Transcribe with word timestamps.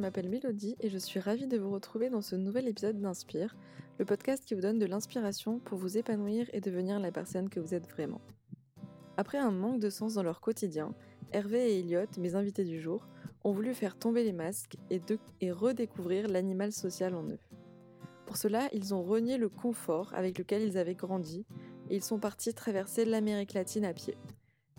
m'appelle 0.00 0.28
Mélodie 0.30 0.76
et 0.80 0.88
je 0.88 0.98
suis 0.98 1.20
ravie 1.20 1.46
de 1.46 1.58
vous 1.58 1.70
retrouver 1.70 2.08
dans 2.08 2.22
ce 2.22 2.34
nouvel 2.34 2.66
épisode 2.66 3.00
d'Inspire, 3.00 3.54
le 3.98 4.04
podcast 4.04 4.44
qui 4.44 4.54
vous 4.54 4.62
donne 4.62 4.78
de 4.78 4.86
l'inspiration 4.86 5.58
pour 5.58 5.78
vous 5.78 5.98
épanouir 5.98 6.48
et 6.52 6.60
devenir 6.60 6.98
la 6.98 7.12
personne 7.12 7.50
que 7.50 7.60
vous 7.60 7.74
êtes 7.74 7.88
vraiment. 7.88 8.20
Après 9.18 9.38
un 9.38 9.50
manque 9.50 9.80
de 9.80 9.90
sens 9.90 10.14
dans 10.14 10.22
leur 10.22 10.40
quotidien, 10.40 10.94
Hervé 11.32 11.72
et 11.74 11.78
Elliot, 11.80 12.06
mes 12.18 12.34
invités 12.34 12.64
du 12.64 12.80
jour, 12.80 13.06
ont 13.44 13.52
voulu 13.52 13.74
faire 13.74 13.98
tomber 13.98 14.24
les 14.24 14.32
masques 14.32 14.76
et, 14.88 15.02
et 15.40 15.52
redécouvrir 15.52 16.28
l'animal 16.28 16.72
social 16.72 17.14
en 17.14 17.24
eux. 17.24 17.38
Pour 18.24 18.38
cela, 18.38 18.68
ils 18.72 18.94
ont 18.94 19.02
renié 19.02 19.36
le 19.36 19.50
confort 19.50 20.12
avec 20.14 20.38
lequel 20.38 20.62
ils 20.62 20.78
avaient 20.78 20.94
grandi 20.94 21.44
et 21.90 21.96
ils 21.96 22.04
sont 22.04 22.18
partis 22.18 22.54
traverser 22.54 23.04
l'Amérique 23.04 23.52
latine 23.52 23.84
à 23.84 23.92
pied. 23.92 24.16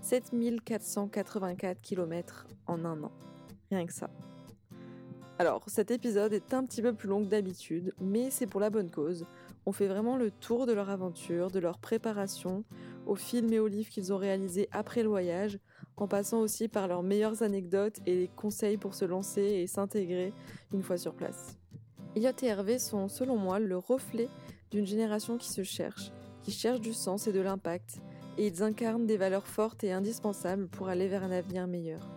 7484 0.01 1.79
km 1.81 2.47
en 2.65 2.85
un 2.85 3.03
an. 3.03 3.11
Rien 3.69 3.85
que 3.85 3.93
ça. 3.93 4.09
Alors, 5.41 5.63
cet 5.65 5.89
épisode 5.89 6.33
est 6.33 6.53
un 6.53 6.63
petit 6.63 6.83
peu 6.83 6.93
plus 6.93 7.09
long 7.09 7.23
que 7.23 7.29
d'habitude, 7.29 7.95
mais 7.99 8.29
c'est 8.29 8.45
pour 8.45 8.61
la 8.61 8.69
bonne 8.69 8.91
cause. 8.91 9.25
On 9.65 9.71
fait 9.71 9.87
vraiment 9.87 10.15
le 10.15 10.29
tour 10.29 10.67
de 10.67 10.71
leur 10.71 10.91
aventure, 10.91 11.49
de 11.49 11.57
leur 11.57 11.79
préparation, 11.79 12.63
aux 13.07 13.15
films 13.15 13.51
et 13.51 13.57
aux 13.57 13.67
livres 13.67 13.89
qu'ils 13.89 14.13
ont 14.13 14.17
réalisés 14.17 14.69
après 14.71 15.01
le 15.01 15.09
voyage, 15.09 15.57
en 15.97 16.07
passant 16.07 16.41
aussi 16.41 16.67
par 16.67 16.87
leurs 16.87 17.01
meilleures 17.01 17.41
anecdotes 17.41 17.97
et 18.05 18.13
les 18.13 18.27
conseils 18.27 18.77
pour 18.77 18.93
se 18.93 19.03
lancer 19.03 19.41
et 19.41 19.65
s'intégrer 19.65 20.31
une 20.73 20.83
fois 20.83 20.97
sur 20.97 21.15
place. 21.15 21.57
Elliot 22.15 22.29
et 22.43 22.45
Hervé 22.45 22.77
sont, 22.77 23.07
selon 23.07 23.37
moi, 23.37 23.57
le 23.57 23.79
reflet 23.79 24.29
d'une 24.69 24.85
génération 24.85 25.39
qui 25.39 25.49
se 25.49 25.63
cherche, 25.63 26.11
qui 26.43 26.51
cherche 26.51 26.81
du 26.81 26.93
sens 26.93 27.25
et 27.25 27.33
de 27.33 27.41
l'impact, 27.41 27.97
et 28.37 28.45
ils 28.45 28.61
incarnent 28.61 29.07
des 29.07 29.17
valeurs 29.17 29.47
fortes 29.47 29.83
et 29.83 29.91
indispensables 29.91 30.67
pour 30.67 30.87
aller 30.87 31.07
vers 31.07 31.23
un 31.23 31.31
avenir 31.31 31.65
meilleur. 31.65 32.07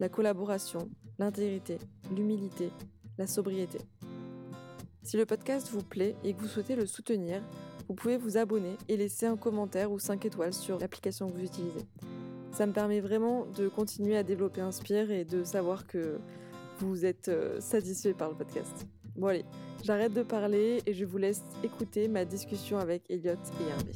La 0.00 0.08
collaboration, 0.08 0.88
l'intégrité, 1.22 1.78
l'humilité, 2.14 2.70
la 3.16 3.26
sobriété. 3.26 3.78
Si 5.02 5.16
le 5.16 5.24
podcast 5.24 5.68
vous 5.70 5.82
plaît 5.82 6.16
et 6.24 6.34
que 6.34 6.40
vous 6.40 6.48
souhaitez 6.48 6.74
le 6.74 6.86
soutenir, 6.86 7.42
vous 7.88 7.94
pouvez 7.94 8.16
vous 8.16 8.38
abonner 8.38 8.76
et 8.88 8.96
laisser 8.96 9.26
un 9.26 9.36
commentaire 9.36 9.92
ou 9.92 9.98
5 9.98 10.24
étoiles 10.24 10.52
sur 10.52 10.78
l'application 10.78 11.28
que 11.28 11.34
vous 11.34 11.44
utilisez. 11.44 11.86
Ça 12.52 12.66
me 12.66 12.72
permet 12.72 13.00
vraiment 13.00 13.46
de 13.46 13.68
continuer 13.68 14.16
à 14.16 14.22
développer 14.22 14.60
Inspire 14.60 15.10
et 15.10 15.24
de 15.24 15.44
savoir 15.44 15.86
que 15.86 16.18
vous 16.78 17.04
êtes 17.04 17.28
euh, 17.28 17.60
satisfait 17.60 18.14
par 18.14 18.28
le 18.28 18.36
podcast. 18.36 18.86
Bon 19.16 19.28
allez, 19.28 19.44
j'arrête 19.84 20.12
de 20.12 20.22
parler 20.22 20.82
et 20.86 20.92
je 20.92 21.04
vous 21.04 21.18
laisse 21.18 21.42
écouter 21.62 22.08
ma 22.08 22.24
discussion 22.24 22.78
avec 22.78 23.08
Elliot 23.08 23.32
et 23.32 23.70
Hervé. 23.70 23.92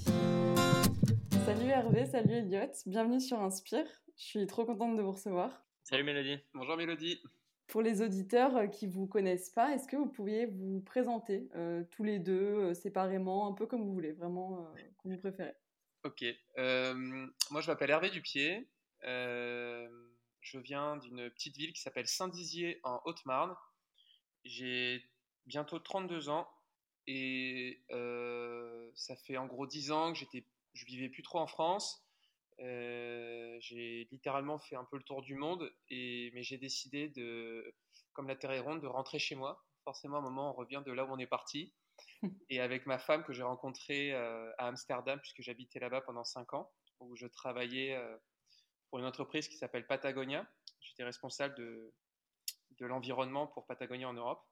Salut 1.45 1.69
Hervé, 1.69 2.07
salut 2.07 2.35
Elliot, 2.35 2.73
bienvenue 2.87 3.21
sur 3.21 3.41
Inspire. 3.41 3.87
Je 4.17 4.25
suis 4.25 4.47
trop 4.47 4.65
contente 4.65 4.97
de 4.97 5.03
vous 5.03 5.13
recevoir. 5.13 5.66
Salut 5.89 6.03
Mélodie. 6.03 6.37
Bonjour 6.53 6.77
Mélodie. 6.77 7.23
Pour 7.69 7.81
les 7.81 8.03
auditeurs 8.03 8.57
euh, 8.57 8.67
qui 8.67 8.89
ne 8.89 8.93
vous 8.93 9.07
connaissent 9.07 9.51
pas, 9.51 9.73
est-ce 9.73 9.87
que 9.87 9.95
vous 9.95 10.09
pourriez 10.09 10.47
vous 10.47 10.81
présenter 10.81 11.49
euh, 11.55 11.85
tous 11.93 12.03
les 12.03 12.19
deux 12.19 12.33
euh, 12.35 12.75
séparément, 12.75 13.47
un 13.47 13.53
peu 13.53 13.67
comme 13.67 13.85
vous 13.85 13.93
voulez, 13.93 14.11
vraiment 14.11 14.67
comme 14.99 15.13
vous 15.13 15.21
préférez? 15.21 15.55
Ok. 16.03 16.25
moi, 16.57 17.61
je 17.61 17.67
m'appelle 17.69 17.91
Hervé 17.91 18.11
Dupier. 18.11 18.69
je 19.05 20.59
viens 20.59 20.97
d'une 20.97 21.31
petite 21.31 21.57
ville 21.57 21.73
qui 21.73 21.81
s'appelle 21.81 22.09
Saint-Dizier 22.09 22.81
en 22.83 23.01
Haute-Marne. 23.05 23.55
J'ai 24.45 25.05
bientôt 25.47 25.79
32 25.79 26.31
ans 26.31 26.49
et 27.07 27.81
ça 28.97 29.15
fait 29.15 29.37
en 29.37 29.47
gros 29.47 29.69
10 29.69 29.93
ans 29.93 30.13
que 30.13 30.19
j'étais, 30.19 30.45
je 30.75 30.85
vivais 30.85 31.11
plus 31.11 31.23
trop 31.23 31.39
en 31.39 31.47
France. 31.47 32.06
Euh, 32.61 33.57
j'ai 33.61 34.09
littéralement 34.11 34.59
fait 34.59 34.77
un 34.77 34.85
peu 34.85 34.97
le 34.97 35.03
tour 35.03 35.23
du 35.23 35.35
monde, 35.35 35.71
et, 35.89 36.31
mais 36.35 36.43
j'ai 36.43 36.59
décidé 36.59 37.09
de, 37.09 37.75
comme 38.13 38.29
la 38.29 38.37
Terre 38.37 38.53
est 38.53 38.61
ronde, 38.61 38.81
de 38.81 38.87
rentrer 38.87 39.19
chez 39.19 39.35
moi. 39.35 39.65
Forcément, 39.85 40.17
à 40.17 40.21
un 40.21 40.23
moment, 40.23 40.51
on 40.51 40.55
revient 40.55 40.83
de 40.85 40.93
là 40.93 41.05
où 41.05 41.13
on 41.13 41.19
est 41.19 41.27
parti. 41.27 41.75
Et 42.51 42.61
avec 42.61 42.87
ma 42.87 42.99
femme 42.99 43.25
que 43.25 43.33
j'ai 43.33 43.43
rencontrée 43.43 44.13
euh, 44.13 44.51
à 44.59 44.69
Amsterdam, 44.69 45.19
puisque 45.21 45.43
j'habitais 45.43 45.79
là-bas 45.79 46.01
pendant 46.01 46.25
5 46.25 46.55
ans, 46.55 46.73
où 47.01 47.15
je 47.17 47.27
travaillais 47.27 47.95
euh, 47.95 48.17
pour 48.91 48.99
une 48.99 49.05
entreprise 49.05 49.49
qui 49.49 49.57
s'appelle 49.57 49.87
Patagonia. 49.87 50.49
J'étais 50.81 51.05
responsable 51.05 51.55
de, 51.57 51.95
de 52.79 52.87
l'environnement 52.87 53.47
pour 53.47 53.67
Patagonia 53.67 54.09
en 54.09 54.15
Europe. 54.15 54.43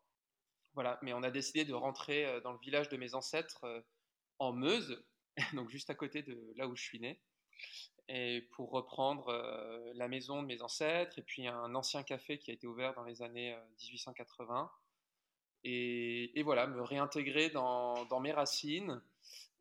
Voilà, 0.74 0.98
mais 1.02 1.12
on 1.12 1.22
a 1.22 1.30
décidé 1.30 1.64
de 1.64 1.72
rentrer 1.72 2.40
dans 2.42 2.52
le 2.52 2.58
village 2.58 2.88
de 2.88 2.96
mes 2.96 3.14
ancêtres 3.14 3.84
en 4.40 4.52
Meuse, 4.52 5.04
donc 5.54 5.70
juste 5.70 5.88
à 5.88 5.94
côté 5.94 6.22
de 6.22 6.52
là 6.56 6.66
où 6.66 6.74
je 6.74 6.82
suis 6.82 6.98
né 6.98 7.22
et 8.08 8.42
pour 8.52 8.70
reprendre 8.70 9.28
euh, 9.28 9.92
la 9.94 10.08
maison 10.08 10.42
de 10.42 10.46
mes 10.46 10.60
ancêtres 10.62 11.18
et 11.18 11.22
puis 11.22 11.46
un 11.46 11.74
ancien 11.74 12.02
café 12.02 12.38
qui 12.38 12.50
a 12.50 12.54
été 12.54 12.66
ouvert 12.66 12.94
dans 12.94 13.04
les 13.04 13.22
années 13.22 13.56
1880. 13.80 14.70
Euh, 15.66 16.28
et, 16.34 16.42
voilà, 16.42 16.66
me 16.66 16.82
réintégrer 16.82 17.48
dans, 17.48 18.20
mes 18.20 18.32
racines, 18.32 19.02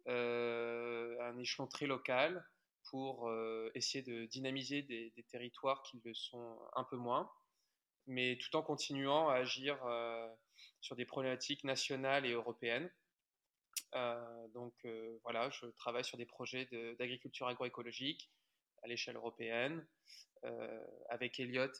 euh, 0.07 1.17
un 1.21 1.37
échelon 1.37 1.67
très 1.67 1.85
local 1.85 2.45
pour 2.89 3.31
essayer 3.73 4.03
de 4.03 4.25
dynamiser 4.25 4.83
des, 4.83 5.25
territoires 5.29 5.81
qui 5.83 6.01
le 6.03 6.13
sont 6.13 6.59
un 6.75 6.83
peu 6.83 6.97
moins, 6.97 7.31
mais 8.05 8.37
tout 8.37 8.55
en 8.57 8.61
continuant 8.61 9.29
à 9.29 9.35
agir 9.35 9.79
sur 10.81 10.95
des 10.97 11.05
problématiques 11.05 11.63
nationales 11.63 12.25
et 12.25 12.33
européennes. 12.33 12.91
Euh, 13.95 14.47
donc 14.49 14.73
euh, 14.85 15.19
voilà, 15.23 15.49
je 15.49 15.65
travaille 15.67 16.03
sur 16.03 16.17
des 16.17 16.25
projets 16.25 16.65
d'agriculture 16.97 17.47
agroécologique 17.47 18.31
à 18.81 18.87
l'échelle 18.87 19.15
européenne. 19.15 19.85
Euh, 20.45 20.85
avec 21.09 21.39
Elliot, 21.39 21.71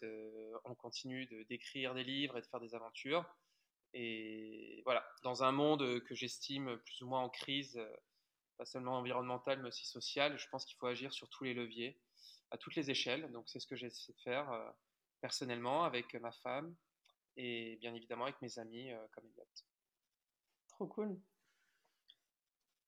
on 0.63 0.75
continue 0.75 1.25
d'écrire 1.46 1.94
des 1.94 2.03
livres 2.03 2.38
et 2.38 2.41
de 2.41 2.47
faire 2.47 2.59
des 2.59 2.75
aventures. 2.75 3.25
Et 3.94 4.81
voilà, 4.85 5.06
dans 5.22 5.44
un 5.44 5.51
monde 5.51 6.01
que 6.03 6.16
j'estime 6.16 6.78
plus 6.78 7.01
ou 7.01 7.07
moins 7.07 7.22
en 7.22 7.29
crise, 7.29 7.79
pas 8.57 8.66
seulement 8.66 8.97
environnementale, 8.97 9.62
mais 9.62 9.68
aussi 9.68 9.85
sociale, 9.85 10.38
je 10.40 10.47
pense 10.50 10.66
qu'il 10.66 10.78
faut 10.78 10.88
agir 10.88 11.12
sur 11.12 11.30
tous 11.30 11.44
les 11.44 11.53
leviers, 11.53 12.00
à 12.51 12.57
toutes 12.57 12.75
les 12.75 12.90
échelles. 12.90 13.31
Donc 13.31 13.50
c'est 13.50 13.59
ce 13.59 13.68
que 13.68 13.75
j'essaie 13.75 14.13
de 14.13 14.18
faire 14.19 14.74
personnellement 15.22 15.84
avec 15.84 16.13
ma 16.16 16.31
femme 16.31 16.75
et 17.35 17.78
bien 17.78 17.94
évidemment 17.94 18.24
avec 18.24 18.41
mes 18.41 18.57
amis 18.59 18.90
comme 19.12 19.25
Elliot. 19.25 19.45
Trop 20.69 20.88
cool. 20.88 21.19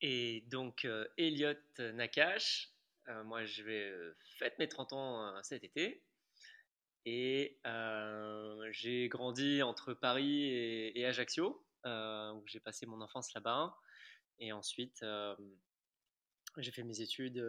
Et 0.02 0.44
donc, 0.48 0.86
euh, 0.86 1.08
Elliot 1.18 1.54
Nakash, 1.80 2.72
euh, 3.08 3.24
moi 3.24 3.46
je 3.46 3.64
vais 3.64 3.90
euh, 3.90 4.16
fêter 4.38 4.56
mes 4.60 4.68
30 4.68 4.94
ans 4.94 5.44
cet 5.44 5.64
été. 5.64 6.04
Et 7.06 7.60
j'ai 8.72 9.08
grandi 9.10 9.62
entre 9.62 9.94
Paris 9.94 10.46
et, 10.46 11.06
Ajaccio, 11.06 11.64
où 11.86 12.44
j'ai 12.48 12.60
passé 12.60 12.88
mon 12.88 13.00
enfance 13.00 13.32
là-bas. 13.36 13.78
Et 14.40 14.52
ensuite, 14.52 15.06
j'ai 16.58 16.72
fait 16.72 16.82
mes 16.82 17.02
études 17.02 17.46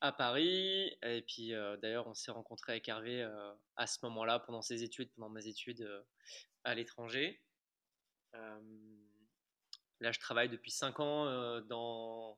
à 0.00 0.10
Paris. 0.10 0.98
Et 1.04 1.22
puis, 1.22 1.52
d'ailleurs, 1.80 2.08
on 2.08 2.14
s'est 2.14 2.32
rencontré 2.32 2.72
avec 2.72 2.88
Hervé 2.88 3.22
à 3.76 3.86
ce 3.86 3.98
moment-là, 4.02 4.40
pendant 4.40 4.62
ses 4.62 4.82
études, 4.82 5.12
pendant 5.12 5.30
mes 5.30 5.46
études 5.46 5.88
à 6.64 6.74
l'étranger. 6.74 7.40
Là, 10.02 10.10
je 10.10 10.18
travaille 10.18 10.48
depuis 10.48 10.72
5 10.72 10.98
ans 10.98 11.26
euh, 11.26 11.60
dans, 11.60 12.36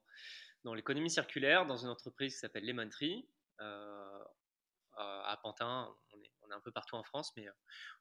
dans 0.64 0.74
l'économie 0.74 1.10
circulaire, 1.10 1.64
dans 1.64 1.78
une 1.78 1.88
entreprise 1.88 2.34
qui 2.34 2.40
s'appelle 2.40 2.66
Lemon 2.66 2.88
Tree, 2.90 3.26
euh, 3.60 4.18
à 4.96 5.38
Pantin. 5.42 5.90
On 6.12 6.20
est, 6.20 6.30
on 6.42 6.50
est, 6.50 6.54
un 6.54 6.60
peu 6.60 6.70
partout 6.70 6.96
en 6.96 7.02
France, 7.02 7.32
mais 7.36 7.48
euh, 7.48 7.52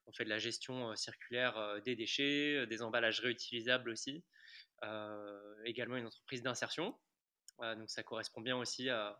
on 0.06 0.12
fait 0.12 0.26
de 0.26 0.30
la 0.30 0.38
gestion 0.38 0.94
circulaire 0.98 1.82
des 1.86 1.96
déchets, 1.96 2.68
des 2.68 2.82
emballages 2.82 3.22
réutilisables 3.22 3.90
aussi. 3.90 4.26
également 5.64 5.96
une 5.96 6.08
entreprise 6.08 6.44
d'insertion. 6.44 7.00
donc 7.62 7.90
ça 7.90 8.04
correspond 8.04 8.42
bien 8.42 8.58
aussi 8.58 8.90
à 8.90 9.18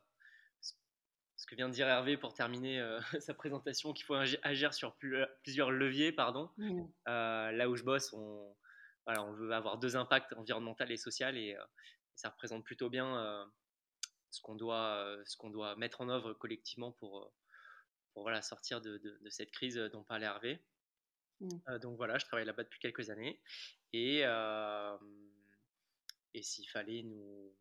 ce 0.62 1.46
que 1.48 1.56
vient 1.56 1.70
de 1.70 1.74
dire 1.74 1.88
Hervé 1.88 2.18
pour 2.18 2.34
terminer 2.34 2.86
sa 3.22 3.34
présentation, 3.34 3.94
qu'il 3.94 4.06
faut 4.06 4.16
agir 4.16 4.74
sur 4.74 4.98
plusieurs 5.42 5.72
leviers. 5.72 6.12
Pardon. 6.12 6.52
Mmh. 6.58 6.84
là 7.06 7.70
où 7.70 7.78
je 7.78 7.84
bosse, 7.84 8.12
on, 8.12 8.54
voilà, 9.06 9.24
on 9.24 9.34
veut 9.34 9.52
avoir 9.52 9.78
deux 9.78 9.96
impacts 9.96 10.34
environnemental 10.34 10.92
et 10.92 10.98
social 10.98 11.38
et, 11.38 11.56
euh, 11.56 11.64
ça 12.16 12.30
représente 12.30 12.64
plutôt 12.64 12.90
bien 12.90 13.18
euh, 13.18 13.46
ce 14.30 14.42
qu'on 14.42 14.56
doit, 14.56 14.98
euh, 14.98 15.24
ce 15.26 15.36
qu'on 15.36 15.50
doit 15.50 15.76
mettre 15.76 16.02
en 16.02 16.10
œuvre 16.10 16.34
collectivement 16.34 16.92
pour, 16.92 17.34
pour 18.14 18.22
voilà, 18.22 18.42
sortir 18.42 18.82
de, 18.82 18.98
de, 18.98 19.30
cette 19.30 19.52
crise 19.52 19.78
dont 19.92 20.04
parlait 20.04 20.28
Hervé. 20.28 20.64
Mmh. 21.40 21.80
donc 21.80 21.98
voilà, 21.98 22.20
je 22.20 22.26
travaille 22.26 22.46
là-bas 22.46 22.64
depuis 22.64 22.80
quelques 22.80 23.10
années 23.10 23.42
et, 23.92 24.20
et 26.34 26.44
s'il 26.44 26.70
fallait 26.70 27.02
nous, 27.02 27.54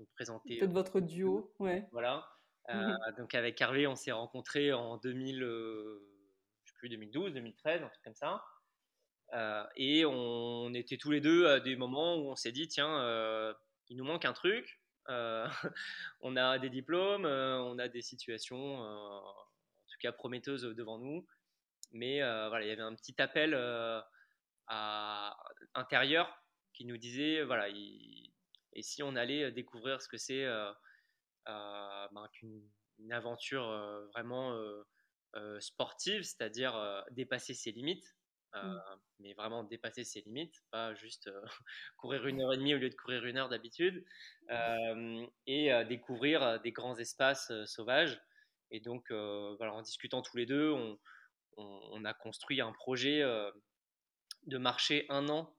nous 0.00 0.06
présenter. 0.06 0.58
Peut-être 0.58 0.72
votre 0.72 1.00
duo, 1.00 1.54
ouais. 1.60 1.88
Voilà. 1.92 2.28
Mmh. 2.68 2.96
donc 3.16 3.34
avec 3.36 3.60
Hervé, 3.60 3.86
on 3.86 3.94
s'est 3.94 4.10
rencontrés 4.10 4.72
en 4.72 4.96
2000, 4.98 5.38
je 5.38 6.70
sais 6.70 6.74
plus, 6.74 6.88
2012, 6.88 7.34
2013, 7.34 7.84
un 7.84 7.88
truc 7.88 8.02
comme 8.02 8.16
ça. 8.16 8.44
Euh, 9.32 9.64
et 9.76 10.04
on 10.04 10.72
était 10.74 10.96
tous 10.96 11.10
les 11.10 11.20
deux 11.20 11.46
à 11.46 11.60
des 11.60 11.76
moments 11.76 12.16
où 12.16 12.30
on 12.30 12.36
s'est 12.36 12.52
dit, 12.52 12.68
tiens, 12.68 13.00
euh, 13.00 13.52
il 13.88 13.96
nous 13.96 14.04
manque 14.04 14.24
un 14.24 14.32
truc. 14.32 14.80
Euh, 15.08 15.46
on 16.20 16.36
a 16.36 16.58
des 16.58 16.70
diplômes, 16.70 17.26
on 17.26 17.78
a 17.78 17.88
des 17.88 18.02
situations, 18.02 18.80
en 18.80 19.46
tout 19.88 19.98
cas 20.00 20.12
prometteuses 20.12 20.62
devant 20.62 20.98
nous, 20.98 21.26
mais 21.92 22.20
voilà, 22.20 22.64
il 22.64 22.68
y 22.68 22.72
avait 22.72 22.82
un 22.82 22.94
petit 22.94 23.20
appel 23.20 23.54
intérieur 25.74 26.42
qui 26.72 26.84
nous 26.84 26.96
disait 26.98 27.42
voilà, 27.44 27.68
et 27.68 28.82
si 28.82 29.02
on 29.02 29.16
allait 29.16 29.50
découvrir 29.52 30.02
ce 30.02 30.08
que 30.08 30.18
c'est 30.18 30.44
ben, 31.46 32.28
qu'une 32.32 33.12
aventure 33.12 33.66
vraiment 34.12 34.58
sportive, 35.60 36.22
c'est-à-dire 36.22 37.04
dépasser 37.12 37.54
ses 37.54 37.72
limites. 37.72 38.15
Mmh. 38.62 38.98
mais 39.20 39.34
vraiment 39.34 39.64
dépasser 39.64 40.04
ses 40.04 40.20
limites, 40.20 40.62
pas 40.70 40.94
juste 40.94 41.30
courir 41.96 42.26
une 42.26 42.40
heure 42.40 42.52
et 42.52 42.56
demie 42.56 42.74
au 42.74 42.78
lieu 42.78 42.90
de 42.90 42.94
courir 42.94 43.24
une 43.24 43.38
heure 43.38 43.48
d'habitude, 43.48 44.04
et 45.46 45.70
découvrir 45.88 46.60
des 46.60 46.72
grands 46.72 46.96
espaces 46.96 47.52
sauvages. 47.64 48.20
Et 48.70 48.80
donc, 48.80 49.10
voilà, 49.10 49.72
en 49.72 49.82
discutant 49.82 50.22
tous 50.22 50.36
les 50.36 50.46
deux, 50.46 50.70
on, 50.70 50.98
on, 51.56 52.04
a 52.04 52.14
construit 52.14 52.60
un 52.60 52.72
projet 52.72 53.22
de 54.46 54.58
marcher 54.58 55.06
un 55.08 55.28
an 55.28 55.56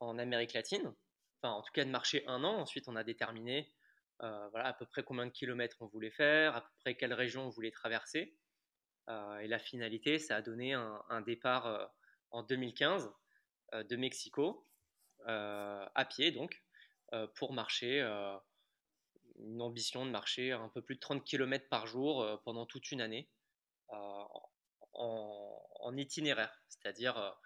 en 0.00 0.18
Amérique 0.18 0.52
latine, 0.52 0.94
enfin 1.42 1.54
en 1.54 1.62
tout 1.62 1.72
cas 1.72 1.84
de 1.84 1.90
marcher 1.90 2.24
un 2.26 2.44
an. 2.44 2.56
Ensuite, 2.58 2.88
on 2.88 2.96
a 2.96 3.04
déterminé 3.04 3.72
voilà, 4.20 4.66
à 4.66 4.72
peu 4.72 4.86
près 4.86 5.02
combien 5.02 5.26
de 5.26 5.32
kilomètres 5.32 5.76
on 5.80 5.86
voulait 5.86 6.10
faire, 6.10 6.56
à 6.56 6.60
peu 6.62 6.70
près 6.80 6.96
quelle 6.96 7.12
région 7.12 7.46
on 7.46 7.50
voulait 7.50 7.72
traverser. 7.72 8.36
et 9.08 9.48
la 9.48 9.58
finalité, 9.58 10.18
ça 10.18 10.36
a 10.36 10.42
donné 10.42 10.74
un, 10.74 11.02
un 11.08 11.20
départ 11.20 11.90
en 12.34 12.42
2015 12.42 13.10
de 13.72 13.96
Mexico, 13.96 14.66
à 15.26 16.06
pied 16.08 16.32
donc, 16.32 16.62
pour 17.36 17.52
marcher 17.52 18.00
une 19.38 19.62
ambition 19.62 20.04
de 20.04 20.10
marcher 20.10 20.52
un 20.52 20.68
peu 20.68 20.82
plus 20.82 20.96
de 20.96 21.00
30 21.00 21.24
km 21.24 21.68
par 21.68 21.86
jour 21.86 22.40
pendant 22.44 22.66
toute 22.66 22.90
une 22.90 23.00
année 23.00 23.30
en, 24.92 25.96
itinéraire, 25.96 26.52
c'est-à-dire 26.68 27.36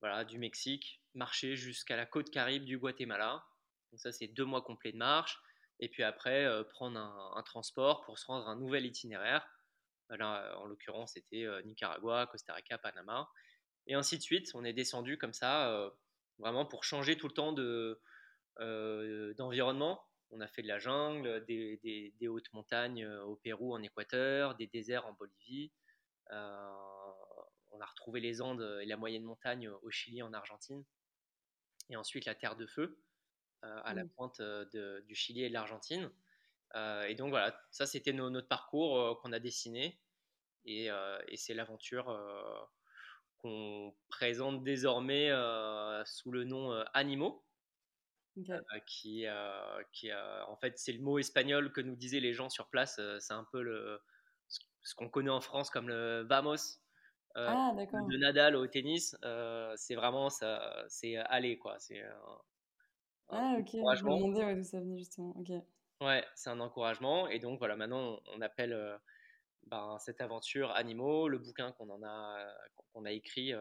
voilà, 0.00 0.24
du 0.24 0.38
Mexique, 0.38 1.00
marcher 1.14 1.56
jusqu'à 1.56 1.96
la 1.96 2.06
côte 2.06 2.30
caribe 2.30 2.64
du 2.64 2.78
Guatemala. 2.78 3.44
Donc 3.90 4.00
ça, 4.00 4.12
c'est 4.12 4.28
deux 4.28 4.44
mois 4.44 4.62
complets 4.62 4.92
de 4.92 4.98
marche. 4.98 5.38
Et 5.80 5.88
puis 5.88 6.02
après, 6.02 6.46
prendre 6.70 6.98
un, 6.98 7.42
transport 7.42 8.02
pour 8.04 8.18
se 8.18 8.26
rendre 8.26 8.46
à 8.46 8.50
un 8.50 8.56
nouvel 8.56 8.84
itinéraire. 8.84 9.46
Là, 10.10 10.58
en 10.58 10.66
l'occurrence, 10.66 11.12
c'était 11.14 11.46
Nicaragua, 11.64 12.26
Costa 12.26 12.52
Rica, 12.54 12.76
Panama. 12.76 13.30
Et 13.86 13.94
ainsi 13.94 14.18
de 14.18 14.22
suite. 14.22 14.50
On 14.54 14.64
est 14.64 14.72
descendu 14.72 15.18
comme 15.18 15.32
ça, 15.32 15.92
vraiment 16.38 16.66
pour 16.66 16.84
changer 16.84 17.16
tout 17.16 17.28
le 17.28 17.34
temps 17.34 17.52
de, 17.52 18.00
d'environnement. 19.36 20.04
On 20.30 20.40
a 20.40 20.48
fait 20.48 20.62
de 20.62 20.68
la 20.68 20.78
jungle, 20.78 21.44
des, 21.46 22.12
des, 22.18 22.28
hautes 22.28 22.52
montagnes 22.52 23.06
au 23.06 23.36
Pérou, 23.36 23.74
en 23.74 23.82
Équateur, 23.82 24.56
des 24.56 24.66
déserts 24.66 25.06
en 25.06 25.12
Bolivie. 25.12 25.72
on 26.30 27.80
a 27.80 27.86
retrouvé 27.86 28.20
les 28.20 28.40
Andes 28.40 28.80
et 28.82 28.86
la 28.86 28.96
moyenne 28.96 29.24
montagne 29.24 29.68
au 29.68 29.90
Chili, 29.90 30.22
en 30.22 30.32
Argentine. 30.32 30.84
Et 31.90 31.96
ensuite 31.96 32.24
la 32.24 32.34
Terre 32.34 32.56
de 32.56 32.66
Feu, 32.66 32.98
à 33.62 33.94
la 33.94 34.04
mmh. 34.04 34.10
pointe 34.10 34.42
du 35.06 35.14
Chili 35.14 35.44
et 35.44 35.48
de 35.48 35.54
l'Argentine. 35.54 36.10
et 36.74 37.14
donc 37.14 37.28
voilà, 37.28 37.56
ça 37.70 37.86
c'était 37.86 38.12
notre 38.12 38.48
parcours 38.48 39.20
qu'on 39.20 39.32
a 39.32 39.38
dessiné. 39.38 40.00
Et, 40.64 40.88
et 41.28 41.36
c'est 41.36 41.54
l'aventure 41.54 42.08
qu'on 43.44 43.94
présente 44.08 44.64
désormais 44.64 45.30
sous 46.06 46.32
le 46.32 46.44
nom 46.44 46.72
Animaux. 46.94 47.44
qui, 48.86 49.26
qui 49.92 50.12
en 50.12 50.56
fait, 50.56 50.78
c'est 50.78 50.92
le 50.92 51.02
mot 51.02 51.18
espagnol 51.18 51.70
que 51.72 51.82
nous 51.82 51.94
disaient 51.94 52.20
les 52.20 52.32
gens 52.32 52.48
sur 52.48 52.68
place. 52.68 52.98
c'est 53.20 53.34
un 53.34 53.46
peu 53.52 53.62
le, 53.62 54.00
ce 54.48 54.94
qu'on 54.94 55.10
connaît 55.10 55.30
en 55.30 55.42
France 55.42 55.68
comme 55.68 55.88
le 55.88 56.22
vamos. 56.22 56.80
Ah, 57.36 57.72
de 57.74 58.16
Nadal 58.16 58.56
au 58.56 58.66
tennis, 58.66 59.14
c'est 59.76 59.94
vraiment 59.94 60.30
ça, 60.30 60.84
c'est 60.88 61.16
aller 61.16 61.58
quoi. 61.58 61.78
C'est 61.78 62.02
ah, 63.28 63.56
ok. 63.58 63.70
Je 63.72 64.04
me 64.04 64.16
demandais 64.16 64.54
d'où 64.54 64.64
ça 64.64 64.80
venait 64.80 64.98
justement. 64.98 65.34
Ok. 65.38 65.50
Ouais, 66.00 66.24
c'est 66.34 66.50
un 66.50 66.60
encouragement. 66.60 67.28
Et 67.28 67.40
donc 67.40 67.58
voilà, 67.58 67.76
maintenant 67.76 68.20
on 68.34 68.40
appelle 68.40 68.98
ben, 69.66 69.98
cette 69.98 70.20
aventure 70.20 70.70
Animaux, 70.72 71.28
le 71.28 71.38
bouquin 71.38 71.72
qu'on 71.72 71.90
en 71.90 72.02
a, 72.02 72.54
qu'on 72.92 73.04
a 73.04 73.12
écrit 73.12 73.52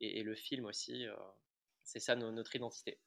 et, 0.00 0.22
le 0.22 0.34
film 0.34 0.66
aussi. 0.66 1.06
c'est 1.82 2.00
ça 2.00 2.16
notre 2.16 2.54
identité. 2.56 3.00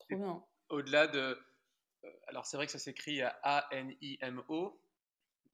Trop 0.00 0.16
bien. 0.16 0.44
Au-delà 0.68 1.06
de. 1.06 1.38
alors 2.26 2.46
c'est 2.46 2.56
vrai 2.56 2.66
que 2.66 2.72
ça 2.72 2.78
s'écrit 2.78 3.22
A-N-I-M-O, 3.22 4.82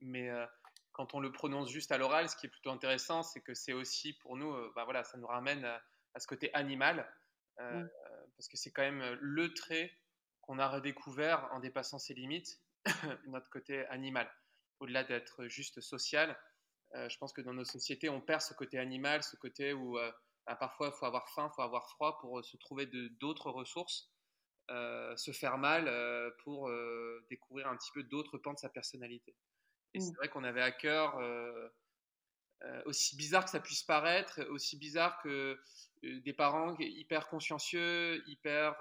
mais 0.00 0.30
quand 0.92 1.14
on 1.14 1.20
le 1.20 1.32
prononce 1.32 1.70
juste 1.70 1.92
à 1.92 1.98
l'oral, 1.98 2.28
ce 2.28 2.36
qui 2.36 2.46
est 2.46 2.50
plutôt 2.50 2.70
intéressant, 2.70 3.22
c'est 3.22 3.40
que 3.40 3.54
c'est 3.54 3.72
aussi 3.72 4.12
pour 4.14 4.36
nous, 4.36 4.52
bah 4.74 4.84
voilà, 4.84 5.04
ça 5.04 5.18
nous 5.18 5.26
ramène 5.26 5.64
à, 5.64 6.20
ce 6.20 6.26
côté 6.26 6.52
animal, 6.54 7.08
parce 7.56 8.48
que 8.48 8.56
c'est 8.56 8.70
quand 8.70 8.82
même 8.82 9.18
le 9.20 9.52
trait 9.54 9.92
qu'on 10.40 10.58
a 10.58 10.68
redécouvert 10.68 11.48
en 11.52 11.60
dépassant 11.60 11.98
ses 11.98 12.14
limites, 12.14 12.60
notre 13.26 13.50
côté 13.50 13.86
animal. 13.86 14.30
Au-delà 14.84 15.04
d'être 15.04 15.46
juste 15.46 15.80
social, 15.80 16.38
je 16.92 17.16
pense 17.18 17.32
que 17.32 17.40
dans 17.40 17.54
nos 17.54 17.64
sociétés, 17.64 18.08
on 18.08 18.20
perd 18.20 18.40
ce 18.40 18.54
côté 18.54 18.78
animal, 18.78 19.22
ce 19.22 19.36
côté 19.36 19.72
où 19.72 19.98
bah, 20.46 20.56
parfois 20.56 20.92
il 20.94 20.98
faut 20.98 21.06
avoir 21.06 21.28
faim, 21.30 21.48
il 21.50 21.54
faut 21.56 21.62
avoir 21.62 21.88
froid 21.90 22.18
pour 22.20 22.44
se 22.44 22.56
trouver 22.56 22.86
d'autres 23.18 23.50
ressources, 23.50 24.12
se 24.68 25.32
faire 25.32 25.58
mal 25.58 25.90
pour 26.44 26.70
découvrir 27.30 27.66
un 27.68 27.76
petit 27.76 27.90
peu 27.92 28.02
d'autres 28.04 28.38
pans 28.38 28.52
de 28.52 28.58
sa 28.58 28.68
personnalité. 28.68 29.34
Et 29.94 30.00
c'est 30.00 30.10
mmh. 30.10 30.16
vrai 30.16 30.28
qu'on 30.28 30.44
avait 30.44 30.62
à 30.62 30.72
cœur, 30.72 31.16
euh, 31.18 31.68
euh, 32.62 32.82
aussi 32.86 33.16
bizarre 33.16 33.44
que 33.44 33.50
ça 33.50 33.60
puisse 33.60 33.84
paraître, 33.84 34.42
aussi 34.50 34.76
bizarre 34.76 35.20
que 35.22 35.58
euh, 36.04 36.20
des 36.20 36.32
parents 36.32 36.74
hyper 36.78 37.28
consciencieux, 37.28 38.22
hyper 38.28 38.76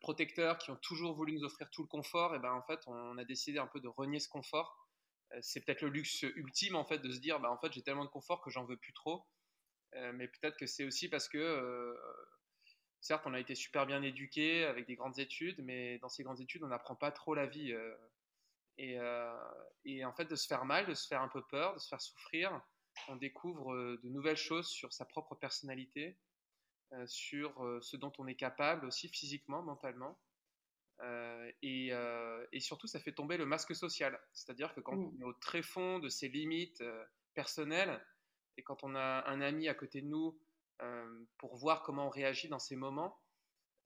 protecteurs, 0.00 0.58
qui 0.58 0.70
ont 0.70 0.76
toujours 0.76 1.14
voulu 1.14 1.34
nous 1.34 1.44
offrir 1.44 1.68
tout 1.70 1.82
le 1.82 1.88
confort, 1.88 2.34
et 2.34 2.38
ben 2.38 2.52
en 2.52 2.62
fait, 2.62 2.80
on 2.86 3.18
a 3.18 3.24
décidé 3.24 3.58
un 3.58 3.66
peu 3.66 3.80
de 3.80 3.88
renier 3.88 4.20
ce 4.20 4.28
confort. 4.28 4.76
C'est 5.40 5.64
peut-être 5.64 5.82
le 5.82 5.88
luxe 5.88 6.22
ultime 6.22 6.74
en 6.74 6.84
fait 6.84 6.98
de 6.98 7.12
se 7.12 7.20
dire, 7.20 7.38
ben, 7.40 7.50
en 7.50 7.58
fait, 7.58 7.72
j'ai 7.72 7.82
tellement 7.82 8.04
de 8.04 8.10
confort 8.10 8.40
que 8.42 8.50
j'en 8.50 8.64
veux 8.64 8.76
plus 8.76 8.92
trop. 8.92 9.26
mais 9.92 10.28
peut-être 10.28 10.56
que 10.56 10.66
c'est 10.66 10.84
aussi 10.84 11.08
parce 11.08 11.28
que 11.28 11.96
certes, 13.00 13.24
on 13.26 13.34
a 13.34 13.40
été 13.40 13.54
super 13.54 13.86
bien 13.86 14.02
éduqués 14.02 14.64
avec 14.64 14.86
des 14.86 14.94
grandes 14.94 15.18
études, 15.18 15.62
mais 15.64 15.98
dans 15.98 16.08
ces 16.08 16.22
grandes 16.22 16.40
études, 16.40 16.62
on 16.62 16.68
n'apprend 16.68 16.96
pas 16.96 17.12
trop 17.12 17.34
la 17.34 17.46
vie. 17.46 17.74
Euh, 18.80 19.34
et, 19.84 20.04
en 20.04 20.12
fait, 20.12 20.26
de 20.26 20.36
se 20.36 20.46
faire 20.46 20.64
mal, 20.64 20.86
de 20.86 20.94
se 20.94 21.06
faire 21.06 21.22
un 21.22 21.28
peu 21.28 21.42
peur, 21.50 21.74
de 21.74 21.78
se 21.78 21.88
faire 21.88 22.00
souffrir, 22.00 22.60
on 23.08 23.16
découvre 23.16 23.74
euh, 23.74 24.00
de 24.02 24.08
nouvelles 24.08 24.36
choses 24.36 24.68
sur 24.68 24.92
sa 24.92 25.04
propre 25.04 25.34
personnalité, 25.34 26.08
euh, 26.08 26.27
sur 27.06 27.54
ce 27.82 27.96
dont 27.96 28.12
on 28.18 28.26
est 28.26 28.34
capable 28.34 28.86
aussi 28.86 29.08
physiquement, 29.08 29.62
mentalement. 29.62 30.18
et, 31.62 31.90
surtout, 32.60 32.86
ça 32.86 33.00
fait 33.00 33.12
tomber 33.12 33.36
le 33.36 33.46
masque 33.46 33.74
social. 33.74 34.18
C'est-à-dire 34.32 34.74
que 34.74 34.80
quand 34.80 34.96
mmh. 34.96 35.12
on 35.16 35.20
est 35.20 35.24
au 35.24 35.34
très 35.34 35.62
fond 35.62 35.98
de 35.98 36.08
ses 36.08 36.28
limites 36.28 36.82
personnelles, 37.34 38.04
et 38.56 38.62
quand 38.62 38.84
on 38.84 38.94
a 38.94 39.24
un 39.26 39.40
ami 39.40 39.68
à 39.68 39.74
côté 39.74 40.00
de 40.00 40.06
nous 40.06 40.38
pour 41.38 41.56
voir 41.56 41.82
comment 41.82 42.06
on 42.06 42.10
réagit 42.10 42.48
dans 42.48 42.58
ces 42.58 42.76
moments, 42.76 43.20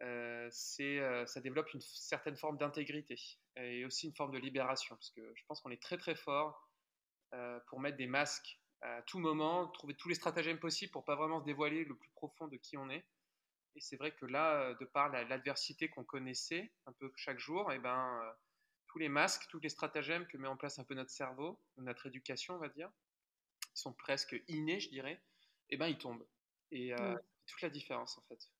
euh, 0.03 0.51
euh, 0.81 1.27
ça 1.27 1.41
développe 1.41 1.73
une 1.75 1.81
certaine 1.81 2.37
forme 2.37 2.59
d'intégrité 2.59 3.15
et 3.57 3.85
aussi 3.85 4.07
une 4.07 4.15
forme 4.15 4.33
de 4.33 4.39
libération, 4.39 4.97
parce 4.97 5.11
que 5.11 5.21
je 5.35 5.45
pense 5.47 5.61
qu'on 5.61 5.71
est 5.71 5.83
très 5.83 5.97
très 5.97 6.17
fort 6.17 6.69
euh, 7.35 7.61
pour 7.69 7.79
mettre 7.79 7.97
des 7.97 8.09
masques 8.09 8.59
à 8.83 9.03
tout 9.03 9.19
moment, 9.19 9.69
trouver 9.69 9.95
tous 9.95 10.09
les 10.09 10.15
stratagèmes 10.15 10.59
possibles 10.59 10.93
pour 10.93 11.05
pas 11.05 11.17
vraiment 11.17 11.41
se 11.41 11.45
dévoiler 11.45 11.85
le 11.85 11.97
plus 11.97 12.11
profond 12.11 12.49
de 12.49 12.57
qui 12.57 12.77
on 12.77 12.91
est. 12.91 13.07
Et 13.75 13.81
c'est 13.81 13.97
vrai 13.97 14.13
que 14.13 14.27
là, 14.27 14.75
de 14.75 14.85
par 14.85 15.09
l'adversité 15.09 15.89
qu'on 15.89 16.05
connaissait 16.05 16.73
un 16.87 16.93
peu 16.93 17.11
chaque 17.17 17.39
jour, 17.39 17.73
et 17.73 17.77
eh 17.77 17.79
ben, 17.79 18.21
tous 18.89 18.99
les 18.99 19.09
masques, 19.09 19.47
tous 19.49 19.61
les 19.61 19.71
stratagèmes 19.71 20.27
que 20.27 20.37
met 20.37 20.49
en 20.49 20.57
place 20.57 20.79
un 20.79 20.85
peu 20.85 20.95
notre 20.95 21.11
cerveau, 21.11 21.59
notre 21.79 22.07
éducation, 22.07 22.55
on 22.55 22.59
va 22.59 22.69
dire, 22.69 22.91
ils 23.75 23.79
sont 23.79 23.95
presque 23.95 24.37
innés, 24.49 24.81
je 24.81 24.91
dirais, 24.91 25.23
et 25.71 25.75
eh 25.75 25.77
ben, 25.79 25.87
ils 25.87 25.99
tombent. 25.99 26.27
Et 26.71 26.93
toute 27.47 27.63
la 27.63 27.71
différence, 27.71 28.19
en 28.19 28.23
fait. 28.23 28.51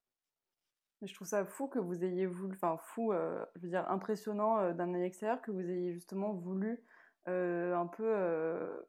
Mais 1.03 1.09
je 1.09 1.15
trouve 1.15 1.27
ça 1.27 1.45
fou 1.45 1.67
que 1.67 1.81
vous 1.81 2.05
ayez 2.05 2.27
voulu, 2.27 2.55
enfin 2.55 2.79
fou, 2.79 3.13
euh, 3.13 3.45
je 3.57 3.63
veux 3.63 3.69
dire 3.69 3.91
impressionnant 3.91 4.59
euh, 4.61 4.73
d'un 4.73 4.95
œil 4.95 5.03
extérieur, 5.03 5.43
que 5.43 5.51
vous 5.51 5.69
ayez 5.69 5.93
justement 5.93 6.33
voulu 6.33 6.81
euh, 7.27 7.75
un 7.75 7.89
peu 7.89 8.87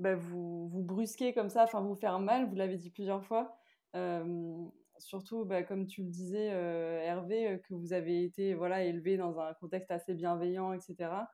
bah, 0.00 0.14
vous, 0.16 0.68
vous 0.68 0.82
brusquer 0.82 1.32
comme 1.34 1.50
ça, 1.50 1.66
vous 1.66 1.94
faire 1.94 2.18
mal, 2.18 2.48
vous 2.48 2.56
l'avez 2.56 2.76
dit 2.76 2.90
plusieurs 2.90 3.24
fois. 3.24 3.56
surtout, 4.98 5.44
bah, 5.44 5.62
comme 5.62 5.86
tu 5.86 6.02
le 6.02 6.10
disais, 6.10 6.46
Hervé, 6.46 7.60
que 7.68 7.74
vous 7.74 7.92
avez 7.92 8.24
été 8.24 8.54
voilà, 8.54 8.82
élevé 8.84 9.16
dans 9.16 9.38
un 9.38 9.54
contexte 9.54 9.90
assez 9.90 10.14
bienveillant, 10.14 10.72
etc. 10.72 11.28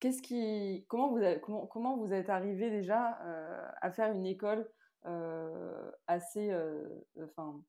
Qu'est-ce 0.00 0.20
qui, 0.20 0.84
comment, 0.88 1.08
vous 1.08 1.66
comment 1.70 1.96
vous 1.96 2.12
êtes 2.12 2.28
arrivé 2.28 2.70
déjà 2.70 3.18
à 3.80 3.90
faire 3.90 4.12
une 4.12 4.26
école 4.26 4.68
assez, 6.06 6.54
enfin, 7.22 7.62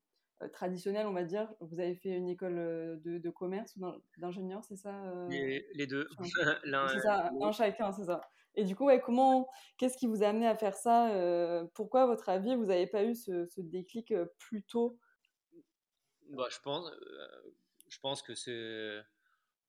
traditionnelle, 0.52 1.06
on 1.06 1.12
va 1.12 1.24
dire. 1.24 1.52
Vous 1.60 1.80
avez 1.80 1.94
fait 1.94 2.10
une 2.10 2.28
école 2.28 2.56
de, 3.02 3.30
commerce 3.30 3.76
ou 3.76 3.86
d'ingénieur, 4.18 4.64
c'est 4.64 4.76
ça 4.76 4.92
les, 5.28 5.86
deux. 5.86 6.08
c'est 6.92 7.00
ça, 7.00 7.30
un 7.40 7.52
chacun, 7.52 7.92
c'est 7.92 8.04
ça. 8.04 8.20
Et 8.54 8.64
du 8.64 8.74
coup, 8.74 8.88
comment, 9.04 9.48
qu'est-ce 9.76 9.98
qui 9.98 10.06
vous 10.06 10.22
a 10.22 10.28
amené 10.28 10.46
à 10.46 10.56
faire 10.56 10.74
ça 10.74 11.10
Pourquoi, 11.74 12.02
à 12.02 12.06
votre 12.06 12.28
avis, 12.28 12.54
vous 12.54 12.66
n'avez 12.66 12.86
pas 12.86 13.04
eu 13.04 13.14
ce, 13.14 13.60
déclic 13.60 14.14
plus 14.38 14.62
tôt? 14.62 14.98
Bah, 16.30 16.46
je, 16.50 16.58
pense, 16.60 16.90
je 17.88 17.98
pense 18.00 18.22
que 18.22 18.34
c'est 18.34 19.00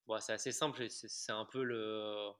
bon, 0.07 0.15
assez 0.15 0.51
simple. 0.51 0.85
C'est 0.89 1.31
un 1.31 1.45
peu 1.45 1.63
le. 1.63 2.31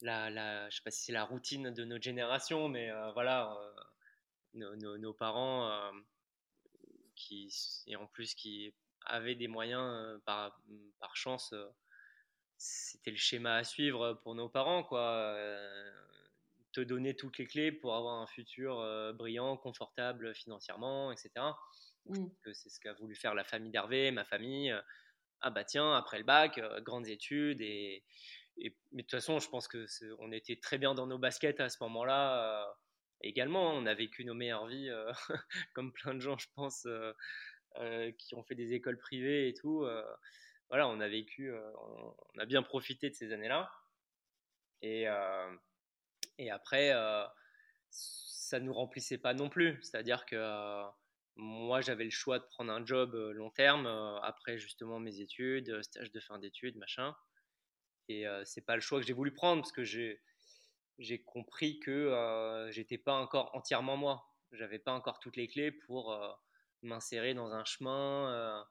La, 0.00 0.30
la, 0.30 0.70
je 0.70 0.76
sais 0.76 0.82
pas 0.84 0.92
si 0.92 1.06
c'est 1.06 1.12
la 1.12 1.24
routine 1.24 1.72
de 1.72 1.84
notre 1.84 2.04
génération, 2.04 2.68
mais 2.68 2.88
voilà, 3.14 3.52
nos, 4.54 5.12
parents 5.12 5.92
qui, 7.18 7.52
et 7.86 7.96
en 7.96 8.06
plus 8.06 8.34
qui 8.34 8.74
avaient 9.06 9.34
des 9.34 9.48
moyens 9.48 10.20
par, 10.24 10.60
par 11.00 11.16
chance 11.16 11.54
c'était 12.58 13.12
le 13.12 13.16
schéma 13.16 13.56
à 13.56 13.64
suivre 13.64 14.14
pour 14.22 14.34
nos 14.34 14.48
parents, 14.48 14.82
quoi. 14.82 15.12
Euh, 15.12 15.90
te 16.72 16.80
donner 16.80 17.16
toutes 17.16 17.38
les 17.38 17.46
clés 17.46 17.72
pour 17.72 17.94
avoir 17.94 18.20
un 18.20 18.26
futur 18.26 18.78
euh, 18.80 19.12
brillant, 19.12 19.56
confortable 19.56 20.34
financièrement, 20.34 21.10
etc. 21.12 21.30
Mmh. 22.06 22.26
C'est 22.52 22.68
ce 22.68 22.80
qu'a 22.80 22.92
voulu 22.94 23.14
faire 23.14 23.34
la 23.34 23.44
famille 23.44 23.70
d'Hervé, 23.70 24.10
ma 24.10 24.24
famille. 24.24 24.74
Ah 25.40 25.50
bah 25.50 25.64
tiens, 25.64 25.94
après 25.94 26.18
le 26.18 26.24
bac, 26.24 26.58
euh, 26.58 26.80
grandes 26.80 27.08
études 27.08 27.62
et, 27.62 28.04
mais 28.60 28.70
de 28.90 29.00
toute 29.02 29.12
façon, 29.12 29.38
je 29.38 29.48
pense 29.48 29.68
que 29.68 29.86
on 30.18 30.32
était 30.32 30.56
très 30.56 30.78
bien 30.78 30.92
dans 30.94 31.06
nos 31.06 31.18
baskets 31.18 31.60
à 31.60 31.68
ce 31.68 31.76
moment-là. 31.84 32.76
Également, 33.22 33.72
on 33.72 33.86
a 33.86 33.94
vécu 33.94 34.24
nos 34.24 34.34
meilleures 34.34 34.66
vies, 34.66 34.90
comme 35.74 35.92
plein 35.92 36.14
de 36.14 36.20
gens, 36.20 36.38
je 36.38 36.48
pense, 36.54 36.86
qui 38.18 38.34
ont 38.34 38.42
fait 38.42 38.54
des 38.54 38.74
écoles 38.74 38.98
privées 38.98 39.48
et 39.48 39.54
tout 39.54 39.86
voilà, 40.68 40.88
on 40.88 41.00
a 41.00 41.08
vécu, 41.08 41.50
euh, 41.50 41.72
on, 42.34 42.38
a 42.38 42.46
bien 42.46 42.62
profité 42.62 43.08
de 43.08 43.14
ces 43.14 43.32
années-là. 43.32 43.70
Et, 44.82 45.08
euh, 45.08 45.50
après, 46.50 46.92
euh, 46.92 47.24
ça 47.90 48.60
ne 48.60 48.66
nous 48.66 48.72
remplissait 48.72 49.18
pas 49.18 49.34
non 49.34 49.48
plus. 49.48 49.78
C'est-à-dire 49.82 50.26
que 50.26 50.84
moi, 51.36 51.80
j'avais 51.80 52.04
le 52.04 52.10
choix 52.10 52.38
de 52.38 52.44
prendre 52.44 52.72
un 52.72 52.84
job 52.84 53.14
long 53.14 53.50
terme 53.50 53.86
après 54.22 54.58
justement 54.58 54.98
mes 54.98 55.20
études, 55.20 55.82
stage 55.82 56.12
de 56.12 56.20
fin 56.20 56.38
d'études, 56.38 56.76
machin. 56.76 57.14
Et 58.08 58.24
c'est 58.44 58.64
pas 58.64 58.76
le 58.76 58.80
choix 58.80 59.00
que 59.00 59.06
j'ai 59.06 59.12
voulu 59.12 59.32
prendre 59.32 59.62
parce 59.62 59.72
que 59.72 59.84
j'ai 59.84 60.20
j'ai 60.98 61.22
compris 61.22 61.78
que 61.80 62.68
j'étais 62.70 62.98
pas 62.98 63.14
encore 63.14 63.54
entièrement 63.54 63.96
moi. 63.96 64.24
J'avais 64.52 64.78
pas 64.78 64.92
encore 64.92 65.18
toutes 65.18 65.36
les 65.36 65.48
clés 65.48 65.72
pour 65.72 66.18
m'insérer 66.82 67.34
dans 67.34 67.52
un 67.52 67.64
chemin 67.64 68.64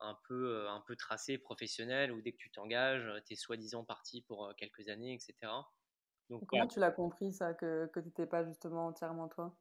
un 0.00 0.16
peu, 0.28 0.56
euh, 0.56 0.70
un 0.70 0.80
peu 0.80 0.96
tracé, 0.96 1.38
professionnel, 1.38 2.12
où 2.12 2.20
dès 2.20 2.32
que 2.32 2.38
tu 2.38 2.50
t'engages, 2.50 3.06
euh, 3.06 3.20
tu 3.26 3.34
es 3.34 3.36
soi-disant 3.36 3.84
parti 3.84 4.22
pour 4.22 4.46
euh, 4.46 4.52
quelques 4.54 4.88
années, 4.88 5.14
etc. 5.14 5.52
Donc, 6.30 6.46
comment 6.46 6.66
tu 6.66 6.80
l'as 6.80 6.90
compris, 6.90 7.32
ça, 7.32 7.54
que, 7.54 7.86
que 7.92 8.00
tu 8.00 8.06
n'étais 8.06 8.26
pas 8.26 8.44
justement 8.44 8.86
entièrement 8.86 9.28
toi? 9.28 9.56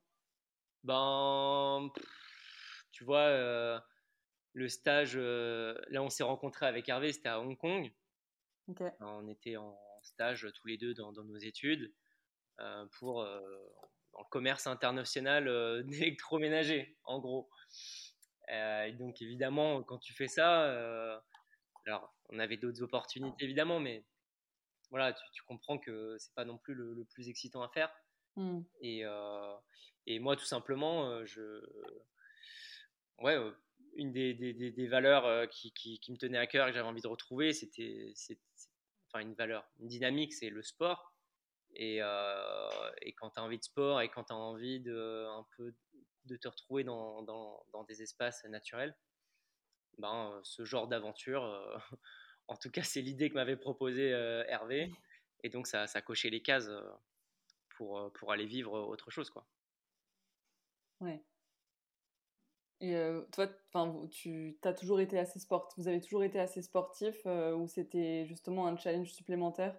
Ben, 0.83 1.89
tu 2.91 3.03
vois, 3.03 3.81
le 4.53 4.67
stage, 4.69 5.17
là 5.17 6.01
on 6.01 6.09
s'est 6.09 6.23
rencontré 6.23 6.65
avec 6.65 6.87
Hervé, 6.87 7.11
c'était 7.11 7.29
à 7.29 7.39
Hong 7.39 7.57
Kong. 7.57 7.91
On 8.99 9.27
était 9.27 9.57
en 9.57 9.77
stage 10.03 10.47
tous 10.55 10.67
les 10.67 10.77
deux 10.77 10.93
dans, 10.93 11.11
dans 11.11 11.23
nos 11.23 11.37
études 11.37 11.93
pour 12.99 13.23
le 13.23 14.29
commerce 14.29 14.67
international 14.67 15.45
d'électroménager, 15.87 16.97
en 17.05 17.19
gros. 17.19 17.49
Euh, 18.49 18.91
donc 18.93 19.21
évidemment, 19.21 19.83
quand 19.83 19.99
tu 19.99 20.13
fais 20.13 20.27
ça, 20.27 20.65
euh, 20.65 21.17
alors 21.85 22.13
on 22.29 22.39
avait 22.39 22.57
d'autres 22.57 22.81
opportunités 22.81 23.45
évidemment, 23.45 23.79
mais 23.79 24.05
voilà, 24.89 25.13
tu, 25.13 25.43
comprends 25.43 25.79
que 25.79 26.17
c'est 26.19 26.33
pas 26.35 26.45
non 26.45 26.57
plus 26.57 26.75
le, 26.75 27.05
plus 27.13 27.29
excitant 27.29 27.63
à 27.63 27.69
faire. 27.69 27.91
Mmh. 28.35 28.61
Et, 28.81 29.05
euh, 29.05 29.55
et, 30.05 30.19
moi, 30.19 30.35
tout 30.35 30.45
simplement, 30.45 31.25
je, 31.25 31.63
ouais, 33.19 33.37
une 33.95 34.11
des, 34.11 34.33
des, 34.33 34.53
des 34.53 34.87
valeurs 34.87 35.49
qui, 35.49 35.71
qui, 35.73 35.99
qui, 35.99 36.11
me 36.11 36.17
tenait 36.17 36.37
à 36.37 36.45
cœur 36.45 36.67
et 36.67 36.71
que 36.71 36.75
j'avais 36.75 36.87
envie 36.87 37.01
de 37.01 37.07
retrouver, 37.07 37.53
c'était, 37.53 38.13
enfin 39.07 39.23
une 39.23 39.33
valeur, 39.33 39.67
une 39.79 39.87
dynamique, 39.87 40.33
c'est 40.33 40.49
le 40.49 40.61
sport. 40.61 41.12
Et, 41.75 41.97
et 43.01 43.13
quand 43.13 43.31
tu 43.31 43.39
as 43.39 43.43
envie 43.43 43.57
de 43.57 43.63
sport 43.63 44.01
et 44.01 44.09
quand 44.09 44.25
tu 44.25 44.33
as 44.33 44.37
envie 44.37 44.79
de 44.79 45.25
un 45.27 45.45
peu 45.57 45.73
de 46.25 46.37
te 46.37 46.47
retrouver 46.47 46.83
dans, 46.83 47.21
dans, 47.23 47.83
des 47.87 48.01
espaces 48.01 48.43
naturels, 48.45 48.95
ben, 49.97 50.31
euh, 50.31 50.39
ce 50.43 50.65
genre 50.65 50.87
d'aventure, 50.87 51.43
euh, 51.43 51.77
en 52.47 52.55
tout 52.55 52.71
cas, 52.71 52.83
c'est 52.83 53.01
l'idée 53.01 53.29
que 53.29 53.35
m'avait 53.35 53.57
proposé 53.57 54.13
euh, 54.13 54.43
Hervé. 54.47 54.91
Et 55.43 55.49
donc, 55.49 55.67
ça, 55.67 55.87
ça 55.87 56.01
cochait 56.01 56.29
les 56.29 56.41
cases 56.41 56.69
pour, 57.75 58.11
pour 58.13 58.31
aller 58.31 58.45
vivre 58.45 58.71
autre 58.71 59.11
chose. 59.11 59.29
Quoi. 59.29 59.45
Ouais. 61.01 61.21
Et 62.79 62.95
toi, 63.31 63.47
tu 64.09 64.57
as 64.63 64.73
toujours 64.73 64.99
été 64.99 65.17
assez 65.17 65.39
sportif, 65.39 65.77
vous 65.77 65.87
avez 65.87 66.01
toujours 66.01 66.23
été 66.23 66.37
assez 66.37 66.61
sportif 66.61 67.25
ou 67.25 67.67
c'était 67.67 68.25
justement 68.25 68.67
un 68.67 68.75
challenge 68.77 69.11
supplémentaire, 69.11 69.77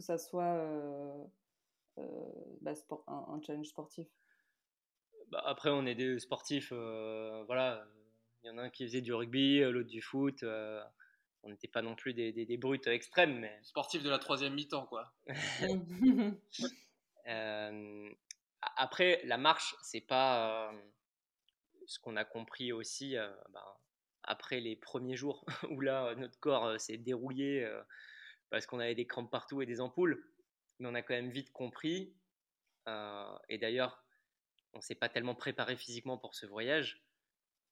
que 0.00 0.06
ça 0.06 0.18
soit 0.18 0.58
bah, 2.62 2.74
sport, 2.74 3.04
un, 3.06 3.40
challenge 3.42 3.66
sportif 3.66 4.08
bah, 5.30 5.42
après, 5.44 5.70
on 5.70 5.86
est 5.86 5.94
des 5.94 6.18
sportifs, 6.18 6.72
euh, 6.72 7.44
voilà. 7.46 7.86
Il 8.42 8.48
y 8.48 8.50
en 8.50 8.58
a 8.58 8.62
un 8.62 8.70
qui 8.70 8.84
faisait 8.86 9.00
du 9.02 9.12
rugby, 9.12 9.60
euh, 9.60 9.70
l'autre 9.70 9.88
du 9.88 10.02
foot. 10.02 10.42
Euh, 10.42 10.82
on 11.42 11.50
n'était 11.50 11.68
pas 11.68 11.82
non 11.82 11.94
plus 11.94 12.14
des, 12.14 12.32
des, 12.32 12.56
brutes 12.56 12.86
extrêmes, 12.86 13.38
mais. 13.38 13.58
Sportifs 13.62 14.02
de 14.02 14.10
la 14.10 14.18
troisième 14.18 14.54
mi-temps, 14.54 14.86
quoi. 14.86 15.12
après, 18.76 19.20
la 19.24 19.38
marche, 19.38 19.76
c'est 19.82 20.00
pas 20.00 20.72
ce 21.86 21.98
qu'on 21.98 22.16
a 22.16 22.24
compris 22.24 22.72
aussi 22.72 23.14
bah, 23.50 23.80
après 24.22 24.60
les 24.60 24.76
premiers 24.76 25.16
jours 25.16 25.44
où 25.70 25.80
là, 25.80 26.14
notre 26.16 26.38
corps 26.40 26.78
s'est 26.80 26.98
dérouillé 26.98 27.66
parce 28.50 28.66
qu'on 28.66 28.80
avait 28.80 28.94
des 28.94 29.06
crampes 29.06 29.30
partout 29.30 29.62
et 29.62 29.66
des 29.66 29.80
ampoules. 29.80 30.24
Mais 30.78 30.88
on 30.88 30.94
a 30.94 31.02
quand 31.02 31.14
même 31.14 31.30
vite 31.30 31.52
compris. 31.52 32.14
et 33.48 33.58
d'ailleurs, 33.58 34.04
on 34.72 34.80
s'est 34.80 34.94
pas 34.94 35.08
tellement 35.08 35.34
préparé 35.34 35.76
physiquement 35.76 36.18
pour 36.18 36.34
ce 36.34 36.46
voyage. 36.46 37.02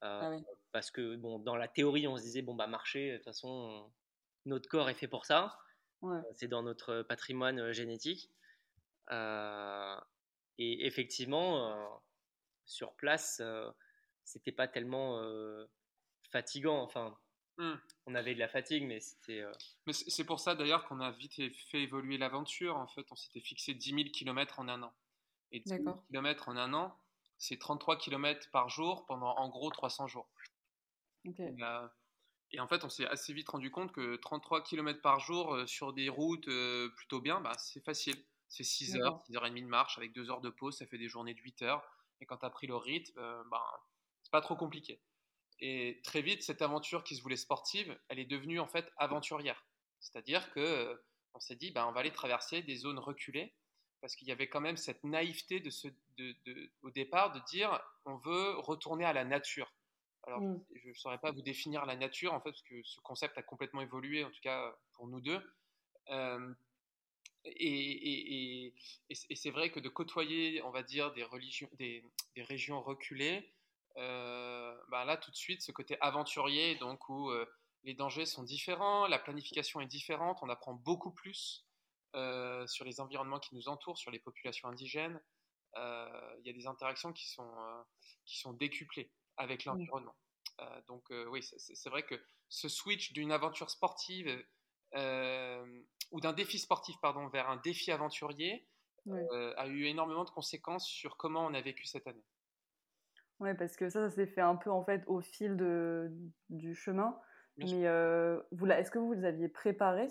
Euh, 0.05 0.39
ah 0.39 0.53
parce 0.73 0.91
que 0.91 1.17
bon, 1.17 1.39
dans 1.39 1.57
la 1.57 1.69
théorie, 1.69 2.07
on 2.07 2.17
se 2.17 2.23
disait 2.23 2.43
bon 2.43 2.55
bah 2.55 2.67
marcher, 2.67 3.13
de 3.13 3.17
toute 3.17 3.25
façon, 3.25 3.91
notre 4.45 4.69
corps 4.69 4.89
est 4.89 4.95
fait 4.95 5.09
pour 5.09 5.27
ça. 5.27 5.59
Euh, 6.05 6.23
c'est 6.35 6.47
dans 6.47 6.63
notre 6.63 7.03
patrimoine 7.03 7.59
euh, 7.59 7.73
génétique. 7.73 8.31
et 9.11 10.87
effectivement, 10.87 12.03
sur 12.65 12.95
place, 12.95 13.43
c'était 14.25 14.53
pas 14.53 14.69
tellement 14.69 15.21
fatigant. 16.31 16.83
Enfin, 16.83 17.17
mmh. 17.59 17.75
on 18.07 18.15
avait 18.15 18.35
de 18.35 18.39
la 18.39 18.49
fatigue, 18.49 18.85
mais 18.85 19.01
c'était. 19.01 19.45
Mais 19.87 19.93
c'est 19.93 20.25
pour 20.25 20.41
ça 20.41 20.55
d'ailleurs 20.55 20.85
qu'on 20.87 21.01
a 21.01 21.11
vite 21.11 21.35
fait 21.71 21.83
évoluer 21.83 22.19
l'aventure. 22.19 22.77
En 22.77 22.87
fait, 22.89 23.07
on 23.11 23.17
s'était 23.17 23.41
fixé 23.41 23.75
10 23.75 23.91
000 23.91 24.03
km 24.13 24.61
en 24.61 24.69
un 24.69 24.83
an. 24.83 24.93
Et 25.53 25.61
10 25.61 25.81
km 26.11 26.49
en 26.49 26.57
un 26.57 26.75
an, 26.75 26.99
c'est 27.39 27.59
33 27.59 27.99
km 27.99 28.51
par 28.51 28.69
jour 28.69 29.07
pendant 29.07 29.35
en 29.37 29.49
gros 29.49 29.71
300 29.71 30.07
jours. 30.09 30.29
Et, 32.51 32.61
en 32.61 32.67
fait, 32.69 32.85
on 32.85 32.89
s'est 32.89 33.07
assez 33.07 33.33
vite 33.33 33.49
rendu 33.49 33.71
compte 33.71 33.93
que 33.93 34.17
33 34.17 34.63
km 34.63 35.03
par 35.03 35.21
jour 35.21 35.55
euh, 35.55 35.67
sur 35.67 35.93
des 35.93 36.09
routes 36.09 36.49
euh, 36.49 36.89
plutôt 36.97 37.21
bien, 37.21 37.41
bah, 37.41 37.53
c'est 37.59 37.85
facile. 37.85 38.17
C'est 38.49 38.65
6 38.65 38.97
heures, 38.97 39.21
6 39.27 39.37
heures 39.37 39.45
et 39.45 39.51
demie 39.51 39.63
de 39.63 39.67
marche 39.67 39.99
avec 39.99 40.15
2 40.15 40.31
heures 40.31 40.41
de 40.41 40.49
pause, 40.49 40.79
ça 40.79 40.87
fait 40.87 40.97
des 40.97 41.09
journées 41.09 41.35
de 41.35 41.41
8 41.41 41.63
heures. 41.63 41.87
Et 42.21 42.27
quand 42.27 42.39
tu 42.39 42.47
as 42.47 42.51
pris 42.51 42.67
le 42.67 42.77
rythme, 42.77 43.19
euh, 43.19 43.45
bah, 43.51 43.63
c'est 44.23 44.33
pas 44.33 44.41
trop 44.41 44.57
compliqué. 44.57 45.01
Et 45.61 46.01
très 46.05 46.23
vite, 46.23 46.43
cette 46.43 46.63
aventure 46.63 47.03
qui 47.05 47.17
se 47.17 47.23
voulait 47.23 47.37
sportive, 47.37 47.99
elle 48.09 48.19
est 48.19 48.25
devenue 48.25 48.61
en 48.61 48.69
fait 48.69 48.93
aventurière. 48.97 49.65
C'est-à-dire 50.01 50.53
que 50.53 51.01
on 51.35 51.41
s'est 51.41 51.57
dit, 51.57 51.71
bah, 51.71 51.87
on 51.89 51.93
va 51.93 52.01
aller 52.01 52.13
traverser 52.13 52.63
des 52.63 52.77
zones 52.77 52.99
reculées 52.99 53.55
parce 54.01 54.15
qu'il 54.15 54.29
y 54.29 54.33
avait 54.33 54.49
quand 54.49 54.61
même 54.61 54.77
cette 54.77 55.03
naïveté 55.05 55.61
de 55.61 55.71
ce, 55.71 55.89
de, 56.17 56.35
au 56.83 56.91
départ 56.91 57.33
de 57.33 57.41
dire 57.51 57.81
on 58.05 58.17
veut 58.17 58.57
retourner 58.59 59.05
à 59.05 59.13
la 59.13 59.25
nature. 59.25 59.73
Alors, 60.25 60.41
mm. 60.41 60.65
je 60.75 60.89
ne 60.89 60.95
saurais 60.95 61.19
pas 61.19 61.31
vous 61.31 61.43
définir 61.43 61.87
la 61.87 61.97
nature, 61.97 62.35
en 62.35 62.41
fait, 62.41 62.51
parce 62.51 62.63
que 62.63 62.83
ce 62.83 63.01
concept 63.01 63.39
a 63.39 63.43
complètement 63.43 63.81
évolué, 63.81 64.25
en 64.25 64.31
tout 64.31 64.41
cas 64.43 64.77
pour 64.93 65.09
nous 65.09 65.21
deux. 65.21 65.41
Euh, 66.11 66.55
et, 67.45 68.67
et, 68.67 68.75
et, 69.09 69.37
c'est 69.37 69.51
vrai 69.51 69.71
que 69.71 69.81
de 69.81 69.89
côtoyer, 69.89 70.63
on 70.63 70.71
va 70.71 70.83
dire, 70.83 71.13
des, 71.13 71.25
religions, 71.25 71.69
des, 71.79 72.05
des 72.35 72.43
régions 72.43 72.83
reculées, 72.83 73.37
euh, 73.39 73.58
bah 73.97 75.05
là, 75.05 75.17
tout 75.17 75.31
de 75.31 75.37
suite, 75.37 75.63
ce 75.63 75.73
côté 75.73 75.97
aventurier, 76.01 76.77
donc 76.77 77.09
où 77.09 77.31
euh, 77.31 77.47
les 77.85 77.95
dangers 77.95 78.27
sont 78.27 78.43
différents, 78.43 79.07
la 79.07 79.19
planification 79.19 79.81
est 79.81 79.87
différente, 79.87 80.39
on 80.43 80.49
apprend 80.49 80.75
beaucoup 80.75 81.13
plus 81.13 81.67
euh, 82.17 82.67
sur 82.67 82.85
les 82.85 83.01
environnements 83.01 83.39
qui 83.39 83.55
nous 83.55 83.69
entourent, 83.69 83.99
sur 83.99 84.11
les 84.11 84.19
populations 84.19 84.69
indigènes. 84.69 85.21
Euh, 85.77 86.37
il 86.41 86.47
y 86.47 86.51
a 86.51 86.53
des 86.53 86.67
interactions 86.67 87.13
qui 87.13 87.29
sont, 87.29 87.49
euh, 87.49 87.83
qui 88.25 88.39
sont 88.39 88.53
décuplées. 88.53 89.11
avec 89.37 89.65
l'environnement. 89.65 90.17
donc 90.89 91.05
oui, 91.31 91.45
c'est 91.45 91.89
vrai 91.91 92.03
que 92.03 92.21
ce 92.49 92.69
switch 92.69 93.13
d'une 93.13 93.31
aventure 93.31 93.71
sportive 93.71 94.27
ou 96.11 96.21
d'un 96.21 96.33
défi 96.33 96.59
sportif 96.59 96.97
pardon, 97.01 97.29
vers 97.29 97.49
un 97.49 97.59
défi 97.59 97.93
aventurier 97.93 98.67
a 99.07 99.67
eu 99.69 99.85
énormément 99.85 100.25
de 100.25 100.31
conséquences 100.31 100.89
sur 100.89 101.17
comment 101.17 101.47
on 101.47 101.55
a 101.55 101.61
vécu 101.61 101.87
cette 101.87 102.09
année. 102.09 102.25
Oui, 103.41 103.51
parce 103.55 103.77
que 103.77 103.89
ça, 103.89 104.09
ça 104.09 104.15
s'est 104.15 104.27
fait 104.27 104.41
un 104.41 104.57
peu 104.57 104.71
en 104.71 104.83
fait 104.85 105.03
au 105.07 105.21
fil 105.21 105.57
de, 105.57 106.11
du 106.51 106.75
chemin. 106.75 107.17
mais 107.59 107.89
vous, 108.53 108.67
est-ce 108.67 108.91
que 108.91 108.99
vous 108.99 109.13
les 109.13 109.25
aviez 109.25 109.49
préparé 109.49 110.07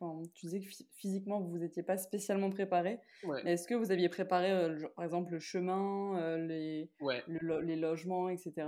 enfin, 0.00 0.22
Tu 0.34 0.46
disais 0.46 0.60
que 0.60 0.68
physiquement, 0.96 1.40
vous 1.40 1.58
n'étiez 1.58 1.82
pas 1.82 1.98
spécialement 1.98 2.50
préparé. 2.50 3.00
Mais 3.44 3.52
est-ce 3.52 3.68
que 3.68 3.74
vous 3.74 3.90
aviez 3.90 4.08
préparé, 4.08 4.76
par 4.96 5.04
exemple, 5.04 5.32
le 5.32 5.40
chemin, 5.40 6.36
les, 6.38 6.90
les 7.28 7.76
logements, 7.76 8.28
etc. 8.28 8.66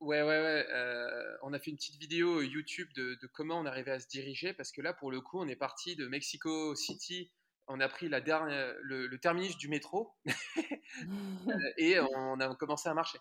Ouais, 0.00 0.22
ouais, 0.22 0.40
ouais. 0.40 0.66
on 1.42 1.52
a 1.52 1.58
fait 1.58 1.70
une 1.70 1.76
petite 1.76 1.98
vidéo 2.00 2.42
YouTube 2.42 2.88
de, 2.94 3.16
de, 3.20 3.26
comment 3.26 3.58
on 3.58 3.66
arrivait 3.66 3.92
à 3.92 4.00
se 4.00 4.08
diriger. 4.08 4.52
Parce 4.52 4.72
que 4.72 4.80
là, 4.80 4.92
pour 4.92 5.10
le 5.10 5.20
coup, 5.20 5.38
on 5.38 5.48
est 5.48 5.56
parti 5.56 5.96
de 5.96 6.06
Mexico 6.06 6.74
City. 6.74 7.30
On 7.66 7.80
a 7.80 7.88
pris 7.88 8.10
la 8.10 8.20
dernière, 8.20 8.74
le, 8.82 9.06
le 9.06 9.18
terminus 9.18 9.56
du 9.56 9.68
métro 9.68 10.14
et 11.78 11.98
on 12.00 12.40
a 12.40 12.54
commencé 12.56 12.88
à 12.88 12.94
marcher. 12.94 13.18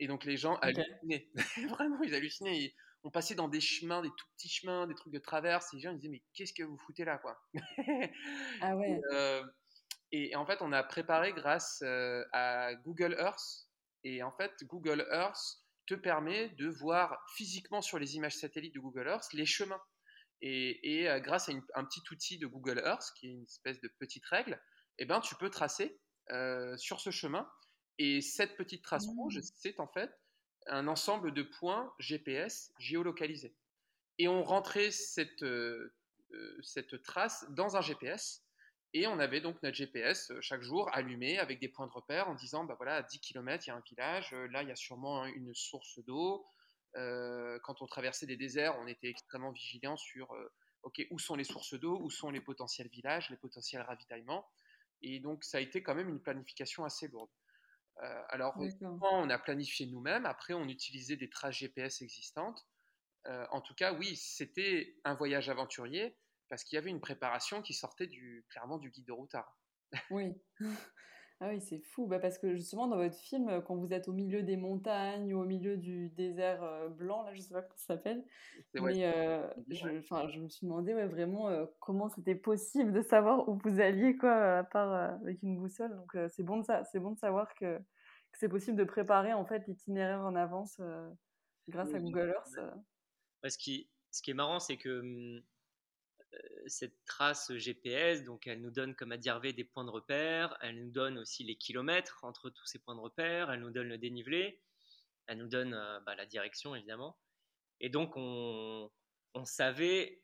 Et 0.00 0.06
donc 0.06 0.24
les 0.24 0.36
gens 0.36 0.56
hallucinaient. 0.56 1.28
Vraiment, 1.68 2.02
ils 2.02 2.14
hallucinaient. 2.14 2.74
on 3.02 3.10
passait 3.10 3.34
dans 3.34 3.48
des 3.48 3.60
chemins, 3.60 4.02
des 4.02 4.10
tout 4.10 4.26
petits 4.36 4.48
chemins, 4.48 4.86
des 4.86 4.94
trucs 4.94 5.12
de 5.12 5.18
traverse. 5.18 5.72
Et 5.72 5.76
les 5.76 5.82
gens 5.82 5.90
ils 5.90 5.98
disaient 5.98 6.10
Mais 6.10 6.22
qu'est-ce 6.34 6.52
que 6.52 6.62
vous 6.62 6.78
foutez 6.78 7.04
là 7.04 7.18
quoi? 7.18 7.40
Ah 8.62 8.76
ouais. 8.76 9.00
Euh, 9.12 9.42
et, 10.10 10.34
en 10.36 10.46
fait, 10.46 10.62
on 10.62 10.72
a 10.72 10.82
préparé 10.82 11.32
grâce 11.32 11.82
euh, 11.82 12.24
à 12.32 12.74
Google 12.74 13.14
Earth. 13.18 13.66
Et 14.04 14.22
en 14.22 14.32
fait, 14.32 14.52
Google 14.64 15.06
Earth 15.10 15.58
te 15.86 15.94
permet 15.94 16.50
de 16.50 16.68
voir 16.68 17.18
physiquement 17.36 17.82
sur 17.82 17.98
les 17.98 18.16
images 18.16 18.36
satellites 18.36 18.74
de 18.74 18.80
Google 18.80 19.08
Earth 19.08 19.32
les 19.32 19.46
chemins. 19.46 19.80
Et, 20.40 21.00
et 21.00 21.10
euh, 21.10 21.18
grâce 21.18 21.48
à 21.48 21.52
un 21.74 21.84
petit 21.84 22.02
outil 22.10 22.38
de 22.38 22.46
Google 22.46 22.80
Earth, 22.84 23.12
qui 23.18 23.26
est 23.26 23.32
une 23.32 23.44
espèce 23.44 23.80
de 23.80 23.88
petite 23.98 24.24
règle, 24.26 24.60
eh 24.98 25.04
ben, 25.04 25.20
tu 25.20 25.34
peux 25.34 25.50
tracer 25.50 26.00
sur 26.76 27.00
ce 27.00 27.10
chemin 27.10 27.50
et 27.98 28.20
cette 28.20 28.56
petite 28.56 28.82
trace 28.82 29.06
rouge, 29.06 29.38
mmh. 29.38 29.42
c'est 29.56 29.80
en 29.80 29.88
fait 29.88 30.10
un 30.66 30.86
ensemble 30.86 31.32
de 31.32 31.42
points 31.42 31.92
GPS 31.98 32.72
géolocalisés. 32.78 33.54
Et 34.18 34.28
on 34.28 34.42
rentrait 34.42 34.90
cette, 34.90 35.42
euh, 35.42 35.94
euh, 36.32 36.58
cette 36.62 37.02
trace 37.02 37.46
dans 37.50 37.76
un 37.76 37.80
GPS. 37.80 38.44
Et 38.94 39.06
on 39.06 39.18
avait 39.18 39.40
donc 39.40 39.62
notre 39.62 39.76
GPS 39.76 40.30
euh, 40.30 40.40
chaque 40.40 40.62
jour 40.62 40.88
allumé 40.92 41.38
avec 41.38 41.60
des 41.60 41.68
points 41.68 41.86
de 41.86 41.92
repère 41.92 42.28
en 42.28 42.34
disant 42.34 42.64
bah 42.64 42.74
voilà, 42.76 42.96
à 42.96 43.02
10 43.02 43.20
km, 43.20 43.66
il 43.66 43.68
y 43.68 43.72
a 43.72 43.76
un 43.76 43.82
village, 43.86 44.32
là, 44.50 44.62
il 44.62 44.68
y 44.68 44.72
a 44.72 44.76
sûrement 44.76 45.24
une 45.26 45.54
source 45.54 45.98
d'eau. 46.04 46.46
quand 46.94 47.82
on 47.82 47.86
traversait 47.86 48.26
des 48.26 48.36
déserts, 48.36 48.76
on 48.80 48.86
était 48.86 49.08
extrêmement 49.08 49.52
vigilant 49.52 49.96
sur 49.96 50.34
ok, 50.82 51.06
où 51.10 51.18
sont 51.18 51.36
les 51.36 51.44
sources 51.44 51.74
d'eau, 51.74 51.98
où 52.00 52.10
sont 52.10 52.30
les 52.30 52.40
potentiels 52.40 52.88
villages, 52.88 53.30
les 53.30 53.36
potentiels 53.36 53.82
ravitaillements. 53.82 54.48
Et 55.02 55.20
donc, 55.20 55.44
ça 55.44 55.58
a 55.58 55.60
été 55.60 55.82
quand 55.82 55.94
même 55.94 56.08
une 56.08 56.20
planification 56.20 56.84
assez 56.84 57.08
lourde. 57.08 57.30
Euh, 58.02 58.22
alors, 58.28 58.56
on 59.02 59.30
a 59.30 59.38
planifié 59.38 59.86
nous-mêmes. 59.86 60.26
Après, 60.26 60.54
on 60.54 60.68
utilisait 60.68 61.16
des 61.16 61.28
traces 61.28 61.56
GPS 61.56 62.02
existantes. 62.02 62.66
Euh, 63.26 63.46
en 63.50 63.60
tout 63.60 63.74
cas, 63.74 63.92
oui, 63.92 64.16
c'était 64.16 64.96
un 65.04 65.14
voyage 65.14 65.48
aventurier 65.48 66.16
parce 66.48 66.64
qu'il 66.64 66.76
y 66.76 66.78
avait 66.78 66.90
une 66.90 67.00
préparation 67.00 67.60
qui 67.60 67.74
sortait 67.74 68.06
du, 68.06 68.46
clairement 68.48 68.78
du 68.78 68.90
guide 68.90 69.06
de 69.06 69.12
routard. 69.12 69.58
Oui. 70.10 70.32
Ah 71.40 71.48
oui, 71.50 71.60
c'est 71.60 71.78
fou. 71.78 72.06
Bah 72.06 72.18
parce 72.18 72.36
que 72.38 72.54
justement, 72.54 72.88
dans 72.88 72.96
votre 72.96 73.16
film, 73.16 73.62
quand 73.62 73.76
vous 73.76 73.92
êtes 73.92 74.08
au 74.08 74.12
milieu 74.12 74.42
des 74.42 74.56
montagnes 74.56 75.32
ou 75.32 75.40
au 75.40 75.44
milieu 75.44 75.76
du 75.76 76.08
désert 76.10 76.62
euh, 76.64 76.88
blanc, 76.88 77.22
là, 77.22 77.32
je 77.32 77.40
sais 77.40 77.54
pas 77.54 77.62
comment 77.62 77.76
ça 77.76 77.94
s'appelle, 77.94 78.24
mais 78.74 78.94
je, 79.68 79.76
je, 79.76 80.40
me 80.40 80.48
suis 80.48 80.66
demandé 80.66 80.94
ouais, 80.94 81.06
vraiment 81.06 81.48
comment 81.78 82.08
c'était 82.08 82.34
possible 82.34 82.92
de 82.92 83.02
savoir 83.02 83.48
où 83.48 83.56
vous 83.62 83.80
alliez, 83.80 84.16
quoi, 84.16 84.58
à 84.58 84.64
part 84.64 84.92
avec 85.22 85.42
une 85.42 85.56
boussole. 85.56 85.94
Donc, 85.94 86.16
c'est 86.28 86.42
bon, 86.42 86.58
de 86.58 86.64
ça, 86.64 86.82
bon 86.96 87.12
de 87.12 87.18
savoir 87.18 87.54
que, 87.54 87.78
que 87.78 88.38
c'est 88.38 88.48
possible 88.48 88.76
de 88.76 88.84
préparer 88.84 89.32
en 89.32 89.44
fait 89.44 89.64
l'itinéraire 89.68 90.20
en 90.22 90.34
avance 90.34 90.80
grâce 91.68 91.94
à 91.94 92.00
Google 92.00 92.34
Earth. 92.34 92.74
ce, 93.44 93.58
qui, 93.58 93.88
ce 94.10 94.22
qui 94.22 94.32
est 94.32 94.34
marrant, 94.34 94.58
c'est 94.58 94.76
que 94.76 95.02
mmh, 95.02 95.42
cette 96.66 97.04
trace 97.06 97.52
GPS, 97.54 98.24
donc 98.24 98.46
elle 98.46 98.60
nous 98.60 98.70
donne, 98.70 98.94
comme 98.94 99.12
a 99.12 99.16
dit 99.16 99.28
Hervé, 99.28 99.52
des 99.52 99.64
points 99.64 99.84
de 99.84 99.90
repère, 99.90 100.56
elle 100.60 100.78
nous 100.84 100.90
donne 100.90 101.18
aussi 101.18 101.44
les 101.44 101.56
kilomètres 101.56 102.20
entre 102.22 102.50
tous 102.50 102.66
ces 102.66 102.78
points 102.78 102.94
de 102.94 103.00
repère, 103.00 103.50
elle 103.50 103.60
nous 103.60 103.70
donne 103.70 103.88
le 103.88 103.98
dénivelé, 103.98 104.60
elle 105.26 105.38
nous 105.38 105.48
donne 105.48 105.70
bah, 106.04 106.14
la 106.14 106.26
direction 106.26 106.74
évidemment. 106.74 107.18
Et 107.80 107.88
donc 107.88 108.12
on, 108.16 108.90
savait, 109.44 110.20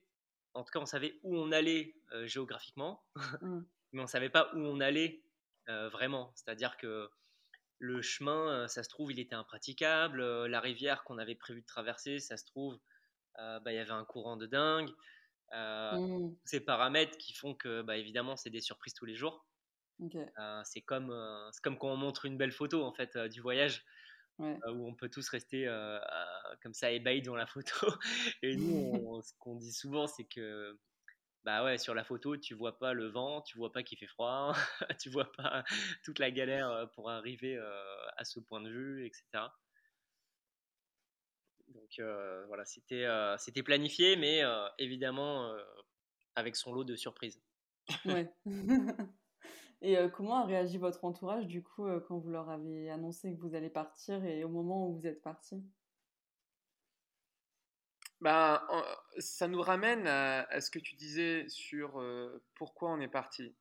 en 0.52 0.64
tout 0.64 0.72
cas 0.72 0.80
on 0.80 0.86
savait 0.86 1.18
où 1.22 1.36
on 1.36 1.52
allait 1.52 1.94
géographiquement, 2.24 3.02
mmh. 3.40 3.60
mais 3.92 4.02
on 4.02 4.06
savait 4.06 4.30
pas 4.30 4.50
où 4.54 4.58
on 4.58 4.80
allait 4.80 5.22
vraiment. 5.66 6.32
C'est-à-dire 6.34 6.76
que 6.76 7.08
le 7.78 8.02
chemin, 8.02 8.68
ça 8.68 8.82
se 8.82 8.88
trouve, 8.88 9.12
il 9.12 9.20
était 9.20 9.34
impraticable, 9.34 10.46
la 10.46 10.60
rivière 10.60 11.04
qu'on 11.04 11.18
avait 11.18 11.34
prévu 11.34 11.62
de 11.62 11.66
traverser, 11.66 12.18
ça 12.18 12.36
se 12.36 12.44
trouve, 12.44 12.78
bah, 13.36 13.60
il 13.66 13.74
y 13.74 13.78
avait 13.78 13.90
un 13.90 14.04
courant 14.04 14.36
de 14.36 14.46
dingue. 14.46 14.90
Euh, 15.54 15.96
mmh. 15.96 16.36
Ces 16.44 16.60
paramètres 16.60 17.16
qui 17.18 17.32
font 17.32 17.54
que, 17.54 17.82
bah, 17.82 17.96
évidemment, 17.96 18.36
c'est 18.36 18.50
des 18.50 18.60
surprises 18.60 18.94
tous 18.94 19.06
les 19.06 19.14
jours. 19.14 19.46
Euh, 20.00 20.60
c'est 20.64 20.80
comme, 20.80 21.10
euh, 21.10 21.50
comme 21.62 21.78
quand 21.78 21.88
on 21.88 21.96
montre 21.96 22.24
une 22.24 22.36
belle 22.36 22.52
photo 22.52 22.82
en 22.82 22.92
fait 22.92 23.16
du 23.16 23.40
voyage. 23.40 23.84
où 24.40 24.88
on 24.88 24.94
peut 24.94 25.08
tous 25.08 25.28
rester 25.28 25.66
comme 26.62 26.74
ça 26.74 26.90
ébahis 26.90 27.22
dans 27.22 27.36
la 27.36 27.46
photo. 27.46 27.86
Et 28.42 28.56
nous, 28.56 29.22
ce 29.22 29.32
qu'on 29.38 29.56
dit 29.56 29.72
souvent, 29.72 30.06
c'est 30.06 30.24
que 30.24 30.76
bah 31.44 31.62
ouais, 31.62 31.76
sur 31.76 31.94
la 31.94 32.04
photo, 32.04 32.36
tu 32.38 32.54
vois 32.54 32.78
pas 32.78 32.94
le 32.94 33.06
vent, 33.08 33.42
tu 33.42 33.58
vois 33.58 33.70
pas 33.70 33.82
qu'il 33.82 33.98
fait 33.98 34.06
froid, 34.06 34.54
tu 34.98 35.10
vois 35.10 35.30
pas 35.30 35.62
toute 36.02 36.18
la 36.18 36.30
galère 36.30 36.90
pour 36.94 37.10
arriver 37.10 37.56
à 38.16 38.24
ce 38.24 38.40
point 38.40 38.60
de 38.60 38.70
vue, 38.70 39.06
etc. 39.06 39.44
Donc 41.96 42.04
euh, 42.04 42.44
voilà, 42.46 42.64
c'était 42.64 43.04
euh, 43.04 43.36
c'était 43.38 43.62
planifié, 43.62 44.16
mais 44.16 44.42
euh, 44.42 44.66
évidemment 44.78 45.52
avec 46.34 46.56
son 46.56 46.72
lot 46.72 46.84
de 46.84 46.96
surprises. 46.96 47.40
Ouais. 48.04 48.32
et 49.82 49.96
comment 50.12 50.36
a 50.36 50.46
réagi 50.46 50.78
votre 50.78 51.04
entourage 51.04 51.46
du 51.46 51.62
coup 51.62 51.86
quand 52.08 52.18
vous 52.18 52.30
leur 52.30 52.48
avez 52.48 52.90
annoncé 52.90 53.34
que 53.34 53.40
vous 53.40 53.54
allez 53.54 53.68
partir 53.68 54.24
et 54.24 54.42
au 54.42 54.48
moment 54.48 54.88
où 54.88 54.96
vous 54.96 55.06
êtes 55.06 55.20
parti 55.20 55.62
ben, 58.20 58.62
ça 59.18 59.48
nous 59.48 59.60
ramène 59.60 60.06
à, 60.06 60.60
ce 60.62 60.70
que 60.70 60.78
tu 60.78 60.94
disais 60.94 61.46
sur 61.48 62.02
pourquoi 62.54 62.90
on 62.90 63.00
est 63.00 63.08
parti. 63.08 63.54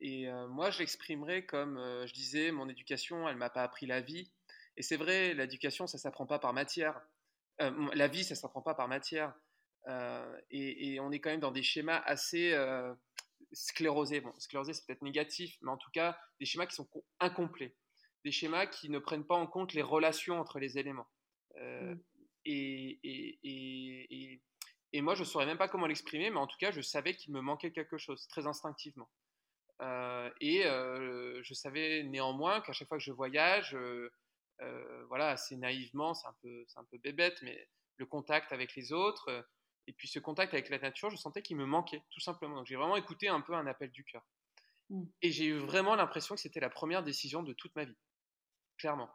Et 0.00 0.30
moi, 0.48 0.70
je 0.70 0.80
l'exprimerais 0.80 1.46
comme 1.46 1.78
je 2.04 2.12
disais, 2.12 2.50
mon 2.52 2.68
éducation, 2.68 3.26
elle 3.28 3.36
m'a 3.36 3.50
pas 3.50 3.62
appris 3.62 3.86
la 3.86 4.02
vie. 4.02 4.30
Et 4.76 4.82
c'est 4.82 4.96
vrai, 4.96 5.32
l'éducation, 5.32 5.86
ça 5.86 5.96
s'apprend 5.96 6.26
pas 6.26 6.38
par 6.38 6.52
matière. 6.52 7.00
Euh, 7.60 7.88
la 7.94 8.08
vie, 8.08 8.24
ça 8.24 8.34
ne 8.34 8.38
s'apprend 8.38 8.62
pas 8.62 8.74
par 8.74 8.88
matière. 8.88 9.34
Euh, 9.88 10.40
et, 10.50 10.98
on 11.00 11.10
est 11.10 11.20
quand 11.20 11.30
même 11.30 11.40
dans 11.40 11.52
des 11.52 11.62
schémas 11.62 12.02
assez 12.04 12.52
euh, 12.52 12.92
sclérosés. 13.52 14.20
Bon, 14.20 14.32
sclérosés, 14.38 14.72
c'est 14.72 14.86
peut-être 14.86 15.02
négatif, 15.02 15.56
mais 15.62 15.70
en 15.70 15.76
tout 15.76 15.90
cas, 15.92 16.18
des 16.38 16.46
schémas 16.46 16.66
qui 16.66 16.74
sont 16.74 16.88
incomplets. 17.18 17.76
Des 18.24 18.32
schémas 18.32 18.66
qui 18.66 18.90
ne 18.90 18.98
prennent 18.98 19.26
pas 19.26 19.36
en 19.36 19.46
compte 19.46 19.72
les 19.72 19.82
relations 19.82 20.38
entre 20.38 20.58
les 20.58 20.78
éléments. 20.78 21.08
Mm. 21.56 21.94
et, 22.44 23.00
et, 24.92 25.02
moi, 25.02 25.14
je 25.14 25.20
ne 25.20 25.26
saurais 25.26 25.46
même 25.46 25.58
pas 25.58 25.68
comment 25.68 25.86
l'exprimer, 25.86 26.30
mais 26.30 26.38
en 26.38 26.46
tout 26.46 26.56
cas, 26.58 26.70
je 26.70 26.80
savais 26.80 27.14
qu'il 27.14 27.32
me 27.34 27.40
manquait 27.40 27.72
quelque 27.72 27.98
chose, 27.98 28.26
très 28.28 28.46
instinctivement. 28.46 29.10
et 30.40 30.62
je 30.62 31.54
savais 31.54 32.02
néanmoins 32.04 32.60
qu'à 32.60 32.72
chaque 32.72 32.88
fois 32.88 32.98
que 32.98 33.04
je 33.04 33.12
voyage, 33.12 33.76
voilà, 35.08 35.30
assez 35.30 35.56
naïvement, 35.56 36.14
c'est 36.14 36.28
un, 36.28 36.34
peu, 36.42 36.64
un 36.76 36.84
peu 36.84 36.98
bébête, 36.98 37.40
mais 37.42 37.68
le 38.00 38.06
contact 38.06 38.52
avec 38.52 38.74
les 38.74 38.92
autres, 38.92 39.28
euh, 39.28 39.42
et 39.86 39.92
puis 39.92 40.08
ce 40.08 40.18
contact 40.18 40.54
avec 40.54 40.70
la 40.70 40.78
nature, 40.78 41.10
je 41.10 41.16
sentais 41.16 41.42
qu'il 41.42 41.56
me 41.56 41.66
manquait, 41.66 42.02
tout 42.10 42.20
simplement. 42.20 42.56
Donc 42.56 42.66
j'ai 42.66 42.76
vraiment 42.76 42.96
écouté 42.96 43.28
un 43.28 43.40
peu 43.40 43.54
un 43.54 43.66
appel 43.66 43.90
du 43.90 44.04
cœur. 44.04 44.22
Mmh. 44.88 45.04
Et 45.22 45.30
j'ai 45.30 45.44
eu 45.44 45.58
vraiment 45.58 45.94
l'impression 45.94 46.34
que 46.34 46.40
c'était 46.40 46.60
la 46.60 46.70
première 46.70 47.04
décision 47.04 47.42
de 47.42 47.52
toute 47.52 47.74
ma 47.76 47.84
vie, 47.84 47.96
clairement. 48.78 49.10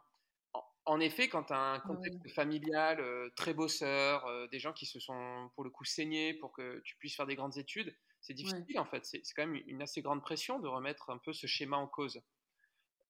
En, 0.84 1.00
effet, 1.00 1.28
quand 1.28 1.44
tu 1.44 1.52
as 1.52 1.58
un 1.58 1.80
contexte 1.80 2.30
familial 2.32 3.00
euh, 3.00 3.28
très 3.34 3.52
bosseur, 3.52 4.24
des 4.50 4.60
gens 4.60 4.72
qui 4.72 4.86
se 4.86 5.00
sont 5.00 5.50
pour 5.56 5.64
le 5.64 5.70
coup 5.70 5.84
saignés 5.84 6.34
pour 6.34 6.52
que 6.52 6.80
tu 6.84 6.96
puisses 6.96 7.16
faire 7.16 7.26
des 7.26 7.34
grandes 7.34 7.58
études, 7.58 7.94
c'est 8.20 8.34
difficile 8.34 8.78
en 8.78 8.86
fait. 8.86 9.04
C'est 9.04 9.22
quand 9.34 9.46
même 9.46 9.60
une 9.66 9.82
assez 9.82 10.00
grande 10.00 10.22
pression 10.22 10.60
de 10.60 10.68
remettre 10.68 11.10
un 11.10 11.18
peu 11.18 11.32
ce 11.32 11.48
schéma 11.48 11.76
en 11.76 11.88
cause. 11.88 12.22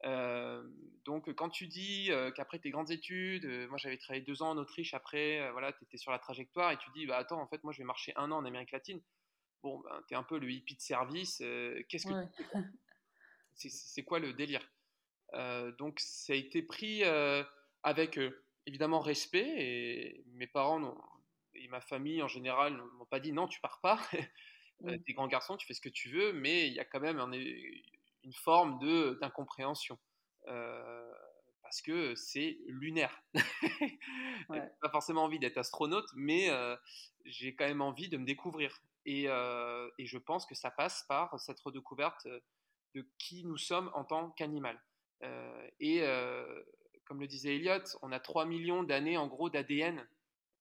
Donc 0.02 1.32
quand 1.34 1.50
tu 1.50 1.66
dis 1.66 2.10
qu'après 2.34 2.58
tes 2.58 2.70
grandes 2.70 2.90
études, 2.90 3.46
moi 3.68 3.78
j'avais 3.78 3.96
travaillé 3.96 4.24
deux 4.24 4.42
ans 4.42 4.50
en 4.50 4.56
Autriche, 4.56 4.94
après 4.94 5.50
voilà, 5.52 5.72
tu 5.72 5.84
étais 5.84 5.96
sur 5.96 6.12
la 6.12 6.18
trajectoire 6.18 6.72
et 6.72 6.78
tu 6.78 6.90
dis 6.94 7.06
bah 7.06 7.16
attends 7.16 7.40
en 7.40 7.48
fait 7.48 7.62
moi 7.64 7.72
je 7.72 7.78
vais 7.78 7.84
marcher 7.84 8.12
un 8.16 8.30
an 8.30 8.36
en 8.36 8.44
Amérique 8.44 8.72
latine. 8.72 9.00
Bon 9.62 9.80
ben 9.80 10.02
tu 10.08 10.14
es 10.14 10.16
un 10.16 10.22
peu 10.22 10.38
le 10.38 10.50
hippie 10.50 10.76
de 10.76 10.80
service, 10.80 11.38
qu'est-ce 11.88 12.06
que 12.06 13.68
c'est 13.68 14.04
quoi 14.04 14.18
le 14.18 14.32
délire? 14.32 14.68
Donc 15.78 15.98
ça 16.00 16.32
a 16.32 16.36
été 16.36 16.62
pris 16.62 17.02
avec 17.82 18.20
évidemment 18.66 19.00
respect, 19.00 19.54
et 19.58 20.24
mes 20.34 20.46
parents 20.46 20.96
et 21.54 21.68
ma 21.68 21.80
famille 21.80 22.22
en 22.22 22.28
général 22.28 22.76
ne 22.76 22.82
m'ont 22.82 23.06
pas 23.06 23.20
dit 23.20 23.32
non, 23.32 23.48
tu 23.48 23.60
pars 23.60 23.80
pas. 23.80 24.00
Euh, 24.84 24.98
t'es 25.06 25.14
grand 25.14 25.26
garçon, 25.26 25.56
tu 25.56 25.66
fais 25.66 25.72
ce 25.72 25.80
que 25.80 25.88
tu 25.88 26.10
veux, 26.10 26.34
mais 26.34 26.66
il 26.66 26.74
y 26.74 26.80
a 26.80 26.84
quand 26.84 27.00
même 27.00 27.18
une 28.26 28.34
forme 28.34 28.78
d'incompréhension. 29.20 29.98
Euh, 30.48 31.12
parce 31.62 31.80
que 31.80 32.14
c'est 32.14 32.58
lunaire. 32.66 33.22
Ouais. 34.48 34.62
pas 34.80 34.90
forcément 34.90 35.24
envie 35.24 35.40
d'être 35.40 35.58
astronaute, 35.58 36.08
mais 36.14 36.50
euh, 36.50 36.76
j'ai 37.24 37.56
quand 37.56 37.66
même 37.66 37.82
envie 37.82 38.08
de 38.08 38.16
me 38.16 38.24
découvrir. 38.24 38.80
Et, 39.06 39.24
et, 39.24 40.06
je 40.06 40.18
pense 40.18 40.46
que 40.46 40.54
ça 40.54 40.70
passe 40.70 41.04
par 41.08 41.40
cette 41.40 41.58
redécouverte 41.58 42.28
de 42.94 43.08
qui 43.18 43.44
nous 43.44 43.56
sommes 43.56 43.90
en 43.94 44.04
tant 44.04 44.30
qu'animal. 44.30 44.80
et 45.80 46.00
comme 47.06 47.18
le 47.20 47.26
disait 47.26 47.56
Elliot, 47.56 47.82
on 48.02 48.12
a 48.12 48.20
3 48.20 48.44
millions 48.44 48.84
d'années 48.84 49.16
en 49.16 49.26
gros 49.26 49.50
d'ADN 49.50 50.06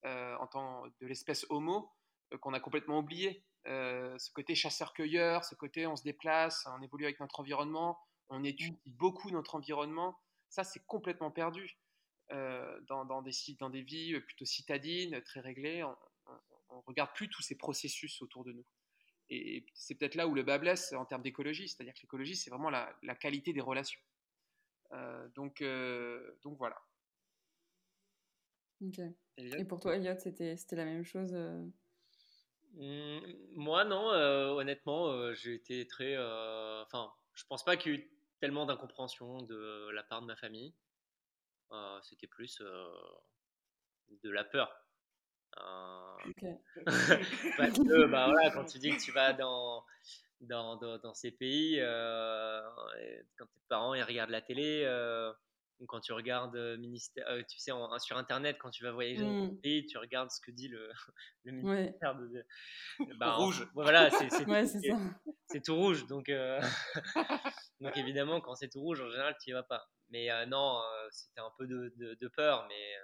en 0.04 0.48
tant 0.48 0.88
de 0.88 1.06
l'espèce 1.06 1.46
Homo 1.50 1.92
qu'on 2.40 2.54
a 2.54 2.60
complètement 2.60 3.00
oublié. 3.00 3.44
Euh, 3.68 4.16
ce 4.20 4.32
côté 4.32 4.54
chasseur-cueilleur, 4.54 5.44
ce 5.44 5.56
côté 5.56 5.88
on 5.88 5.96
se 5.96 6.04
déplace, 6.04 6.68
on 6.78 6.82
évolue 6.84 7.06
avec 7.06 7.20
notre 7.20 7.40
environnement, 7.40 8.00
on 8.30 8.44
étudie 8.44 8.78
mm. 8.86 8.92
beaucoup 8.92 9.32
notre 9.32 9.56
environnement, 9.56 10.20
ça 10.50 10.64
c'est 10.64 10.86
complètement 10.86 11.32
perdu. 11.32 11.78
Euh, 12.32 12.80
dans, 12.88 13.06
dans, 13.06 13.22
des, 13.22 13.32
dans 13.60 13.70
des 13.70 13.84
vies 13.84 14.20
plutôt 14.20 14.46
citadines, 14.46 15.22
très 15.22 15.42
réglées, 15.42 15.84
on 15.84 16.78
ne 16.78 16.82
regarde 16.88 17.14
plus 17.14 17.30
tous 17.30 17.44
ces 17.44 17.56
processus 17.56 18.22
autour 18.22 18.44
de 18.44 18.52
nous. 18.52 18.66
Et 19.30 19.66
c'est 19.74 19.96
peut-être 19.96 20.16
là 20.16 20.28
où 20.28 20.34
le 20.34 20.44
bas 20.44 20.58
blesse 20.58 20.94
en 20.94 21.06
termes 21.06 21.22
d'écologie, 21.24 21.68
c'est-à-dire 21.68 21.94
que 21.94 22.02
l'écologie, 22.02 22.36
c'est 22.36 22.50
vraiment 22.50 22.70
la, 22.70 22.96
la, 23.04 23.16
qualité 23.16 23.54
des 23.54 23.62
relations. 23.62 24.02
Euh, 24.92 25.28
donc, 25.30 25.64
donc 26.44 26.58
voilà. 26.58 26.80
Et 29.38 29.66
pour 29.66 29.80
toi, 29.80 29.96
Elliot, 29.96 30.18
c'était 30.18 30.76
la 30.76 30.86
même 30.86 31.04
chose 31.04 31.36
moi, 32.78 33.86
non, 33.86 34.12
euh, 34.12 34.50
honnêtement, 34.50 35.08
euh, 35.08 35.34
j'ai 35.34 35.54
été 35.54 35.88
très. 35.88 36.16
Euh, 36.16 36.82
enfin, 36.84 37.12
je 37.34 37.44
pense 37.46 37.64
pas 37.64 37.78
qu'il 37.78 37.92
y 37.94 37.96
ait 37.96 38.00
eu 38.00 38.12
tellement 38.40 38.66
d'incompréhension 38.66 39.42
de 39.44 39.90
la 39.92 40.04
part 40.04 40.22
de 40.22 40.28
ma 40.28 40.36
famille. 40.36 40.74
C'était 42.04 42.28
plus 42.28 42.62
de 44.24 44.30
la 44.30 44.44
peur. 44.46 44.74
Parce 47.58 47.78
que, 47.78 48.06
bah 48.06 48.28
voilà, 48.28 48.52
quand 48.52 48.66
tu 48.66 48.78
dis 48.80 48.92
que 48.92 49.02
tu 49.02 49.12
vas 49.12 49.34
dans, 49.34 49.84
dans, 50.42 50.76
dans, 50.76 51.14
ces 51.14 51.32
pays, 51.32 51.82
quand 53.38 53.46
tes 53.46 53.62
parents 53.68 53.94
ils 53.94 54.04
regardent 54.04 54.32
la 54.32 54.42
télé, 54.42 54.86
ou 55.80 55.86
quand 55.86 56.00
tu 56.00 56.14
regardes 56.14 56.56
euh, 56.56 56.78
ministère, 56.78 57.28
euh, 57.28 57.42
tu 57.50 57.60
sais, 57.60 57.72
sur 58.00 58.18
Internet, 58.18 58.58
quand 58.60 58.70
tu 58.70 58.84
vas 58.84 58.92
voyager 58.92 59.22
dans 59.22 59.30
un 59.30 59.48
mmh. 59.48 59.62
pays, 59.62 59.86
tu 59.86 59.98
regardes 59.98 60.32
ce 60.32 60.40
que 60.40 60.52
dit 60.52 60.68
le, 60.68 60.90
le 61.44 61.52
ministère 61.52 62.16
de, 62.16 62.46
bah, 63.18 63.34
rouge. 63.34 63.68
voilà, 63.74 64.10
c'est 64.10 65.62
tout 65.62 65.76
rouge. 65.76 66.06
Donc, 66.08 66.30
euh, 66.30 66.60
donc 67.82 67.98
évidemment, 67.98 68.42
quand 68.42 68.56
c'est 68.56 68.70
tout 68.70 68.82
rouge, 68.82 69.02
en 69.02 69.10
général, 69.10 69.36
tu 69.42 69.50
n'y 69.50 69.54
vas 69.54 69.64
pas. 69.64 69.86
Mais 70.10 70.30
non, 70.46 70.82
c'était 71.10 71.42
un 71.42 71.52
peu 71.58 71.66
de, 71.66 71.92
de, 71.98 72.28
peur, 72.28 72.68
mais 72.70 72.96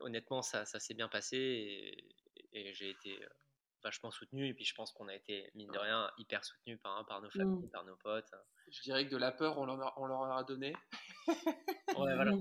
honnêtement, 0.00 0.40
ça, 0.40 0.64
ça 0.64 0.80
s'est 0.80 0.94
bien 0.94 1.08
passé 1.08 1.36
et, 1.36 2.08
et 2.52 2.72
j'ai 2.72 2.88
été 2.88 3.18
vachement 3.82 4.10
soutenu 4.10 4.48
et 4.48 4.54
puis 4.54 4.64
je 4.64 4.74
pense 4.74 4.92
qu'on 4.92 5.08
a 5.08 5.14
été 5.14 5.50
mine 5.54 5.70
de 5.70 5.78
rien 5.78 6.10
hyper 6.18 6.44
soutenu 6.44 6.78
par, 6.78 7.04
par 7.06 7.20
nos 7.22 7.30
familles, 7.30 7.66
mmh. 7.66 7.70
par 7.70 7.84
nos 7.84 7.96
potes. 7.96 8.30
Je 8.70 8.82
dirais 8.82 9.06
que 9.06 9.10
de 9.10 9.16
la 9.16 9.32
peur 9.32 9.58
on 9.58 9.64
leur 9.64 9.80
a, 9.80 9.94
on 9.98 10.06
leur 10.06 10.22
a 10.32 10.44
donné. 10.44 10.74
ouais 11.28 11.34
voilà. 11.94 12.32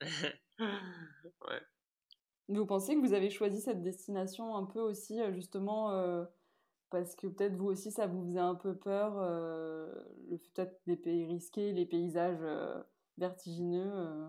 ouais. 0.58 1.62
Vous 2.48 2.66
pensez 2.66 2.94
que 2.94 3.00
vous 3.00 3.14
avez 3.14 3.30
choisi 3.30 3.60
cette 3.60 3.82
destination 3.82 4.56
un 4.56 4.64
peu 4.66 4.80
aussi 4.80 5.20
euh, 5.20 5.32
justement 5.32 5.92
euh, 5.92 6.24
parce 6.90 7.14
que 7.16 7.26
peut-être 7.26 7.54
vous 7.54 7.68
aussi 7.68 7.90
ça 7.90 8.06
vous 8.06 8.24
faisait 8.26 8.40
un 8.40 8.54
peu 8.54 8.76
peur 8.76 9.14
euh, 9.18 9.92
le 10.28 10.38
peut-être 10.38 10.80
des 10.86 10.96
pays 10.96 11.26
risqués, 11.26 11.72
les 11.72 11.86
paysages 11.86 12.44
vertigineux. 13.18 14.28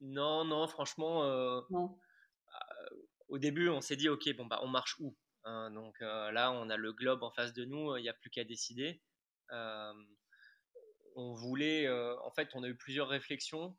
Non 0.00 0.44
non 0.44 0.66
franchement. 0.66 1.24
Non. 1.70 1.98
Au 3.32 3.38
début, 3.38 3.70
on 3.70 3.80
s'est 3.80 3.96
dit, 3.96 4.10
ok, 4.10 4.28
bon 4.36 4.44
bah, 4.44 4.60
on 4.62 4.68
marche 4.68 5.00
où? 5.00 5.08
Hein, 5.08 5.21
donc 5.44 6.00
euh, 6.02 6.30
là, 6.30 6.52
on 6.52 6.70
a 6.70 6.76
le 6.76 6.92
globe 6.92 7.22
en 7.22 7.30
face 7.30 7.52
de 7.52 7.64
nous, 7.64 7.96
il 7.96 8.02
n'y 8.02 8.08
a 8.08 8.14
plus 8.14 8.30
qu'à 8.30 8.44
décider. 8.44 9.02
On 11.14 11.34
voulait, 11.34 11.88
en 11.90 12.30
fait, 12.30 12.48
on 12.54 12.62
a 12.62 12.68
eu 12.68 12.74
plusieurs 12.74 13.08
réflexions. 13.08 13.76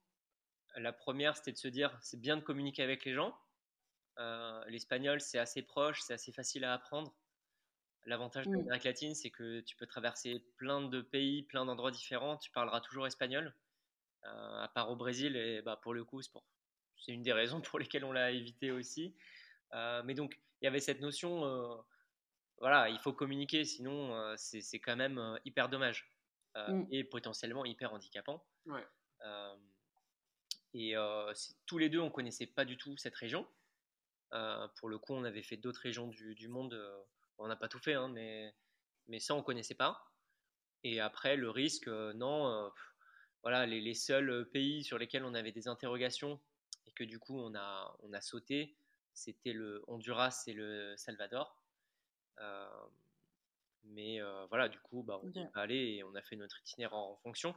La 0.76 0.93
première, 0.93 1.36
c'était 1.36 1.52
de 1.52 1.58
se 1.58 1.67
dire, 1.67 1.97
c'est 2.02 2.19
bien 2.19 2.38
de 2.38 2.41
communiquer 2.41 2.84
avec 2.84 3.06
les 3.06 3.13
gens. 3.13 3.36
L'espagnol, 4.67 5.19
c'est 5.19 5.39
assez 5.39 5.63
proche, 5.63 6.02
c'est 6.02 6.13
assez 6.13 6.32
facile 6.32 6.63
à 6.63 6.73
apprendre. 6.73 7.15
L'avantage 8.06 8.45
de 8.45 8.52
mmh. 8.52 8.58
l'Amérique 8.58 8.84
latine, 8.84 9.15
c'est 9.15 9.30
que 9.30 9.62
tu 9.62 9.76
peux 9.78 9.88
traverser 9.88 10.45
plein 10.58 10.82
de 10.82 11.02
pays, 11.02 11.43
plein 11.43 11.65
d'endroits 11.65 11.91
différents, 11.91 12.38
tu 12.38 12.52
parleras 12.52 12.82
toujours 12.82 13.08
espagnol, 13.08 13.56
à 14.23 14.69
part 14.76 14.91
au 14.91 14.95
Brésil, 14.95 15.38
et 15.38 15.62
bah, 15.62 15.80
pour 15.82 15.93
le 15.93 16.04
coup, 16.04 16.21
c'est 16.21 17.12
une 17.12 17.23
des 17.23 17.34
raisons 17.34 17.62
pour 17.62 17.80
lesquelles 17.80 18.06
on 18.06 18.12
l'a 18.12 18.32
évité 18.32 18.71
aussi. 18.71 19.15
Mais 20.04 20.14
donc, 20.14 20.40
il 20.64 20.66
y 20.66 20.70
avait 20.70 20.80
cette 20.80 21.02
notion, 21.02 21.44
euh, 21.44 21.76
voilà, 22.60 22.88
il 22.88 22.98
faut 23.00 23.12
communiquer, 23.12 23.66
sinon 23.66 24.16
euh, 24.16 24.34
c'est 24.38 24.80
quand 24.80 24.96
même 24.96 25.18
euh, 25.18 25.38
hyper 25.44 25.68
dommage 25.68 26.10
mmh. 26.56 26.84
et 26.90 27.04
potentiellement 27.04 27.66
hyper 27.66 27.94
handicapant. 27.94 28.46
et 30.74 30.96
tous 31.66 31.78
les 31.78 31.90
deux, 31.90 32.00
on 32.00 32.10
connaissait 32.10 32.48
pas 32.48 32.64
du 32.64 32.78
tout 32.78 32.96
cette 32.96 33.16
région. 33.16 33.46
pour 34.78 34.88
le 34.88 34.98
coup, 34.98 35.14
on 35.14 35.26
avait 35.26 35.44
fait 35.44 35.58
d'autres 35.58 35.82
régions 35.82 36.08
du, 36.08 36.48
monde. 36.48 36.74
on 37.40 37.48
n'a 37.48 37.58
pas 37.58 37.68
tout 37.68 37.80
fait, 37.80 37.96
hein, 37.96 38.08
mais, 38.08 38.56
mais 39.08 39.20
ça, 39.20 39.36
on 39.36 39.44
connaissait 39.44 39.76
pas. 39.76 40.02
Et 40.86 41.02
après, 41.02 41.36
le 41.36 41.50
risque, 41.50 41.90
non. 41.90 42.72
voilà, 43.42 43.66
les, 43.66 43.82
les, 43.82 43.94
seuls 43.94 44.50
pays 44.52 44.86
sur 44.86 44.98
lesquels 44.98 45.26
on 45.26 45.34
avait 45.34 45.52
des 45.52 45.68
interrogations 45.68 46.42
et 46.88 46.92
que 46.92 47.04
du 47.04 47.20
coup 47.20 47.38
on 47.38 47.54
a, 47.56 47.96
on 48.00 48.14
a 48.14 48.22
sauté, 48.22 48.78
c'était 49.13 49.54
le 49.54 49.84
Honduras 49.88 50.43
et 50.47 50.54
le 50.54 50.95
Salvador. 50.97 51.58
Euh, 52.39 52.67
mais 53.86 54.21
euh, 54.21 54.45
voilà, 54.47 54.69
du 54.69 54.80
coup, 54.80 55.04
bah, 55.04 55.19
on 55.23 55.32
est 55.32 55.49
allé 55.56 55.76
et 55.76 56.04
on 56.04 56.15
a 56.15 56.21
fait 56.21 56.36
notre 56.36 56.60
itinéraire 56.62 56.97
en 56.97 57.17
fonction. 57.17 57.54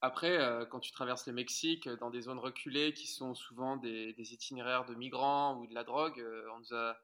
Après, 0.00 0.38
euh, 0.38 0.66
quand 0.66 0.80
tu 0.80 0.92
traverses 0.92 1.26
le 1.26 1.32
Mexique 1.32 1.88
dans 1.88 2.10
des 2.10 2.22
zones 2.22 2.38
reculées 2.38 2.92
qui 2.92 3.06
sont 3.06 3.34
souvent 3.34 3.76
des, 3.76 4.14
itinéraires 4.18 4.84
de 4.84 4.94
migrants 4.94 5.56
ou 5.58 5.66
de 5.66 5.74
la 5.74 5.84
drogue, 5.84 6.22
on 6.52 6.58
nous 6.58 6.74
a, 6.74 6.96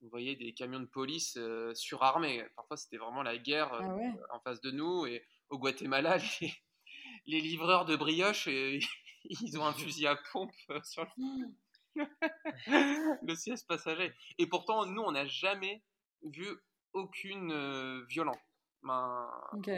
vous 0.00 0.08
voyez, 0.10 0.36
des 0.36 0.52
camions 0.52 0.80
de 0.80 0.86
police 0.86 1.38
surarmés. 1.74 2.44
Parfois, 2.56 2.76
c'était 2.76 2.98
vraiment 2.98 3.22
la 3.22 3.38
guerre 3.38 3.72
ah 3.72 3.96
en 4.30 4.40
face 4.40 4.60
de 4.60 4.70
nous. 4.70 5.06
Et 5.06 5.24
au 5.48 5.58
Guatemala, 5.58 6.18
les, 7.26 7.40
livreurs 7.40 7.84
de 7.84 7.96
brioche, 7.96 8.46
ils 9.24 9.58
ont 9.58 9.64
un 9.64 9.72
fusil 9.72 10.06
à 10.06 10.16
pompe 10.32 10.52
sur 10.84 11.04
le, 11.04 11.46
le 13.22 13.34
siège 13.34 13.66
passager. 13.66 14.12
Et 14.38 14.46
pourtant, 14.46 14.86
nous, 14.86 15.02
on 15.02 15.12
n'a 15.12 15.26
jamais 15.26 15.82
vu 16.22 16.46
aucune 16.92 17.52
euh, 17.52 18.04
violence. 18.08 18.38
Ben, 18.82 19.30
ok. 19.52 19.70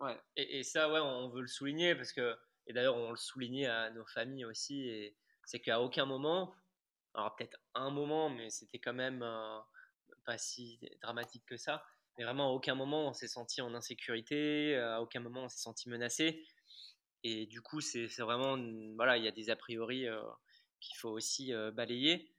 Ouais. 0.00 0.20
Et, 0.36 0.62
ça, 0.62 0.90
ouais, 0.90 1.00
on 1.00 1.28
veut 1.28 1.42
le 1.42 1.46
souligner 1.46 1.94
parce 1.94 2.12
que, 2.12 2.36
et 2.66 2.72
d'ailleurs, 2.72 2.96
on 2.96 3.10
le 3.10 3.16
soulignait 3.16 3.66
à 3.66 3.90
nos 3.90 4.04
familles 4.06 4.44
aussi, 4.44 4.88
et 4.88 5.16
c'est 5.44 5.60
qu'à 5.60 5.80
aucun 5.80 6.06
moment, 6.06 6.54
alors 7.14 7.36
peut-être 7.36 7.56
un 7.74 7.90
moment, 7.90 8.28
mais 8.28 8.50
c'était 8.50 8.80
quand 8.80 8.94
même 8.94 9.22
euh, 9.22 9.58
pas 10.24 10.38
si 10.38 10.80
dramatique 11.02 11.44
que 11.46 11.56
ça, 11.56 11.84
mais 12.18 12.24
vraiment 12.24 12.48
à 12.48 12.52
aucun 12.52 12.74
moment 12.74 13.08
on 13.08 13.12
s'est 13.12 13.28
senti 13.28 13.60
en 13.60 13.74
insécurité, 13.74 14.76
à 14.76 15.00
aucun 15.00 15.20
moment 15.20 15.44
on 15.44 15.48
s'est 15.48 15.62
senti 15.62 15.88
menacé. 15.88 16.44
Et 17.24 17.46
du 17.46 17.60
coup, 17.62 17.80
c'est 17.80 18.08
vraiment, 18.18 18.58
voilà, 18.96 19.16
il 19.16 19.24
y 19.24 19.28
a 19.28 19.32
des 19.32 19.50
a 19.50 19.56
priori 19.56 20.08
euh, 20.08 20.20
qu'il 20.82 20.96
faut 20.98 21.10
aussi 21.10 21.52
balayer. 21.74 22.34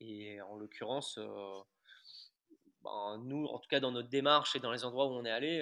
Et 0.00 0.40
en 0.42 0.56
l'occurrence, 0.56 1.18
ben, 2.82 3.18
nous, 3.24 3.46
en 3.46 3.58
tout 3.58 3.68
cas 3.68 3.80
dans 3.80 3.92
notre 3.92 4.08
démarche 4.08 4.56
et 4.56 4.60
dans 4.60 4.72
les 4.72 4.84
endroits 4.84 5.06
où 5.06 5.10
on 5.10 5.24
est 5.24 5.30
allé, 5.30 5.60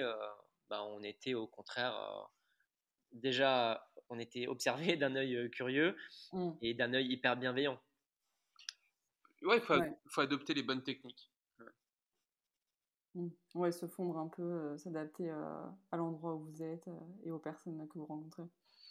ben, 0.69 0.81
on 0.81 1.03
était 1.03 1.33
au 1.33 1.47
contraire 1.47 2.29
déjà, 3.11 3.89
on 4.09 4.19
était 4.19 4.47
observé 4.47 4.97
d'un 4.97 5.15
œil 5.15 5.49
curieux 5.51 5.95
mmh. 6.33 6.51
et 6.61 6.73
d'un 6.73 6.93
œil 6.93 7.07
hyper 7.11 7.37
bienveillant. 7.37 7.79
Ouais, 9.43 9.57
il 9.57 9.95
faut, 10.07 10.21
adopter 10.21 10.53
les 10.53 10.63
bonnes 10.63 10.83
techniques. 10.83 11.31
Mmh. 13.13 13.29
Ouais, 13.53 13.71
se 13.71 13.87
fondre 13.87 14.17
un 14.17 14.27
peu, 14.27 14.77
s'adapter 14.77 15.29
à 15.29 15.97
l'endroit 15.97 16.35
où 16.35 16.45
vous 16.45 16.63
êtes 16.63 16.89
et 17.23 17.31
aux 17.31 17.39
personnes 17.39 17.87
que 17.87 17.97
vous 17.97 18.05
rencontrez. 18.05 18.43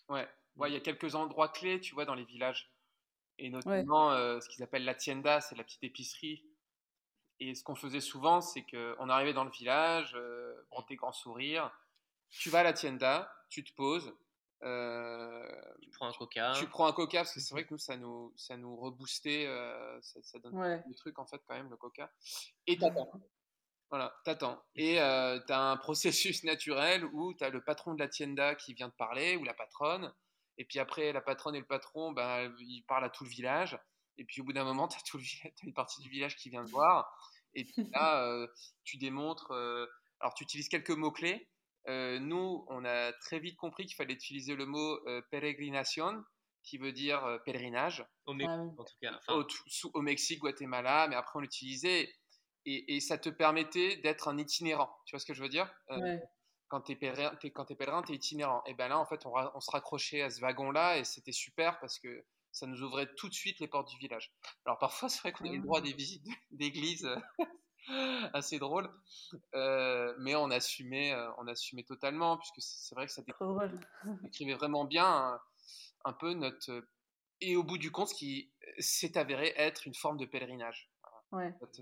Ouais, 0.09 0.29
il 0.67 0.73
y 0.73 0.77
a 0.77 0.81
quelques 0.81 1.15
endroits 1.15 1.49
clés, 1.49 1.81
tu 1.81 1.95
vois, 1.95 2.05
dans 2.05 2.15
les 2.15 2.25
villages. 2.25 2.73
Et 3.39 3.51
notamment 3.51 4.13
euh, 4.13 4.41
ce 4.41 4.49
qu'ils 4.49 4.63
appellent 4.63 4.85
la 4.85 4.95
tienda, 4.95 5.41
c'est 5.41 5.57
la 5.57 5.65
petite 5.65 5.85
épicerie. 5.85 6.45
Et 7.39 7.55
ce 7.55 7.63
qu'on 7.63 7.75
faisait 7.75 8.01
souvent, 8.01 8.41
c'est 8.41 8.65
qu'on 8.65 9.09
arrivait 9.11 9.35
dans 9.35 9.45
le 9.45 9.51
village, 9.51 10.15
euh, 10.15 10.55
on 10.71 10.83
tes 10.83 10.97
grands 10.97 11.13
sourires, 11.13 11.71
tu 12.31 12.49
vas 12.49 12.61
à 12.61 12.63
la 12.63 12.73
tienda, 12.73 13.31
tu 13.51 13.63
te 13.63 13.75
poses, 13.75 14.15
tu 14.61 15.91
prends 15.91 16.09
un 16.09 16.13
coca. 16.13 16.53
Tu 16.57 16.67
prends 16.67 16.87
un 16.87 16.93
coca 16.93 17.19
parce 17.19 17.35
que 17.35 17.41
c'est 17.41 17.53
vrai 17.55 17.65
que 17.67 17.75
nous 17.75 17.79
ça 17.79 17.97
nous 17.97 18.33
ça 18.37 18.57
nous 18.57 18.75
reboostait, 18.77 19.47
ça, 20.01 20.23
ça, 20.23 20.39
donne 20.39 20.57
ouais. 20.57 20.83
des 20.87 20.95
trucs 20.95 21.19
en 21.19 21.27
fait 21.27 21.41
quand 21.47 21.55
même 21.55 21.69
le 21.69 21.77
coca. 21.77 22.11
Et 22.67 22.79
t'attends. 22.79 23.11
Voilà, 23.91 24.17
t'attends. 24.25 24.61
Et 24.75 24.95
tu 24.95 25.53
as 25.53 25.61
un 25.61 25.77
processus 25.77 26.43
naturel 26.43 27.05
où 27.05 27.35
tu 27.35 27.45
as 27.45 27.51
le 27.51 27.63
patron 27.63 27.93
de 27.93 28.01
la 28.01 28.09
tienda 28.09 28.55
qui 28.55 28.73
vient 28.73 28.89
te 28.89 28.97
parler 28.97 29.37
ou 29.37 29.45
la 29.45 29.55
patronne. 29.55 30.11
Et 30.59 30.65
puis 30.65 30.79
après, 30.79 31.13
la 31.13 31.21
patronne 31.21 31.55
et 31.55 31.61
le 31.61 31.67
patron, 31.67 32.13
ben, 32.13 32.55
ils 32.61 32.83
parlent 32.83 33.05
à 33.05 33.11
tout 33.11 33.25
le 33.25 33.31
village. 33.31 33.79
Et 34.19 34.25
puis 34.25 34.41
au 34.41 34.45
bout 34.45 34.53
d'un 34.53 34.65
moment, 34.65 34.89
tu 35.05 35.17
as, 35.17 35.51
une 35.63 35.75
partie 35.75 36.01
du 36.03 36.09
village 36.09 36.37
qui 36.37 36.51
vient 36.51 36.65
te 36.65 36.71
voir. 36.71 37.11
Et 37.55 37.65
puis 37.65 37.89
là, 37.93 38.47
tu 38.85 38.97
démontres. 38.99 39.53
alors, 40.21 40.35
tu 40.35 40.45
utilises 40.45 40.69
quelques 40.69 40.91
mots-clés. 40.91 41.49
nous, 41.87 42.65
on 42.69 42.85
a 42.85 43.13
très 43.15 43.39
vite 43.39 43.57
compris 43.57 43.87
qu'il 43.87 43.97
fallait 43.97 44.15
utiliser 44.15 44.55
le 44.55 44.67
mot 44.67 44.99
peregrination, 45.31 46.25
qui 46.63 46.79
veut 46.79 46.93
dire 46.93 47.23
pèlerinage. 47.45 48.05
Au 48.27 48.35
Mexique, 48.35 48.79
en 48.79 48.85
tout 48.85 48.97
cas. 49.01 49.21
Au, 49.95 50.03
Mexique, 50.03 50.41
Guatemala, 50.41 51.07
mais 51.09 51.17
après, 51.17 51.39
on 51.39 51.41
l'utilisait. 51.41 52.13
Et, 52.69 52.97
et, 52.97 53.01
ça 53.01 53.17
te 53.17 53.29
permettait 53.29 53.99
d'être 53.99 54.27
un 54.27 54.39
itinérant. 54.39 54.91
Tu 55.07 55.15
vois 55.15 55.21
ce 55.21 55.27
que 55.27 55.35
je 55.35 55.41
veux 55.41 55.49
dire? 55.49 55.73
Quand 56.69 56.81
tu 56.83 56.93
es 56.93 56.97
pèlerin, 56.97 57.33
quand 57.55 57.65
tu 57.65 57.73
es 57.73 57.77
pèlerin, 57.77 58.03
tu 58.03 58.13
es 58.13 58.17
itinérant. 58.17 58.63
Et 58.67 58.75
ben 58.75 58.89
là, 58.89 58.99
en 58.99 59.07
fait, 59.07 59.25
on, 59.27 59.33
on 59.55 59.61
se 59.61 59.71
raccrochait 59.71 60.23
à 60.23 60.31
ce 60.31 60.41
wagon-là 60.41 60.99
et 60.99 61.05
c'était 61.05 61.33
super 61.33 61.79
parce 61.81 61.99
que 61.99 62.25
ça 62.57 62.67
nous 62.67 62.83
ouvrait 62.83 63.07
tout 63.17 63.29
de 63.29 63.35
suite 63.35 63.61
les 63.61 63.69
portes 63.69 63.89
du 63.89 63.99
village. 63.99 64.33
Alors 64.65 64.79
parfois, 64.79 65.09
c'est 65.09 65.21
vrai 65.21 65.33
qu'on 65.33 65.45
a 65.45 65.49
eu 65.49 65.59
le 65.59 65.63
droit 65.63 65.79
à 65.79 65.83
des 65.83 65.93
ah. 65.93 65.97
visites 65.97 66.27
d'église 66.51 67.09
assez 68.33 68.59
drôles, 68.59 68.91
euh, 69.55 70.15
mais 70.19 70.35
on 70.35 70.51
assumait, 70.51 71.13
euh, 71.13 71.31
on 71.39 71.47
assumait 71.47 71.85
totalement 71.85 72.37
puisque 72.39 72.61
c'est 72.61 72.95
vrai 72.95 73.07
que 73.07 73.13
ça 73.13 73.23
décrivait 74.23 74.55
vraiment 74.55 74.85
bien 74.85 75.39
un, 76.05 76.13
peu 76.15 76.33
notre. 76.33 76.85
Et 77.43 77.55
au 77.57 77.63
bout 77.63 77.79
du 77.79 77.93
compte, 77.93 78.09
ce 78.09 78.15
qui 78.15 78.51
s'est 78.79 79.19
avéré 79.19 79.53
être 79.57 79.87
une 79.87 79.95
forme 79.95 80.17
de 80.17 80.25
pèlerinage. 80.25 80.91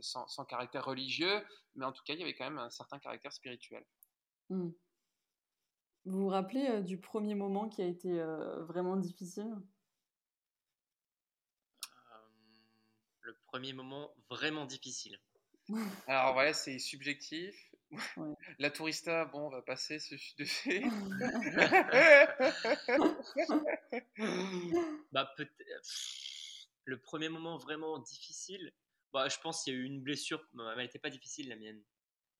Sans, 0.00 0.26
sans, 0.26 0.44
caractère 0.46 0.84
religieux, 0.84 1.46
mais 1.76 1.84
en 1.84 1.92
tout 1.92 2.02
cas, 2.04 2.14
il 2.14 2.18
y 2.18 2.22
avait 2.22 2.34
quand 2.34 2.44
même 2.44 2.58
un 2.58 2.70
certain 2.70 2.98
caractère 2.98 3.32
spirituel. 3.32 3.84
Mmh. 4.54 4.72
Vous 6.06 6.20
vous 6.20 6.28
rappelez 6.28 6.82
du 6.82 6.98
premier 6.98 7.34
moment 7.34 7.68
qui 7.68 7.82
a 7.82 7.86
été 7.86 8.22
vraiment 8.68 8.96
difficile? 8.96 9.54
Le 13.20 13.34
premier 13.46 13.72
moment 13.72 14.14
vraiment 14.28 14.66
difficile. 14.66 15.18
Alors 16.06 16.36
ouais, 16.36 16.52
c'est 16.52 16.78
subjectif. 16.78 17.72
La 18.58 18.70
tourista, 18.70 19.24
bon, 19.24 19.46
on 19.46 19.50
va 19.50 19.62
passer 19.62 19.98
ce 19.98 20.14
dessus. 20.36 20.82
bah 25.12 25.34
le 26.84 27.00
premier 27.00 27.30
moment 27.30 27.56
vraiment 27.56 27.98
difficile. 27.98 28.74
Bah, 29.12 29.28
je 29.28 29.38
pense 29.38 29.64
qu'il 29.64 29.72
y 29.72 29.76
a 29.76 29.78
eu 29.80 29.84
une 29.84 30.02
blessure. 30.02 30.46
Elle 30.54 30.76
n'était 30.78 30.98
pas 30.98 31.08
difficile 31.08 31.48
la 31.48 31.56
mienne. 31.56 31.82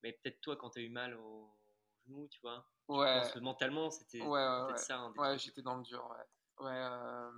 Mais 0.03 0.11
peut-être 0.11 0.39
toi 0.41 0.55
quand 0.55 0.69
tu 0.71 0.79
as 0.79 0.83
eu 0.83 0.89
mal 0.89 1.15
au 1.15 1.49
tu 2.29 2.39
vois. 2.41 2.65
Ouais. 2.87 3.21
mentalement, 3.41 3.89
c'était 3.89 4.21
ouais, 4.21 4.27
ouais, 4.67 4.77
ça. 4.77 5.09
ouais, 5.17 5.37
j'étais 5.37 5.61
dans 5.61 5.75
le 5.75 5.83
dur, 5.83 6.07
ouais. 6.11 6.67
euh, 6.67 7.31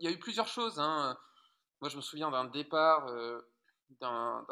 Il 0.00 0.04
y 0.04 0.08
a 0.08 0.10
eu 0.10 0.18
plusieurs 0.18 0.48
choses. 0.48 0.78
Hein. 0.78 1.16
Moi, 1.80 1.88
je 1.88 1.96
me 1.96 2.02
souviens 2.02 2.30
d'un 2.30 2.46
départ 2.46 3.06
euh, 3.08 3.40
d'un 4.00 4.44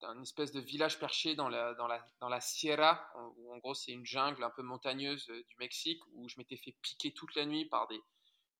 d'un 0.00 0.22
espèce 0.22 0.52
de 0.52 0.60
village 0.60 0.98
perché 0.98 1.34
dans 1.34 1.48
la, 1.48 1.74
dans 1.74 1.86
la, 1.86 2.04
dans 2.20 2.28
la 2.28 2.40
Sierra, 2.40 3.06
où 3.36 3.52
en 3.52 3.58
gros 3.58 3.74
c'est 3.74 3.92
une 3.92 4.06
jungle 4.06 4.42
un 4.42 4.50
peu 4.50 4.62
montagneuse 4.62 5.28
euh, 5.30 5.44
du 5.44 5.56
Mexique, 5.58 6.00
où 6.14 6.28
je 6.28 6.36
m'étais 6.38 6.56
fait 6.56 6.74
piquer 6.82 7.12
toute 7.12 7.34
la 7.34 7.44
nuit 7.44 7.66
par 7.66 7.86
des, 7.88 8.00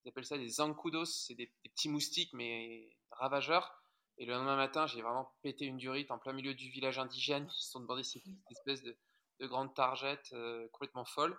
ils 0.03 0.09
appellent 0.09 0.25
ça 0.25 0.37
des 0.37 0.47
zancudos, 0.47 1.05
c'est 1.05 1.35
des, 1.35 1.51
petits 1.63 1.89
moustiques 1.89 2.33
mais 2.33 2.95
ravageurs. 3.11 3.77
Et 4.17 4.25
le 4.25 4.33
lendemain 4.33 4.55
matin, 4.55 4.85
j'ai 4.85 5.01
vraiment 5.01 5.33
pété 5.41 5.65
une 5.65 5.77
durite 5.77 6.11
en 6.11 6.19
plein 6.19 6.33
milieu 6.33 6.53
du 6.53 6.69
village 6.69 6.99
indigène, 6.99 7.47
qui 7.47 7.63
se 7.63 7.71
sont 7.71 7.79
demandé 7.79 8.03
cette 8.03 8.23
espèce 8.51 8.83
de, 8.83 8.95
de 9.41 9.47
grandes 9.47 9.73
targettes 9.73 10.31
euh, 10.33 10.67
complètement 10.69 11.05
folles. 11.05 11.37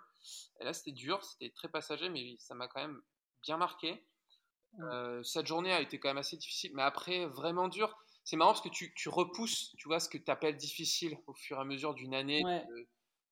Et 0.59 0.65
là, 0.65 0.73
c'était 0.73 0.91
dur, 0.91 1.23
c'était 1.23 1.51
très 1.51 1.69
passager, 1.69 2.09
mais 2.09 2.35
ça 2.37 2.53
m'a 2.53 2.67
quand 2.67 2.81
même 2.81 3.01
bien 3.41 3.57
marqué. 3.57 4.05
Euh, 4.79 5.23
cette 5.23 5.47
journée 5.47 5.71
a 5.71 5.81
été 5.81 5.99
quand 5.99 6.09
même 6.09 6.17
assez 6.17 6.37
difficile, 6.37 6.71
mais 6.75 6.83
après, 6.83 7.25
vraiment 7.27 7.67
dur. 7.67 7.97
C'est 8.23 8.35
marrant 8.35 8.51
parce 8.51 8.61
que 8.61 8.69
tu, 8.69 8.93
tu 8.93 9.09
repousses, 9.09 9.73
tu 9.77 9.87
vois, 9.87 9.99
ce 9.99 10.09
que 10.09 10.17
tu 10.17 10.31
appelles 10.31 10.57
difficile 10.57 11.17
au 11.27 11.33
fur 11.33 11.57
et 11.57 11.61
à 11.61 11.63
mesure 11.65 11.93
d'une 11.93 12.13
année, 12.13 12.43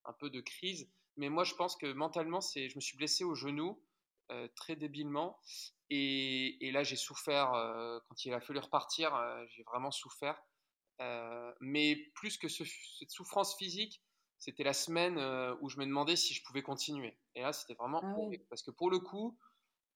un 0.05 0.13
peu 0.13 0.29
de 0.29 0.41
crise. 0.41 0.89
Mais 1.17 1.29
moi, 1.29 1.43
je 1.43 1.53
pense 1.55 1.75
que 1.75 1.91
mentalement, 1.91 2.41
c'est, 2.41 2.69
je 2.69 2.75
me 2.75 2.81
suis 2.81 2.97
blessé 2.97 3.23
au 3.23 3.36
genou 3.36 3.81
euh, 4.31 4.47
très 4.55 4.75
débilement. 4.75 5.39
Et, 5.89 6.65
et 6.65 6.71
là, 6.71 6.84
j'ai 6.84 6.95
souffert, 6.95 7.51
quand 8.07 8.25
il 8.25 8.34
a 8.34 8.39
fallu 8.39 8.60
repartir, 8.60 9.12
j'ai 9.49 9.63
vraiment 9.63 9.91
souffert. 9.91 10.41
mais 11.60 11.95
plus 12.15 12.38
que 12.38 12.47
cette 12.47 13.12
souffrance 13.12 13.57
physique, 13.57 14.01
c'était 14.41 14.63
la 14.63 14.73
semaine 14.73 15.19
euh, 15.19 15.56
où 15.62 15.69
je 15.69 15.77
me 15.77 15.86
demandais 15.86 16.15
si 16.15 16.34
je 16.34 16.43
pouvais 16.43 16.63
continuer. 16.63 17.15
Et 17.36 17.41
là, 17.41 17.54
c'était 17.54 17.75
vraiment 17.75 18.01
ah 18.04 18.38
parce 18.49 18.63
que 18.63 18.71
pour 18.71 18.89
le 18.89 18.97
coup, 18.97 19.38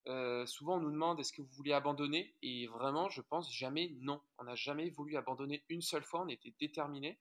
euh, 0.08 0.46
souvent 0.46 0.78
on 0.78 0.82
nous 0.82 0.92
demande 0.92 1.20
est-ce 1.20 1.34
que 1.34 1.42
vous 1.42 1.52
voulez 1.54 1.74
abandonner? 1.74 2.38
Et 2.44 2.68
vraiment, 2.68 3.10
je 3.10 3.22
pense 3.22 3.52
jamais 3.52 3.98
non. 4.02 4.22
On 4.38 4.44
n'a 4.44 4.54
jamais 4.54 4.92
voulu 4.92 5.18
abandonner 5.18 5.66
une 5.68 5.82
seule 5.82 6.04
fois. 6.04 6.22
On 6.22 6.28
était 6.28 6.54
déterminés. 6.60 7.20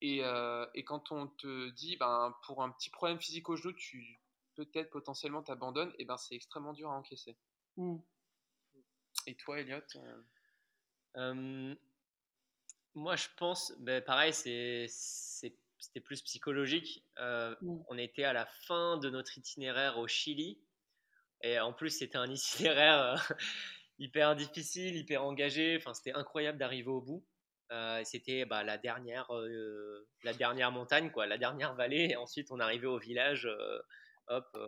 Et, 0.00 0.24
euh, 0.24 0.64
et, 0.74 0.84
quand 0.84 1.12
on 1.12 1.26
te 1.26 1.68
dit 1.70 1.98
ben 1.98 2.34
pour 2.46 2.62
un 2.62 2.70
petit 2.70 2.88
problème 2.88 3.20
physique 3.20 3.50
au 3.50 3.56
genou, 3.56 3.74
tu 3.74 4.18
peut-être 4.54 4.90
potentiellement 4.90 5.42
t'abandonnes, 5.42 5.92
et 5.98 6.06
ben 6.06 6.16
c'est 6.16 6.34
extrêmement 6.34 6.72
dur 6.72 6.90
à 6.90 6.96
encaisser. 6.96 7.36
Mmh. 7.76 7.98
Et 9.26 9.34
toi, 9.34 9.60
Elliot 9.60 9.80
Moi, 12.94 13.16
je 13.16 13.28
pense, 13.36 13.74
ben, 13.80 14.02
pareil, 14.02 14.32
c'est 14.32 14.88
c'était 15.78 16.00
plus 16.00 16.22
psychologique. 16.22 17.04
Euh, 17.18 17.54
mmh. 17.60 17.78
On 17.88 17.98
était 17.98 18.24
à 18.24 18.32
la 18.32 18.46
fin 18.46 18.98
de 18.98 19.10
notre 19.10 19.38
itinéraire 19.38 19.98
au 19.98 20.06
Chili. 20.06 20.60
Et 21.42 21.58
en 21.60 21.72
plus, 21.72 21.90
c'était 21.90 22.18
un 22.18 22.26
itinéraire 22.30 23.00
euh, 23.00 23.34
hyper 23.98 24.36
difficile, 24.36 24.96
hyper 24.96 25.24
engagé. 25.24 25.76
Enfin, 25.78 25.94
c'était 25.94 26.12
incroyable 26.12 26.58
d'arriver 26.58 26.88
au 26.88 27.00
bout. 27.00 27.26
Euh, 27.70 28.02
c'était 28.04 28.44
bah, 28.44 28.64
la, 28.64 28.78
dernière, 28.78 29.30
la 30.24 30.32
dernière 30.32 30.72
montagne, 30.72 31.10
quoi, 31.10 31.26
la 31.26 31.38
dernière 31.38 31.74
vallée. 31.74 32.08
Et 32.10 32.16
ensuite, 32.16 32.50
on 32.50 32.60
arrivait 32.60 32.86
au 32.86 32.98
village, 32.98 33.48
hop, 34.28 34.58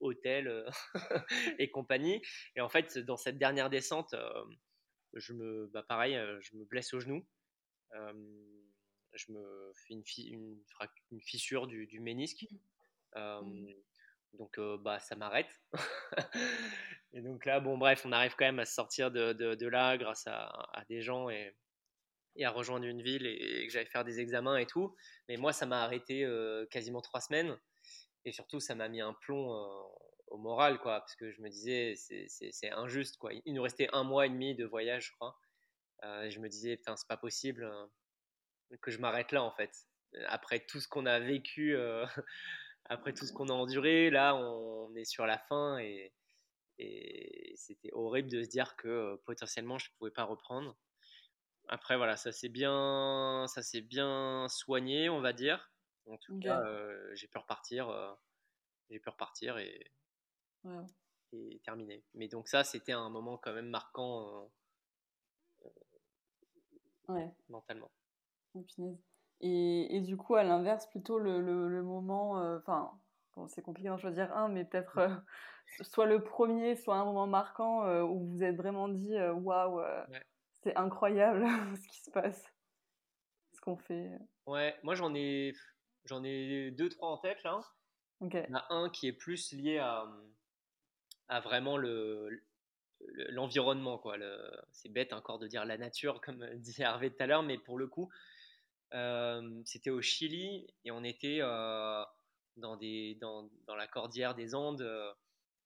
hôtel 0.00 0.66
et 1.58 1.70
compagnie. 1.70 2.22
Et 2.56 2.60
en 2.60 2.68
fait, 2.68 2.98
dans 2.98 3.16
cette 3.16 3.38
dernière 3.38 3.70
descente, 3.70 4.14
je 5.14 5.32
me, 5.32 5.70
bah, 5.72 5.82
pareil, 5.82 6.20
je 6.40 6.56
me 6.56 6.64
blesse 6.66 6.92
au 6.92 7.00
genou 7.00 7.26
je 9.14 9.32
me 9.32 9.72
fais 9.74 9.94
une, 9.94 10.02
une, 10.18 10.58
une 11.12 11.20
fissure 11.20 11.66
du, 11.66 11.86
du 11.86 12.00
ménisque. 12.00 12.46
Mmh. 13.16 13.72
donc 14.32 14.58
bah 14.80 14.98
ça 14.98 15.14
m'arrête. 15.14 15.60
et 17.12 17.22
donc 17.22 17.44
là, 17.44 17.60
bon 17.60 17.78
bref, 17.78 18.04
on 18.04 18.10
arrive 18.10 18.34
quand 18.36 18.44
même 18.44 18.58
à 18.58 18.64
sortir 18.64 19.12
de, 19.12 19.32
de, 19.32 19.68
là 19.68 19.96
grâce 19.96 20.26
à, 20.26 20.46
à, 20.72 20.84
des 20.86 21.00
gens 21.00 21.30
et, 21.30 21.54
et, 22.34 22.44
à 22.44 22.50
rejoindre 22.50 22.86
une 22.86 23.02
ville 23.02 23.24
et, 23.26 23.66
que 23.66 23.72
j'allais 23.72 23.86
faire 23.86 24.04
des 24.04 24.18
examens 24.18 24.56
et 24.56 24.66
tout. 24.66 24.96
Mais 25.28 25.36
moi, 25.36 25.52
ça 25.52 25.64
m'a 25.64 25.82
arrêté 25.82 26.28
quasiment 26.70 27.00
trois 27.02 27.20
semaines. 27.20 27.56
Et 28.24 28.32
surtout, 28.32 28.58
ça 28.58 28.74
m'a 28.74 28.88
mis 28.88 29.00
un 29.00 29.12
plomb 29.12 29.52
au 30.28 30.38
moral, 30.38 30.80
quoi, 30.80 30.98
parce 31.00 31.14
que 31.14 31.30
je 31.30 31.40
me 31.40 31.48
disais, 31.48 31.94
c'est 31.96 32.70
injuste, 32.72 33.16
quoi. 33.18 33.30
Il 33.44 33.54
nous 33.54 33.62
restait 33.62 33.88
un 33.92 34.02
mois 34.02 34.26
et 34.26 34.30
demi 34.30 34.56
de 34.56 34.64
voyage, 34.64 35.06
je 35.06 35.12
crois. 35.12 35.38
et 36.24 36.30
je 36.30 36.40
me 36.40 36.48
disais, 36.48 36.76
putain, 36.76 36.96
c'est 36.96 37.06
pas 37.06 37.16
possible 37.16 37.70
que 38.80 38.90
je 38.90 38.98
m'arrête 38.98 39.32
là 39.32 39.42
en 39.42 39.50
fait. 39.52 39.86
Après 40.26 40.60
tout 40.60 40.80
ce 40.80 40.88
qu'on 40.88 41.06
a 41.06 41.18
vécu, 41.20 41.76
euh, 41.76 42.06
après 42.86 43.12
tout 43.12 43.26
ce 43.26 43.32
qu'on 43.32 43.48
a 43.48 43.52
enduré, 43.52 44.10
là 44.10 44.36
on 44.36 44.94
est 44.94 45.04
sur 45.04 45.26
la 45.26 45.38
fin 45.38 45.78
et, 45.78 46.12
et 46.78 47.54
c'était 47.56 47.90
horrible 47.92 48.30
de 48.30 48.42
se 48.42 48.48
dire 48.48 48.76
que 48.76 48.88
euh, 48.88 49.16
potentiellement 49.24 49.78
je 49.78 49.90
ne 49.90 49.94
pouvais 49.96 50.10
pas 50.10 50.24
reprendre. 50.24 50.76
Après 51.68 51.96
voilà, 51.96 52.16
ça 52.16 52.30
s'est 52.32 52.50
bien, 52.50 53.46
ça 53.48 53.62
s'est 53.62 53.80
bien 53.80 54.46
soigné, 54.48 55.08
on 55.08 55.20
va 55.20 55.32
dire. 55.32 55.72
En 56.06 56.18
tout 56.18 56.34
cas, 56.38 56.60
euh, 56.60 57.14
j'ai 57.14 57.26
pu 57.28 57.38
repartir, 57.38 58.16
j'ai 58.90 59.00
pu 59.00 59.08
repartir 59.08 59.56
et, 59.56 59.90
et 61.32 61.60
terminer. 61.64 62.04
Mais 62.12 62.28
donc 62.28 62.48
ça, 62.48 62.64
c'était 62.64 62.92
un 62.92 63.08
moment 63.08 63.38
quand 63.38 63.54
même 63.54 63.70
marquant 63.70 64.50
mentalement. 67.48 67.90
Et, 69.40 69.96
et, 69.96 70.00
du 70.00 70.16
coup, 70.16 70.36
à 70.36 70.44
l'inverse, 70.44 70.86
plutôt 70.86 71.18
le, 71.18 71.40
le, 71.40 71.82
moment, 71.82 72.40
euh, 72.40 72.58
enfin, 72.58 72.90
c'est 73.48 73.62
compliqué 73.62 73.88
d'en 73.88 73.98
choisir 73.98 74.34
un, 74.36 74.48
mais 74.48 74.64
peut-être 74.64 74.98
euh, 74.98 75.14
soit 75.82 76.06
le 76.06 76.22
premier, 76.22 76.76
soit 76.76 76.96
un 76.96 77.04
moment 77.04 77.26
marquant 77.26 77.84
euh, 77.84 78.02
où 78.02 78.26
vous 78.30 78.42
êtes 78.42 78.56
vraiment 78.56 78.88
dit, 78.88 79.16
waouh, 79.18 79.82
c'est 80.62 80.76
incroyable 80.76 81.44
ce 81.76 81.88
qui 81.88 82.00
se 82.00 82.10
passe, 82.10 82.42
ce 83.52 83.60
qu'on 83.60 83.76
fait. 83.76 84.10
Ouais, 84.46 84.74
moi 84.82 84.94
j'en 84.94 85.14
ai, 85.14 85.52
j'en 86.04 86.22
ai 86.24 86.70
deux, 86.70 86.88
trois 86.88 87.10
en 87.10 87.18
tête 87.18 87.42
là. 87.42 87.60
Il 88.20 88.32
y 88.32 88.54
en 88.54 88.58
a 88.58 88.66
un 88.70 88.88
qui 88.88 89.08
est 89.08 89.12
plus 89.12 89.52
lié 89.52 89.78
à, 89.78 90.06
à 91.28 91.40
vraiment 91.40 91.76
le, 91.76 92.30
l'environnement. 93.30 93.98
quoi. 93.98 94.16
c'est 94.72 94.88
bête 94.88 95.12
encore 95.12 95.38
de 95.38 95.46
dire 95.46 95.64
la 95.64 95.76
nature, 95.76 96.20
comme 96.20 96.46
disait 96.56 96.84
Hervé 96.84 97.10
tout 97.10 97.22
à 97.22 97.26
l'heure, 97.26 97.42
mais 97.42 97.58
pour 97.58 97.78
le 97.78 97.86
coup, 97.86 98.10
c'était 99.64 99.90
au 99.90 100.00
Chili 100.00 100.66
et 100.84 100.90
on 100.90 101.02
était 101.02 101.38
euh, 101.40 102.04
dans, 102.56 102.76
des, 102.76 103.16
dans, 103.20 103.50
dans, 103.66 103.74
la 103.74 103.86
cordillère 103.86 104.34
des 104.34 104.54
Andes. 104.54 104.82
Euh, 104.82 105.12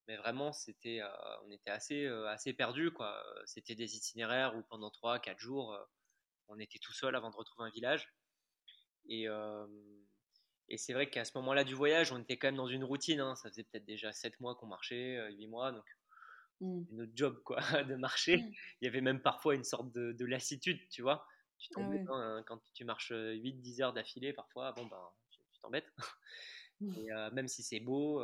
mais 0.07 0.17
vraiment, 0.17 0.53
c'était, 0.53 1.03
on 1.45 1.51
était 1.51 1.71
assez, 1.71 2.07
assez 2.07 2.55
perdus. 2.55 2.91
Quoi. 2.91 3.23
C'était 3.45 3.75
des 3.75 3.95
itinéraires 3.95 4.57
où 4.57 4.63
pendant 4.63 4.89
3-4 4.89 5.39
jours, 5.39 5.79
on 6.49 6.59
était 6.59 6.79
tout 6.79 6.95
seul 6.95 7.15
avant 7.15 7.29
de 7.29 7.37
retrouver 7.37 7.69
un 7.69 7.71
village. 7.71 8.09
Et, 9.07 9.27
et 10.71 10.79
c'est 10.79 10.95
vrai 10.95 11.11
qu'à 11.11 11.27
ce 11.27 11.37
moment-là 11.37 11.63
du 11.63 11.75
voyage, 11.75 12.11
on 12.11 12.21
était 12.21 12.39
quand 12.39 12.47
même 12.47 12.57
dans 12.57 12.69
une 12.69 12.85
routine. 12.85 13.21
Hein. 13.21 13.35
Ça 13.37 13.51
faisait 13.51 13.65
peut-être 13.65 13.85
déjà 13.85 14.11
7 14.11 14.41
mois 14.41 14.55
qu'on 14.55 14.67
marchait, 14.67 15.31
8 15.31 15.47
mois. 15.47 15.73
Donc 15.73 15.85
mmh. 16.63 16.85
notre 16.93 17.13
job 17.15 17.43
quoi, 17.45 17.59
de 17.85 17.95
marcher. 17.95 18.39
Mmh. 18.39 18.53
Il 18.81 18.85
y 18.87 18.89
avait 18.89 19.03
même 19.03 19.21
parfois 19.21 19.57
une 19.57 19.65
sorte 19.65 19.93
de, 19.93 20.13
de 20.13 20.25
lassitude, 20.25 20.81
tu 20.89 21.03
vois. 21.03 21.27
Tu 21.59 21.71
ah 21.77 21.81
hein, 21.81 22.43
quand 22.47 22.61
tu 22.73 22.85
marches 22.85 23.13
8-10 23.13 23.83
heures 23.83 23.93
d'affilée, 23.93 24.33
parfois, 24.33 24.73
bon, 24.73 24.87
ben, 24.87 25.11
tu 25.31 25.41
t'embêtes. 25.61 25.93
Mmh. 26.81 26.95
Et, 26.97 27.09
même 27.33 27.49
si 27.49 27.65
c'est 27.65 27.81
beau. 27.81 28.23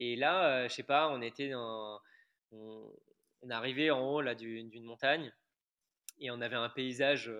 Et 0.00 0.16
là, 0.16 0.66
je 0.66 0.74
sais 0.74 0.82
pas, 0.82 1.08
on 1.08 1.22
était 1.22 1.50
dans. 1.50 2.00
On, 2.50 2.92
on 3.44 3.50
arrivait 3.50 3.90
en 3.90 4.00
haut 4.00 4.20
là 4.20 4.34
d'une 4.34 4.84
montagne 4.84 5.32
et 6.18 6.30
on 6.30 6.40
avait 6.40 6.56
un 6.56 6.68
paysage 6.68 7.32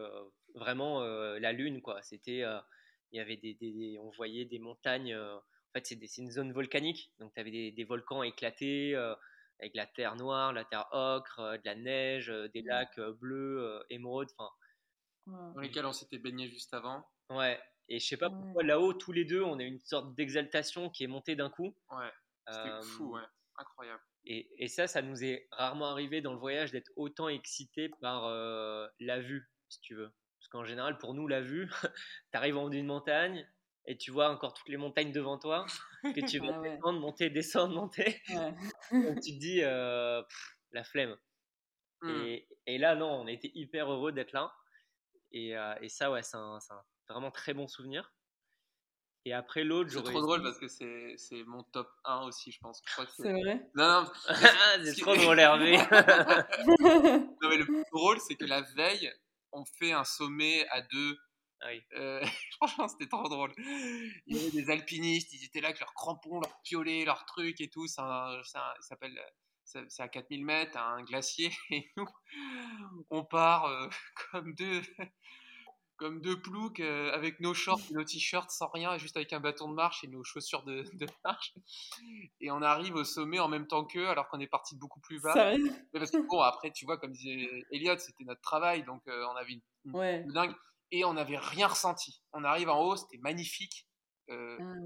vraiment 0.55 1.03
la 1.03 1.53
lune 1.53 1.83
quoi. 1.83 2.03
C'était, 2.03 2.45
il 3.13 3.17
y 3.17 3.21
avait 3.21 3.37
des, 3.37 3.99
on 4.01 4.11
voyait 4.11 4.45
des 4.45 4.59
montagnes. 4.59 5.17
en 5.17 5.43
fait, 5.73 5.87
c'est 5.87 6.19
une 6.19 6.31
zone 6.31 6.53
volcanique, 6.53 7.11
donc 7.19 7.33
tu 7.35 7.41
avais 7.41 7.51
des, 7.51 7.73
des, 7.73 7.85
volcans 7.85 8.23
éclatés 8.23 8.95
avec 9.61 9.75
la 9.75 9.87
terre 9.87 10.17
noire, 10.17 10.53
la 10.53 10.65
terre 10.65 10.87
ocre, 10.93 11.41
de 11.41 11.65
la 11.65 11.75
neige, 11.75 12.29
des 12.53 12.63
mmh. 12.63 12.67
lacs 12.67 13.01
bleus, 13.01 13.83
émeraudes, 13.91 14.31
enfin 14.37 14.51
dans 15.27 15.61
lesquels 15.61 15.87
on 15.87 15.93
s'était 15.93 16.19
baigné 16.19 16.49
juste 16.49 16.75
avant. 16.75 17.07
Ouais, 17.31 17.61
et 17.89 17.99
je 17.99 18.07
sais 18.07 18.17
pas 18.17 18.31
pourquoi 18.31 18.63
là-haut, 18.63 18.93
tous 18.93 19.13
les 19.13 19.25
deux, 19.25 19.43
on 19.43 19.59
a 19.59 19.63
une 19.63 19.81
sorte 19.81 20.15
d'exaltation 20.15 20.91
qui 20.91 21.05
est 21.05 21.09
montée 21.09 21.37
d'un 21.37 21.51
coup. 21.51 21.77
Ouais, 21.91 22.11
c'était 22.49 22.83
fou, 22.83 23.15
ouais, 23.15 23.23
incroyable. 23.57 24.03
Et, 24.27 24.51
et, 24.59 24.69
ça, 24.69 24.87
ça 24.87 25.03
nous 25.03 25.23
est 25.23 25.49
rarement 25.53 25.91
arrivé 25.91 26.23
dans 26.23 26.33
le 26.33 26.39
voyage 26.39 26.73
d'être 26.73 26.91
autant 26.97 27.29
excité 27.29 27.91
par 28.01 28.29
la 29.01 29.21
vue, 29.21 29.51
si 29.69 29.81
tu 29.81 29.95
veux. 29.95 30.13
Parce 30.39 30.49
qu'en 30.49 30.65
général, 30.65 30.99
pour 30.99 31.15
nous, 31.15 31.27
la 31.27 31.41
vue, 31.41 31.69
tu 32.33 32.37
arrives 32.37 32.57
en 32.57 32.65
haut 32.65 32.71
d'une 32.71 32.87
montagne 32.87 33.47
et 33.87 33.97
tu 33.97 34.11
vois 34.11 34.31
encore 34.31 34.55
toutes 34.55 34.69
les 34.69 34.77
montagnes 34.77 35.13
devant 35.13 35.39
toi, 35.39 35.67
que 36.03 36.27
tu 36.27 36.39
vas 36.41 36.59
ah 36.59 36.63
descendre, 36.63 37.01
monter, 37.01 37.31
descendre, 37.31 37.75
monter. 37.75 38.23
Donc 38.93 39.21
tu 39.21 39.35
te 39.35 39.39
dis, 39.39 39.61
la 39.61 40.85
flemme. 40.85 41.17
Mmh. 42.03 42.11
Et, 42.11 42.49
et, 42.67 42.79
là, 42.79 42.95
non, 42.95 43.23
on 43.23 43.27
a 43.27 43.31
été 43.31 43.51
hyper 43.55 43.91
heureux 43.91 44.13
d'être 44.13 44.33
là. 44.33 44.53
Euh, 45.35 45.75
et, 45.81 45.89
ça, 45.89 46.11
ouais, 46.11 46.23
c'est 46.23 46.37
un, 46.37 46.59
vraiment 47.09 47.31
très 47.31 47.55
bon 47.55 47.67
souvenir. 47.67 48.13
Et 49.27 49.33
après 49.33 49.65
l'autre, 49.65 49.91
C'est 49.91 50.03
trop 50.03 50.21
drôle 50.21 50.43
parce 50.43 50.59
que 50.59 50.69
c'est 50.69 51.45
mon 51.47 51.63
top 51.63 51.91
1 52.05 52.27
aussi, 52.27 52.53
je 52.53 52.59
pense. 52.61 52.83
c'est 53.17 53.33
vrai? 53.33 53.71
Non, 53.75 54.03
non. 54.03 54.13
c'est 54.85 55.01
trop 55.01 55.17
drôle, 55.17 55.41
Hervé. 55.41 55.77
non, 55.89 57.49
mais 57.49 57.57
le 57.57 57.65
plus 57.65 57.85
drôle, 57.91 58.21
c'est 58.21 58.35
que 58.35 58.45
la 58.45 58.61
veille, 58.61 59.11
on 59.53 59.65
fait 59.65 59.93
un 59.93 60.05
sommet 60.05 60.69
à 60.69 60.83
deux. 60.83 61.17
Ah 61.63 61.69
oui. 61.69 61.83
Euh, 61.95 62.23
franchement, 62.57 62.87
c'était 62.87 63.09
trop 63.09 63.29
drôle. 63.29 63.53
Il 63.57 64.37
y 64.37 64.41
avait 64.41 64.51
des 64.51 64.71
alpinistes, 64.71 65.33
ils 65.33 65.45
étaient 65.45 65.63
là 65.63 65.69
avec 65.69 65.81
leurs 65.81 65.95
crampons, 65.95 66.41
leurs 66.41 66.61
piolets, 66.63 67.07
leurs 67.07 67.25
trucs 67.25 67.63
et 67.63 67.71
tout. 67.71 67.89
Ça 67.89 68.43
s'appelle 68.81 69.19
c'est 69.65 70.01
à 70.01 70.09
4000 70.09 70.45
mètres, 70.45 70.77
à 70.77 70.95
un 70.95 71.03
glacier, 71.03 71.51
et 71.71 71.91
nous, 71.97 72.07
on 73.11 73.25
part 73.25 73.67
euh, 73.67 73.89
comme 74.33 74.55
deux, 74.55 74.83
comme 75.97 76.21
deux 76.21 76.41
ploucs 76.41 76.81
euh, 76.81 77.13
avec 77.13 77.41
nos 77.41 77.55
shorts, 77.55 77.81
nos 77.93 78.05
t-shirts 78.05 78.51
sans 78.51 78.69
rien, 78.69 78.99
juste 78.99 79.17
avec 79.17 79.33
un 79.33 79.41
bâton 79.41 79.69
de 79.69 79.75
marche 79.75 80.05
et 80.05 80.09
nos 80.09 80.25
chaussures 80.25 80.63
de, 80.65 80.85
marche. 81.25 81.55
Et 82.41 82.51
on 82.51 82.63
arrive 82.63 82.95
au 82.95 83.05
sommet 83.05 83.39
en 83.39 83.49
même 83.49 83.67
temps 83.67 83.85
qu'eux, 83.85 84.09
alors 84.09 84.29
qu'on 84.29 84.41
est 84.41 84.47
parti 84.49 84.77
beaucoup 84.77 85.01
plus 85.01 85.21
bas. 85.21 85.35
Mais 85.57 86.01
parce 86.01 86.11
que 86.11 86.19
bon, 86.19 86.41
après, 86.41 86.73
tu 86.73 86.85
vois, 86.85 86.99
comme 86.99 87.13
disait 87.13 87.49
Elliot, 87.71 87.99
c'était 87.99 88.25
notre 88.25 88.41
travail, 88.41 88.85
donc 88.85 89.07
euh, 89.09 89.27
on 89.31 89.37
avait 89.37 89.53
une, 89.53 90.33
dingue. 90.33 90.55
Et 90.91 91.05
on 91.05 91.15
n'avait 91.15 91.39
rien 91.39 91.67
ressenti. 91.67 92.23
On 92.33 92.45
arrive 92.45 92.69
en 92.69 92.81
haut, 92.81 92.97
c'était 92.97 93.19
magnifique, 93.19 93.89
ah 94.29 94.35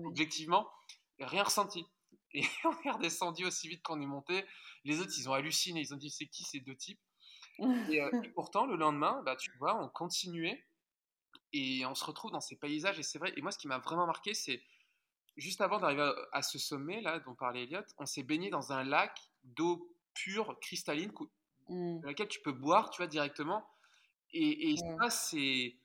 objectivement, 0.07 0.71
rien 1.19 1.43
ressenti. 1.43 1.85
Et 2.35 2.45
on 2.65 2.73
est 2.85 2.91
redescendu 2.91 3.47
aussi 3.47 3.69
vite 3.69 3.83
qu'on 3.83 4.01
est 4.01 4.07
monté. 4.07 4.45
Les 4.85 5.01
autres, 5.01 5.13
ils 5.17 5.29
ont 5.29 5.33
halluciné. 5.33 5.81
Ils 5.81 5.95
ont 5.95 5.97
dit, 5.97 6.11
c'est 6.11 6.27
qui 6.27 6.45
ces 6.45 6.61
deux 6.61 6.77
types? 6.77 7.01
Et, 7.59 8.01
euh, 8.01 8.23
et, 8.23 8.29
pourtant, 8.35 8.67
le 8.67 8.77
lendemain, 8.77 9.23
bah, 9.25 9.37
tu 9.37 9.51
vois, 9.59 9.83
on 9.83 9.89
continuait 9.89 10.65
et 11.53 11.85
on 11.87 11.95
se 11.95 12.05
retrouve 12.05 12.31
dans 12.31 12.41
ces 12.41 12.57
paysages. 12.57 12.99
Et 12.99 13.03
c'est 13.03 13.19
vrai. 13.19 13.33
Et 13.37 13.43
moi, 13.43 13.51
ce 13.51 13.59
qui 13.59 13.69
m'a 13.69 13.79
vraiment 13.79 14.07
marqué, 14.07 14.35
c'est 14.35 14.63
juste 15.37 15.61
avant 15.61 15.79
d'arriver 15.79 16.11
à, 16.33 16.43
ce 16.43 16.59
sommet 16.59 17.01
là 17.01 17.21
dont 17.21 17.35
parlait 17.35 17.63
Elliot, 17.63 17.83
on 17.99 18.07
s'est 18.07 18.25
baigné 18.25 18.51
dans 18.51 18.73
un 18.73 18.83
lac 18.83 19.17
d'eau 19.45 19.95
pure, 20.13 20.59
cristalline, 20.61 21.13
mmh. 21.69 22.01
dans 22.01 22.09
laquelle 22.09 22.29
tu 22.29 22.41
peux 22.41 22.53
boire, 22.53 22.91
tu 22.91 22.99
vois, 22.99 23.07
directement. 23.07 23.69
Et, 24.33 24.73
et 24.73 24.77
ça, 24.77 25.11
c'est, 25.11 25.77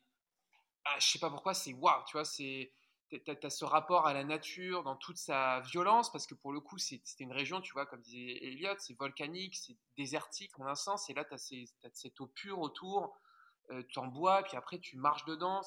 ah, 0.86 1.00
je 1.00 1.08
sais 1.08 1.20
pas 1.20 1.30
pourquoi, 1.30 1.54
c'est 1.54 1.74
waouh, 1.74 2.04
tu 2.08 2.14
vois, 2.14 2.26
c'est 2.26 2.72
tu 3.18 3.46
as, 3.46 3.50
ce 3.50 3.66
rapport 3.66 4.08
à 4.08 4.14
la 4.14 4.24
nature 4.24 4.84
dans 4.84 4.96
toute 4.96 5.18
sa 5.18 5.62
violence, 5.62 6.12
parce 6.12 6.28
que 6.28 6.34
pour 6.34 6.52
le 6.52 6.60
coup, 6.60 6.78
c'était 6.78 7.24
une 7.24 7.32
région, 7.32 7.62
tu 7.62 7.74
vois, 7.74 7.86
comme 7.86 8.02
disait 8.02 8.44
Elliot, 8.44 8.76
c'est 8.80 8.98
volcanique, 8.98 9.56
c'est 9.56 9.76
désertique 9.98 10.58
en 10.60 10.66
un 10.66 10.76
sens, 10.76 11.10
et 11.10 11.14
là, 11.14 11.24
tu 11.26 11.34
as, 11.34 11.92
cette 11.94 12.20
eau 12.22 12.28
pure 12.28 12.60
autour, 12.60 13.20
euh, 13.72 13.84
tu 13.90 14.00
en 14.00 14.08
bois, 14.08 14.44
puis 14.44 14.58
après, 14.58 14.80
tu 14.80 14.98
marches 14.98 15.26
dedans. 15.26 15.62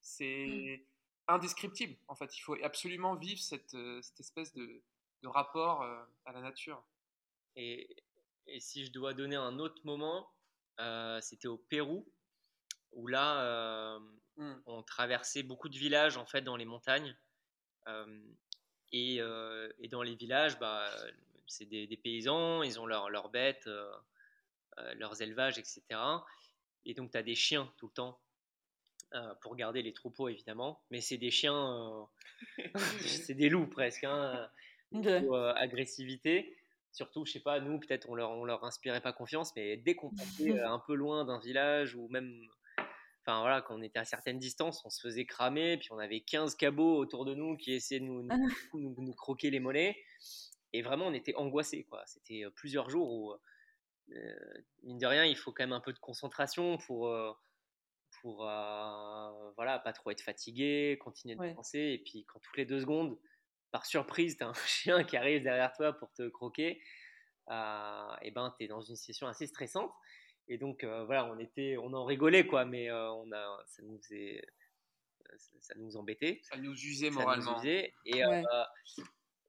C'est 0.00 0.46
mmh. 0.46 1.32
indescriptible, 1.32 1.96
en 2.08 2.14
fait. 2.14 2.36
Il 2.36 2.40
faut 2.40 2.56
absolument 2.62 3.14
vivre 3.16 3.40
cette, 3.40 3.74
euh, 3.74 4.00
cette 4.02 4.20
espèce 4.20 4.52
de, 4.54 4.82
de 5.22 5.28
rapport 5.28 5.82
euh, 5.82 6.04
à 6.24 6.32
la 6.32 6.40
nature. 6.40 6.84
Et, 7.56 7.96
et, 8.46 8.60
si 8.60 8.84
je 8.84 8.92
dois 8.92 9.14
donner 9.14 9.36
un 9.36 9.58
autre 9.58 9.80
moment, 9.84 10.30
c'était 11.20 11.48
au 11.48 11.58
Pérou, 11.58 12.06
où 12.92 13.08
là, 13.08 13.98
Mmh. 14.38 14.54
On 14.66 14.82
traversait 14.82 15.42
beaucoup 15.42 15.68
de 15.68 15.76
villages 15.76 16.16
en 16.16 16.24
fait 16.24 16.42
dans 16.42 16.56
les 16.56 16.64
montagnes. 16.64 17.16
et, 18.92 19.20
dans 19.90 20.02
les 20.02 20.14
villages, 20.14 20.58
bah, 20.58 20.90
c'est 21.46 21.66
des, 21.66 21.96
paysans, 21.96 22.62
ils 22.62 22.80
ont 22.80 22.86
leurs 22.86 23.30
bêtes, 23.30 23.68
leurs 24.94 25.20
élevages, 25.20 25.58
etc. 25.58 25.82
Et 26.84 26.94
donc, 26.94 27.10
tu 27.10 27.18
as 27.18 27.22
des 27.22 27.34
chiens 27.34 27.72
tout 27.76 27.88
le 27.88 27.92
temps 27.92 28.20
pour 29.40 29.56
garder 29.56 29.82
les 29.82 29.92
troupeaux, 29.92 30.28
évidemment. 30.28 30.82
Mais 30.90 31.00
c'est 31.00 31.18
des 31.18 31.30
chiens, 31.30 32.08
c'est 33.00 33.34
des 33.34 33.48
loups 33.48 33.66
presque, 33.66 34.04
hein, 34.04 34.50
agressivité. 35.56 36.56
Surtout, 36.92 37.24
je 37.26 37.32
sais 37.32 37.40
pas, 37.40 37.60
nous, 37.60 37.78
peut-être 37.78 38.08
on 38.08 38.14
leur, 38.14 38.30
on 38.30 38.44
leur 38.44 38.64
inspirait 38.64 39.00
pas 39.00 39.12
confiance, 39.12 39.54
mais 39.54 39.76
dès 39.76 39.94
qu'on 39.94 40.10
passait 40.10 40.58
un 40.62 40.78
peu 40.78 40.94
loin 40.94 41.24
d'un 41.24 41.38
village 41.38 41.94
ou 41.94 42.08
même 42.08 42.48
enfin 43.28 43.40
voilà, 43.40 43.60
quand 43.60 43.76
on 43.76 43.82
était 43.82 43.98
à 43.98 44.04
certaines 44.04 44.38
distances, 44.38 44.82
on 44.84 44.90
se 44.90 45.00
faisait 45.00 45.26
cramer, 45.26 45.76
puis 45.76 45.92
on 45.92 45.98
avait 45.98 46.20
15 46.20 46.54
cabots 46.54 46.96
autour 46.96 47.24
de 47.26 47.34
nous 47.34 47.56
qui 47.56 47.74
essayaient 47.74 48.00
de 48.00 48.06
nous, 48.06 48.22
nous, 48.22 48.30
ah. 49.10 49.14
croquer 49.16 49.50
les 49.50 49.60
mollets. 49.60 49.96
Et 50.72 50.82
vraiment, 50.82 51.06
on 51.06 51.12
était 51.12 51.34
angoissés, 51.34 51.84
quoi. 51.84 52.02
C'était 52.06 52.44
euh, 52.44 52.50
plusieurs 52.50 52.88
jours 52.88 53.12
où, 53.12 53.32
euh, 54.14 54.62
mine 54.82 54.98
de 54.98 55.06
rien, 55.06 55.24
il 55.24 55.36
faut 55.36 55.52
quand 55.52 55.62
même 55.62 55.72
un 55.72 55.80
peu 55.80 55.92
de 55.92 55.98
concentration 55.98 56.78
pour, 56.78 57.08
euh, 57.08 57.32
pour 58.22 58.38
voilà, 58.38 59.78
pas 59.84 59.92
trop 59.92 60.10
être 60.10 60.22
fatigué, 60.22 60.98
continuer 61.00 61.36
de 61.36 61.54
penser. 61.54 61.78
Et 61.78 61.98
puis, 61.98 62.24
quand 62.24 62.40
toutes 62.40 62.56
les 62.56 62.66
deux 62.66 62.80
secondes, 62.80 63.18
par 63.70 63.84
surprise, 63.84 64.38
tu 64.38 64.44
as 64.44 64.48
un 64.48 64.54
chien 64.66 65.04
qui 65.04 65.16
arrive 65.16 65.42
derrière 65.42 65.72
toi 65.74 65.92
pour 65.92 66.10
te 66.12 66.26
croquer, 66.28 66.82
et 67.50 68.30
ben, 68.30 68.54
tu 68.58 68.64
es 68.64 68.68
dans 68.68 68.80
une 68.80 68.96
situation 68.96 69.26
assez 69.26 69.46
stressante. 69.46 69.92
Et 70.48 70.56
donc, 70.56 70.82
euh, 70.82 71.04
voilà, 71.04 71.26
on, 71.26 71.38
était, 71.38 71.76
on 71.76 71.92
en 71.92 72.04
rigolait, 72.04 72.46
quoi, 72.46 72.64
mais 72.64 72.90
euh, 72.90 73.12
on 73.12 73.30
a, 73.32 73.62
ça, 73.66 73.82
nous 73.82 73.98
faisait, 73.98 74.42
ça, 75.60 75.74
nous 75.76 75.96
embêtait. 75.96 76.40
Ça 76.42 76.56
nous 76.56 76.72
usait 76.72 77.10
moralement. 77.10 77.52
Nous 77.52 77.58
usait. 77.60 77.92
Et, 78.06 78.24
euh, 78.24 78.42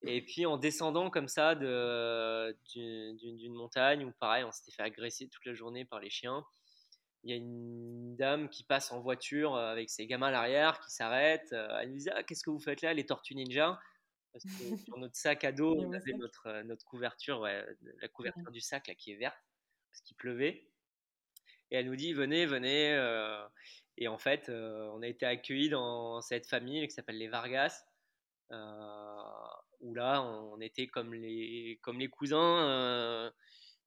et 0.02 0.22
puis, 0.22 0.46
en 0.46 0.58
descendant 0.58 1.10
comme 1.10 1.30
ça 1.30 1.56
d'une 1.56 2.58
montagne, 3.54 4.04
où 4.04 4.12
pareil, 4.20 4.44
on 4.44 4.52
s'était 4.52 4.72
fait 4.72 4.84
agresser 4.84 5.30
toute 5.30 5.46
la 5.46 5.54
journée 5.54 5.86
par 5.86 6.02
les 6.02 6.10
chiens, 6.10 6.46
il 7.24 7.32
y 7.32 7.34
a 7.34 7.38
une 7.38 8.16
dame 8.16 8.50
qui 8.50 8.64
passe 8.64 8.92
en 8.92 9.02
voiture 9.02 9.56
avec 9.56 9.90
ses 9.90 10.08
gamins 10.08 10.28
à 10.28 10.32
l'arrière, 10.32 10.80
qui 10.80 10.92
s'arrête. 10.92 11.52
Elle 11.52 11.92
nous 11.92 11.98
dit 11.98 12.10
ah, 12.12 12.24
Qu'est-ce 12.24 12.44
que 12.44 12.50
vous 12.50 12.62
faites 12.62 12.82
là, 12.82 12.94
les 12.94 13.06
tortues 13.06 13.36
ninja? 13.36 13.78
Parce 14.32 14.46
que 14.46 14.50
sur 14.86 14.98
notre 14.98 15.16
sac 15.18 15.44
à 15.44 15.52
dos, 15.52 15.76
on 15.78 15.92
avait 15.92 16.14
notre, 16.14 16.62
notre 16.64 16.86
couverture, 16.86 17.42
la 17.42 18.08
couverture 18.08 18.52
du 18.52 18.62
sac 18.62 18.88
là, 18.88 18.96
qui 18.96 19.12
est 19.12 19.18
verte, 19.18 19.38
parce 19.92 20.02
qu'il 20.02 20.16
pleuvait. 20.16 20.70
Et 21.72 21.78
elle 21.78 21.86
nous 21.86 21.96
dit 21.96 22.14
venez, 22.14 22.46
venez. 22.46 22.94
Euh, 22.94 23.46
et 23.98 24.08
en 24.08 24.18
fait, 24.18 24.50
euh, 24.50 24.90
on 24.94 25.02
a 25.02 25.08
été 25.08 25.26
accueillis 25.26 25.70
dans 25.70 26.22
cette 26.22 26.48
famille 26.48 26.88
qui 26.88 26.94
s'appelle 26.94 27.18
les 27.18 27.28
Vargas. 27.28 27.86
où 29.82 29.94
là, 29.94 30.22
on 30.24 30.60
était 30.62 30.88
comme 30.88 31.14
les, 31.14 31.80
comme 31.82 32.00
les 32.00 32.10
cousins 32.10 33.32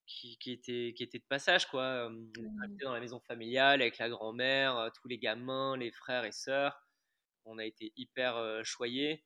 qui, 0.07 0.39
qui, 0.39 0.53
étaient, 0.53 0.95
qui 0.97 1.03
étaient 1.03 1.19
de 1.19 1.25
passage. 1.29 1.67
Quoi. 1.67 2.09
On 2.11 2.29
était 2.29 2.41
mmh. 2.41 2.77
dans 2.85 2.93
la 2.93 3.01
maison 3.01 3.21
familiale 3.21 3.83
avec 3.83 3.99
la 3.99 4.09
grand-mère, 4.09 4.91
tous 5.01 5.09
les 5.09 5.19
gamins, 5.19 5.77
les 5.77 5.91
frères 5.91 6.25
et 6.25 6.33
sœurs. 6.33 6.81
On 7.45 7.59
a 7.59 7.65
été 7.65 7.93
hyper 7.97 8.61
choyés. 8.65 9.25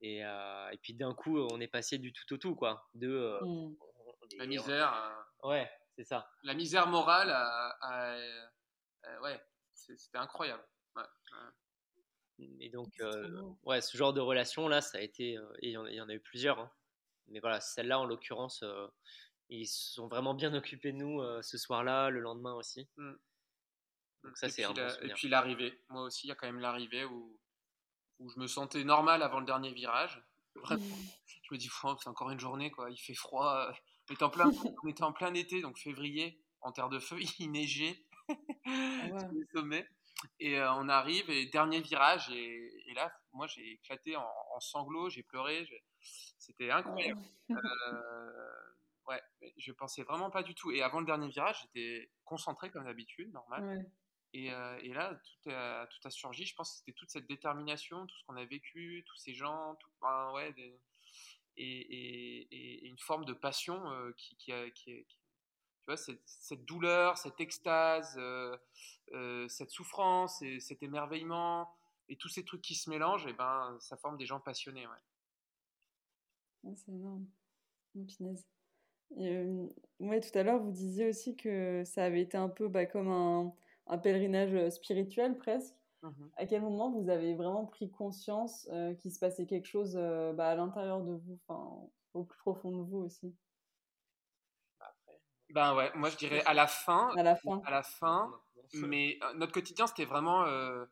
Et, 0.00 0.18
et, 0.18 0.78
puis 0.82 0.94
d'un 0.94 1.14
coup, 1.14 1.38
on 1.38 1.60
est 1.60 1.68
passé 1.68 1.98
du 1.98 2.12
tout 2.12 2.34
au 2.34 2.36
tout. 2.36 2.56
Quoi. 2.56 2.88
De, 2.94 3.38
mmh. 3.42 3.76
la 4.38 4.46
misère. 4.46 5.26
Ouais, 5.44 5.70
c'est 5.96 6.04
ça. 6.04 6.30
La 6.42 6.54
misère 6.54 6.86
morale, 6.86 7.30
ouais, 9.22 9.44
c'était 9.74 10.18
incroyable. 10.18 10.64
Et 12.38 12.70
donc, 12.70 12.88
ouais, 13.64 13.80
ce 13.80 13.96
genre 13.96 14.12
de 14.12 14.20
relation 14.20 14.68
là, 14.68 14.80
ça 14.80 14.98
a 14.98 15.00
été, 15.00 15.38
il 15.60 15.70
y, 15.70 15.76
en, 15.76 16.08
a 16.08 16.14
eu 16.14 16.20
plusieurs. 16.20 16.58
Hein. 16.58 16.70
Mais 17.28 17.40
voilà, 17.40 17.60
celle-là 17.60 17.98
en 17.98 18.04
l'occurrence, 18.04 18.64
ils 19.48 19.66
se 19.66 19.92
sont 19.92 20.08
vraiment 20.08 20.34
bien 20.34 20.54
occupés 20.54 20.92
de 20.92 20.98
nous 20.98 21.20
ce 21.42 21.58
soir-là, 21.58 22.10
le 22.10 22.20
lendemain 22.20 22.54
aussi. 22.54 22.88
Mmh. 22.96 23.12
Donc 24.24 24.38
ça, 24.38 24.48
c'est 24.48 24.64
un 24.64 24.72
bon 24.72 24.88
Et 25.02 25.12
puis 25.14 25.28
l'arrivée, 25.28 25.82
moi 25.88 26.02
aussi, 26.02 26.26
il 26.26 26.28
y 26.28 26.32
a 26.32 26.34
quand 26.34 26.46
même 26.46 26.60
l'arrivée 26.60 27.04
où, 27.04 27.38
où 28.18 28.28
je 28.30 28.38
me 28.38 28.46
sentais 28.46 28.84
normal 28.84 29.22
avant 29.22 29.40
le 29.40 29.46
dernier 29.46 29.72
virage. 29.72 30.22
Vraiment, 30.54 30.84
je 31.26 31.54
me 31.54 31.58
dis, 31.58 31.70
c'est 31.98 32.08
encore 32.08 32.30
une 32.30 32.40
journée, 32.40 32.70
quoi. 32.70 32.90
Il 32.90 32.98
fait 32.98 33.14
froid. 33.14 33.72
On 34.12 34.14
était 34.14 34.24
en 34.24 34.30
plein, 34.30 34.50
on 34.84 34.88
était 34.88 35.04
en 35.04 35.12
plein 35.12 35.32
été, 35.32 35.62
donc 35.62 35.78
février, 35.78 36.38
en 36.60 36.70
terre 36.70 36.90
de 36.90 36.98
feu, 36.98 37.16
il 37.38 37.50
neigeait 37.50 37.96
ah 38.28 39.18
sur 39.18 39.32
les 39.32 39.46
sommets. 39.54 39.88
Et 40.38 40.60
on 40.60 40.88
arrive, 40.88 41.30
et 41.30 41.46
dernier 41.46 41.80
virage, 41.80 42.30
et, 42.30 42.90
et 42.90 42.94
là, 42.94 43.10
moi, 43.32 43.46
j'ai 43.46 43.72
éclaté 43.72 44.14
en, 44.16 44.60
sanglots, 44.60 45.08
j'ai 45.08 45.22
pleuré. 45.22 45.66
C'était 46.38 46.70
incroyable. 46.70 47.22
euh, 47.50 48.52
ouais, 49.08 49.20
je 49.56 49.72
pensais 49.72 50.02
vraiment 50.02 50.30
pas 50.30 50.42
du 50.42 50.54
tout. 50.54 50.70
Et 50.70 50.82
avant 50.82 51.00
le 51.00 51.06
dernier 51.06 51.28
virage, 51.28 51.62
j'étais 51.62 52.10
concentré 52.24 52.70
comme 52.70 52.84
d'habitude, 52.84 53.32
normal. 53.32 53.90
Et, 54.34 54.46
et, 54.46 54.92
là, 54.92 55.18
tout 55.42 55.50
a, 55.50 55.86
tout 55.86 56.06
a, 56.06 56.10
surgi. 56.10 56.44
Je 56.44 56.54
pense 56.54 56.70
que 56.70 56.78
c'était 56.78 56.92
toute 56.92 57.10
cette 57.10 57.26
détermination, 57.26 58.06
tout 58.06 58.16
ce 58.16 58.24
qu'on 58.26 58.36
a 58.36 58.44
vécu, 58.44 59.04
tous 59.08 59.16
ces 59.16 59.34
gens, 59.34 59.74
tout, 59.76 59.90
ouais, 60.34 60.54
et, 61.56 62.48
et, 62.50 62.86
une 62.86 62.98
forme 62.98 63.24
de 63.24 63.32
passion 63.32 63.82
qui, 64.16 64.36
qui, 64.36 64.52
qui, 64.74 65.06
tu 65.82 65.90
vois, 65.90 65.96
cette, 65.96 66.64
douleur, 66.64 67.18
cette 67.18 67.40
extase, 67.40 68.14
euh, 68.16 68.56
euh, 69.14 69.48
cette 69.48 69.70
souffrance, 69.70 70.40
et 70.42 70.60
cet 70.60 70.82
émerveillement, 70.84 71.74
et 72.08 72.16
tous 72.16 72.28
ces 72.28 72.44
trucs 72.44 72.62
qui 72.62 72.76
se 72.76 72.88
mélangent, 72.88 73.26
et 73.26 73.32
ben, 73.32 73.76
ça 73.80 73.96
forme 73.96 74.16
des 74.16 74.26
gens 74.26 74.38
passionnés. 74.38 74.86
Ouais. 74.86 76.74
c'est 76.76 76.92
énorme. 76.92 77.26
Euh, 79.18 79.68
ouais, 79.98 80.20
tout 80.20 80.38
à 80.38 80.44
l'heure, 80.44 80.62
vous 80.62 80.70
disiez 80.70 81.08
aussi 81.08 81.36
que 81.36 81.82
ça 81.84 82.04
avait 82.04 82.22
été 82.22 82.36
un 82.36 82.48
peu 82.48 82.68
bah, 82.68 82.86
comme 82.86 83.08
un, 83.08 83.52
un, 83.88 83.98
pèlerinage 83.98 84.70
spirituel 84.70 85.36
presque. 85.36 85.74
Mmh 86.02 86.08
à 86.36 86.46
quel 86.46 86.62
moment 86.62 86.90
vous 86.90 87.08
avez 87.08 87.36
vraiment 87.36 87.64
pris 87.64 87.90
conscience 87.90 88.68
qu'il 88.98 89.12
se 89.12 89.20
passait 89.20 89.46
quelque 89.46 89.66
chose 89.66 89.94
bah, 89.94 90.48
à 90.48 90.54
l'intérieur 90.56 91.00
de 91.00 91.12
vous, 91.12 91.38
au 92.14 92.24
plus 92.24 92.38
profond 92.38 92.76
de 92.76 92.82
vous 92.82 92.98
aussi? 92.98 93.36
Ben 95.52 95.74
ouais, 95.74 95.90
moi 95.94 96.08
je 96.08 96.16
dirais 96.16 96.42
à 96.46 96.54
la 96.54 96.66
fin. 96.66 97.10
À 97.16 97.22
la 97.22 97.36
fin. 97.36 97.60
À 97.64 97.70
la 97.70 97.82
fin. 97.82 98.32
Mais 98.74 99.18
euh, 99.22 99.34
notre 99.34 99.52
quotidien, 99.52 99.86
c'était 99.86 100.06
vraiment 100.06 100.44
euh, 100.44 100.84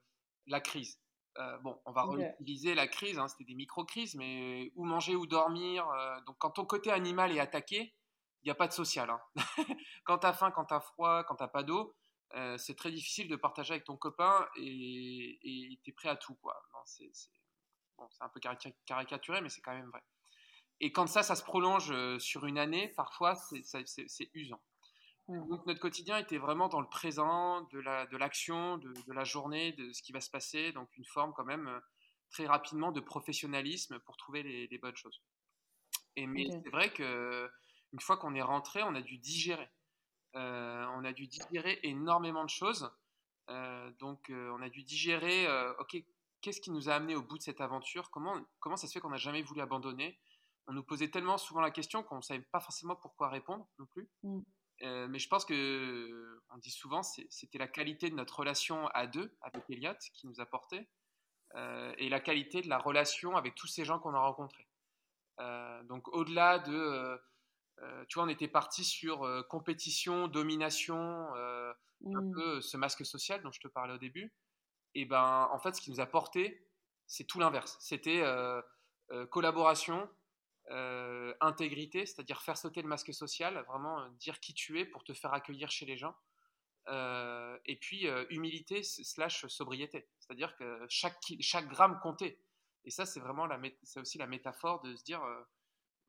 la 0.46 0.60
crise. 0.60 1.00
Euh, 1.38 1.58
bon, 1.58 1.80
on 1.86 1.92
va 1.92 2.04
réutiliser 2.04 2.74
la 2.74 2.86
crise, 2.86 3.18
hein, 3.18 3.28
c'était 3.28 3.44
des 3.44 3.54
micro-crises, 3.54 4.16
mais 4.16 4.72
où 4.74 4.84
manger 4.84 5.14
ou 5.16 5.26
dormir. 5.26 5.86
donc 6.26 6.36
quand 6.38 6.50
ton 6.50 6.66
côté 6.66 6.90
animal 6.90 7.34
est 7.34 7.40
attaqué, 7.40 7.94
il 8.42 8.46
n'y 8.46 8.50
a 8.50 8.54
pas 8.54 8.66
de 8.66 8.72
social. 8.72 9.08
Hein. 9.08 9.20
quand 10.04 10.18
tu 10.18 10.26
as 10.26 10.32
faim, 10.32 10.50
quand 10.50 10.66
tu 10.66 10.74
as 10.74 10.80
froid, 10.80 11.24
quand 11.24 11.36
tu 11.36 11.44
pas 11.52 11.62
d'eau, 11.62 11.94
c'est 12.58 12.76
très 12.76 12.90
difficile 12.90 13.28
de 13.28 13.36
partager 13.36 13.72
avec 13.72 13.84
ton 13.84 13.96
copain 13.96 14.48
et 14.56 15.78
tu 15.82 15.90
es 15.90 15.92
prêt 15.92 16.08
à 16.08 16.16
tout. 16.16 16.38
C'est 16.84 17.10
bon, 17.96 18.08
un 18.20 18.28
peu 18.28 18.40
caricaturé, 18.86 19.40
mais 19.40 19.48
c'est 19.48 19.60
quand 19.60 19.74
même 19.74 19.90
vrai. 19.90 20.02
Et 20.80 20.92
quand 20.92 21.06
ça, 21.06 21.22
ça 21.22 21.36
se 21.36 21.44
prolonge 21.44 21.90
euh, 21.90 22.18
sur 22.18 22.46
une 22.46 22.58
année, 22.58 22.88
parfois, 22.96 23.34
c'est 23.34 24.30
usant. 24.34 24.60
Donc 25.28 25.64
notre 25.64 25.78
quotidien 25.78 26.18
était 26.18 26.38
vraiment 26.38 26.68
dans 26.68 26.80
le 26.80 26.88
présent, 26.88 27.60
de 27.70 28.16
l'action, 28.16 28.72
la, 28.72 28.76
de, 28.78 28.88
de, 28.88 29.02
de, 29.06 29.12
la 29.12 29.22
journée, 29.22 29.70
de 29.72 29.92
ce 29.92 30.02
qui 30.02 30.10
va 30.10 30.20
se 30.20 30.30
passer, 30.30 30.72
donc 30.72 30.88
une 30.96 31.04
forme 31.04 31.32
quand 31.34 31.44
même 31.44 31.68
euh, 31.68 31.78
très 32.30 32.46
rapidement 32.46 32.90
de 32.90 32.98
professionnalisme 32.98 34.00
pour 34.00 34.16
trouver 34.16 34.42
les, 34.42 34.78
bonnes 34.78 34.96
choses. 34.96 35.22
Et 36.16 36.26
mais 36.26 36.48
c'est 36.50 36.70
vrai 36.70 36.92
que 36.92 37.48
une 37.92 38.00
fois 38.00 38.16
qu'on 38.16 38.34
est 38.34 38.42
rentré, 38.42 38.82
on 38.82 38.96
a 38.96 39.02
dû 39.02 39.18
digérer. 39.18 39.68
Euh, 40.36 40.86
on 40.96 41.04
a 41.04 41.12
dû 41.12 41.26
digérer 41.26 41.80
énormément 41.82 42.44
de 42.44 42.50
choses. 42.50 42.90
donc 43.98 44.30
on 44.30 44.62
a 44.62 44.68
dû 44.68 44.84
digérer, 44.84 45.46
ok, 45.78 45.96
qu'est-ce 46.40 46.60
qui 46.60 46.70
nous 46.70 46.88
a 46.88 46.94
amené 46.94 47.16
au 47.16 47.22
bout 47.22 47.38
de 47.38 47.42
cette 47.42 47.60
aventure? 47.60 48.10
Comment, 48.10 48.40
comment 48.60 48.76
ça 48.76 48.86
se 48.86 48.92
fait 48.92 49.00
qu'on 49.00 49.10
n'a 49.10 49.16
jamais 49.16 49.42
voulu 49.42 49.60
abandonner? 49.60 50.18
On 50.66 50.72
nous 50.72 50.84
posait 50.84 51.10
tellement 51.10 51.36
souvent 51.36 51.60
la 51.60 51.72
question 51.72 52.02
qu'on 52.02 52.18
ne 52.18 52.22
savait 52.22 52.46
pas 52.52 52.60
forcément 52.60 52.94
pourquoi 52.94 53.28
répondre 53.28 53.66
non 53.78 53.86
plus. 53.86 54.08
Mm. 54.22 54.40
Euh, 54.82 55.08
mais 55.08 55.18
je 55.18 55.28
pense 55.28 55.44
que, 55.44 56.40
on 56.50 56.58
dit 56.58 56.70
souvent, 56.70 57.02
c'était 57.02 57.58
la 57.58 57.68
qualité 57.68 58.08
de 58.08 58.14
notre 58.14 58.38
relation 58.38 58.86
à 58.88 59.06
deux 59.06 59.36
avec 59.42 59.64
Elliot 59.68 59.94
qui 60.14 60.26
nous 60.26 60.40
a 60.40 60.46
porté, 60.46 60.88
euh, 61.56 61.92
et 61.98 62.08
la 62.08 62.20
qualité 62.20 62.62
de 62.62 62.68
la 62.68 62.78
relation 62.78 63.36
avec 63.36 63.54
tous 63.54 63.66
ces 63.66 63.84
gens 63.84 63.98
qu'on 63.98 64.14
a 64.14 64.20
rencontrés. 64.20 64.68
Euh, 65.40 65.82
donc 65.84 66.08
au-delà 66.08 66.58
de, 66.58 67.20
tu 68.08 68.14
vois, 68.14 68.24
on 68.24 68.28
était 68.28 68.48
parti 68.48 68.84
sur 68.84 69.26
compétition, 69.48 70.28
domination, 70.28 70.98
un 71.34 71.74
mm. 72.00 72.32
peu 72.32 72.60
ce 72.60 72.76
masque 72.76 73.06
social 73.06 73.42
dont 73.42 73.52
je 73.52 73.60
te 73.60 73.68
parlais 73.68 73.94
au 73.94 73.98
début. 73.98 74.32
Et 74.94 75.04
ben, 75.04 75.48
en 75.50 75.58
fait, 75.58 75.74
ce 75.74 75.80
qui 75.80 75.90
nous 75.90 76.00
a 76.00 76.06
porté, 76.06 76.66
c'est 77.06 77.24
tout 77.24 77.38
l'inverse. 77.38 77.76
C'était 77.80 78.22
collaboration, 79.30 80.08
euh, 80.68 81.34
intégrité, 81.40 82.06
c'est-à-dire 82.06 82.42
faire 82.42 82.56
sauter 82.56 82.80
le 82.80 82.86
masque 82.86 83.12
social, 83.12 83.64
vraiment 83.66 84.00
euh, 84.00 84.08
dire 84.20 84.38
qui 84.38 84.54
tu 84.54 84.78
es 84.78 84.84
pour 84.84 85.02
te 85.02 85.12
faire 85.12 85.32
accueillir 85.32 85.68
chez 85.68 85.84
les 85.84 85.96
gens. 85.96 86.14
Euh, 86.86 87.58
et 87.66 87.76
puis 87.76 88.06
humilité 88.30 88.82
slash 88.82 89.46
sobriété, 89.46 90.08
c'est-à-dire 90.20 90.56
que 90.56 90.86
chaque, 90.88 91.18
chaque 91.40 91.68
gramme 91.68 91.98
comptait. 92.00 92.40
Et 92.84 92.90
ça, 92.90 93.04
c'est 93.04 93.20
vraiment 93.20 93.46
la, 93.46 93.60
c'est 93.82 94.00
aussi 94.00 94.16
la 94.16 94.28
métaphore 94.28 94.80
de 94.82 94.94
se 94.94 95.02
dire, 95.02 95.20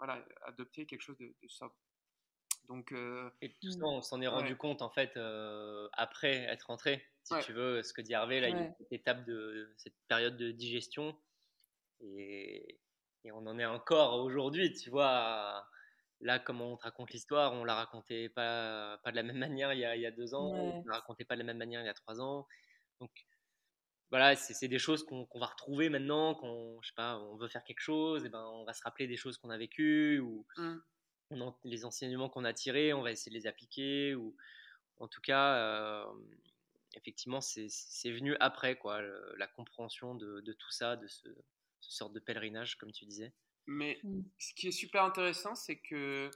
voilà, 0.02 0.26
adopter 0.46 0.88
quelque 0.88 1.02
chose 1.02 1.18
de, 1.20 1.34
sobre. 1.48 1.76
Donc, 2.68 2.94
et 3.42 3.54
tout 3.62 3.72
ça, 3.72 3.84
on 3.84 4.02
s'en 4.02 4.22
est 4.22 4.28
rendu 4.28 4.56
compte 4.56 4.82
en 4.82 4.90
fait 4.90 5.18
après 5.94 6.38
être 6.46 6.64
rentré. 6.64 7.06
Si 7.24 7.34
tu 7.44 7.54
veux, 7.54 7.84
ce 7.84 7.94
que 7.94 8.02
dit 8.02 8.14
Hervé, 8.14 8.42
là, 8.42 8.50
il 8.50 8.58
y 8.58 8.60
a 8.60 8.74
cette 8.78 8.92
étape 8.92 9.26
de 9.26 9.74
cette 9.78 9.96
période 10.08 10.38
de 10.38 10.52
digestion. 10.52 11.16
Et, 12.00 12.80
et 13.24 13.32
on 13.32 13.46
en 13.46 13.60
est 13.60 13.66
encore 13.66 14.24
aujourd'hui, 14.24 14.74
tu 14.74 14.90
vois. 14.90 15.68
Là, 16.22 16.40
comment 16.40 16.74
on 16.74 16.78
te 16.78 16.84
raconte 16.84 17.12
l'histoire, 17.12 17.54
on 17.54 17.64
la 17.64 17.76
racontait 17.76 18.30
pas, 18.30 19.00
pas 19.04 19.12
de 19.12 19.16
la 19.16 19.24
même 19.24 19.38
manière 19.60 19.74
il 19.74 19.80
y 19.80 19.86
a, 19.86 19.96
il 19.96 20.02
y 20.02 20.06
a 20.06 20.12
deux 20.12 20.34
ans, 20.34 20.52
on 20.52 20.84
la 20.86 20.96
racontait 20.96 21.26
pas 21.26 21.36
de 21.36 21.40
la 21.40 21.46
même 21.46 21.58
manière 21.58 21.82
il 21.82 21.86
y 21.86 21.90
a 21.90 21.94
trois 21.94 22.22
ans. 22.22 22.48
Donc, 23.00 23.12
voilà, 24.12 24.36
c'est 24.36 24.68
des 24.68 24.78
choses 24.78 25.06
qu'on 25.06 25.40
va 25.40 25.46
retrouver 25.46 25.90
maintenant, 25.90 26.36
qu'on, 26.36 26.80
je 26.82 26.90
sais 26.90 26.96
pas, 26.96 27.18
on 27.18 27.38
veut 27.38 27.48
faire 27.48 27.64
quelque 27.64 27.80
chose, 27.80 28.26
et 28.26 28.30
ben 28.30 28.44
on 28.54 28.66
va 28.66 28.74
se 28.74 28.84
rappeler 28.84 29.08
des 29.08 29.16
choses 29.16 29.38
qu'on 29.38 29.50
a 29.50 29.58
vécues 29.58 30.20
ou 30.20 30.46
mmh. 30.58 30.78
on 31.32 31.56
les 31.64 31.86
enseignements 31.86 32.30
qu'on 32.30 32.44
a 32.44 32.54
tirés, 32.54 32.94
on 32.94 33.02
va 33.02 33.12
essayer 33.12 33.32
de 33.32 33.38
les 33.38 33.48
appliquer 33.48 34.14
ou 34.14 34.36
en 34.98 35.08
tout 35.08 35.22
cas, 35.22 35.56
euh, 35.56 36.06
effectivement, 36.96 37.42
c'est 37.42 38.12
venu 38.12 38.36
après 38.40 38.78
quoi, 38.78 39.02
la 39.38 39.48
compréhension 39.48 40.14
de, 40.14 40.42
de, 40.42 40.54
tout 40.54 40.72
ça, 40.72 40.98
de 40.98 41.08
ce, 41.08 41.28
ce 41.80 41.92
sorte 41.92 42.14
de 42.14 42.20
pèlerinage, 42.20 42.78
comme 42.78 42.92
tu 42.92 43.06
disais. 43.06 43.34
Mais 43.66 44.00
mm. 44.04 44.22
ce 44.38 44.54
qui 44.54 44.68
est 44.68 44.72
super 44.72 45.04
intéressant, 45.04 45.56
c'est 45.56 45.78
que 45.78 46.30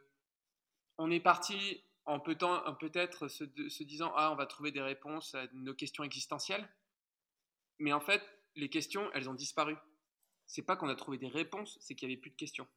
on 0.98 1.12
est 1.12 1.20
parti 1.20 1.84
en 2.06 2.20
peut-être 2.20 3.28
se, 3.28 3.44
se, 3.68 3.84
disant 3.84 4.14
ah 4.16 4.32
on 4.32 4.36
va 4.36 4.46
trouver 4.46 4.72
des 4.72 4.82
réponses 4.82 5.36
à 5.36 5.48
nos 5.54 5.74
questions 5.74 6.04
existentielles, 6.04 6.68
mais 7.80 7.94
en 7.94 8.00
fait 8.00 8.22
les 8.56 8.70
questions 8.70 9.10
elles 9.14 9.30
ont 9.30 9.34
disparu. 9.34 9.76
C'est 10.48 10.62
pas 10.62 10.76
qu'on 10.76 10.90
a 10.90 10.96
trouvé 10.96 11.18
des 11.18 11.28
réponses, 11.28 11.78
c'est 11.82 11.96
qu'il 11.96 12.10
y 12.10 12.12
avait 12.12 12.22
plus 12.22 12.32
de 12.32 12.36
questions. 12.36 12.68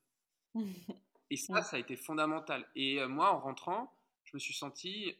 Et 1.31 1.37
ça, 1.37 1.63
ça 1.63 1.77
a 1.77 1.79
été 1.79 1.95
fondamental. 1.95 2.67
Et 2.75 3.01
euh, 3.01 3.07
moi, 3.07 3.31
en 3.35 3.39
rentrant, 3.39 3.95
je 4.25 4.31
me 4.35 4.39
suis 4.39 4.55
senti 4.55 5.15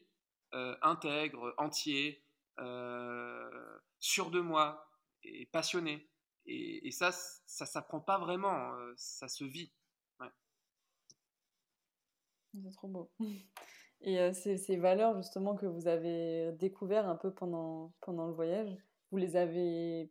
euh, 0.55 0.75
intègre, 0.81 1.53
entier, 1.59 2.23
euh, 2.59 3.79
sûr 3.99 4.31
de 4.31 4.39
moi 4.39 4.89
et 5.23 5.45
passionné. 5.47 6.09
Et, 6.45 6.89
ça, 6.91 7.11
ça 7.11 7.67
s'apprend 7.67 7.99
pas 7.99 8.17
vraiment, 8.17 8.73
euh, 8.73 8.93
ça 8.97 9.27
se 9.27 9.43
vit. 9.43 9.71
C'est 12.51 12.71
trop 12.71 12.87
beau. 12.87 13.11
Et 14.01 14.19
euh, 14.19 14.33
ces, 14.33 14.77
valeurs 14.77 15.15
justement 15.17 15.55
que 15.55 15.65
vous 15.65 15.87
avez 15.87 16.51
découvert 16.53 17.07
un 17.07 17.15
peu 17.15 17.31
pendant, 17.31 17.93
pendant 18.01 18.27
le 18.27 18.33
voyage, 18.33 18.75
vous 19.11 19.17
les 19.17 19.35
avez, 19.35 20.09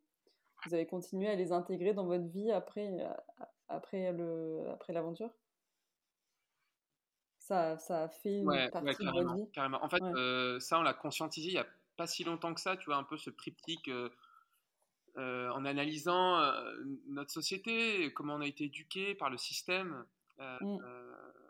vous 0.67 0.75
avez 0.75 0.87
continué 0.87 1.29
à 1.29 1.35
les 1.35 1.53
intégrer 1.53 1.95
dans 1.95 2.07
votre 2.07 2.27
vie 2.27 2.51
après, 2.51 3.07
après, 3.69 4.13
le, 4.13 4.65
après 4.71 4.93
l'aventure? 4.93 5.31
Ça, 7.39 7.79
ça 7.79 8.05
a 8.05 8.09
fait 8.09 8.41
une 8.41 8.71
partie 8.71 9.05
de 9.05 9.11
votre 9.11 9.35
vie? 9.37 9.51
carrément. 9.53 9.83
En 9.83 9.89
fait, 9.89 10.03
ça, 10.61 10.79
on 10.79 10.83
l'a 10.83 10.95
conscientisé 10.95 11.49
il 11.49 11.55
n'y 11.55 11.59
a 11.59 11.67
pas 11.97 12.07
si 12.07 12.25
longtemps 12.25 12.53
que 12.55 12.61
ça, 12.61 12.77
tu 12.77 12.87
vois, 12.87 12.97
un 12.97 13.05
peu 13.05 13.17
ce 13.17 13.31
triptyque 13.31 13.91
en 15.17 15.65
analysant 15.65 16.41
notre 17.09 17.31
société, 17.31 18.13
comment 18.13 18.35
on 18.35 18.41
a 18.41 18.47
été 18.47 18.65
éduqué 18.65 19.15
par 19.15 19.31
le 19.31 19.39
système. 19.39 20.05
Mmh. 20.39 20.79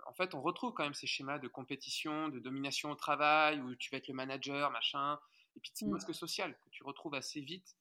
en 0.06 0.12
fait, 0.14 0.34
on 0.34 0.40
retrouve 0.40 0.72
quand 0.72 0.84
même 0.84 0.94
ces 0.94 1.06
schémas 1.06 1.38
de 1.38 1.48
compétition, 1.48 2.28
de 2.28 2.38
domination 2.38 2.90
au 2.90 2.94
travail, 2.94 3.60
où 3.60 3.74
tu 3.74 3.90
vas 3.90 3.98
être 3.98 4.08
le 4.08 4.14
manager, 4.14 4.70
machin, 4.70 5.18
et 5.58 5.60
puis 5.60 5.72
mmh. 5.82 5.90
masque 5.90 6.14
social 6.14 6.56
que 6.64 6.70
tu 6.70 6.84
retrouves 6.84 7.14
assez 7.14 7.40
vite 7.40 7.76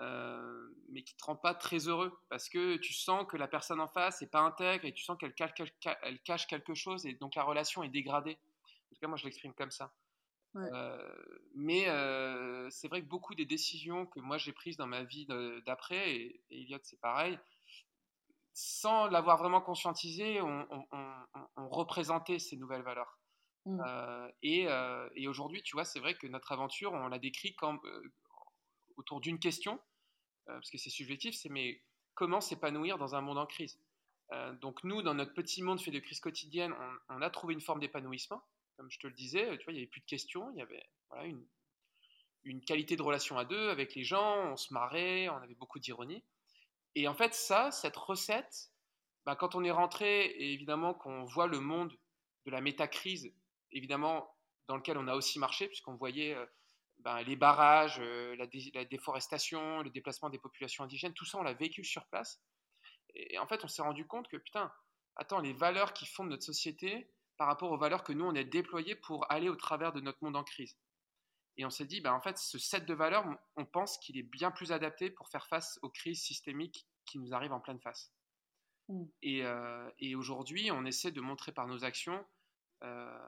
euh, 0.00 0.68
mais 0.88 1.02
qui 1.02 1.14
te 1.16 1.24
rend 1.24 1.36
pas 1.36 1.54
très 1.54 1.86
heureux 1.86 2.18
parce 2.28 2.48
que 2.48 2.76
tu 2.76 2.92
sens 2.92 3.26
que 3.28 3.36
la 3.36 3.46
personne 3.46 3.80
en 3.80 3.88
face 3.88 4.22
est 4.22 4.30
pas 4.30 4.40
intègre 4.40 4.84
et 4.84 4.92
tu 4.92 5.04
sens 5.04 5.16
qu'elle 5.18 5.34
cache, 5.34 6.46
quelque 6.46 6.74
chose 6.74 7.06
et 7.06 7.14
donc 7.14 7.34
la 7.34 7.44
relation 7.44 7.82
est 7.82 7.90
dégradée. 7.90 8.38
En 8.64 8.94
tout 8.94 9.00
cas, 9.00 9.06
moi, 9.06 9.16
je 9.16 9.24
l'exprime 9.24 9.54
comme 9.54 9.70
ça. 9.70 9.92
Euh, 10.56 11.14
mais 11.54 11.88
euh, 11.88 12.68
c'est 12.70 12.88
vrai 12.88 13.00
que 13.00 13.06
beaucoup 13.06 13.34
des 13.34 13.46
décisions 13.46 14.04
que 14.04 14.20
moi 14.20 14.36
j'ai 14.36 14.52
prises 14.52 14.76
dans 14.76 14.86
ma 14.86 15.02
vie 15.02 15.26
d'après, 15.64 16.14
et, 16.14 16.42
et 16.50 16.60
Elliot 16.62 16.78
c'est 16.82 17.00
pareil, 17.00 17.38
sans 18.52 19.06
l'avoir 19.06 19.38
vraiment 19.38 19.62
conscientisé, 19.62 20.42
on, 20.42 20.66
on, 21.56 21.68
représentait 21.70 22.38
ces 22.38 22.58
nouvelles 22.58 22.82
valeurs. 22.82 23.18
Mmh. 23.64 23.80
et, 24.42 24.66
et 25.14 25.28
aujourd'hui, 25.28 25.62
tu 25.62 25.76
vois, 25.76 25.84
c'est 25.84 26.00
vrai 26.00 26.14
que 26.14 26.26
notre 26.26 26.50
aventure, 26.50 26.92
on 26.92 27.06
l'a 27.06 27.20
décrit 27.20 27.54
comme, 27.54 27.80
autour 28.96 29.20
d'une 29.20 29.38
question, 29.38 29.80
euh, 30.48 30.54
parce 30.54 30.70
que 30.70 30.78
c'est 30.78 30.90
subjectif, 30.90 31.34
c'est 31.34 31.48
mais 31.48 31.82
comment 32.14 32.40
s'épanouir 32.40 32.98
dans 32.98 33.14
un 33.14 33.20
monde 33.20 33.38
en 33.38 33.46
crise? 33.46 33.78
Euh, 34.32 34.52
Donc 34.54 34.82
nous, 34.84 35.02
dans 35.02 35.14
notre 35.14 35.34
petit 35.34 35.62
monde 35.62 35.80
fait 35.80 35.90
de 35.90 35.98
crise 35.98 36.20
quotidienne, 36.20 36.74
on, 37.08 37.22
a 37.22 37.30
trouvé 37.30 37.54
une 37.54 37.60
forme 37.60 37.80
d'épanouissement, 37.80 38.42
comme 38.76 38.90
je 38.90 38.98
te 38.98 39.06
le 39.06 39.12
disais, 39.12 39.58
tu 39.58 39.64
vois, 39.64 39.72
il 39.72 39.76
n'y 39.76 39.82
avait 39.82 39.90
plus 39.90 40.00
de 40.00 40.06
questions, 40.06 40.50
il 40.52 40.58
y 40.58 40.62
avait 40.62 40.82
une 42.44 42.64
qualité 42.64 42.96
de 42.96 43.02
relation 43.02 43.38
à 43.38 43.44
deux 43.44 43.68
avec 43.68 43.94
les 43.94 44.04
gens, 44.04 44.52
on 44.52 44.56
se 44.56 44.72
marrait, 44.72 45.28
on 45.28 45.36
avait 45.36 45.54
beaucoup 45.54 45.78
d'ironie. 45.78 46.24
Et 46.94 47.06
en 47.08 47.14
fait, 47.14 47.34
ça, 47.34 47.70
cette 47.70 47.96
recette, 47.96 48.70
bah, 49.24 49.36
quand 49.36 49.54
on 49.54 49.62
est 49.62 49.70
rentré, 49.70 50.26
et 50.26 50.52
évidemment 50.52 50.94
qu'on 50.94 51.24
voit 51.24 51.46
le 51.46 51.60
monde 51.60 51.96
de 52.46 52.50
la 52.50 52.60
métacrise, 52.60 53.32
évidemment, 53.72 54.34
dans 54.68 54.76
lequel 54.76 54.98
on 54.98 55.08
a 55.08 55.14
aussi 55.14 55.38
marché, 55.38 55.66
puisqu'on 55.66 55.96
voyait 55.96 56.34
euh, 56.34 56.46
ben, 56.98 57.22
les 57.22 57.36
barrages, 57.36 57.98
euh, 58.00 58.36
la, 58.36 58.84
déforestation, 58.84 59.82
le 59.82 59.90
déplacement 59.90 60.30
des 60.30 60.38
populations 60.38 60.84
indigènes, 60.84 61.14
tout 61.14 61.24
ça, 61.24 61.38
on 61.38 61.42
l'a 61.42 61.54
vécu 61.54 61.84
sur 61.84 62.06
place. 62.06 62.40
Et, 63.14 63.38
en 63.38 63.46
fait, 63.46 63.64
on 63.64 63.68
s'est 63.68 63.82
rendu 63.82 64.06
compte 64.06 64.28
que, 64.28 64.36
putain, 64.36 64.72
attends, 65.16 65.40
les 65.40 65.52
valeurs 65.52 65.92
qui 65.92 66.06
fondent 66.06 66.30
notre 66.30 66.44
société 66.44 67.10
par 67.36 67.46
rapport 67.48 67.72
aux 67.72 67.78
valeurs 67.78 68.04
que 68.04 68.12
nous, 68.12 68.24
on 68.24 68.36
a 68.36 68.44
déployées 68.44 68.94
pour 68.94 69.30
aller 69.30 69.48
au 69.48 69.56
travers 69.56 69.92
de 69.92 70.00
notre 70.00 70.22
monde 70.22 70.36
en 70.36 70.44
crise. 70.44 70.78
Et 71.56 71.66
on 71.66 71.70
s'est 71.70 71.84
dit, 71.84 72.00
ben, 72.00 72.12
en 72.12 72.20
fait, 72.20 72.38
ce 72.38 72.58
set 72.58 72.86
de 72.86 72.94
valeurs, 72.94 73.26
on 73.56 73.66
pense 73.66 73.98
qu'il 73.98 74.16
est 74.16 74.22
bien 74.22 74.50
plus 74.50 74.72
adapté 74.72 75.10
pour 75.10 75.28
faire 75.28 75.46
face 75.48 75.78
aux 75.82 75.90
crises 75.90 76.22
systémiques 76.22 76.86
qui 77.04 77.18
nous 77.18 77.34
arrivent 77.34 77.52
en 77.52 77.60
pleine 77.60 77.80
face. 77.80 78.12
Mmh. 78.88 79.04
Euh, 79.24 79.90
et, 79.98 80.14
aujourd'hui, 80.14 80.70
on 80.70 80.84
essaie 80.84 81.12
de 81.12 81.20
montrer 81.20 81.52
par 81.52 81.66
nos 81.66 81.84
actions 81.84 82.24
euh, 82.82 83.18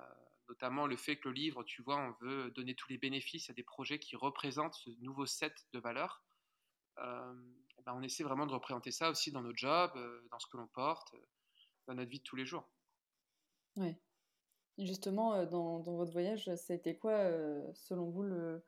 notamment 0.49 0.86
le 0.86 0.97
fait 0.97 1.16
que 1.16 1.28
le 1.28 1.34
livre, 1.34 1.62
tu 1.64 1.82
vois, 1.82 1.97
on 1.97 2.24
veut 2.24 2.51
donner 2.51 2.74
tous 2.74 2.90
les 2.90 2.99
bénéfices 2.99 3.51
à 3.51 3.53
des 3.53 3.62
projets 3.62 3.99
qui 3.99 4.16
représentent 4.16 4.74
ce 4.74 4.90
nouveau 5.01 5.26
set 5.26 5.55
de 5.72 5.78
valeurs. 5.78 6.22
Euh, 6.99 7.34
ben 7.84 7.92
on 7.95 8.03
essaie 8.03 8.22
vraiment 8.22 8.47
de 8.47 8.53
représenter 8.53 8.90
ça 8.90 9.11
aussi 9.11 9.30
dans 9.30 9.42
nos 9.42 9.55
jobs, 9.55 9.92
euh, 9.97 10.26
dans 10.30 10.38
ce 10.38 10.47
que 10.47 10.57
l'on 10.57 10.66
porte, 10.68 11.12
euh, 11.14 11.26
dans 11.86 11.95
notre 11.95 12.11
vie 12.11 12.18
de 12.18 12.24
tous 12.24 12.36
les 12.36 12.47
jours. 12.47 12.68
Oui. 13.76 13.95
Justement, 14.78 15.45
dans, 15.47 15.80
votre 15.82 16.12
voyage, 16.12 16.53
ça 16.57 16.72
a 16.72 16.76
été 16.76 16.99
quoi, 16.99 17.30
selon 17.74 18.11
vous, 18.11 18.24
le, 18.24 18.64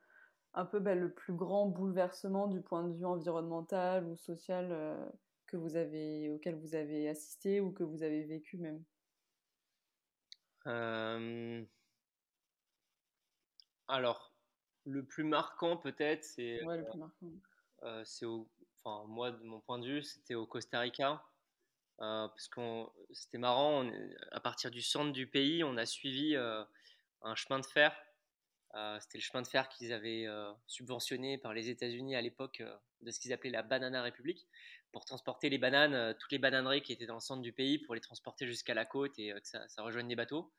un 0.55 0.65
peu 0.65 0.79
ben, 0.79 0.97
le 0.97 1.13
plus 1.13 1.33
grand 1.33 1.67
bouleversement 1.67 2.47
du 2.47 2.61
point 2.61 2.85
de 2.85 2.93
vue 2.93 3.05
environnemental 3.05 4.07
ou 4.07 4.17
social 4.17 5.11
que 5.49 5.57
vous 5.57 5.75
avez, 5.75 6.31
auquel 6.31 6.55
vous 6.55 6.77
avez 6.77 7.09
assisté 7.09 7.61
ou 7.61 7.73
que 7.73 7.83
vous 7.83 8.05
avez 8.05 8.23
vécu 8.23 8.57
même? 8.57 8.85
Euh, 10.67 11.65
alors, 13.89 14.35
le 14.85 15.05
plus 15.05 15.25
marquant 15.25 15.77
peut-être, 15.77 16.25
c'est. 16.25 16.63
Ouais, 16.65 16.79
le 16.79 16.85
plus 16.85 16.99
marquant. 16.99 17.27
Euh, 17.83 18.03
c'est 18.05 18.27
enfin, 18.85 19.07
moi, 19.07 19.31
de 19.31 19.43
mon 19.45 19.61
point 19.61 19.79
de 19.79 19.87
vue, 19.87 20.03
c'était 20.03 20.35
au 20.35 20.47
Costa 20.47 20.81
Rica. 20.81 21.23
Euh, 22.01 22.29
parce 22.29 22.49
que 22.49 22.85
c'était 23.13 23.39
marrant, 23.39 23.91
à 24.33 24.41
partir 24.41 24.71
du 24.71 24.83
centre 24.83 25.13
du 25.13 25.27
pays, 25.27 25.65
on 25.65 25.77
a 25.77 25.87
suivi 25.87 26.37
un 26.37 27.35
chemin 27.35 27.59
de 27.59 27.67
fer. 27.67 27.97
c'était 29.01 29.19
le 29.19 29.23
chemin 29.23 29.43
de 29.43 29.49
fer 29.49 29.69
qu'ils 29.69 29.93
avaient 29.93 30.27
subventionné 30.67 31.39
par 31.39 31.55
les 31.55 31.71
États-Unis 31.71 32.15
à 32.15 32.21
l'époque 32.21 32.63
de 33.01 33.11
ce 33.11 33.19
qu'ils 33.19 33.33
appelaient 33.33 33.51
la 33.51 33.63
Banana 33.63 34.03
République 34.03 34.47
pour 34.97 35.05
transporter 35.05 35.51
les 35.51 35.59
bananes, 35.59 35.93
euh, 35.93 36.15
toutes 36.19 36.33
les 36.33 36.39
bananeries 36.39 36.81
qui 36.81 36.91
étaient 36.91 37.05
dans 37.05 37.17
le 37.17 37.21
centre 37.21 37.43
du 37.43 37.53
pays, 37.53 37.77
pour 37.77 37.95
les 37.95 38.01
transporter 38.01 38.47
jusqu'à 38.47 38.73
la 38.73 38.87
côte 38.87 39.19
et 39.19 39.31
euh, 39.31 39.39
que 39.39 39.47
ça, 39.47 39.83
rejoigne 39.83 40.09
des 40.09 40.17
bateaux. 40.17 40.51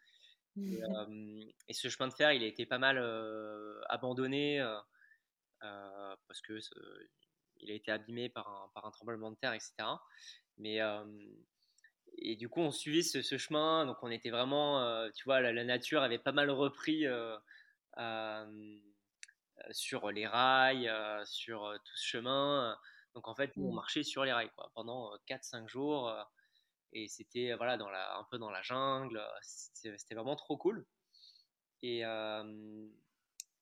Euh, 0.60 1.44
et, 1.68 1.74
ce 1.74 1.90
chemin 1.90 2.08
de 2.08 2.14
fer, 2.14 2.32
il 2.34 2.44
a 2.44 2.46
été 2.46 2.68
pas 2.68 2.78
mal 2.78 3.00
abandonné 3.90 4.64
parce 5.60 6.42
que 6.48 6.60
il 7.62 7.72
a 7.72 7.74
été 7.74 7.92
abîmé 7.92 8.30
par 8.30 8.48
un, 8.48 8.70
par 8.76 8.86
un, 8.86 8.92
tremblement 8.92 9.32
de 9.32 9.38
terre, 9.38 9.54
etc. 9.54 9.74
Mais 10.58 10.82
et 12.20 12.36
du 12.36 12.48
coup, 12.48 12.62
on 12.62 12.70
suivait 12.70 13.02
ce, 13.02 13.24
ce, 13.24 13.40
chemin, 13.40 13.88
donc 13.88 13.98
on 14.04 14.12
était 14.12 14.30
vraiment, 14.30 15.10
tu 15.16 15.24
vois, 15.24 15.42
la, 15.42 15.64
nature 15.64 16.04
avait 16.04 16.20
pas 16.20 16.32
mal 16.32 16.52
repris 16.52 17.06
sur 19.72 20.12
les 20.12 20.28
rails, 20.28 20.92
sur 21.26 21.74
tout 21.84 21.96
ce 21.96 22.06
chemin. 22.06 22.78
Donc 23.18 23.28
en 23.28 23.34
fait, 23.34 23.52
on 23.58 23.72
mmh. 23.72 23.74
marchait 23.74 24.04
sur 24.04 24.24
les 24.26 24.32
rails 24.32 24.52
quoi, 24.56 24.70
pendant 24.76 25.12
4-5 25.28 25.68
jours. 25.68 26.14
et 26.94 27.08
c'était 27.08 27.52
voilà, 27.56 27.76
dans 27.76 27.90
la, 27.90 28.16
un 28.16 28.24
peu 28.30 28.38
dans 28.38 28.52
la 28.52 28.62
jungle. 28.62 29.20
C'était 29.42 30.14
vraiment 30.14 30.36
trop 30.36 30.56
cool. 30.56 30.86
Et, 31.82 32.04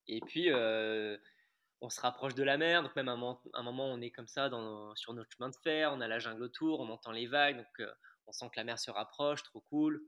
et 0.07 0.19
puis, 0.25 0.51
on 0.51 1.89
se 1.89 2.01
rapproche 2.01 2.35
de 2.35 2.43
la 2.43 2.57
mer. 2.57 2.83
Donc 2.83 2.93
même 2.97 3.07
à 3.07 3.13
un, 3.13 3.63
moment, 3.63 3.85
on 3.85 4.01
est 4.01 4.11
comme 4.11 4.27
ça 4.27 4.49
dans, 4.49 4.93
sur 4.97 5.13
notre 5.13 5.31
chemin 5.31 5.47
de 5.47 5.55
fer. 5.55 5.93
On 5.93 6.01
a 6.01 6.07
la 6.09 6.19
jungle 6.19 6.43
autour, 6.43 6.81
on 6.81 6.89
entend 6.89 7.13
les 7.13 7.27
vagues. 7.27 7.55
Donc 7.55 7.89
on 8.27 8.33
sent 8.33 8.47
que 8.49 8.59
la 8.59 8.65
mer 8.65 8.77
se 8.77 8.91
rapproche, 8.91 9.41
trop 9.43 9.61
cool. 9.61 10.05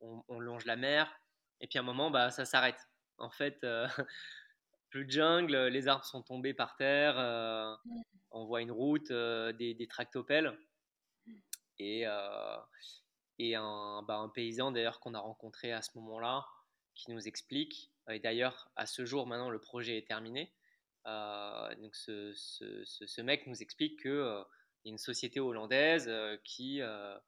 On, 0.00 0.40
longe 0.40 0.64
la 0.64 0.76
mer. 0.76 1.14
Et 1.60 1.66
puis 1.66 1.78
à 1.78 1.82
un 1.82 1.84
moment, 1.84 2.10
bah, 2.10 2.30
ça 2.30 2.46
s'arrête. 2.46 2.80
En 3.18 3.28
fait, 3.28 3.62
plus 4.90 5.04
de 5.04 5.10
jungle, 5.10 5.66
les 5.66 5.88
arbres 5.88 6.04
sont 6.04 6.22
tombés 6.22 6.54
par 6.54 6.76
terre. 6.76 7.16
Mmh 7.84 8.02
on 8.36 8.44
voit 8.44 8.60
une 8.60 8.70
route, 8.70 9.10
euh, 9.10 9.52
des, 9.52 9.86
tractopelles 9.88 10.56
et, 11.78 12.06
euh, 12.06 12.56
et 13.38 13.54
un, 13.54 14.02
bah, 14.06 14.16
un 14.16 14.28
paysan 14.28 14.72
d'ailleurs 14.72 15.00
qu'on 15.00 15.14
a 15.14 15.18
rencontré 15.18 15.72
à 15.72 15.82
ce 15.82 15.90
moment-là 15.96 16.46
qui 16.94 17.10
nous 17.10 17.26
explique, 17.26 17.92
et 18.08 18.20
d'ailleurs 18.20 18.70
à 18.76 18.86
ce 18.86 19.04
jour 19.04 19.26
maintenant 19.26 19.50
le 19.50 19.60
projet 19.60 19.98
est 19.98 20.06
terminé, 20.06 20.52
euh, 21.06 21.74
donc 21.76 21.94
ce, 21.94 22.32
ce, 22.34 23.20
mec 23.22 23.46
nous 23.46 23.62
explique 23.62 24.00
qu'il 24.00 24.10
y 24.10 24.88
a 24.88 24.92
une 24.92 24.98
société 24.98 25.40
hollandaise 25.40 26.10
qui 26.44 26.80
a 26.80 27.20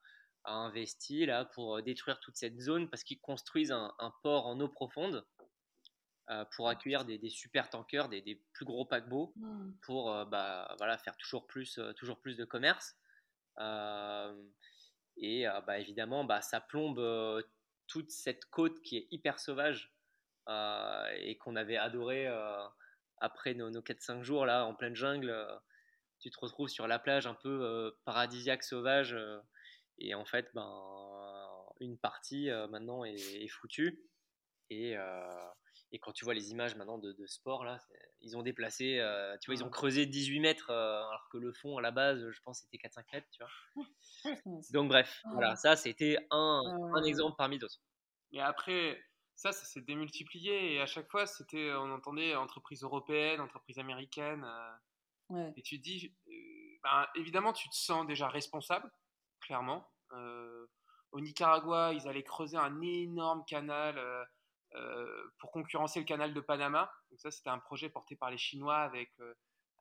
investi 0.45 1.27
là 1.27 1.45
pour 1.45 1.83
détruire 1.83 2.21
toute 2.21 2.37
cette 2.37 2.59
zone 2.61 2.89
parce 2.89 3.05
qu'ils 3.05 3.21
construisent 3.21 3.73
un, 3.73 3.95
un, 3.99 4.13
port 4.23 4.47
en 4.47 4.59
eau 4.61 4.69
profonde 4.69 5.27
euh, 6.31 6.45
pour 6.55 6.68
accueillir 6.68 7.07
des, 7.07 7.31
super 7.31 7.70
tankers, 7.70 8.11
des, 8.11 8.43
plus 8.53 8.66
gros 8.66 8.85
paquebots, 8.85 9.33
mmh. 9.37 9.72
pour 9.81 10.12
euh, 10.12 10.26
bah, 10.26 10.74
voilà, 10.76 10.99
faire 10.99 11.16
toujours 11.16 11.47
plus, 11.47 11.79
euh, 11.79 11.95
toujours 11.95 12.20
plus 12.20 12.37
de 12.37 12.45
commerce. 12.45 12.99
et 15.16 15.47
bah, 15.66 15.79
évidemment, 15.79 16.24
bah, 16.24 16.43
ça 16.43 16.61
plombe 16.61 17.43
toute 17.87 18.11
cette 18.11 18.45
côte 18.51 18.83
qui 18.83 18.99
est 18.99 19.09
hyper 19.11 19.39
sauvage 19.41 19.95
et 21.16 21.39
qu'on 21.39 21.57
avait 21.57 21.79
adoré 21.79 22.26
après 23.16 23.55
nos, 23.55 23.70
nos 23.70 23.81
4-5 23.81 24.22
jours 24.22 24.45
là 24.45 24.66
en 24.66 24.74
pleine 24.74 24.95
jungle. 24.95 25.35
tu 26.20 26.31
te 26.31 26.39
retrouves 26.39 26.68
sur 26.68 26.87
la 26.87 26.99
plage 26.99 27.26
un 27.26 27.35
peu 27.35 27.97
paradisiaque, 28.05 28.62
sauvage. 28.64 29.16
et 29.97 30.14
en 30.14 30.26
fait, 30.26 30.51
ben, 30.55 30.70
une 31.81 31.97
partie 31.99 32.51
maintenant 32.68 33.05
est, 33.05 33.14
est 33.14 33.49
foutue. 33.49 34.05
Et, 34.70 34.95
et 35.93 35.99
quand 35.99 36.12
tu 36.12 36.24
vois 36.24 36.34
les 36.34 36.51
images 36.51 36.76
maintenant 36.76 36.99
de, 36.99 37.26
sport, 37.26 37.64
là, 37.64 37.78
ils 38.20 38.36
ont 38.36 38.43
déplacé, 38.43 38.99
euh, 38.99 39.36
tu 39.41 39.51
vois, 39.51 39.55
ils 39.55 39.64
ont 39.64 39.70
creusé 39.70 40.07
18 40.07 40.41
mètres, 40.41 40.70
euh, 40.70 40.99
alors 41.09 41.28
que 41.32 41.39
le 41.39 41.53
fond, 41.53 41.78
à 41.78 41.80
la 41.80 41.91
base, 41.91 42.30
je 42.30 42.41
pense, 42.43 42.61
c'était 42.61 42.76
4-5 42.76 43.05
mètres, 43.12 43.28
tu 43.32 43.43
vois. 43.43 44.64
Donc, 44.72 44.89
bref, 44.89 45.22
voilà, 45.32 45.57
ça, 45.57 45.76
c'était 45.76 46.18
un, 46.30 46.62
un, 46.95 47.03
exemple 47.05 47.36
parmi 47.39 47.59
d'autres. 47.59 47.80
Et 48.32 48.41
après, 48.41 49.03
ça, 49.34 49.53
ça 49.53 49.64
s'est 49.64 49.80
démultiplié, 49.80 50.74
et 50.74 50.80
à 50.80 50.86
chaque 50.86 51.11
fois, 51.11 51.26
c'était, 51.26 51.72
on 51.72 51.91
entendait 51.93 52.34
entreprise 52.34 52.82
européenne, 52.82 53.41
entreprise 53.41 53.78
américaine. 53.78 54.45
Euh, 55.30 55.51
et 55.57 55.62
tu 55.62 55.78
te 55.78 55.82
dis, 55.82 56.14
ben, 56.82 57.07
évidemment, 57.14 57.53
tu 57.55 57.68
te 57.70 57.74
sens 57.74 58.07
déjà 58.07 58.28
responsable, 58.28 58.91
clairement. 59.41 59.91
au 61.12 61.20
Nicaragua, 61.20 61.93
ils 61.95 62.07
allaient 62.09 62.22
creuser 62.22 62.59
un 62.59 62.80
énorme 62.82 63.45
canal 63.47 63.99
pour 65.39 65.51
concurrencer 65.51 65.99
le 66.01 66.05
canal 66.05 66.35
de 66.35 66.41
Panama. 66.41 66.93
Donc 67.11 67.21
ça, 67.21 67.31
c'était 67.31 67.51
un 67.51 67.59
projet 67.59 67.89
porté 67.89 68.16
par 68.16 68.31
les 68.31 68.39
Chinois 68.39 68.79
avec 68.79 69.11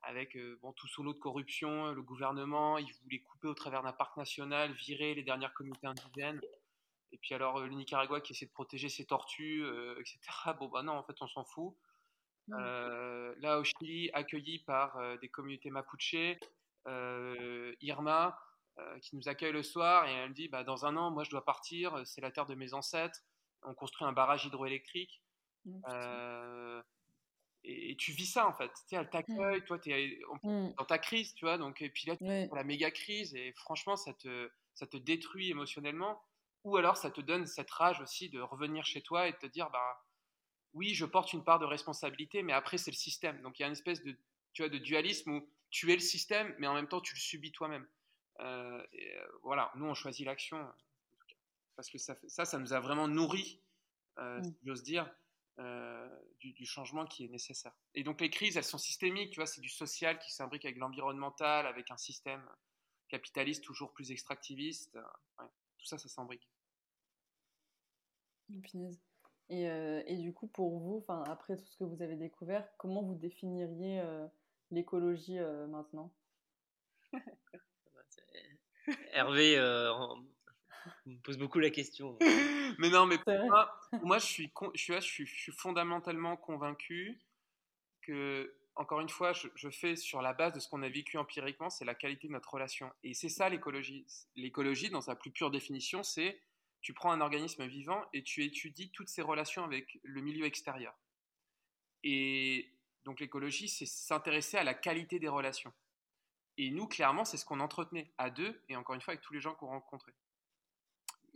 avec 0.03 0.38
bon, 0.61 0.71
tout 0.73 0.88
sous 0.88 1.03
l'eau 1.03 1.13
de 1.13 1.19
corruption, 1.19 1.91
le 1.91 2.01
gouvernement, 2.01 2.77
ils 2.77 2.93
voulaient 3.03 3.19
couper 3.19 3.47
au 3.47 3.53
travers 3.53 3.83
d'un 3.83 3.91
parc 3.91 4.15
national, 4.15 4.71
virer 4.73 5.15
les 5.15 5.23
dernières 5.23 5.53
communautés 5.53 5.88
indigènes. 5.88 6.39
Et 7.11 7.17
puis 7.17 7.33
alors 7.33 7.59
le 7.59 7.69
Nicaragua 7.69 8.21
qui 8.21 8.33
essaie 8.33 8.45
de 8.45 8.51
protéger 8.51 8.89
ses 8.89 9.05
tortues, 9.05 9.65
etc. 9.99 10.19
Bon 10.59 10.67
bah 10.67 10.83
non, 10.83 10.93
en 10.93 11.03
fait 11.03 11.21
on 11.21 11.27
s'en 11.27 11.43
fout. 11.43 11.75
là 12.47 13.59
au 13.59 13.63
Chili, 13.63 14.09
accueilli 14.13 14.59
par 14.59 15.19
des 15.19 15.29
communautés 15.29 15.69
mapuche, 15.69 16.15
Irma, 17.81 18.39
qui 19.01 19.15
nous 19.15 19.27
accueille 19.27 19.51
le 19.51 19.63
soir 19.63 20.07
et 20.07 20.13
elle 20.13 20.29
me 20.29 20.33
dit 20.35 20.47
bah, 20.47 20.63
dans 20.63 20.85
un 20.85 20.95
an, 20.97 21.11
moi 21.11 21.23
je 21.23 21.29
dois 21.29 21.43
partir, 21.43 22.01
c'est 22.05 22.21
la 22.21 22.31
terre 22.31 22.45
de 22.45 22.55
mes 22.55 22.73
ancêtres, 22.73 23.21
on 23.68 23.74
construit 23.74 24.07
un 24.07 24.13
barrage 24.13 24.45
hydroélectrique. 24.45 25.22
Mmh, 25.65 26.82
et, 27.63 27.95
tu 27.97 28.11
vis 28.13 28.28
ça 28.28 28.47
en 28.47 28.53
fait. 28.53 28.70
Tu 28.70 28.82
sais, 28.88 28.95
elle 28.95 29.05
mmh. 29.05 29.09
t'accueille, 29.09 29.65
toi, 29.65 29.80
tu 29.80 29.91
es 29.91 30.20
mmh. 30.43 30.74
dans 30.78 30.86
ta 30.86 30.97
crise, 30.97 31.34
tu 31.36 31.45
vois. 31.45 31.57
Donc, 31.57 31.82
et 31.82 31.89
puis 31.89 32.07
là, 32.07 32.15
tu 32.15 32.26
la 32.26 32.63
méga 32.63 32.91
crise 32.91 33.36
et 33.36 33.51
franchement, 33.53 33.97
ça 33.97 34.13
te, 34.13 34.49
ça 34.74 34.88
te 34.88 34.97
détruit 34.97 35.49
émotionnellement. 35.49 36.22
Ou 36.63 36.78
alors, 36.78 36.97
ça 36.97 37.11
te 37.11 37.22
donne 37.22 37.45
cette 37.45 37.72
rage 37.72 38.01
aussi 38.01 38.30
de 38.30 38.39
revenir 38.39 38.86
chez 38.86 39.01
toi 39.01 39.28
et 39.28 39.32
de 39.32 39.38
te 39.38 39.45
dire, 39.45 39.70
bah 39.70 40.03
oui, 40.74 40.93
je 40.93 41.05
porte 41.05 41.34
une 41.34 41.43
part 41.43 41.59
de 41.59 41.65
responsabilité, 41.65 42.43
mais 42.43 42.53
après, 42.53 42.78
c'est 42.78 42.91
le 42.91 42.95
système. 42.95 43.41
Donc, 43.41 43.59
il 43.59 43.61
y 43.61 43.65
a 43.65 43.68
une 43.68 43.74
espèce 43.74 44.03
de, 44.03 44.18
tu 44.53 44.61
vois, 44.61 44.70
de 44.70 44.78
dualisme 44.78 45.32
où 45.32 45.49
tu 45.70 45.91
es 45.91 45.95
le 45.95 46.01
système, 46.01 46.53
mais 46.59 46.68
en 46.68 46.74
même 46.74 46.88
temps, 46.88 47.01
tu 47.01 47.15
le 47.15 47.20
subis 47.20 47.51
toi-même. 47.51 47.88
Euh, 48.39 48.82
euh, 48.82 49.28
voilà, 49.43 49.72
nous, 49.76 49.86
on 49.86 49.93
choisit 49.93 50.26
l'action. 50.26 50.57
Parce 51.78 51.89
que 51.91 51.99
ça, 51.99 52.17
ça, 52.28 52.43
ça 52.43 52.57
nous 52.57 52.73
a 52.73 52.80
vraiment 52.80 53.07
nourri, 53.07 53.61
euh, 54.17 54.41
mmh. 54.41 54.55
j'ose 54.65 54.84
dire, 54.84 55.15
euh, 55.59 56.09
du, 56.39 56.65
changement 56.65 57.05
qui 57.05 57.25
est 57.25 57.30
nécessaire. 57.30 57.71
Et 57.93 58.03
donc 58.03 58.19
les 58.19 58.32
crises, 58.32 58.57
elles 58.57 58.63
sont 58.63 58.80
systémiques, 58.80 59.32
tu 59.32 59.39
vois, 59.39 59.45
c'est 59.45 59.61
du 59.61 59.69
social 59.69 60.17
qui 60.17 60.34
s'imbrique 60.34 60.65
avec 60.65 60.78
l'environnemental, 60.78 61.67
avec 61.67 61.91
un 61.91 61.97
système 61.97 62.43
capitaliste 63.09 63.63
toujours 63.63 63.93
plus 63.93 64.11
extractiviste. 64.11 64.97
tout 65.78 65.86
ça, 65.86 65.99
ça 65.99 66.09
s'imbrique. 66.09 66.49
Et, 69.49 69.69
euh, 69.69 70.01
et, 70.07 70.17
du 70.17 70.34
coup, 70.34 70.47
pour 70.47 70.80
vous, 70.80 71.05
après 71.07 71.57
tout 71.57 71.65
ce 71.65 71.78
que 71.78 71.84
vous 71.84 72.01
avez 72.01 72.15
découvert, 72.15 72.67
comment 72.78 73.03
vous 73.03 73.15
définiriez 73.15 73.99
euh, 73.99 74.28
l'écologie 74.71 75.39
maintenant? 75.69 76.11
Hervé, 79.11 79.57
me 81.05 81.19
pose 81.19 81.38
beaucoup 81.38 81.59
la 81.59 81.69
question. 81.69 82.17
mais 82.79 82.89
non, 82.89 83.05
mais 83.05 83.17
moi, 84.03 84.17
je, 84.17 84.25
suis 84.25 84.51
je, 84.75 84.99
suis, 84.99 85.25
je, 85.25 85.35
suis, 85.35 85.51
fondamentalement 85.51 86.38
convaincu 86.38 87.19
que, 88.01 88.55
encore 88.75 88.99
une 88.99 89.09
fois, 89.09 89.33
je, 89.33 89.69
fais 89.69 89.95
sur 89.95 90.21
la 90.21 90.33
base 90.33 90.53
de 90.53 90.59
ce 90.59 90.67
qu'on 90.69 90.83
a 90.83 90.89
vécu 90.89 91.17
empiriquement, 91.17 91.69
c'est 91.69 91.85
la 91.85 91.95
qualité 91.95 92.27
de 92.27 92.33
notre 92.33 92.53
relation. 92.53 92.91
Et 93.03 93.13
c'est 93.13 93.29
ça 93.29 93.49
l'écologie. 93.49 94.05
L'écologie, 94.35 94.89
dans 94.89 95.01
sa 95.01 95.15
plus 95.15 95.31
pure 95.31 95.51
définition, 95.51 96.03
c'est 96.03 96.39
tu 96.81 96.93
prends 96.93 97.11
un 97.11 97.21
organisme 97.21 97.65
vivant 97.65 98.05
et 98.13 98.23
tu 98.23 98.43
étudies 98.43 98.91
toutes 98.91 99.09
ses 99.09 99.21
relations 99.21 99.63
avec 99.63 99.99
le 100.03 100.21
milieu 100.21 100.45
extérieur. 100.45 100.95
Et 102.03 102.71
donc 103.03 103.19
l'écologie, 103.19 103.67
c'est 103.67 103.85
s'intéresser 103.85 104.57
à 104.57 104.63
la 104.63 104.73
qualité 104.73 105.19
des 105.19 105.27
relations. 105.27 105.73
Et 106.57 106.71
nous, 106.71 106.88
clairement, 106.88 107.25
c'est 107.25 107.38
ce 107.38 107.45
qu'on 107.45 107.59
entretenait 107.59 108.11
à 108.17 108.29
deux 108.29 108.61
et 108.69 108.75
encore 108.75 108.95
une 108.95 109.01
fois 109.01 109.13
avec 109.13 109.23
tous 109.23 109.33
les 109.33 109.39
gens 109.39 109.53
qu'on 109.53 109.67
rencontrait. 109.67 110.13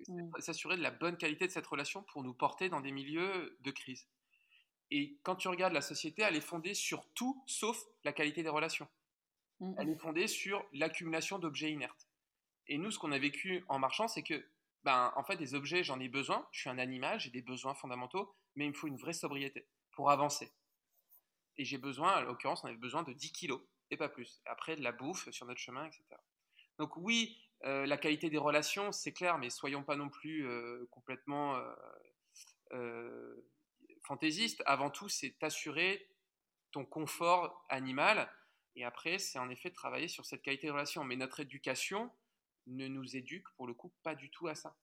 Mmh. 0.07 0.39
s'assurer 0.39 0.77
de 0.77 0.81
la 0.81 0.91
bonne 0.91 1.17
qualité 1.17 1.47
de 1.47 1.51
cette 1.51 1.67
relation 1.67 2.03
pour 2.03 2.23
nous 2.23 2.33
porter 2.33 2.69
dans 2.69 2.81
des 2.81 2.91
milieux 2.91 3.57
de 3.61 3.71
crise. 3.71 4.07
Et 4.89 5.17
quand 5.23 5.35
tu 5.35 5.47
regardes 5.47 5.73
la 5.73 5.81
société, 5.81 6.21
elle 6.21 6.35
est 6.35 6.41
fondée 6.41 6.73
sur 6.73 7.05
tout 7.13 7.41
sauf 7.47 7.81
la 8.03 8.13
qualité 8.13 8.43
des 8.43 8.49
relations. 8.49 8.87
Mmh. 9.59 9.73
Elle 9.77 9.89
est 9.89 9.99
fondée 9.99 10.27
sur 10.27 10.65
l'accumulation 10.73 11.39
d'objets 11.39 11.71
inertes. 11.71 12.07
Et 12.67 12.77
nous, 12.77 12.91
ce 12.91 12.99
qu'on 12.99 13.11
a 13.11 13.19
vécu 13.19 13.63
en 13.67 13.79
marchant, 13.79 14.07
c'est 14.07 14.23
que, 14.23 14.45
ben, 14.83 15.13
en 15.15 15.23
fait, 15.23 15.37
des 15.37 15.55
objets, 15.55 15.83
j'en 15.83 15.99
ai 15.99 16.09
besoin. 16.09 16.47
Je 16.51 16.61
suis 16.61 16.69
un 16.69 16.77
animal, 16.77 17.19
j'ai 17.19 17.31
des 17.31 17.41
besoins 17.41 17.73
fondamentaux, 17.73 18.33
mais 18.55 18.65
il 18.65 18.69
me 18.69 18.73
faut 18.73 18.87
une 18.87 18.97
vraie 18.97 19.13
sobriété 19.13 19.67
pour 19.91 20.11
avancer. 20.11 20.51
Et 21.57 21.65
j'ai 21.65 21.77
besoin, 21.77 22.11
à 22.11 22.21
l'occurrence, 22.21 22.63
on 22.63 22.67
avait 22.67 22.77
besoin 22.77 23.03
de 23.03 23.13
10 23.13 23.31
kilos 23.31 23.61
et 23.89 23.97
pas 23.97 24.09
plus. 24.09 24.41
Après, 24.45 24.75
de 24.75 24.81
la 24.81 24.91
bouffe 24.91 25.29
sur 25.31 25.45
notre 25.45 25.59
chemin, 25.59 25.85
etc. 25.85 26.03
Donc 26.77 26.95
oui, 26.97 27.37
euh, 27.65 27.85
la 27.85 27.97
qualité 27.97 28.29
des 28.29 28.37
relations, 28.37 28.91
c'est 28.91 29.13
clair, 29.13 29.37
mais 29.37 29.49
soyons 29.49 29.83
pas 29.83 29.95
non 29.95 30.09
plus 30.09 30.47
euh, 30.47 30.87
complètement 30.89 31.61
euh, 32.71 33.35
fantaisistes. 34.03 34.63
Avant 34.65 34.89
tout, 34.89 35.09
c'est 35.09 35.37
t'assurer 35.39 36.09
ton 36.71 36.85
confort 36.85 37.65
animal. 37.69 38.31
Et 38.75 38.83
après, 38.83 39.19
c'est 39.19 39.37
en 39.37 39.49
effet 39.49 39.69
de 39.69 39.75
travailler 39.75 40.07
sur 40.07 40.25
cette 40.25 40.41
qualité 40.41 40.67
de 40.67 40.71
relation. 40.71 41.03
Mais 41.03 41.15
notre 41.15 41.39
éducation 41.41 42.11
ne 42.67 42.87
nous 42.87 43.15
éduque 43.15 43.47
pour 43.55 43.67
le 43.67 43.73
coup 43.73 43.93
pas 44.01 44.15
du 44.15 44.31
tout 44.31 44.47
à 44.47 44.55
ça. 44.55 44.75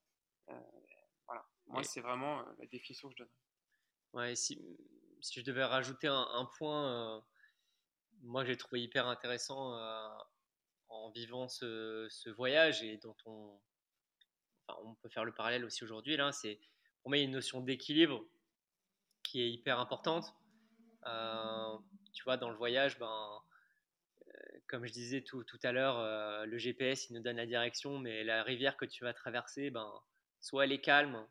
voilà. 1.26 1.45
Moi, 1.66 1.83
c'est 1.83 2.01
vraiment 2.01 2.45
la 2.59 2.66
définition 2.66 3.09
que 3.09 3.14
je 3.14 3.22
donne. 3.22 3.33
Ouais, 4.12 4.37
si, 4.37 4.61
si 5.20 5.41
je 5.41 5.45
devais 5.45 5.64
rajouter 5.64 6.07
un, 6.07 6.26
un 6.33 6.45
point, 6.59 7.24
moi 8.22 8.45
j'ai 8.45 8.57
trouvé 8.57 8.83
hyper 8.83 9.07
intéressant 9.07 9.74
en 10.89 11.11
vivant 11.11 11.49
ce, 11.49 12.30
voyage 12.30 12.82
et 12.82 12.97
dont 12.99 13.16
on, 13.26 13.59
on 14.68 14.95
peut 14.95 15.09
faire 15.09 15.24
le 15.24 15.32
parallèle 15.32 15.64
aussi 15.64 15.84
aujourd'hui, 15.84 16.16
là, 16.16 16.32
c'est 16.32 16.59
pour 17.03 17.11
moi 17.11 17.18
une 17.18 17.30
notion 17.30 17.61
d'équilibre 17.61 18.24
qui 19.22 19.43
est 19.43 19.51
hyper 19.51 19.78
importante. 19.78 20.34
Euh, 21.07 21.78
tu 22.12 22.24
vois, 22.24 22.36
dans 22.36 22.51
le 22.51 22.57
voyage, 22.57 22.99
ben, 22.99 23.41
euh, 24.26 24.32
comme 24.66 24.86
je 24.86 24.93
disais 24.93 25.22
tout, 25.22 25.45
tout 25.45 25.59
à 25.62 25.72
l'heure, 25.72 25.99
euh, 25.99 26.45
le 26.47 26.59
GPS 26.59 27.09
il 27.11 27.14
nous 27.14 27.22
donne 27.22 27.36
la 27.36 27.47
direction, 27.47 27.99
mais 27.99 28.24
la 28.24 28.43
rivière 28.43 28.76
que 28.76 28.84
tu 28.84 29.05
vas 29.05 29.12
traverser, 29.12 29.70
ben, 29.70 29.91
soit 30.41 30.64
elle 30.64 30.72
est 30.72 30.80
calme 30.80 31.26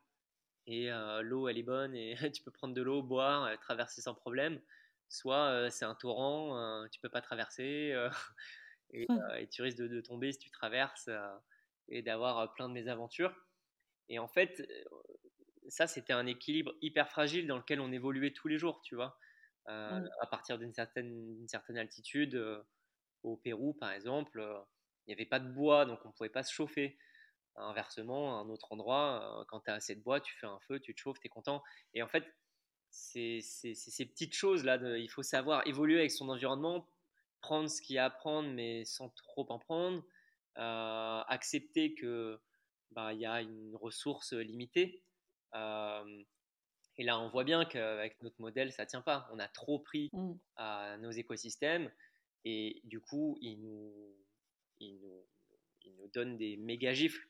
et 0.70 0.90
l'eau 1.22 1.48
elle 1.48 1.58
est 1.58 1.64
bonne 1.64 1.96
et 1.96 2.16
tu 2.34 2.44
peux 2.44 2.52
prendre 2.52 2.74
de 2.74 2.82
l'eau, 2.82 3.02
boire, 3.02 3.58
traverser 3.60 4.02
sans 4.02 4.14
problème, 4.14 4.60
soit 5.08 5.70
c'est 5.72 5.86
un 5.86 5.96
torrent, 5.96 6.86
tu 6.90 7.00
peux 7.00 7.10
pas 7.10 7.22
traverser. 7.22 7.96
Mmh. 8.94 9.06
Euh, 9.10 9.36
et, 9.38 9.48
tu 9.48 9.62
risques 9.62 9.78
de, 9.78 10.02
tomber 10.02 10.32
si 10.32 10.40
tu 10.40 10.52
traverses 10.52 11.08
euh, 11.10 11.38
et 11.90 12.02
d'avoir 12.02 12.40
euh, 12.40 12.48
plein 12.48 12.68
de 12.68 12.74
mésaventures. 12.74 13.36
Et 14.10 14.20
en 14.20 14.28
fait, 14.28 14.66
ça, 15.68 15.86
c'était 15.86 16.14
un 16.14 16.26
équilibre 16.28 16.74
hyper 16.82 17.10
fragile 17.10 17.46
dans 17.46 17.58
lequel 17.58 17.82
on 17.82 17.92
évoluait 17.92 18.32
tous 18.32 18.48
les 18.48 18.58
jours, 18.58 18.82
tu 18.82 18.96
vois. 18.96 19.18
Mmh. 19.68 20.08
À 20.22 20.28
partir 20.28 20.58
d'une 20.58 20.74
certaine, 20.74 21.46
certaine 21.50 21.78
altitude, 21.78 22.42
au 23.24 23.36
Pérou 23.36 23.74
par 23.74 23.92
exemple, 23.92 24.40
il 25.06 25.10
n'y 25.10 25.14
avait 25.14 25.26
pas 25.26 25.42
de 25.42 25.50
bois, 25.50 25.86
donc 25.86 26.00
on 26.06 26.08
ne 26.08 26.14
pouvait 26.14 26.30
pas 26.30 26.44
se 26.44 26.54
chauffer. 26.54 26.98
Inversement, 27.58 28.40
à 28.40 28.44
un 28.44 28.50
autre 28.50 28.72
endroit, 28.72 29.46
quand 29.50 29.60
tu 29.60 29.70
as 29.70 29.74
assez 29.74 29.94
de 29.94 30.00
bois, 30.00 30.22
tu 30.22 30.34
fais 30.36 30.48
un 30.48 30.60
feu, 30.62 30.80
tu 30.80 30.96
te 30.96 31.02
chauffes, 31.02 31.20
tu 31.20 31.28
es 31.28 31.30
content. 31.30 31.62
Et 31.94 32.02
en 32.02 32.08
fait, 32.08 32.24
c'est 32.90 33.42
ces 33.42 34.06
petites 34.06 34.36
choses-là, 34.36 34.78
il 34.98 35.10
faut 35.10 35.24
savoir 35.24 35.68
évoluer 35.68 36.00
avec 36.00 36.12
son 36.12 36.30
environnement 36.30 36.88
prendre 37.42 37.70
ce 37.70 37.82
qu'il 37.82 37.96
y 37.96 38.00
a 38.00 38.06
à 38.06 38.10
prendre, 38.10 38.50
mais 38.50 38.86
sans 38.86 39.10
trop 39.10 39.46
en 39.50 39.60
prendre, 39.60 40.04
euh, 40.58 41.22
accepter 41.28 41.94
que 41.94 42.40
bah, 42.92 43.14
il 43.14 43.20
y 43.20 43.26
a 43.26 43.42
une 43.42 43.76
ressource 43.76 44.34
limitée. 44.34 45.04
Euh, 45.56 46.24
et 46.98 47.04
là, 47.04 47.20
on 47.20 47.30
voit 47.30 47.44
bien 47.44 47.66
qu'avec 47.66 48.22
notre 48.22 48.42
modèle, 48.42 48.72
ça 48.72 48.86
tient 48.86 49.02
pas. 49.02 49.30
On 49.32 49.40
a 49.40 49.48
trop 49.48 49.80
pris 49.80 50.10
mmh. 50.14 50.34
à 50.56 50.98
nos 50.98 51.12
écosystèmes 51.12 51.92
et 52.44 52.82
du 52.86 53.00
coup, 53.00 53.38
ils 53.42 53.62
nous, 53.62 54.16
ils 54.80 55.00
nous, 55.00 55.26
ils 55.84 55.96
nous 55.96 56.08
donnent 56.08 56.38
des 56.38 56.58
méga 56.58 56.94
gifles. 56.94 57.28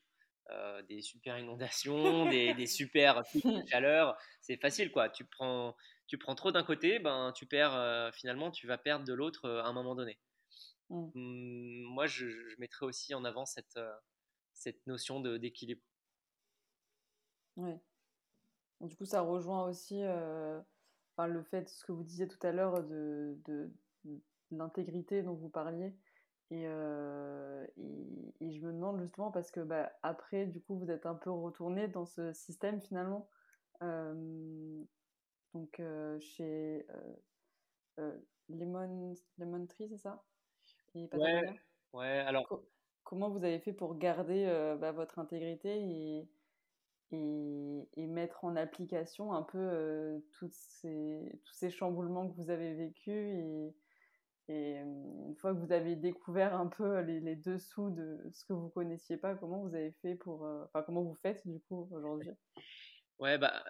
Euh, 0.50 0.80
des 0.84 1.02
super 1.02 1.38
inondations, 1.38 2.24
des, 2.30 2.54
des 2.54 2.66
super 2.66 3.22
pics 3.30 3.44
de 3.44 3.66
chaleur. 3.68 4.16
C'est 4.40 4.56
facile, 4.56 4.90
quoi. 4.90 5.10
Tu 5.10 5.26
prends, 5.26 5.76
tu 6.08 6.16
prends 6.16 6.34
trop 6.34 6.50
d'un 6.50 6.64
côté, 6.64 6.98
ben, 6.98 7.32
tu 7.32 7.46
perds, 7.46 7.74
euh, 7.74 8.10
finalement, 8.10 8.50
tu 8.50 8.66
vas 8.66 8.78
perdre 8.78 9.04
de 9.04 9.12
l'autre 9.12 9.44
euh, 9.44 9.62
à 9.62 9.66
un 9.66 9.72
moment 9.74 9.94
donné. 9.94 10.18
Mmh. 10.88 11.10
Mmh, 11.14 11.82
moi, 11.92 12.06
je, 12.06 12.26
mettrais 12.58 12.86
aussi 12.86 13.14
en 13.14 13.24
avant 13.24 13.44
cette, 13.44 13.76
euh, 13.76 13.94
cette 14.54 14.84
notion 14.86 15.20
d'équilibre. 15.20 15.82
Ouais. 17.56 17.78
Du 18.80 18.96
coup, 18.96 19.04
ça 19.04 19.20
rejoint 19.20 19.64
aussi 19.64 20.02
enfin, 20.02 21.26
le 21.26 21.42
fait, 21.42 21.68
ce 21.68 21.84
que 21.84 21.92
vous 21.92 22.04
disiez 22.04 22.26
tout 22.26 22.44
à 22.46 22.52
l'heure, 22.52 22.82
de, 22.84 23.36
de, 23.44 23.70
l'intégrité 24.50 25.22
dont 25.22 25.34
vous 25.34 25.50
parliez. 25.50 25.94
Et, 26.50 26.62
et, 26.62 28.52
je 28.52 28.60
me 28.60 28.72
demande 28.72 29.02
justement, 29.02 29.30
parce 29.30 29.50
que 29.50 29.60
bah, 29.60 29.92
après, 30.02 30.46
du 30.46 30.62
coup, 30.62 30.78
vous 30.78 30.90
êtes 30.90 31.04
un 31.04 31.16
peu 31.16 31.30
retourné 31.30 31.88
dans 31.88 32.06
ce 32.06 32.32
système 32.32 32.80
finalement 32.80 33.28
donc 35.54 35.80
euh, 35.80 36.18
chez 36.20 36.86
euh, 36.90 37.14
euh, 38.00 38.18
Lemon, 38.48 39.14
Lemon 39.38 39.66
Tree, 39.66 39.88
c'est 39.88 39.98
ça? 39.98 40.24
Ouais, 40.94 41.42
Ouais, 41.92 42.18
alors. 42.18 42.46
comment 43.04 43.30
vous 43.30 43.44
avez 43.44 43.58
fait 43.60 43.72
pour 43.72 43.96
garder 43.96 44.46
bah, 44.80 44.92
votre 44.92 45.18
intégrité 45.18 45.78
et, 45.78 46.28
et, 47.12 48.06
mettre 48.06 48.44
en 48.44 48.56
application 48.56 49.32
un 49.32 49.42
peu 49.42 50.22
toutes 50.32 50.54
ces, 50.54 51.40
tous 51.44 51.54
ces 51.54 51.70
chamboulements 51.70 52.28
que 52.28 52.34
vous 52.36 52.50
avez 52.50 52.74
vécus 52.74 53.14
et, 53.14 53.74
et 54.48 54.76
une 54.76 55.36
fois 55.36 55.54
que 55.54 55.58
vous 55.58 55.72
avez 55.72 55.96
découvert 55.96 56.54
un 56.54 56.66
peu 56.66 57.00
les, 57.00 57.20
les, 57.20 57.36
dessous 57.36 57.90
de 57.90 58.18
ce 58.32 58.44
que 58.44 58.52
vous 58.52 58.68
connaissiez 58.68 59.16
pas, 59.16 59.34
comment 59.34 59.60
vous 59.60 59.74
avez 59.74 59.92
fait 60.02 60.14
pour, 60.14 60.42
enfin 60.42 60.82
comment 60.82 61.02
vous 61.02 61.16
faites 61.16 61.46
du 61.46 61.60
coup 61.60 61.88
aujourd'hui? 61.92 62.32
Ouais, 63.18 63.38
bah 63.38 63.64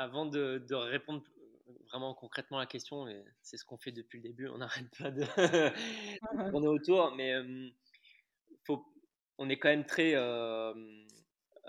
avant 0.00 0.26
de, 0.26 0.64
de, 0.68 0.74
répondre 0.74 1.22
vraiment 1.88 2.14
concrètement 2.14 2.58
à 2.58 2.62
la 2.62 2.66
question, 2.66 3.06
c'est 3.42 3.56
ce 3.56 3.64
qu'on 3.64 3.78
fait 3.78 3.92
depuis 3.92 4.18
le 4.18 4.22
début, 4.22 4.48
on 4.48 4.58
n'arrête 4.58 4.88
pas 4.98 5.10
de 5.10 5.24
tourner 6.50 6.68
autour, 6.68 7.14
mais 7.14 7.34
faut, 8.64 8.84
on 9.38 9.48
est 9.48 9.58
quand 9.58 9.68
même 9.68 9.86
très 9.86 10.14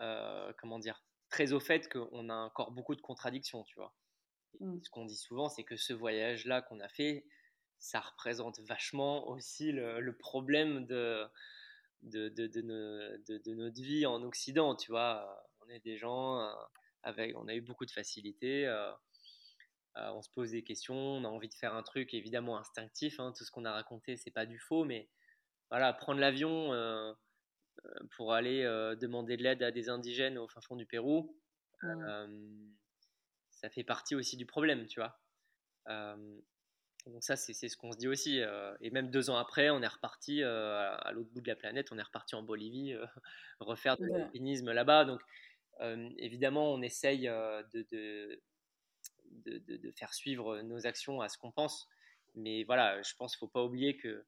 euh, 0.02 0.52
comment 0.58 0.80
dire, 0.80 1.04
très 1.30 1.54
au 1.54 1.60
fait 1.60 1.88
qu'on 1.90 2.30
a 2.30 2.36
encore 2.36 2.72
beaucoup 2.72 2.96
de 2.96 3.02
contradictions, 3.02 3.64
tu 3.64 3.76
vois. 3.76 3.94
Mmh. 4.60 4.80
Ce 4.84 4.90
qu'on 4.90 5.06
dit 5.06 5.16
souvent, 5.16 5.50
c'est 5.50 5.64
que 5.64 5.76
ce 5.76 5.94
voyage-là 5.94 6.62
qu'on 6.62 6.80
a 6.80 6.90
fait, 6.90 7.26
ça 7.80 8.00
représente 8.00 8.60
vachement 8.62 9.28
aussi 9.28 9.72
le, 9.72 10.16
problème 10.18 10.86
de 10.86 11.26
de, 12.04 12.30
de, 12.30 12.48
de, 12.48 13.54
notre 13.54 13.82
vie 13.82 14.06
en 14.08 14.24
Occident, 14.24 14.76
tu 14.76 14.92
vois. 14.92 15.48
On 15.62 15.70
est 15.70 15.80
des 15.80 15.98
gens 15.98 16.40
euh, 16.40 16.52
avec, 17.04 17.36
on 17.38 17.48
a 17.48 17.56
eu 17.56 17.62
beaucoup 17.62 17.86
de 17.86 17.92
facilité. 17.92 18.68
Euh, 19.98 20.10
on 20.12 20.22
se 20.22 20.30
pose 20.30 20.52
des 20.52 20.64
questions, 20.64 20.96
on 20.96 21.26
a 21.26 21.28
envie 21.28 21.50
de 21.50 21.54
faire 21.54 21.76
un 21.76 21.84
truc 21.84 22.14
évidemment 22.14 22.58
instinctif. 22.58 23.20
Hein, 23.20 23.34
tout 23.36 23.44
ce 23.44 23.52
qu'on 23.52 23.66
a 23.66 23.74
raconté, 23.74 24.16
c'est 24.16 24.32
pas 24.32 24.46
du 24.46 24.58
faux, 24.58 24.86
mais 24.86 25.10
voilà, 25.70 25.92
prendre 25.94 26.20
l'avion, 26.20 26.74
euh, 26.74 27.14
pour 28.16 28.34
aller 28.34 28.64
euh, 28.64 28.96
demander 28.96 29.38
de 29.38 29.44
l'aide 29.44 29.64
à 29.64 29.72
des 29.72 29.90
indigènes 29.90 30.38
au 30.38 30.48
fin 30.48 30.62
fond 30.62 30.76
du 30.76 30.86
Pérou, 30.86 31.36
ça 33.50 33.70
fait 33.70 33.84
partie 33.84 34.16
aussi 34.16 34.38
du 34.38 34.46
problème, 34.46 34.88
tu 34.88 35.00
vois. 35.00 35.20
donc 37.06 37.24
ça, 37.24 37.36
c'est 37.36 37.54
ce 37.54 37.78
qu'on 37.78 37.92
se 37.92 37.98
dit 37.98 38.08
aussi. 38.08 38.40
et 38.82 38.92
même 38.92 39.12
deux 39.12 39.30
ans 39.30 39.38
après, 39.38 39.70
on 39.70 39.82
est 39.82 39.88
reparti 39.88 40.44
à 40.44 41.12
l'autre 41.14 41.30
bout 41.32 41.42
de 41.42 41.48
la 41.48 41.56
planète, 41.56 41.92
on 41.92 41.98
est 41.98 42.04
reparti 42.04 42.36
en 42.36 42.44
Bolivie, 42.44 42.96
refaire 43.60 43.98
de 43.98 44.06
l'alpinisme 44.06 44.72
là-bas. 44.72 45.06
Donc 45.06 45.22
évidemment, 46.18 46.74
on 46.74 46.82
essaye 46.82 47.24
de, 47.24 47.88
de, 47.92 48.42
de, 49.32 49.78
de, 49.78 49.92
faire 49.92 50.14
suivre 50.14 50.62
nos 50.62 50.86
actions 50.86 51.22
à 51.22 51.30
ce 51.30 51.38
qu'on 51.38 51.52
pense. 51.52 51.88
Mais 52.36 52.64
voilà, 52.64 53.02
je 53.02 53.14
pense 53.18 53.36
qu'il 53.36 53.46
ne 53.46 53.50
faut 53.50 53.54
pas 53.54 53.64
oublier 53.64 53.98
que, 53.98 54.26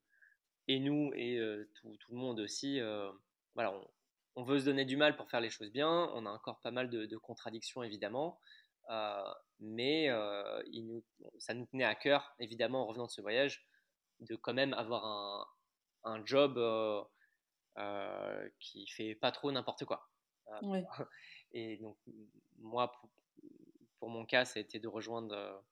et 0.68 0.80
nous, 0.80 1.12
et 1.16 1.40
tout, 1.76 1.96
tout, 1.98 2.12
le 2.12 2.18
monde 2.18 2.40
aussi, 2.40 2.80
voilà, 3.56 3.74
on, 4.36 4.44
veut 4.44 4.60
se 4.60 4.66
donner 4.66 4.86
du 4.86 4.98
mal 4.98 5.16
pour 5.16 5.30
faire 5.30 5.42
les 5.42 5.50
choses 5.50 5.72
bien. 5.72 6.10
On 6.14 6.26
a 6.26 6.32
encore 6.32 6.60
pas 6.62 6.72
mal 6.72 6.90
de, 6.90 7.18
contradictions, 7.18 7.84
évidemment. 7.84 8.40
Euh, 8.90 9.34
mais 9.60 10.10
euh, 10.10 10.62
ça 11.38 11.54
nous 11.54 11.66
tenait 11.68 11.86
à 11.86 11.96
cœur, 11.96 12.36
évidemment, 12.40 12.84
en 12.84 12.88
revenant 12.88 13.06
de 13.06 13.12
ce 13.12 13.22
voyage, 13.22 13.66
de 14.20 14.36
quand 14.36 14.54
même 14.54 14.74
avoir 14.74 15.06
un, 16.04 16.26
job 16.26 16.58
euh, 16.58 18.50
qui 18.60 18.88
fait 18.88 19.16
pas 19.16 19.32
trop 19.32 19.52
n'importe 19.52 19.86
quoi. 19.86 20.10
Et 21.54 21.78
donc, 21.78 21.98
moi, 22.58 22.92
pour, 24.00 24.10
mon 24.10 24.26
cas, 24.26 24.46
ça 24.46 24.60
a 24.60 24.62
été 24.62 24.80
de 24.80 24.88
rejoindre 24.88 25.64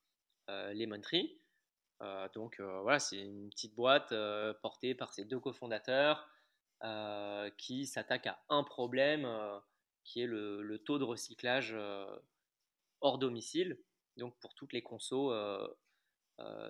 Lemon 0.48 1.02
Tree. 1.02 1.40
donc, 2.34 2.60
voilà, 2.60 3.00
c'est 3.00 3.20
une 3.20 3.50
petite 3.50 3.76
boîte 3.76 4.14
portée 4.62 4.96
par 4.96 5.14
ses 5.14 5.26
deux 5.26 5.40
cofondateurs. 5.40 6.30
Euh, 6.84 7.52
qui 7.60 7.86
s'attaque 7.86 8.26
à 8.26 8.42
un 8.50 8.64
problème 8.64 9.26
euh, 9.26 9.60
qui 10.04 10.20
est 10.20 10.26
le, 10.26 10.82
taux 10.84 10.98
de 10.98 11.04
recyclage 11.04 11.74
euh, 11.76 12.08
hors 13.02 13.20
domicile, 13.20 13.78
donc 14.18 14.36
pour 14.40 14.56
toutes 14.56 14.74
les 14.74 14.82
consos, 14.82 15.32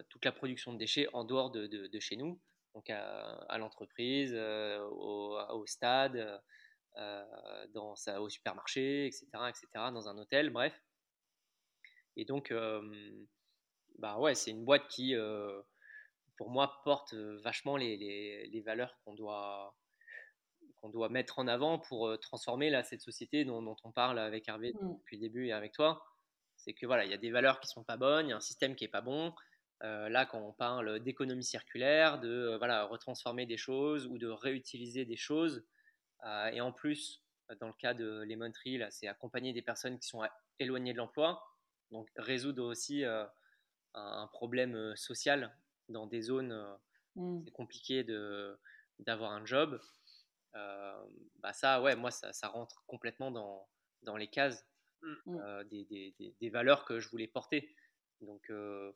toute 0.09 0.26
la 0.26 0.34
production 0.34 0.74
de 0.74 0.78
déchets 0.78 1.07
en 1.14 1.24
dehors 1.24 1.49
de, 1.49 1.99
chez 1.99 2.18
nous, 2.18 2.41
donc 2.76 2.89
à, 2.89 3.57
l'entreprise, 3.57 4.36
au, 4.36 5.64
stade, 5.66 6.41
dans 6.95 7.95
au 8.19 8.29
supermarché, 8.29 9.07
etc., 9.07 9.25
etc., 9.49 9.67
dans 9.93 10.07
un 10.07 10.17
hôtel, 10.17 10.49
bref. 10.49 10.79
Et 12.17 12.25
donc, 12.25 12.53
bah 13.97 14.17
ouais, 14.19 14.35
c'est 14.35 14.51
une 14.51 14.65
boîte 14.65 14.87
qui, 14.89 15.15
pour 16.37 16.49
moi, 16.49 16.81
porte 16.83 17.13
vachement 17.13 17.77
les, 17.77 18.47
les 18.47 18.61
valeurs 18.61 18.97
qu'on 19.03 19.13
doit, 19.13 19.73
qu'on 20.81 20.89
doit 20.89 21.09
mettre 21.09 21.39
en 21.39 21.47
avant 21.47 21.79
pour 21.79 22.07
euh, 22.07 22.17
transformer 22.17 22.69
là, 22.69 22.83
cette 22.83 23.01
société 23.01 23.45
dont, 23.45 23.75
on 23.83 23.91
parle 23.91 24.19
avec 24.19 24.47
Hervé 24.47 24.73
mmh. 24.73 24.97
depuis 24.97 25.17
le 25.17 25.21
début 25.21 25.47
et 25.47 25.53
avec 25.53 25.71
toi. 25.73 26.03
C'est 26.57 26.73
que 26.73 26.85
voilà, 26.85 27.05
il 27.05 27.11
y 27.11 27.13
a 27.13 27.17
des 27.17 27.31
valeurs 27.31 27.59
qui 27.59 27.67
sont 27.67 27.83
pas 27.83 27.97
bonnes, 27.97 28.27
il 28.27 28.29
y 28.31 28.33
a 28.33 28.37
un 28.37 28.41
système 28.41 28.75
qui 28.75 28.83
est 28.83 28.89
pas 28.89 29.01
bon. 29.01 29.33
Euh, 29.83 30.09
là, 30.09 30.25
quand 30.25 30.39
on 30.39 30.53
parle 30.53 30.99
d'économie 30.99 31.43
circulaire, 31.43 32.19
de 32.19 32.29
euh, 32.29 32.57
voilà, 32.57 32.85
retransformer 32.85 33.45
des 33.45 33.57
choses 33.57 34.05
ou 34.07 34.17
de 34.17 34.27
réutiliser 34.27 35.05
des 35.05 35.15
choses, 35.15 35.65
et 36.51 36.61
en 36.61 36.72
plus, 36.72 37.24
dans 37.59 37.67
le 37.67 37.74
cas 37.74 37.93
de 37.93 38.24
Lemon 38.24 38.51
Tree, 38.51 38.78
là, 38.78 38.91
c'est 38.91 39.07
accompagner 39.07 39.53
des 39.53 39.61
personnes 39.61 39.99
qui 39.99 40.07
sont 40.07 40.22
éloignées 40.59 40.93
de 40.93 40.97
l'emploi, 40.97 41.43
donc 41.91 42.09
résoudre 42.15 42.63
aussi 42.63 43.03
un 43.93 44.28
problème 44.28 44.95
social 44.95 45.55
dans 45.89 46.07
des 46.07 46.22
zones, 46.22 46.78
mmh. 47.15 47.41
c'est 47.45 47.51
compliqué 47.51 48.03
de, 48.03 48.57
d'avoir 48.99 49.32
un 49.32 49.45
job. 49.45 49.82
Euh, 50.55 51.05
bah 51.39 51.53
ça, 51.53 51.82
ouais, 51.82 51.95
moi, 51.95 52.11
ça, 52.11 52.34
ça, 52.34 52.47
rentre 52.47 52.84
complètement 52.88 53.32
dans, 53.32 53.67
dans 54.03 54.17
les 54.17 54.28
cases 54.28 54.65
mmh. 55.01 55.38
euh, 55.39 55.63
des, 55.65 55.86
des, 55.86 56.36
des, 56.39 56.49
valeurs 56.49 56.86
que 56.86 56.99
je 56.99 57.09
voulais 57.09 57.28
porter. 57.28 57.74
Donc, 58.22 58.49
euh, 58.49 58.91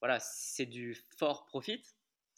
voilà, 0.00 0.18
c'est 0.20 0.66
du 0.66 0.94
fort 1.16 1.46
profit, 1.46 1.82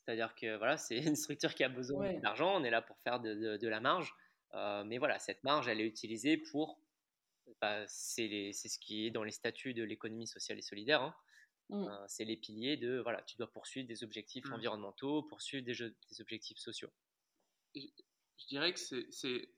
c'est-à-dire 0.05 0.35
que 0.35 0.57
voilà, 0.57 0.77
c'est 0.77 0.99
une 0.99 1.17
structure 1.17 1.55
qui 1.55 1.65
a 1.65 1.69
besoin 1.69 2.13
d'argent, 2.21 2.61
on 2.61 2.65
est 2.65 2.71
là 2.71 2.83
pour 2.83 2.99
faire 3.01 3.21
de, 3.21 3.57
de, 3.57 3.69
la 3.69 3.81
marge, 3.81 4.15
mais 4.53 4.99
voilà, 4.99 5.19
cette 5.19 5.43
marge, 5.45 5.69
elle 5.69 5.81
est 5.81 5.87
utilisée 5.87 6.37
pour, 6.37 6.79
bah, 7.61 7.87
c'est 7.87 8.53
ce 8.53 8.79
qui 8.79 9.07
est 9.07 9.11
dans 9.11 9.25
les 9.25 9.33
statuts 9.33 9.75
de 9.75 9.83
l'économie 9.83 10.27
sociale 10.27 10.59
et 10.59 10.63
solidaire, 10.63 11.03
hein. 11.03 11.15
mmh. 11.71 11.89
c'est 12.07 12.25
les 12.25 12.37
piliers 12.37 12.77
de, 12.77 12.99
voilà, 12.99 13.23
tu 13.23 13.37
dois 13.37 13.51
poursuivre 13.51 13.89
des 13.89 14.05
objectifs 14.05 14.45
mmh. 14.47 14.53
environnementaux, 14.53 15.23
poursuivre 15.23 15.65
des, 15.65 15.75
des 15.75 16.21
objectifs 16.21 16.59
sociaux 16.59 16.93
je 17.75 18.47
dirais 18.47 18.73
que 18.73 18.79
c'est. 18.79 19.49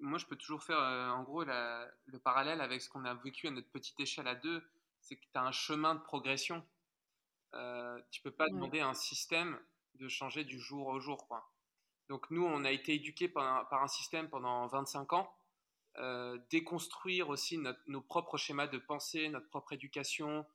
Moi, 0.00 0.18
je 0.18 0.26
peux 0.26 0.36
toujours 0.36 0.62
faire 0.62 0.78
euh, 0.78 1.08
en 1.10 1.24
gros 1.24 1.44
le 1.44 2.18
parallèle 2.18 2.60
avec 2.60 2.80
ce 2.80 2.88
qu'on 2.88 3.04
a 3.04 3.14
vécu 3.14 3.48
à 3.48 3.50
notre 3.50 3.68
petite 3.70 3.98
échelle 3.98 4.28
à 4.28 4.36
deux. 4.36 4.62
C'est 5.00 5.16
que 5.16 5.22
tu 5.22 5.38
as 5.38 5.42
un 5.42 5.52
chemin 5.52 5.94
de 5.94 6.00
progression. 6.00 6.64
Euh, 7.54 8.00
tu 8.10 8.20
peux 8.22 8.30
pas 8.30 8.46
demander 8.48 8.80
à 8.80 8.88
un 8.88 8.94
système 8.94 9.58
de 9.98 10.08
changer 10.08 10.44
du 10.44 10.58
jour 10.58 10.86
au 10.88 11.00
jour. 11.00 11.26
Quoi. 11.26 11.50
Donc, 12.08 12.30
nous, 12.30 12.44
on 12.44 12.64
a 12.64 12.70
été 12.70 12.94
éduqués 12.94 13.28
par, 13.28 13.72
un 13.72 13.88
système 13.88 14.28
pendant 14.28 14.66
25 14.68 15.12
ans. 15.12 15.34
Euh, 15.96 16.38
déconstruire 16.50 17.28
aussi 17.28 17.58
nos 17.86 18.00
propres 18.00 18.36
schémas 18.36 18.68
de 18.68 18.78
pensée, 18.78 19.28
notre 19.28 19.48
propre 19.48 19.72
éducation, 19.72 20.46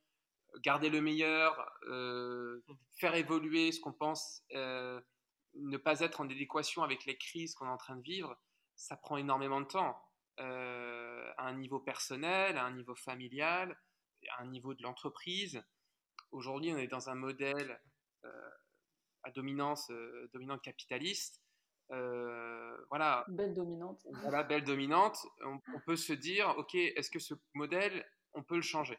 garder 0.59 0.89
le 0.89 1.01
meilleur, 1.01 1.71
euh, 1.87 2.63
faire 2.97 3.15
évoluer 3.15 3.71
ce 3.71 3.81
qu'on 3.81 3.91
pense 3.91 4.43
ne 5.55 5.77
pas 5.77 5.99
être 5.99 6.21
en 6.21 6.25
adéquation 6.25 6.83
avec 6.83 7.05
les 7.05 7.17
crises 7.17 7.53
qu'on 7.53 7.65
est 7.67 7.69
en 7.69 7.77
train 7.77 7.95
de 7.95 8.01
vivre, 8.01 8.37
ça 8.75 8.97
prend 8.97 9.17
énormément 9.17 9.61
de 9.61 9.67
temps. 9.67 9.97
Euh, 10.39 11.31
à 11.37 11.45
un 11.45 11.53
niveau 11.53 11.79
personnel, 11.79 12.57
à 12.57 12.65
un 12.65 12.71
niveau 12.71 12.95
familial, 12.95 13.77
à 14.35 14.41
un 14.41 14.47
niveau 14.47 14.73
de 14.73 14.81
l'entreprise. 14.81 15.63
Aujourd'hui, 16.31 16.71
on 16.73 16.77
est 16.77 16.87
dans 16.87 17.09
un 17.09 17.15
modèle 17.15 17.79
euh, 18.23 18.49
à 19.23 19.31
dominance, 19.31 19.89
euh, 19.89 20.29
dominante 20.33 20.61
capitaliste. 20.61 21.41
voilà. 21.89 23.25
Belle 23.27 23.53
dominante. 23.53 24.05
Voilà, 24.21 24.43
belle 24.43 24.63
dominante. 24.63 25.17
On, 25.45 25.59
peut 25.85 25.95
se 25.95 26.13
dire, 26.13 26.53
ok, 26.57 26.75
est-ce 26.75 27.09
que 27.09 27.19
ce 27.19 27.33
modèle, 27.53 28.05
on 28.33 28.43
peut 28.43 28.55
le 28.55 28.61
changer? 28.61 28.97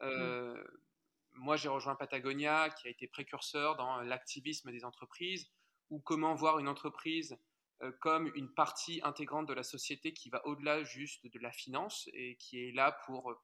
Mm. 0.00 0.54
Moi, 1.32 1.56
j'ai 1.56 1.68
rejoint 1.68 1.94
Patagonia, 1.94 2.70
qui 2.70 2.88
a 2.88 2.90
été 2.90 3.06
précurseur 3.08 3.76
dans 3.76 4.00
l'activisme 4.00 4.70
des 4.70 4.84
entreprises 4.84 5.50
ou 5.90 6.00
comment 6.00 6.34
voir 6.34 6.58
une 6.58 6.68
entreprise 6.68 7.36
euh, 7.82 7.92
comme 8.00 8.32
une 8.34 8.52
partie 8.54 9.00
intégrante 9.04 9.46
de 9.46 9.52
la 9.52 9.62
société 9.62 10.14
qui 10.14 10.30
va 10.30 10.44
au-delà 10.46 10.82
juste 10.82 11.26
de 11.26 11.38
la 11.38 11.52
finance 11.52 12.08
et 12.14 12.36
qui 12.36 12.58
est 12.58 12.72
là 12.72 12.98
pour 13.04 13.30
euh, 13.30 13.36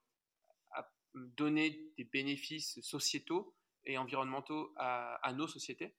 donner 1.14 1.92
des 1.98 2.04
bénéfices 2.04 2.80
sociétaux 2.80 3.54
et 3.84 3.98
environnementaux 3.98 4.72
à, 4.76 5.32
nos 5.34 5.46
sociétés. 5.46 5.94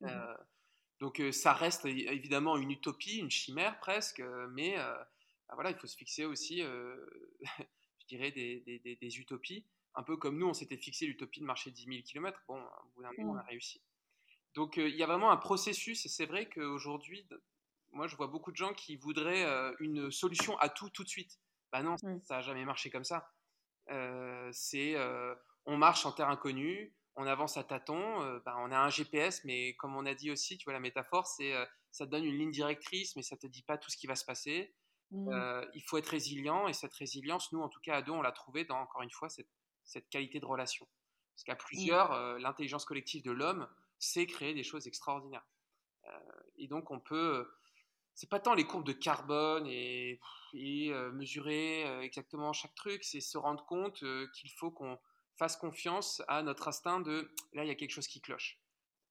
Mmh 0.00 0.08
euh, 0.08 0.34
donc 1.00 1.20
ça 1.32 1.52
reste 1.52 1.84
évidemment 1.84 2.56
une 2.56 2.70
utopie, 2.70 3.18
une 3.18 3.30
chimère 3.30 3.78
presque, 3.80 4.22
mais 4.52 4.76
bah 4.76 5.54
voilà, 5.54 5.70
il 5.70 5.76
faut 5.76 5.88
se 5.88 5.96
fixer 5.96 6.24
aussi, 6.24 6.60
je 7.42 8.06
dirais, 8.08 8.30
des, 8.30 8.60
des, 8.60 8.96
des, 8.96 9.18
utopies, 9.18 9.66
un 9.96 10.02
peu 10.02 10.16
comme 10.16 10.38
nous, 10.38 10.46
on 10.46 10.54
s'était 10.54 10.78
fixé 10.78 11.04
l'utopie 11.04 11.40
de 11.40 11.44
marcher 11.44 11.72
10 11.72 11.84
000 11.86 11.98
km. 12.04 12.40
Bon, 12.48 12.58
au 12.58 12.88
bout 12.94 13.02
d'un 13.02 13.10
moment, 13.18 13.32
on 13.32 13.36
a 13.36 13.42
mmh. 13.42 13.46
réussi. 13.48 13.82
Donc 14.54 14.76
il 14.76 14.94
y 14.94 15.02
a 15.02 15.06
vraiment 15.06 15.30
un 15.30 15.36
processus 15.36 16.06
et 16.06 16.08
c'est 16.08 16.26
vrai 16.26 16.48
qu'aujourd'hui, 16.48 17.28
moi 17.90 18.06
je 18.06 18.16
vois 18.16 18.28
beaucoup 18.28 18.52
de 18.52 18.56
gens 18.56 18.72
qui 18.72 18.96
voudraient 18.96 19.44
une 19.80 20.10
solution 20.10 20.56
à 20.58 20.68
tout 20.68 20.88
tout 20.90 21.02
de 21.02 21.08
suite. 21.08 21.38
Bah 21.72 21.82
non, 21.82 21.96
ça 21.98 22.36
n'a 22.36 22.40
jamais 22.40 22.64
marché 22.64 22.88
comme 22.88 23.04
ça. 23.04 23.28
c'est 24.52 24.96
on 25.66 25.76
marche 25.76 26.06
en 26.06 26.12
terre 26.12 26.28
inconnue, 26.28 26.94
on 27.16 27.26
avance 27.26 27.56
à 27.56 27.64
tâtons, 27.64 28.40
bah, 28.44 28.56
on 28.58 28.72
a 28.72 28.78
un 28.78 28.90
GPS, 28.90 29.44
mais 29.44 29.74
comme 29.76 29.96
on 29.96 30.04
a 30.06 30.14
dit 30.14 30.30
aussi, 30.30 30.58
tu 30.58 30.64
vois 30.64 30.72
la 30.72 30.80
métaphore, 30.80 31.26
c'est 31.26 31.52
ça 31.90 32.06
te 32.06 32.10
donne 32.10 32.24
une 32.24 32.36
ligne 32.36 32.50
directrice, 32.50 33.14
mais 33.14 33.22
ça 33.22 33.36
te 33.36 33.46
dit 33.46 33.62
pas 33.62 33.78
tout 33.78 33.90
ce 33.90 33.96
qui 33.96 34.06
va 34.06 34.16
se 34.16 34.24
passer. 34.24 34.74
Mmh. 35.10 35.30
il 35.74 35.82
faut 35.82 35.96
être 35.98 36.08
résilient 36.08 36.66
et 36.66 36.72
cette 36.72 36.94
résilience, 36.94 37.52
nous 37.52 37.60
en 37.60 37.68
tout 37.68 37.80
cas 37.80 37.98
à 37.98 38.02
deux, 38.02 38.10
on 38.10 38.22
l'a 38.22 38.32
trouvé 38.32 38.64
dans 38.64 38.78
encore 38.78 39.02
une 39.02 39.12
fois 39.12 39.28
cette, 39.28 39.50
cette 39.84 40.08
qualité 40.08 40.40
de 40.40 40.46
relation. 40.46 40.88
Parce 41.34 41.44
qu'à 41.44 41.54
mmh. 41.54 41.66
plusieurs, 41.66 42.38
l'intelligence 42.40 42.84
collective 42.84 43.22
de 43.22 43.30
l'homme, 43.30 43.68
c'est 43.98 44.26
créer 44.26 44.54
des 44.54 44.62
choses 44.62 44.86
extraordinaires. 44.86 45.46
Euh, 46.06 46.10
et 46.58 46.68
donc 46.68 46.90
on 46.90 47.00
peut, 47.00 47.48
c'est 48.14 48.28
pas 48.28 48.40
tant 48.40 48.54
les 48.54 48.64
courbes 48.64 48.86
de 48.86 48.92
carbone 48.92 49.66
et, 49.66 50.20
euh, 50.54 51.10
mesurer 51.12 51.86
euh, 51.86 52.02
exactement 52.02 52.52
chaque 52.52 52.74
truc, 52.74 53.02
c'est 53.04 53.20
se 53.20 53.38
rendre 53.38 53.64
compte 53.66 54.04
qu'il 54.34 54.50
faut 54.52 54.70
qu'on 54.70 54.98
fasse 55.36 55.56
confiance 55.56 56.22
à 56.28 56.42
notre 56.42 56.68
instinct 56.68 57.00
de 57.00 57.30
là 57.52 57.64
il 57.64 57.68
y 57.68 57.70
a 57.70 57.74
quelque 57.74 57.90
chose 57.90 58.06
qui 58.06 58.20
cloche. 58.20 58.58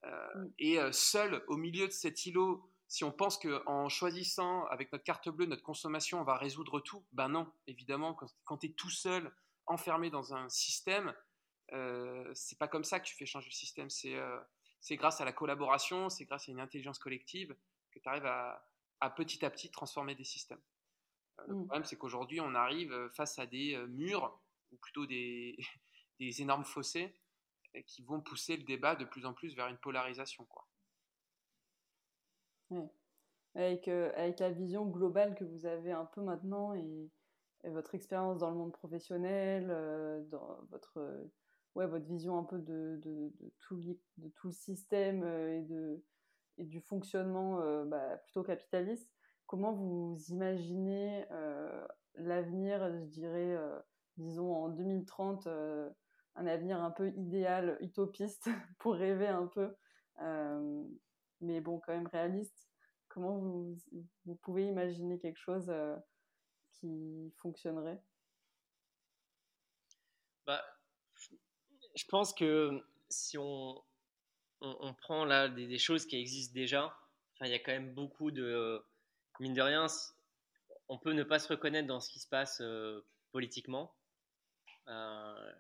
Mm. 0.04 0.48
Et 0.60 0.78
seul 0.92 1.44
au 1.48 1.58
milieu 1.58 1.88
de 1.88 1.92
cet 1.92 2.26
îlot, 2.26 2.70
si 2.88 3.04
on 3.04 3.12
pense 3.12 3.38
qu'en 3.38 3.90
choisissant 3.90 4.66
avec 4.66 4.92
notre 4.92 5.04
carte 5.04 5.30
bleue 5.30 5.46
notre 5.46 5.64
consommation, 5.64 6.20
on 6.20 6.24
va 6.24 6.38
résoudre 6.38 6.80
tout, 6.80 7.06
ben 7.12 7.30
non, 7.30 7.52
évidemment, 7.68 8.14
quand, 8.14 8.28
quand 8.44 8.58
tu 8.58 8.68
es 8.68 8.70
tout 8.72 8.90
seul, 8.90 9.34
enfermé 9.66 10.10
dans 10.10 10.34
un 10.34 10.50
système, 10.50 11.14
euh, 11.72 12.30
c'est 12.34 12.60
pas 12.60 12.68
comme 12.68 12.84
ça 12.84 13.00
que 13.00 13.06
tu 13.06 13.16
fais 13.16 13.26
changer 13.26 13.48
le 13.50 13.56
système. 13.56 13.90
C'est 13.90 14.20
c'est 14.84 14.98
grâce 14.98 15.22
à 15.22 15.26
la 15.26 15.32
collaboration, 15.32 16.10
c'est 16.10 16.26
grâce 16.26 16.50
à 16.50 16.52
une 16.52 16.60
intelligence 16.60 17.00
collective 17.00 17.56
que 17.92 18.00
tu 18.00 18.10
arrives 18.10 18.26
à, 18.26 19.10
petit 19.16 19.46
à 19.46 19.50
petit 19.50 19.72
transformer 19.72 20.14
des 20.14 20.26
systèmes. 20.26 20.62
Euh, 21.40 21.44
le 21.48 21.56
mmh. 21.56 21.66
problème, 21.68 21.86
c'est 21.86 21.96
qu'aujourd'hui, 21.96 22.42
on 22.42 22.54
arrive 22.54 22.92
euh, 22.92 23.10
face 23.10 23.40
à 23.40 23.46
des 23.46 23.76
euh, 23.76 23.88
murs, 23.88 24.38
ou 24.74 24.78
plutôt 24.78 25.06
des, 25.06 25.58
énormes 26.42 26.66
fossés, 26.66 27.14
qui 27.86 28.04
vont 28.04 28.22
pousser 28.22 28.58
le 28.58 28.64
débat 28.64 28.96
de 28.96 29.06
plus 29.06 29.26
en 29.26 29.34
plus 29.34 29.56
vers 29.56 29.68
une 29.68 29.78
polarisation. 29.78 30.46
Quoi. 30.46 30.68
Avec, 33.56 33.88
avec 33.88 34.40
la 34.40 34.52
vision 34.52 34.86
globale 34.86 35.36
que 35.36 35.44
vous 35.44 35.66
avez 35.66 35.92
un 35.92 36.06
peu 36.06 36.22
maintenant 36.22 36.74
et, 36.74 37.10
votre 37.66 37.96
expérience 37.96 38.40
dans 38.40 38.50
le 38.50 38.58
monde 38.58 38.74
professionnel, 38.74 39.68
dans 40.30 40.60
votre 40.70 41.30
ouais, 41.76 41.88
votre 41.88 42.06
vision 42.06 42.38
un 42.38 42.44
peu 42.44 42.60
de, 42.60 43.00
tout, 43.60 43.82
le 44.44 44.52
système 44.52 45.24
euh, 45.24 45.98
et, 46.58 46.64
du 46.66 46.82
fonctionnement 46.82 47.60
euh, 47.62 47.86
bah, 47.86 48.18
plutôt 48.18 48.44
capitaliste. 48.44 49.10
Comment 49.48 49.74
vous 49.74 50.18
imaginez 50.30 51.26
euh, 51.32 51.86
l'avenir, 52.16 52.92
je 52.92 53.06
dirais, 53.06 53.58
disons 54.18 54.54
en 54.54 54.70
2030, 54.70 55.48
un 56.36 56.48
avenir 56.48 56.82
un 56.82 56.92
peu 56.92 57.10
idéal, 57.10 57.78
utopiste, 57.82 58.50
pour 58.80 58.96
rêver 58.96 59.28
un 59.28 59.48
peu, 59.48 59.76
mais 61.42 61.62
bon, 61.62 61.80
quand 61.80 61.94
même 61.94 62.08
réaliste. 62.08 62.70
Comment 63.10 63.38
vous, 63.38 64.36
pouvez 64.42 64.66
imaginer 64.66 65.20
quelque 65.20 65.38
chose 65.38 65.72
qui 66.72 67.32
fonctionnerait? 67.38 68.02
Bah, 70.48 70.64
je 71.96 72.06
pense 72.10 72.34
que 72.34 72.84
si 73.10 73.38
on, 73.38 73.84
prend 75.02 75.26
là 75.26 75.48
des, 75.50 75.78
choses 75.78 76.06
qui 76.06 76.18
existent 76.18 76.54
déjà, 76.54 76.98
il 77.42 77.50
y 77.50 77.54
a 77.54 77.60
quand 77.60 77.72
même 77.72 77.94
beaucoup 77.94 78.32
de. 78.32 78.84
Mine 79.40 79.54
de 79.54 79.62
rien, 79.62 79.88
on 80.90 80.98
peut 80.98 81.14
ne 81.14 81.24
pas 81.24 81.40
se 81.40 81.48
reconnaître 81.48 81.88
dans 81.88 82.00
ce 82.00 82.10
qui 82.10 82.20
se 82.20 82.28
passe 82.28 82.62
euh, 82.62 83.02
politiquement, 83.32 83.96
euh, 84.88 85.54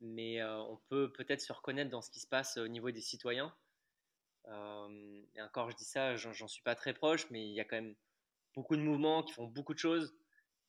mais 0.00 0.40
euh, 0.40 0.58
on 0.62 0.76
peut 0.88 1.12
peut-être 1.12 1.40
se 1.40 1.52
reconnaître 1.52 1.90
dans 1.90 2.02
ce 2.02 2.10
qui 2.10 2.20
se 2.20 2.26
passe 2.26 2.56
au 2.56 2.68
niveau 2.68 2.90
des 2.90 3.00
citoyens. 3.00 3.54
et 4.46 5.42
encore, 5.42 5.70
je 5.70 5.76
dis 5.76 5.84
ça, 5.84 6.16
j'en 6.16 6.48
suis 6.48 6.62
pas 6.62 6.74
très 6.74 6.94
proche, 6.94 7.28
mais 7.30 7.46
il 7.46 7.52
y 7.52 7.60
a 7.60 7.64
quand 7.64 7.76
même 7.76 7.94
beaucoup 8.54 8.76
de 8.76 8.82
mouvements 8.82 9.22
qui 9.22 9.32
font 9.32 9.46
beaucoup 9.46 9.74
de 9.74 9.78
choses 9.78 10.14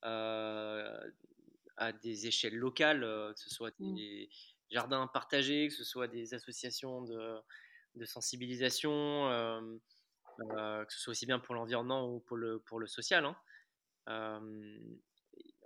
à 0.02 1.92
des 2.02 2.28
échelles 2.28 2.56
locales, 2.56 3.02
que 3.02 3.40
ce 3.40 3.50
soit 3.50 3.74
mmh. 3.80 3.96
des, 3.96 4.30
jardins 4.70 5.08
partagés, 5.08 5.68
que 5.68 5.74
ce 5.74 5.84
soit 5.84 6.08
des 6.08 6.34
associations 6.34 7.02
de, 7.02 7.42
de 7.96 8.06
sensibilisation, 8.06 9.28
euh, 9.30 9.62
euh, 10.58 10.86
que 10.86 10.94
ce 10.94 11.00
soit 11.00 11.12
aussi 11.12 11.26
bien 11.26 11.40
pour 11.40 11.56
l'environnement 11.56 12.08
ou 12.08 12.20
pour 12.20 12.38
le, 12.38 12.60
pour 12.60 12.80
le 12.80 12.88
social. 12.88 13.26
Hein. 13.26 13.36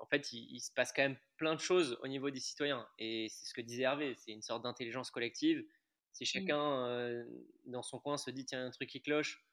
Euh, 0.04 0.06
en 0.06 0.06
fait, 0.08 0.34
il, 0.34 0.60
se 0.60 0.72
passe 0.72 0.92
quand 0.94 1.04
même 1.04 1.18
plein 1.38 1.56
de 1.56 1.60
choses 1.60 1.98
au 2.02 2.08
niveau 2.08 2.30
des 2.30 2.40
citoyens. 2.40 2.88
Et 3.00 3.28
c'est 3.30 3.46
ce 3.46 3.54
que 3.54 3.62
disait 3.62 3.84
Hervé, 3.84 4.16
c'est 4.16 4.32
une 4.32 4.42
sorte 4.42 4.64
d'intelligence 4.64 5.12
collective. 5.12 5.66
Si 6.12 6.26
chacun 6.26 7.26
dans 7.66 7.82
son 7.82 8.00
coin 8.00 8.18
se 8.18 8.30
dit, 8.30 8.46
tiens, 8.46 8.60
il 8.60 8.62
y 8.62 8.66
a 8.66 8.68
un 8.68 8.72
truc 8.72 8.90
qui 8.90 9.02
cloche, 9.02 9.44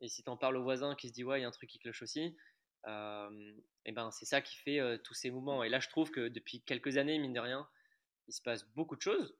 et 0.00 0.08
si 0.08 0.22
tu 0.22 0.30
en 0.30 0.36
parles 0.36 0.56
au 0.56 0.62
voisin 0.62 0.94
qui 0.94 1.08
se 1.08 1.12
dit, 1.12 1.24
ouais, 1.24 1.40
il 1.40 1.42
y 1.42 1.44
a 1.44 1.48
un 1.48 1.52
truc 1.52 1.68
qui 1.68 1.80
cloche 1.80 2.02
aussi, 2.02 2.36
et 2.86 3.92
ben 3.92 4.10
c'est 4.12 4.26
ça 4.26 4.40
qui 4.40 4.54
fait 4.56 4.80
tous 5.02 5.14
ces 5.14 5.30
mouvements. 5.30 5.64
Et 5.64 5.68
là, 5.68 5.80
je 5.80 5.88
trouve 5.88 6.12
que 6.12 6.28
depuis 6.28 6.62
quelques 6.62 6.98
années, 6.98 7.18
mine 7.18 7.32
de 7.32 7.40
rien, 7.40 7.68
il 8.28 8.32
se 8.32 8.42
passe 8.42 8.64
beaucoup 8.74 8.94
de 8.94 9.02
choses. 9.02 9.36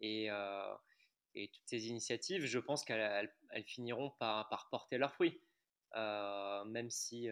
et, 0.00 0.30
et, 1.34 1.48
toutes 1.52 1.66
ces 1.66 1.88
initiatives, 1.88 2.46
je 2.46 2.58
pense 2.58 2.82
qu'elles 2.82 3.30
finiront 3.66 4.10
par, 4.18 4.48
par, 4.48 4.70
porter 4.70 4.96
leurs 4.96 5.12
fruits. 5.12 5.38
même 5.94 6.88
si, 6.88 7.28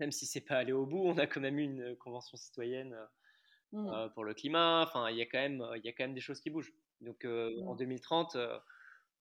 même 0.00 0.12
si 0.12 0.26
c'est 0.26 0.40
pas 0.40 0.56
allé 0.56 0.72
au 0.72 0.86
bout, 0.86 1.02
on 1.06 1.18
a 1.18 1.26
quand 1.26 1.40
même 1.40 1.58
eu 1.58 1.62
une 1.62 1.96
convention 1.96 2.36
citoyenne 2.36 2.96
mmh. 3.72 4.08
pour 4.14 4.24
le 4.24 4.34
climat. 4.34 4.82
Enfin, 4.86 5.08
il 5.10 5.16
y, 5.16 5.22
a 5.22 5.26
quand 5.26 5.38
même, 5.38 5.64
il 5.76 5.84
y 5.84 5.88
a 5.88 5.92
quand 5.92 6.04
même 6.04 6.14
des 6.14 6.20
choses 6.20 6.40
qui 6.40 6.50
bougent. 6.50 6.72
Donc 7.00 7.24
en 7.24 7.74
2030, 7.74 8.34
mmh. 8.34 8.60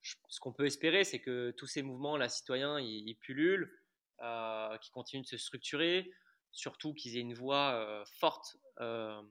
ce 0.01 0.39
qu'on 0.39 0.53
peut 0.53 0.65
espérer, 0.65 1.03
c'est 1.03 1.19
que 1.19 1.51
tous 1.51 1.67
ces 1.67 1.82
mouvements 1.82 2.17
là, 2.17 2.30
citoyens, 2.30 2.80
ils, 2.80 3.15
pullulent, 3.15 3.69
qu'ils 4.17 4.91
continuent 4.93 5.23
de 5.23 5.27
se 5.27 5.38
structurer 5.38 6.11
surtout 6.51 6.93
qu'ils 6.93 7.17
aient 7.17 7.21
une 7.21 7.34
voix 7.34 7.73
euh, 7.73 8.03
forte 8.19 8.57
euh, 8.80 9.21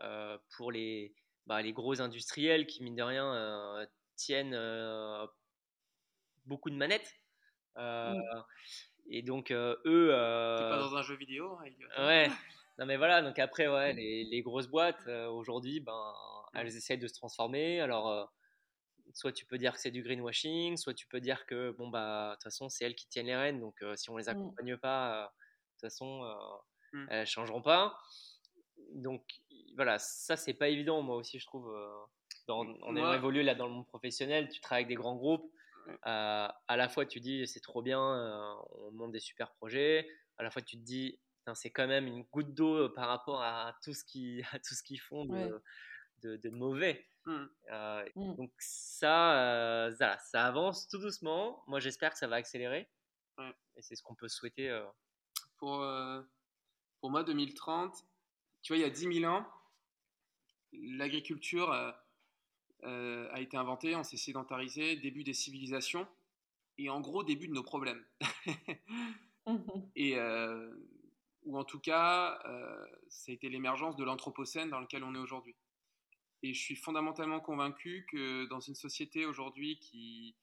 euh, 0.00 0.38
pour 0.56 0.72
les, 0.72 1.14
bah, 1.46 1.62
les 1.62 1.72
gros 1.72 2.00
industriels 2.00 2.66
qui, 2.66 2.82
mine 2.82 2.96
de 2.96 3.02
rien, 3.02 3.86
tiennent 4.16 4.58
beaucoup 6.46 6.70
de 6.70 6.76
manettes. 6.76 7.14
Mmh. 7.78 8.20
Et 9.10 9.22
donc, 9.22 9.50
eux. 9.52 9.80
T'es 9.84 10.68
pas 10.68 10.78
dans 10.78 10.96
un 10.96 11.02
jeu 11.02 11.16
vidéo 11.16 11.58
hein, 11.96 12.06
Ouais. 12.06 12.28
Non, 12.78 12.86
mais 12.86 12.96
voilà, 12.96 13.22
donc 13.22 13.40
après, 13.40 13.66
ouais, 13.66 13.92
les, 13.92 14.22
les 14.22 14.40
grosses 14.40 14.68
boîtes, 14.68 15.08
aujourd'hui, 15.08 15.80
ben, 15.80 16.14
elles 16.54 16.76
essayent 16.76 16.96
de 16.96 17.08
se 17.08 17.14
transformer. 17.14 17.80
Alors, 17.80 18.32
soit 19.12 19.32
tu 19.32 19.46
peux 19.46 19.58
dire 19.58 19.72
que 19.72 19.80
c'est 19.80 19.90
du 19.90 20.04
greenwashing, 20.04 20.76
soit 20.76 20.94
tu 20.94 21.08
peux 21.08 21.20
dire 21.20 21.44
que, 21.46 21.72
bon, 21.72 21.88
bah, 21.88 22.28
de 22.28 22.34
toute 22.34 22.44
façon, 22.44 22.68
c'est 22.68 22.84
elles 22.84 22.94
qui 22.94 23.08
tiennent 23.08 23.26
les 23.26 23.34
rênes. 23.34 23.58
Donc, 23.58 23.82
si 23.96 24.10
on 24.10 24.16
les 24.16 24.26
mmh. 24.26 24.28
accompagne 24.28 24.76
pas, 24.76 25.32
toute 25.78 25.90
façon, 25.90 26.24
euh, 26.24 26.34
mmh. 26.92 27.06
elles 27.10 27.20
ne 27.20 27.24
changeront 27.24 27.62
pas. 27.62 27.98
Donc 28.94 29.22
voilà, 29.76 29.98
ça 29.98 30.36
c'est 30.36 30.54
pas 30.54 30.68
évident, 30.68 31.02
moi 31.02 31.16
aussi 31.16 31.38
je 31.38 31.46
trouve. 31.46 31.68
Euh, 31.74 31.88
dans, 32.46 32.66
on 32.82 32.96
a 32.96 33.16
évolué 33.16 33.42
là 33.42 33.54
dans 33.54 33.66
le 33.66 33.72
monde 33.72 33.86
professionnel, 33.86 34.48
tu 34.48 34.60
travailles 34.60 34.84
avec 34.84 34.88
des 34.88 34.94
grands 35.00 35.16
groupes. 35.16 35.52
Euh, 35.88 36.48
à 36.68 36.76
la 36.76 36.88
fois 36.88 37.06
tu 37.06 37.20
dis 37.20 37.46
c'est 37.46 37.60
trop 37.60 37.82
bien, 37.82 38.00
on 38.82 38.90
monte 38.92 39.12
des 39.12 39.20
super 39.20 39.52
projets. 39.52 40.08
À 40.36 40.42
la 40.42 40.50
fois 40.50 40.62
tu 40.62 40.76
te 40.76 40.82
dis 40.82 41.18
c'est 41.54 41.70
quand 41.70 41.86
même 41.86 42.06
une 42.06 42.24
goutte 42.24 42.52
d'eau 42.52 42.90
par 42.90 43.08
rapport 43.08 43.42
à 43.42 43.74
tout 43.82 43.94
ce 43.94 44.04
qui 44.04 44.42
à 44.52 44.58
tout 44.58 44.74
ce 44.74 44.82
qu'ils 44.82 45.00
font 45.00 45.24
de, 45.24 46.36
de, 46.36 46.50
mauvais. 46.50 47.06
Mmh. 47.24 47.46
Mmh. 48.16 48.34
Donc 48.36 48.52
ça, 48.58 49.90
ça, 49.98 50.18
ça 50.18 50.46
avance 50.46 50.88
tout 50.88 50.98
doucement. 50.98 51.62
Moi 51.66 51.80
j'espère 51.80 52.12
que 52.12 52.18
ça 52.18 52.26
va 52.26 52.36
accélérer. 52.36 52.88
Et 53.76 53.82
c'est 53.82 53.94
ce 53.94 54.02
qu'on 54.02 54.16
peut 54.16 54.28
souhaiter 54.28 54.68
pour, 55.58 55.82
euh, 55.82 56.22
pour 57.00 57.10
moi, 57.10 57.22
2030, 57.22 57.94
tu 58.62 58.72
vois, 58.72 58.78
il 58.78 58.82
y 58.82 58.84
a 58.84 58.90
10 58.90 59.20
000 59.20 59.32
ans, 59.32 59.46
l'agriculture 60.72 61.72
euh, 62.84 63.26
euh, 63.28 63.28
a 63.32 63.40
été 63.40 63.56
inventée, 63.56 63.96
on 63.96 64.04
s'est 64.04 64.16
sédentarisé, 64.16 64.96
début 64.96 65.24
des 65.24 65.34
civilisations, 65.34 66.06
et 66.76 66.90
en 66.90 67.00
gros, 67.00 67.24
début 67.24 67.48
de 67.48 67.52
nos 67.52 67.62
problèmes. 67.62 68.04
et, 69.96 70.16
ou 71.42 71.58
en 71.58 71.64
tout 71.64 71.80
cas, 71.80 72.38
ça 73.08 73.32
a 73.32 73.34
été 73.34 73.48
l'émergence 73.48 73.96
de 73.96 74.04
l'Anthropocène 74.04 74.70
dans 74.70 74.80
lequel 74.80 75.02
on 75.02 75.14
est 75.14 75.18
aujourd'hui. 75.18 75.56
Et 76.42 76.54
je 76.54 76.60
suis 76.60 76.76
fondamentalement 76.76 77.40
convaincu 77.40 78.06
que 78.12 78.46
dans 78.46 78.60
une 78.60 78.76
société 78.76 79.26
aujourd'hui 79.26 79.80
qui 79.80 80.36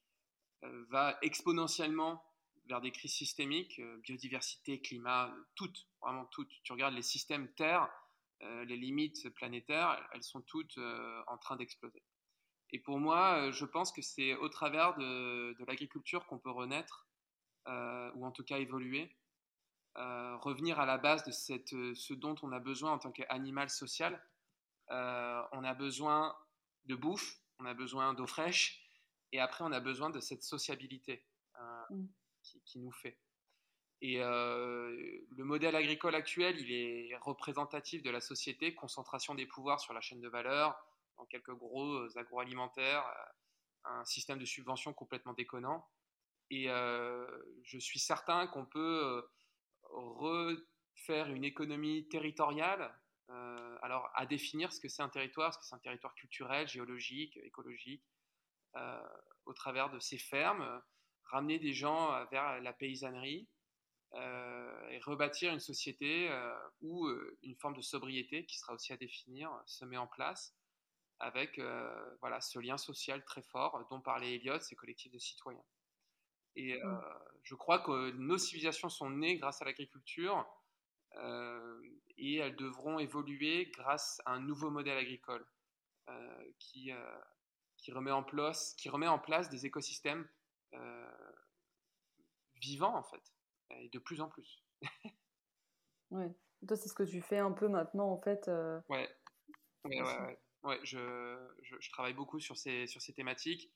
va 0.90 1.18
exponentiellement 1.22 2.22
vers 2.68 2.82
des 2.82 2.92
crises 2.92 3.14
systémiques, 3.14 3.80
euh, 3.80 3.98
biodiversité, 3.98 4.82
climat, 4.82 5.34
toutes, 5.56 5.88
vraiment 6.02 6.26
toutes. 6.26 6.52
Tu 6.64 6.72
regardes 6.72 6.96
les 6.96 7.02
systèmes 7.02 7.48
Terre, 7.54 7.88
euh, 8.42 8.66
les 8.66 8.78
limites 8.78 9.30
planétaires, 9.30 10.08
elles 10.14 10.24
sont 10.24 10.42
toutes 10.42 10.78
euh, 10.78 11.22
en 11.28 11.38
train 11.38 11.56
d'exploser. 11.56 12.02
Et 12.72 12.80
pour 12.80 13.00
moi, 13.00 13.52
je 13.52 13.66
pense 13.66 13.92
que 13.92 14.02
c'est 14.02 14.36
au 14.36 14.50
travers 14.50 14.98
de, 14.98 15.54
de 15.58 15.66
l'agriculture 15.66 16.26
qu'on 16.26 16.40
peut 16.40 16.52
renaître, 16.52 17.08
ou 17.68 18.26
en 18.26 18.32
tout 18.32 18.44
cas 18.44 18.58
évoluer. 18.58 19.16
revenir 19.96 20.80
à 20.80 20.86
la 20.86 20.98
base 20.98 21.24
de 21.24 21.32
cette, 21.32 21.70
ce 21.70 22.14
dont 22.14 22.36
on 22.42 22.52
a 22.52 22.60
besoin 22.60 22.92
en 22.92 23.00
tant 23.00 23.12
qu'animal 23.12 23.70
social. 23.70 24.22
on 24.90 25.64
a 25.64 25.74
besoin 25.74 26.36
de 26.86 26.96
bouffe, 26.96 27.40
on 27.60 27.66
a 27.66 27.74
besoin 27.74 28.14
d'eau 28.14 28.28
fraîche, 28.28 28.82
et 29.32 29.40
après 29.40 29.64
on 29.64 29.72
a 29.72 29.80
besoin 29.80 30.10
de 30.10 30.20
cette 30.20 30.44
sociabilité 30.44 31.26
qui, 32.44 32.62
qui, 32.66 32.80
nous 32.80 32.92
fait. 32.92 33.18
Et 34.02 34.18
le 34.20 35.44
modèle 35.44 35.76
agricole 35.76 36.16
actuel, 36.16 36.60
il 36.60 36.72
est 36.72 37.18
représentatif 37.18 38.04
de 38.04 38.10
la 38.10 38.22
société, 38.22 38.76
concentration 38.76 39.36
des 39.36 39.46
pouvoirs 39.46 39.80
sur 39.80 39.94
la 39.94 40.02
chaîne 40.02 40.22
de 40.22 40.30
valeur, 40.30 40.76
dans 41.18 41.26
quelques 41.26 41.54
gros 41.54 42.06
agroalimentaires, 42.18 43.06
un 43.84 44.04
système 44.06 44.40
de 44.40 44.46
subvention 44.46 44.94
complètement 44.94 45.34
déconnant. 45.34 45.88
Et 46.50 46.68
je 46.68 47.80
suis 47.80 48.00
certain 48.00 48.48
qu'on 48.48 48.66
peut 48.66 49.28
refaire 49.84 51.28
une 51.28 51.44
économie 51.44 52.08
territoriale, 52.08 52.94
alors 53.82 54.10
à 54.14 54.26
définir 54.26 54.72
ce 54.72 54.80
que 54.80 54.88
c'est 54.88 55.02
un 55.02 55.10
territoire, 55.10 55.54
ce 55.54 55.60
que 55.60 55.66
c'est 55.66 55.76
un 55.76 55.80
territoire 55.80 56.14
culturel, 56.16 56.68
géologique, 56.68 57.38
écologique, 57.38 58.04
au 59.46 59.54
travers 59.54 59.90
de 59.90 60.00
ces 60.00 60.18
fermes, 60.18 60.82
ramener 61.26 61.60
des 61.60 61.74
gens 61.74 62.26
vers 62.28 62.62
la 62.62 62.74
paysannerie, 62.74 63.48
euh, 64.14 64.90
et 64.92 65.00
rebâtir 65.00 65.52
une 65.52 65.60
société 65.60 66.30
euh, 66.32 66.56
où 66.80 67.06
euh, 67.06 67.38
une 67.44 67.56
forme 67.56 67.76
de 67.76 67.82
sobriété 67.82 68.46
qui 68.46 68.58
sera 68.58 68.74
aussi 68.74 68.94
à 68.94 68.98
définir 68.98 69.52
se 69.66 69.84
met 69.84 69.98
en 69.98 70.08
place 70.08 70.56
avec 71.20 71.60
voilà, 72.20 72.42
ce 72.42 72.60
lien 72.60 72.78
social 72.78 73.24
très 73.24 73.42
fort 73.42 73.86
dont 73.90 74.02
parlait 74.02 74.36
Elliot, 74.36 74.60
ces 74.60 74.76
collectifs 74.76 75.12
de 75.12 75.20
citoyens. 75.20 75.64
Et 76.56 76.82
mmh. 76.82 77.02
je 77.44 77.56
crois 77.56 77.80
que 77.80 78.12
nos 78.12 78.38
civilisations 78.38 78.90
sont 78.90 79.10
nées 79.10 79.38
grâce 79.38 79.62
à 79.62 79.66
l'agriculture 79.66 80.46
et 82.18 82.38
elles 82.38 82.56
devront 82.56 83.00
évoluer 83.00 83.72
grâce 83.76 84.22
à 84.26 84.34
un 84.34 84.40
nouveau 84.40 84.70
modèle 84.70 84.98
agricole 84.98 85.46
qui, 86.60 86.92
qui, 87.78 87.92
remet 87.92 88.12
en 88.12 88.24
place, 88.24 88.74
qui 88.76 88.90
remet 88.90 89.08
en 89.08 89.20
place 89.20 89.50
des 89.50 89.66
écosystèmes 89.66 90.28
vivants 92.62 92.96
en 92.96 93.04
fait 93.04 93.36
et 93.72 93.90
de 93.90 94.00
plus 94.00 94.22
en 94.22 94.30
plus. 94.30 94.64
ouais. 96.12 96.32
Toi, 96.68 96.78
c'est 96.78 96.90
ce 96.90 96.94
que 96.94 97.04
tu 97.04 97.22
fais 97.22 97.38
un 97.38 97.52
peu 97.52 97.68
maintenant, 97.68 98.10
en 98.10 98.20
fait. 98.20 98.48
Euh, 98.48 98.80
ouais. 98.90 99.10
Ouais, 99.84 100.02
ouais, 100.02 100.40
ouais. 100.66 100.80
je, 100.84 101.90
travaille 101.92 102.14
beaucoup 102.14 102.40
sur 102.40 102.58
ces, 102.58 102.88
sur 102.88 103.02
ces 103.02 103.14
thématiques. 103.14 103.72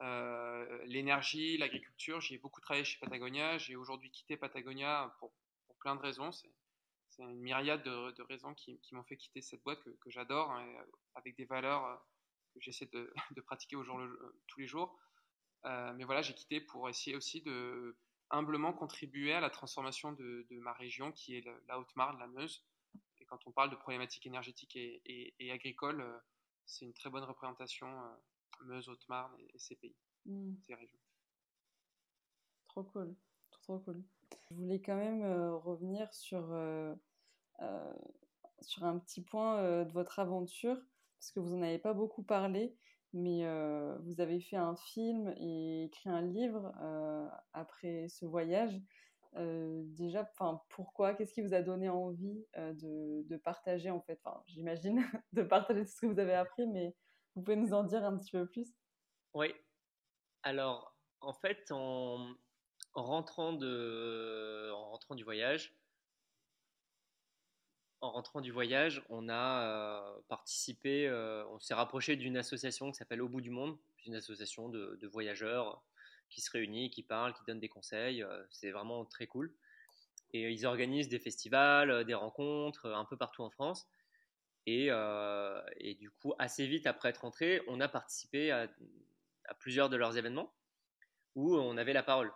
Euh, 0.00 0.84
l'énergie, 0.86 1.58
l'agriculture, 1.58 2.20
j'ai 2.20 2.38
beaucoup 2.38 2.60
travaillé 2.60 2.84
chez 2.84 2.98
Patagonia. 2.98 3.58
J'ai 3.58 3.76
aujourd'hui 3.76 4.10
quitté 4.10 4.36
Patagonia 4.36 5.14
pour, 5.18 5.32
plein 5.80 5.96
de 5.96 6.00
raisons. 6.00 6.30
C'est, 6.30 6.52
une 7.18 7.40
myriade 7.40 7.82
de, 7.82 8.22
raisons 8.22 8.54
qui, 8.54 8.78
m'ont 8.92 9.04
fait 9.04 9.16
quitter 9.16 9.42
cette 9.42 9.62
boîte 9.62 9.82
que, 9.82 10.10
j'adore, 10.10 10.50
hein, 10.52 10.66
avec 11.14 11.36
des 11.36 11.44
valeurs 11.44 12.04
que 12.54 12.60
j'essaie 12.60 12.86
de, 12.86 13.12
pratiquer 13.46 13.76
le, 13.76 14.42
tous 14.46 14.60
les 14.60 14.66
jours. 14.66 14.96
Euh, 15.64 15.92
mais 15.94 16.04
voilà, 16.04 16.22
j'ai 16.22 16.34
quitté 16.34 16.60
pour 16.60 16.88
essayer 16.88 17.16
aussi 17.16 17.42
de, 17.42 17.96
humblement 18.32 18.72
contribuer 18.72 19.32
à 19.34 19.40
la 19.40 19.50
transformation 19.50 20.12
de, 20.12 20.46
ma 20.50 20.72
région 20.72 21.12
qui 21.12 21.36
est 21.36 21.44
la 21.68 21.78
Haute-Marne, 21.78 22.18
la 22.18 22.26
Meuse. 22.26 22.64
Quand 23.32 23.46
on 23.46 23.52
parle 23.52 23.70
de 23.70 23.76
problématiques 23.76 24.26
énergétiques 24.26 24.76
et, 24.76 25.50
agricoles, 25.50 26.02
euh, 26.02 26.18
c'est 26.66 26.84
une 26.84 26.92
très 26.92 27.08
bonne 27.08 27.24
représentation 27.24 27.86
euh, 27.86 28.64
Meuse, 28.66 28.90
Haute-Marne 28.90 29.34
et, 29.40 29.58
ces 29.58 29.74
pays, 29.74 29.96
mmh. 30.26 30.52
ces 30.60 30.74
régions. 30.74 30.98
Trop 32.68 32.82
cool, 32.82 33.16
trop, 33.50 33.78
cool. 33.78 34.04
Je 34.50 34.54
voulais 34.54 34.82
quand 34.82 34.96
même 34.96 35.22
euh, 35.22 35.56
revenir 35.56 36.12
sur, 36.12 36.42
sur 38.60 38.84
un 38.84 38.98
petit 38.98 39.22
point 39.22 39.82
de 39.82 39.92
votre 39.92 40.18
aventure, 40.18 40.76
parce 41.18 41.32
que 41.32 41.40
vous 41.40 41.56
n'en 41.56 41.62
avez 41.62 41.78
pas 41.78 41.94
beaucoup 41.94 42.22
parlé 42.22 42.76
mais 43.14 43.44
vous 44.00 44.20
avez 44.20 44.40
fait 44.40 44.56
un 44.56 44.76
film 44.76 45.34
et 45.38 45.84
écrit 45.84 46.08
un 46.10 46.22
livre 46.22 46.72
après 47.52 48.08
ce 48.08 48.26
voyage. 48.26 48.78
Déjà, 49.34 50.30
pourquoi 50.68 51.14
Qu'est-ce 51.14 51.32
qui 51.32 51.42
vous 51.42 51.54
a 51.54 51.62
donné 51.62 51.88
envie 51.88 52.44
de, 52.56 53.22
de, 53.26 53.36
partager 53.36 53.90
en 53.90 54.00
fait? 54.00 54.20
Enfin, 54.24 54.42
J'imagine 54.46 55.02
de 55.32 55.42
partager 55.42 55.84
tout 55.84 55.90
ce 55.90 56.00
que 56.00 56.06
vous 56.06 56.18
avez 56.18 56.34
appris, 56.34 56.66
mais 56.66 56.94
vous 57.34 57.42
pouvez 57.42 57.56
nous 57.56 57.72
en 57.72 57.84
dire 57.84 58.04
un 58.04 58.16
petit 58.16 58.30
peu 58.30 58.46
plus? 58.46 58.74
Oui. 59.34 59.54
Alors, 60.42 60.94
en 61.20 61.32
fait, 61.32 61.70
en, 61.70 62.34
en 62.94 63.02
rentrant, 63.02 63.52
de, 63.52 64.70
en 64.72 64.90
rentrant 64.90 65.14
du 65.14 65.24
voyage, 65.24 65.74
en 68.02 68.10
rentrant 68.10 68.40
du 68.40 68.50
voyage, 68.50 69.02
on 69.08 69.28
a 69.28 69.62
euh, 69.62 70.20
participé, 70.28 71.06
euh, 71.06 71.46
on 71.48 71.60
s'est 71.60 71.74
rapproché 71.74 72.16
d'une 72.16 72.36
association 72.36 72.90
qui 72.90 72.96
s'appelle 72.96 73.22
Au 73.22 73.28
bout 73.28 73.40
du 73.40 73.50
monde, 73.50 73.78
une 74.06 74.16
association 74.16 74.68
de, 74.68 75.06
voyageurs 75.06 75.80
qui 76.32 76.40
se 76.40 76.50
réunit, 76.50 76.90
qui 76.90 77.02
parlent, 77.02 77.34
qui 77.34 77.42
donnent 77.46 77.60
des 77.60 77.68
conseils. 77.68 78.22
Euh, 78.22 78.44
c'est 78.50 78.70
vraiment 78.70 79.04
très 79.04 79.26
cool. 79.26 79.54
Et 80.32 80.50
ils 80.50 80.66
organisent 80.66 81.08
des 81.08 81.18
festivals, 81.18 82.04
des 82.04 82.14
rencontres 82.14 82.90
un 82.90 83.04
peu 83.04 83.16
partout 83.16 83.42
en 83.42 83.50
France. 83.50 83.86
Et, 84.66 84.88
du 85.98 86.10
coup, 86.10 86.32
assez 86.38 86.66
vite 86.66 86.86
après 86.86 87.10
être 87.10 87.18
rentré, 87.18 87.60
on 87.68 87.80
a 87.80 87.88
participé 87.88 88.50
à 88.50 88.68
plusieurs 89.58 89.90
de 89.90 89.96
leurs 89.96 90.16
événements 90.16 90.54
où 91.34 91.54
on 91.56 91.76
avait 91.76 91.92
la 91.92 92.02
parole. 92.02 92.32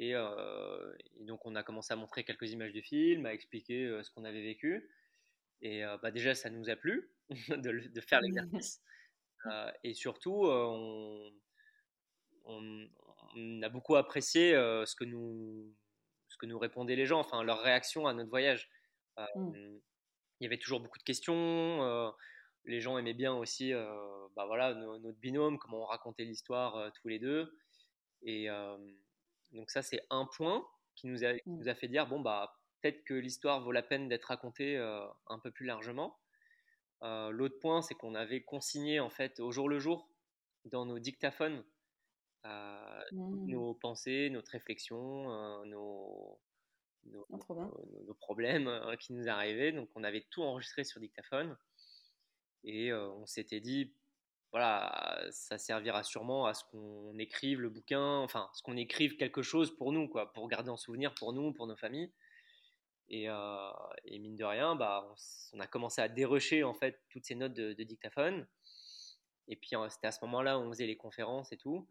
Euh, 0.00 0.92
et, 1.20 1.24
donc, 1.24 1.44
on 1.46 1.54
a 1.54 1.62
commencé 1.62 1.92
à 1.92 1.96
montrer 1.96 2.24
quelques 2.24 2.50
images 2.52 2.72
du 2.72 2.82
film, 2.82 3.26
à 3.26 3.32
expliquer 3.32 3.84
euh, 3.84 4.02
ce 4.02 4.10
qu'on 4.10 4.24
avait 4.24 4.42
vécu. 4.42 4.88
Et 5.62 5.84
euh, 5.84 5.96
bah, 5.98 6.10
déjà, 6.10 6.34
ça 6.34 6.50
nous 6.50 6.68
a 6.70 6.76
plu 6.76 7.10
de, 7.48 8.00
faire 8.00 8.20
l'exercice. 8.20 8.82
et 9.82 9.94
surtout, 9.94 10.46
on, 10.46 11.32
on, 12.44 12.86
a 13.62 13.68
beaucoup 13.68 13.96
apprécié 13.96 14.52
ce, 14.52 14.94
que 14.94 15.04
nous, 15.04 15.74
ce 16.28 16.36
que 16.36 16.46
nous 16.46 16.58
répondaient 16.58 16.96
les 16.96 17.06
gens, 17.06 17.18
enfin 17.18 17.42
leur 17.42 17.60
réaction 17.62 18.06
à 18.06 18.14
notre 18.14 18.30
voyage. 18.30 18.70
Mmh. 19.16 19.52
Il 20.40 20.44
y 20.44 20.46
avait 20.46 20.58
toujours 20.58 20.80
beaucoup 20.80 20.98
de 20.98 21.04
questions. 21.04 22.14
les 22.64 22.80
gens 22.80 22.96
aimaient 22.96 23.14
bien 23.14 23.34
aussi 23.34 23.72
bah 24.36 24.46
voilà, 24.46 24.74
notre 24.74 25.18
binôme, 25.18 25.58
comment 25.58 25.82
on 25.82 25.86
racontait 25.86 26.24
l'histoire 26.24 26.92
tous 26.92 27.08
les 27.08 27.18
deux. 27.18 27.56
Et, 28.22 28.48
donc 29.52 29.70
ça, 29.70 29.82
c'est 29.82 30.00
un 30.10 30.26
point 30.26 30.64
qui 30.94 31.06
nous 31.08 31.24
a, 31.24 31.32
mmh. 31.32 31.38
nous 31.46 31.68
a 31.68 31.74
fait 31.74 31.88
dire, 31.88 32.06
bon, 32.06 32.20
bah, 32.20 32.56
peut-être 32.84 33.04
que 33.04 33.14
l'histoire 33.14 33.62
vaut 33.62 33.72
la 33.72 33.82
peine 33.82 34.08
d'être 34.08 34.26
racontée 34.26 34.76
euh, 34.76 35.06
un 35.28 35.38
peu 35.38 35.50
plus 35.50 35.64
largement. 35.64 36.18
Euh, 37.02 37.30
l'autre 37.30 37.58
point, 37.58 37.80
c'est 37.80 37.94
qu'on 37.94 38.14
avait 38.14 38.42
consigné, 38.42 39.00
en 39.00 39.08
fait, 39.08 39.40
au 39.40 39.50
jour 39.52 39.70
le 39.70 39.78
jour, 39.78 40.08
dans 40.66 40.84
nos 40.84 40.98
dictaphones, 40.98 41.64
euh, 42.46 43.02
mmh. 43.12 43.46
nos 43.46 43.74
pensées, 43.74 44.30
notre 44.30 44.52
réflexion, 44.52 45.64
nos, 45.64 46.38
nos, 47.06 47.26
nos, 47.30 48.14
problèmes 48.14 48.70
qui 49.00 49.12
nous 49.12 49.28
arrivaient. 49.28 49.72
Donc, 49.72 49.88
on 49.94 50.04
avait 50.04 50.26
tout 50.30 50.42
enregistré 50.42 50.84
sur 50.84 51.00
dictaphone. 51.00 51.56
Et 52.64 52.92
on 52.94 53.26
s'était 53.26 53.60
dit, 53.60 53.92
voilà, 54.50 55.20
ça 55.30 55.58
servira 55.58 56.02
sûrement 56.02 56.46
à 56.46 56.54
ce 56.54 56.64
qu'on 56.70 57.18
écrive 57.18 57.60
le 57.60 57.68
bouquin, 57.68 58.18
enfin, 58.20 58.48
ce 58.54 58.62
qu'on 58.62 58.76
écrive 58.76 59.16
quelque 59.16 59.42
chose 59.42 59.76
pour 59.76 59.92
nous, 59.92 60.08
quoi, 60.08 60.32
pour 60.32 60.48
garder 60.48 60.70
en 60.70 60.76
souvenir 60.76 61.14
pour 61.14 61.32
nous, 61.32 61.52
pour 61.52 61.66
nos 61.66 61.76
familles. 61.76 62.12
Et, 63.08 63.28
mine 64.18 64.36
de 64.36 64.44
rien, 64.44 64.76
bah, 64.76 65.12
on, 65.52 65.60
a 65.60 65.66
commencé 65.66 66.00
à 66.00 66.08
dérocher 66.08 66.64
en 66.64 66.74
fait 66.74 67.00
toutes 67.10 67.24
ces 67.24 67.34
notes 67.34 67.54
de, 67.54 67.82
dictaphone. 67.82 68.46
Et 69.48 69.56
puis 69.56 69.72
c'était 69.90 70.06
à 70.06 70.12
ce 70.12 70.24
moment-là 70.24 70.58
où 70.58 70.62
on 70.62 70.70
faisait 70.70 70.86
les 70.86 70.96
conférences 70.96 71.52
et 71.52 71.56
tout. 71.56 71.86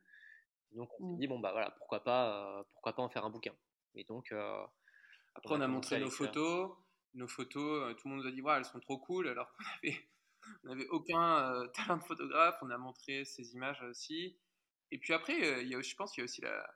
Donc 0.76 0.90
on 1.00 1.10
s'est 1.10 1.14
mmh. 1.16 1.20
dit 1.20 1.28
bon 1.28 1.40
bah 1.40 1.52
voilà, 1.52 1.72
pourquoi 1.72 2.04
pas, 2.04 2.60
euh, 2.60 2.64
pourquoi 2.74 2.94
pas 2.94 3.04
en 3.04 3.10
faire 3.10 3.26
un 3.26 3.30
bouquin. 3.30 3.54
Et 3.96 4.04
donc 4.06 4.34
après 5.36 5.56
on 5.56 5.62
a, 5.62 5.68
montré 5.68 6.00
nos 6.00 6.10
photos, 6.10 6.72
nos 7.14 7.28
photos, 7.28 7.96
tout 7.98 8.08
le 8.08 8.16
monde 8.16 8.24
nous 8.24 8.30
a 8.30 8.32
dit 8.32 8.42
ouais 8.42 8.54
elles 8.58 8.66
sont 8.66 8.80
trop 8.80 8.98
cool 8.98 9.28
alors 9.28 9.52
qu'on 9.54 9.66
avait 9.84 10.10
on 10.64 10.70
n'avait 10.70 10.88
aucun 10.90 11.54
euh, 11.54 11.68
talent 11.76 11.98
de 11.98 12.04
photographe, 12.04 12.58
on 12.62 12.70
a 12.70 12.78
montré 12.78 13.26
ces 13.26 13.54
images 13.54 13.82
aussi. 13.84 14.38
Et 14.92 14.98
puis 14.98 15.14
après, 15.14 15.44
euh, 15.44 15.62
il 15.62 15.70
y 15.70 15.76
a, 15.76 15.82
je 15.82 15.96
pense 15.96 16.12
qu'il 16.12 16.22
y 16.22 16.24
a 16.24 16.26
aussi 16.26 16.42
la... 16.42 16.76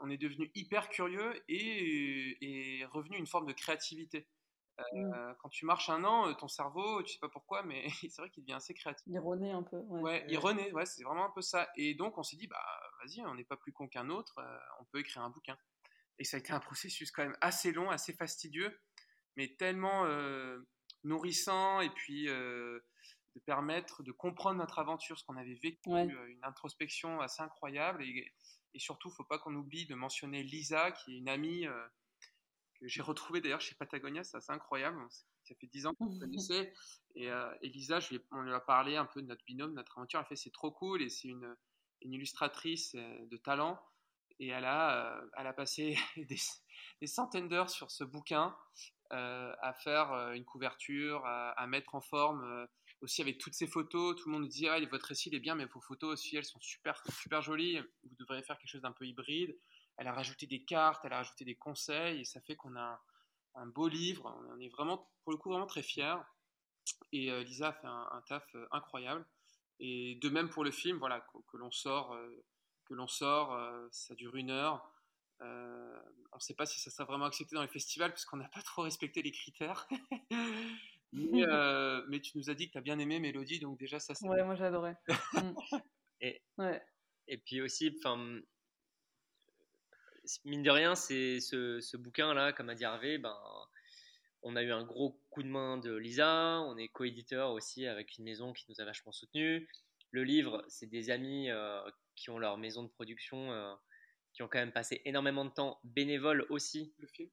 On 0.00 0.10
est 0.10 0.18
devenu 0.18 0.50
hyper 0.54 0.88
curieux 0.90 1.42
et, 1.48 2.84
revenu 2.92 3.16
une 3.16 3.26
forme 3.26 3.46
de 3.46 3.52
créativité. 3.52 4.28
Euh, 4.78 4.84
mmh. 4.92 5.34
Quand 5.40 5.48
tu 5.48 5.64
marches 5.66 5.90
un 5.90 6.04
an, 6.04 6.32
ton 6.34 6.48
cerveau, 6.48 7.02
tu 7.02 7.14
sais 7.14 7.18
pas 7.18 7.28
pourquoi, 7.28 7.62
mais 7.62 7.88
c'est 8.10 8.18
vrai 8.18 8.30
qu'il 8.30 8.44
devient 8.44 8.54
assez 8.54 8.74
créatif. 8.74 9.04
Il 9.06 9.18
renaît 9.18 9.50
un 9.50 9.62
peu. 9.62 9.78
Ouais, 9.88 10.24
il 10.28 10.38
renaît, 10.38 10.72
ouais, 10.72 10.86
c'est 10.86 11.02
vraiment 11.02 11.24
un 11.24 11.30
peu 11.30 11.42
ça. 11.42 11.68
Et 11.76 11.94
donc 11.94 12.18
on 12.18 12.22
s'est 12.22 12.36
dit, 12.36 12.46
bah 12.46 12.64
vas-y, 13.02 13.24
on 13.26 13.34
n'est 13.34 13.44
pas 13.44 13.56
plus 13.56 13.72
con 13.72 13.88
qu'un 13.88 14.08
autre, 14.08 14.34
on 14.80 14.84
peut 14.86 15.00
écrire 15.00 15.22
un 15.22 15.30
bouquin. 15.30 15.56
Et 16.18 16.24
ça 16.24 16.36
a 16.36 16.40
été 16.40 16.52
un 16.52 16.60
processus 16.60 17.10
quand 17.10 17.22
même 17.22 17.36
assez 17.40 17.72
long, 17.72 17.90
assez 17.90 18.12
fastidieux, 18.12 18.80
mais 19.36 19.54
tellement 19.56 20.06
nourrissant 21.04 21.80
et 21.80 21.90
puis 21.90 22.26
de 22.26 23.40
permettre 23.46 24.02
de 24.02 24.12
comprendre 24.12 24.58
notre 24.58 24.78
aventure, 24.78 25.18
ce 25.18 25.24
qu'on 25.24 25.36
avait 25.36 25.58
vécu, 25.62 25.90
une 25.90 26.44
introspection 26.44 27.20
assez 27.20 27.42
incroyable. 27.42 28.02
Et, 28.02 28.32
et 28.74 28.78
surtout, 28.78 29.08
il 29.08 29.12
ne 29.12 29.16
faut 29.16 29.24
pas 29.24 29.38
qu'on 29.38 29.54
oublie 29.54 29.86
de 29.86 29.94
mentionner 29.94 30.42
Lisa, 30.42 30.92
qui 30.92 31.14
est 31.14 31.18
une 31.18 31.28
amie 31.28 31.66
que 32.80 32.88
j'ai 32.88 33.02
retrouvée 33.02 33.40
d'ailleurs 33.40 33.60
chez 33.60 33.74
Patagonia, 33.74 34.24
c'est 34.24 34.36
assez 34.36 34.52
incroyable. 34.52 34.98
Ça 35.44 35.54
fait 35.54 35.66
dix 35.66 35.86
ans 35.86 35.94
qu'on 35.94 36.10
se 36.10 36.18
connaissait. 36.20 36.72
Et, 37.14 37.30
Lisa, 37.62 38.00
je 38.00 38.16
on 38.30 38.42
lui 38.42 38.52
a 38.52 38.60
parlé 38.60 38.96
un 38.96 39.06
peu 39.06 39.22
de 39.22 39.26
notre 39.26 39.44
binôme, 39.44 39.74
notre 39.74 39.98
aventure. 39.98 40.20
Elle 40.20 40.26
fait 40.26 40.36
c'est 40.36 40.50
trop 40.50 40.70
cool 40.70 41.02
et 41.02 41.08
c'est 41.08 41.28
une, 41.28 41.56
une 42.02 42.12
illustratrice 42.12 42.94
de 42.94 43.36
talent 43.36 43.78
et 44.40 44.48
elle 44.48 44.64
a, 44.64 45.18
euh, 45.18 45.26
elle 45.36 45.46
a 45.46 45.52
passé 45.52 45.96
des, 47.00 47.06
centaines 47.06 47.48
d'heures 47.48 47.70
sur 47.70 47.90
ce 47.90 48.04
bouquin 48.04 48.56
euh, 49.12 49.54
à 49.60 49.72
faire 49.72 50.12
euh, 50.12 50.32
une 50.32 50.44
couverture, 50.44 51.24
à, 51.26 51.66
mettre 51.66 51.94
en 51.94 52.00
forme 52.00 52.66
aussi 53.00 53.22
avec 53.22 53.38
toutes 53.38 53.54
ces 53.54 53.66
photos. 53.66 54.16
Tout 54.16 54.28
le 54.28 54.38
monde 54.38 54.48
dit 54.48 54.68
ah, 54.68 54.78
votre 54.86 55.06
récit 55.06 55.30
est 55.32 55.40
bien, 55.40 55.54
mais 55.54 55.66
vos 55.66 55.80
photos 55.80 56.12
aussi, 56.12 56.36
elles 56.36 56.44
sont 56.44 56.60
super, 56.60 57.02
super 57.20 57.42
jolies. 57.42 57.78
Vous 58.04 58.16
devriez 58.18 58.42
faire 58.42 58.58
quelque 58.58 58.70
chose 58.70 58.82
d'un 58.82 58.92
peu 58.92 59.06
hybride. 59.06 59.56
Elle 59.98 60.06
a 60.06 60.12
rajouté 60.12 60.46
des 60.46 60.64
cartes, 60.64 61.04
elle 61.04 61.12
a 61.12 61.18
rajouté 61.18 61.44
des 61.44 61.56
conseils, 61.56 62.20
et 62.20 62.24
ça 62.24 62.40
fait 62.40 62.56
qu'on 62.56 62.76
a 62.76 63.02
un, 63.54 63.66
beau 63.66 63.88
livre. 63.88 64.34
On 64.50 64.60
est 64.60 64.68
vraiment, 64.68 65.10
pour 65.22 65.32
le 65.32 65.38
coup, 65.38 65.50
vraiment 65.50 65.66
très 65.66 65.82
fiers. 65.82 66.16
Et 67.12 67.30
Lisa 67.44 67.68
a 67.68 67.72
fait 67.72 67.86
un, 67.86 68.22
taf 68.26 68.56
incroyable. 68.70 69.26
Et 69.80 70.16
de 70.22 70.28
même 70.28 70.48
pour 70.48 70.64
le 70.64 70.70
film, 70.70 70.98
voilà, 70.98 71.20
que, 71.20 71.56
l'on 71.56 71.70
sort 71.70 72.16
que 72.88 72.94
l'on 72.94 73.06
sort, 73.06 73.54
euh, 73.54 73.86
ça 73.90 74.14
dure 74.14 74.34
une 74.36 74.50
heure. 74.50 74.90
Euh, 75.40 76.00
on 76.32 76.36
ne 76.36 76.40
sait 76.40 76.54
pas 76.54 76.66
si 76.66 76.80
ça 76.80 76.90
sera 76.90 77.04
vraiment 77.04 77.26
accepté 77.26 77.54
dans 77.54 77.62
les 77.62 77.68
festivals 77.68 78.12
puisqu'on 78.12 78.38
n'a 78.38 78.48
pas 78.48 78.62
trop 78.62 78.82
respecté 78.82 79.22
les 79.22 79.32
critères. 79.32 79.88
Euh, 81.14 82.04
mais, 82.10 82.20
tu 82.20 82.36
nous 82.36 82.50
as 82.50 82.54
dit 82.54 82.66
que 82.66 82.72
tu 82.72 82.78
as 82.78 82.82
bien 82.82 82.98
aimé 82.98 83.18
Mélodie, 83.18 83.60
donc 83.60 83.78
déjà 83.78 83.98
ça. 83.98 84.12
Ouais, 84.28 84.44
moi 84.44 84.56
j'adorais. 84.56 84.94
Mm. 85.32 85.38
et, 86.20 86.42
ouais. 86.58 86.82
et 87.28 87.38
puis 87.38 87.62
aussi, 87.62 87.96
enfin, 87.98 88.42
mine 90.44 90.62
de 90.62 90.70
rien, 90.70 90.94
c'est 90.94 91.40
ce, 91.40 91.80
ce 91.80 91.96
bouquin-là, 91.96 92.52
comme 92.52 92.68
a 92.68 92.74
dit 92.74 92.84
Hervé, 92.84 93.18
ben, 93.18 93.36
on 94.42 94.56
a 94.56 94.62
eu 94.62 94.70
un 94.70 94.84
gros 94.84 95.20
coup 95.30 95.42
de 95.42 95.48
main 95.48 95.78
de 95.78 95.94
Lisa, 95.94 96.60
on 96.60 96.76
est 96.76 96.88
coéditeur 96.88 97.52
aussi 97.52 97.86
avec 97.86 98.16
une 98.18 98.24
maison 98.24 98.52
qui 98.52 98.64
nous 98.68 98.80
a 98.80 98.84
vachement 98.84 99.12
soutenus. 99.12 99.68
Le 100.10 100.24
livre, 100.24 100.64
c'est 100.68 100.86
des 100.86 101.10
amis 101.10 101.50
qui 102.18 102.30
ont 102.30 102.38
leur 102.38 102.58
maison 102.58 102.82
de 102.82 102.88
production, 102.88 103.52
euh, 103.52 103.74
qui 104.32 104.42
ont 104.42 104.48
quand 104.48 104.58
même 104.58 104.72
passé 104.72 105.00
énormément 105.04 105.44
de 105.44 105.50
temps 105.50 105.80
bénévoles 105.84 106.46
aussi. 106.50 106.92
Le 106.98 107.06
film? 107.06 107.30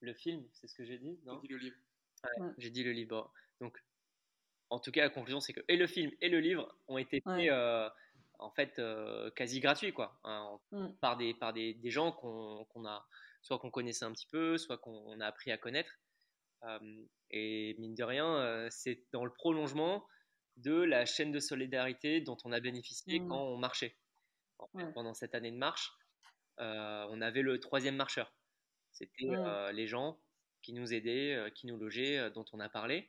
Le 0.00 0.14
film, 0.14 0.44
c'est 0.52 0.68
ce 0.68 0.74
que 0.74 0.84
j'ai 0.84 0.98
dit 0.98 1.18
J'ai 1.24 1.40
dit 1.40 1.48
le 1.48 1.56
livre. 1.58 1.76
J'ai 2.58 2.70
dit 2.70 2.84
le 2.84 2.92
livre. 2.92 3.32
Donc, 3.60 3.82
en 4.70 4.78
tout 4.78 4.92
cas, 4.92 5.02
la 5.02 5.10
conclusion, 5.10 5.40
c'est 5.40 5.52
que 5.52 5.60
et 5.68 5.76
le 5.76 5.86
film 5.86 6.10
et 6.20 6.28
le 6.28 6.40
livre 6.40 6.76
ont 6.88 6.98
été 6.98 7.20
faits 7.20 7.50
euh, 7.50 7.88
en 8.42 8.50
fait 8.50 8.78
euh, 8.78 9.30
quasi 9.30 9.60
gratuits, 9.60 9.92
quoi, 9.92 10.18
hein, 10.24 10.58
mm. 10.72 10.88
par 11.00 11.16
des 11.16 11.34
par 11.34 11.52
des, 11.52 11.74
des 11.74 11.90
gens 11.90 12.12
qu'on 12.12 12.86
a 12.86 13.06
soit 13.42 13.58
qu'on 13.58 13.70
connaissait 13.70 14.04
un 14.04 14.12
petit 14.12 14.28
peu, 14.28 14.58
soit 14.58 14.78
qu'on 14.78 15.20
a 15.20 15.26
appris 15.26 15.50
à 15.50 15.58
connaître. 15.58 15.98
et 17.30 17.74
mine 17.78 17.94
de 17.94 18.04
rien, 18.04 18.68
c'est 18.70 19.02
dans 19.12 19.24
le 19.24 19.32
prolongement 19.32 20.06
de 20.56 20.74
la 20.74 21.06
chaîne 21.06 21.32
de 21.32 21.40
solidarité 21.40 22.20
dont 22.20 22.36
on 22.44 22.52
a 22.52 22.60
bénéficié 22.60 23.20
mm. 23.20 23.28
quand 23.28 23.42
on 23.42 23.56
marchait 23.56 23.96
pendant 24.94 25.14
cette 25.14 25.34
année 25.34 25.50
de 25.50 25.56
marche, 25.56 25.92
euh, 26.60 27.06
on 27.10 27.20
avait 27.20 27.42
le 27.42 27.58
troisième 27.60 27.96
marcheur. 27.96 28.32
C'était 28.92 29.30
euh, 29.30 29.72
les 29.72 29.86
gens 29.86 30.18
qui 30.62 30.72
nous 30.72 30.92
aidaient, 30.92 31.34
euh, 31.34 31.50
qui 31.50 31.66
nous 31.66 31.76
logeaient, 31.76 32.30
dont 32.30 32.44
on 32.52 32.60
a 32.60 32.68
parlé. 32.68 33.08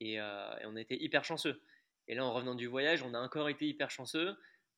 Et, 0.00 0.20
on 0.20 0.76
était 0.76 0.96
hyper 0.96 1.24
chanceux. 1.24 1.62
Et 2.08 2.14
là, 2.14 2.24
en 2.24 2.32
revenant 2.32 2.54
du 2.54 2.66
voyage, 2.66 3.02
on 3.02 3.14
a 3.14 3.20
encore 3.20 3.48
été 3.48 3.66
hyper 3.66 3.90
chanceux 3.90 4.36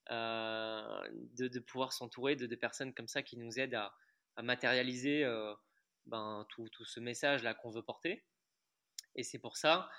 de, 0.08 1.58
pouvoir 1.60 1.92
s'entourer 1.92 2.36
de, 2.36 2.54
personnes 2.54 2.94
comme 2.94 3.08
ça 3.08 3.22
qui 3.22 3.36
nous 3.36 3.58
aident 3.58 3.74
à, 3.74 3.94
matérialiser 4.42 5.24
ben, 6.06 6.46
tout, 6.50 6.68
ce 6.84 7.00
message-là 7.00 7.54
qu'on 7.54 7.70
veut 7.70 7.82
porter. 7.82 8.24
Et 9.16 9.22
c'est 9.22 9.38
pour 9.38 9.56
ça 9.56 9.90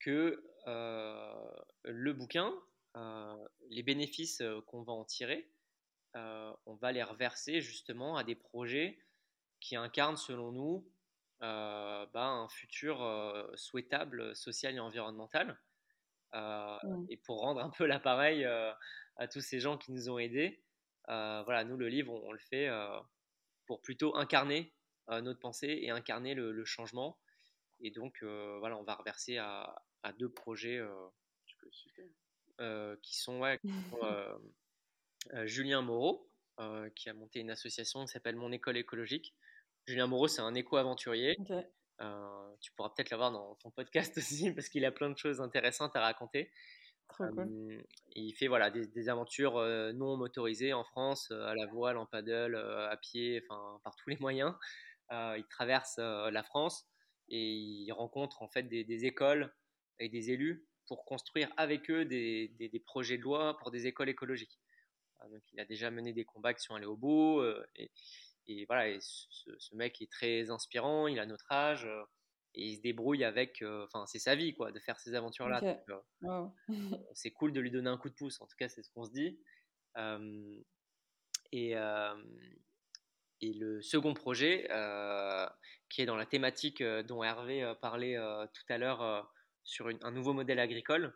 que 0.00 0.44
le 0.66 2.12
bouquin, 2.12 2.52
euh, 2.96 3.48
les 3.70 3.82
bénéfices 3.82 4.40
euh, 4.40 4.60
qu'on 4.68 4.82
va 4.82 4.92
en 4.92 5.04
tirer, 5.04 5.50
euh, 6.14 6.52
on 6.64 6.74
va 6.76 6.92
les 6.92 7.02
reverser 7.02 7.60
justement 7.60 8.16
à 8.16 8.22
des 8.22 8.36
projets 8.36 9.00
qui 9.60 9.74
incarnent 9.74 10.16
selon 10.16 10.52
nous 10.52 10.88
bah, 11.40 12.08
un 12.14 12.48
futur 12.48 13.04
souhaitable 13.54 14.34
social 14.34 14.74
et 14.76 14.78
environnemental. 14.78 15.60
Mmh. 16.34 17.06
Et 17.10 17.16
pour 17.18 17.40
rendre 17.40 17.60
un 17.60 17.70
peu 17.70 17.86
l'appareil 17.86 18.44
à 18.44 19.28
tous 19.28 19.40
ces 19.40 19.60
gens 19.60 19.78
qui 19.78 19.92
nous 19.92 20.10
ont 20.10 20.18
aidés, 20.18 20.62
voilà, 21.06 21.64
nous 21.64 21.76
le 21.76 21.88
livre, 21.88 22.12
on, 22.12 22.32
le 22.32 22.38
fait 22.38 22.68
pour 23.66 23.80
plutôt 23.82 24.16
incarner 24.16 24.74
notre 25.08 25.38
pensée 25.38 25.78
et 25.82 25.90
incarner 25.90 26.34
le, 26.34 26.64
changement. 26.64 27.18
Et 27.80 27.90
donc, 27.90 28.22
voilà, 28.22 28.76
on 28.76 28.84
va 28.84 28.94
reverser 28.94 29.38
à, 29.38 29.74
deux 30.18 30.28
projets. 30.28 30.80
Euh, 32.60 32.96
qui 33.02 33.16
sont, 33.16 33.40
ouais, 33.40 33.58
euh, 34.04 34.38
euh, 35.32 35.46
Julien 35.46 35.82
Moreau, 35.82 36.30
qui 36.94 37.08
a 37.08 37.14
monté 37.14 37.40
une 37.40 37.50
association 37.50 38.04
qui 38.04 38.12
s'appelle 38.12 38.36
Mon 38.36 38.52
École 38.52 38.76
écologique. 38.76 39.34
Julien 39.86 40.06
Moreau, 40.06 40.28
c'est 40.28 40.40
un 40.40 40.54
éco-aventurier. 40.54 41.36
Tu 42.60 42.72
pourras 42.72 42.90
peut-être 42.90 43.10
l'avoir 43.10 43.32
dans 43.32 43.54
ton 43.56 43.70
podcast 43.70 44.16
aussi 44.18 44.52
parce 44.52 44.68
qu'il 44.68 44.84
a 44.84 44.92
plein 44.92 45.10
de 45.10 45.18
choses 45.18 45.40
intéressantes 45.40 45.94
à 45.96 46.00
raconter. 46.00 46.50
il 48.14 48.34
fait 48.34 48.48
voilà 48.48 48.70
des, 48.70 49.08
aventures 49.08 49.60
non 49.94 50.16
motorisées 50.16 50.72
en 50.72 50.84
France, 50.84 51.30
à 51.30 51.54
la 51.54 51.66
voile, 51.66 51.96
en 51.96 52.06
paddle, 52.06 52.56
à 52.56 52.96
pied, 52.96 53.42
enfin 53.44 53.80
par 53.84 53.94
tous 53.96 54.10
les 54.10 54.16
moyens. 54.16 54.54
il 55.10 55.44
traverse 55.50 55.98
la 55.98 56.42
France 56.42 56.86
et 57.28 57.52
il 57.52 57.92
rencontre 57.92 58.42
en 58.42 58.48
fait 58.48 58.64
des, 58.64 58.84
des, 58.84 59.06
écoles 59.06 59.52
et 59.98 60.08
des 60.08 60.30
élus 60.30 60.66
pour 60.86 61.04
construire 61.04 61.50
avec 61.56 61.90
eux 61.90 62.04
des, 62.04 62.48
des, 62.58 62.80
projets 62.80 63.16
de 63.16 63.22
loi 63.22 63.56
pour 63.58 63.70
des 63.70 63.86
écoles 63.86 64.08
écologiques. 64.08 64.58
Donc, 65.30 65.42
il 65.52 65.60
a 65.60 65.64
déjà 65.64 65.90
mené 65.90 66.12
des 66.12 66.24
combats 66.24 66.54
qui 66.54 66.62
sont 66.62 66.74
allés 66.74 66.86
au 66.86 66.96
bout. 66.96 67.40
Euh, 67.40 67.66
et, 67.76 67.90
et, 68.46 68.64
voilà, 68.66 68.88
et 68.88 68.98
ce, 69.00 69.74
mec 69.74 70.00
est 70.02 70.10
très 70.10 70.50
inspirant, 70.50 71.06
il 71.06 71.18
a 71.18 71.26
notre 71.26 71.50
âge. 71.50 71.84
Euh, 71.86 72.02
et 72.56 72.68
il 72.68 72.76
se 72.76 72.82
débrouille 72.82 73.24
avec, 73.24 73.62
euh, 73.62 73.84
enfin, 73.84 74.06
c'est 74.06 74.20
sa 74.20 74.36
vie, 74.36 74.54
quoi, 74.54 74.70
de 74.70 74.78
faire 74.78 75.00
ces 75.00 75.16
aventures-là. 75.16 75.60
c'est 77.14 77.32
cool 77.32 77.52
de 77.52 77.58
lui 77.58 77.72
donner 77.72 77.90
un 77.90 77.98
coup 77.98 78.08
de 78.08 78.14
pouce, 78.14 78.40
en 78.40 78.46
tout 78.46 78.54
cas, 78.56 78.68
c'est 78.68 78.84
ce 78.84 78.90
qu'on 78.90 79.04
se 79.04 79.10
dit. 79.10 79.40
et, 81.50 81.74
et 83.40 83.52
le 83.54 83.82
second 83.82 84.14
projet, 84.14 84.68
qui 85.88 86.02
est 86.02 86.06
dans 86.06 86.14
la 86.14 86.26
thématique 86.26 86.80
dont 86.80 87.24
Hervé 87.24 87.74
parlait 87.82 88.16
tout 88.52 88.72
à 88.72 88.78
l'heure 88.78 89.34
sur 89.64 89.88
un 89.88 90.10
nouveau 90.12 90.32
modèle 90.32 90.60
agricole. 90.60 91.12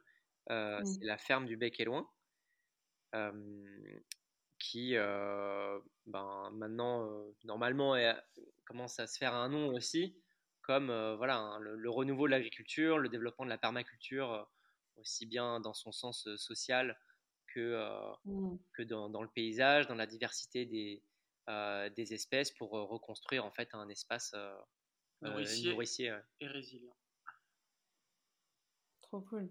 Euh, 0.51 0.81
mmh. 0.81 0.85
C'est 0.87 1.05
la 1.05 1.19
ferme 1.19 1.47
du 1.47 1.57
Bec 1.57 1.79
et 1.81 1.85
Loin, 1.85 2.09
qui 4.69 4.97
euh, 4.97 5.81
ben, 6.07 6.51
maintenant, 6.53 7.07
euh, 7.07 7.35
normalement, 7.45 7.97
commence 8.67 9.01
à 9.01 9.07
se 9.07 9.17
faire 9.17 9.35
un 9.35 9.49
nom 9.49 9.69
aussi, 9.69 10.15
comme 10.61 10.93
voilà, 11.17 11.57
le, 11.61 11.91
renouveau 11.91 12.27
de 12.27 12.33
l'agriculture, 12.33 12.99
le 12.99 13.09
développement 13.09 13.47
de 13.47 13.51
la 13.51 13.57
permaculture, 13.57 14.47
aussi 14.97 15.25
bien 15.25 15.61
dans 15.61 15.73
son 15.73 15.91
sens 15.91 16.29
social 16.37 16.99
que, 17.47 17.83
mmh. 18.27 18.59
que 18.75 18.83
dans, 18.83 19.23
le 19.23 19.29
paysage, 19.29 19.87
dans 19.87 19.95
la 19.95 20.07
diversité 20.07 20.67
des, 20.67 21.03
des 21.97 22.13
espèces 22.13 22.51
pour 22.51 22.73
reconstruire 22.73 23.47
en 23.47 23.51
fait 23.51 23.71
un 23.73 23.89
espace 23.89 24.35
nourricier, 25.23 26.15
et 26.41 26.47
résilient. 26.47 26.97
Trop 29.01 29.23
cool. 29.23 29.51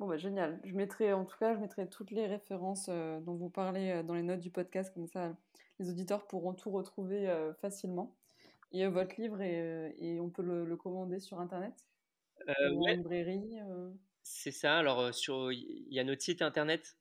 Bon, 0.00 0.08
bah, 0.08 0.16
génial. 0.16 0.58
Je 0.64 0.72
mettrai, 0.72 1.12
en 1.12 1.26
tout 1.26 1.36
cas, 1.36 1.54
je 1.54 1.60
mettrai 1.60 1.86
toutes 1.86 2.10
les 2.10 2.26
références 2.26 2.86
euh, 2.88 3.20
dont 3.20 3.34
vous 3.34 3.50
parlez 3.50 3.90
euh, 3.90 4.02
dans 4.02 4.14
les 4.14 4.22
notes 4.22 4.40
du 4.40 4.48
podcast, 4.48 4.94
comme 4.94 5.06
ça, 5.06 5.36
les 5.78 5.90
auditeurs 5.90 6.26
pourront 6.26 6.54
tout 6.54 6.70
retrouver 6.70 7.28
euh, 7.28 7.52
facilement. 7.52 8.16
Et 8.72 8.86
votre 8.86 9.20
livre, 9.20 9.42
et, 9.42 10.18
on 10.18 10.30
peut 10.30 10.42
le, 10.42 10.74
commander 10.76 11.20
sur 11.20 11.38
Internet 11.38 11.74
Ou 12.48 12.88
en 12.88 12.92
librairie 12.92 13.58
C'est 14.22 14.52
ça. 14.52 14.78
Alors, 14.78 15.12
sur, 15.12 15.52
il 15.52 15.92
y 15.92 16.00
a 16.00 16.04
notre 16.04 16.22
site 16.22 16.40
Internet. 16.40 16.96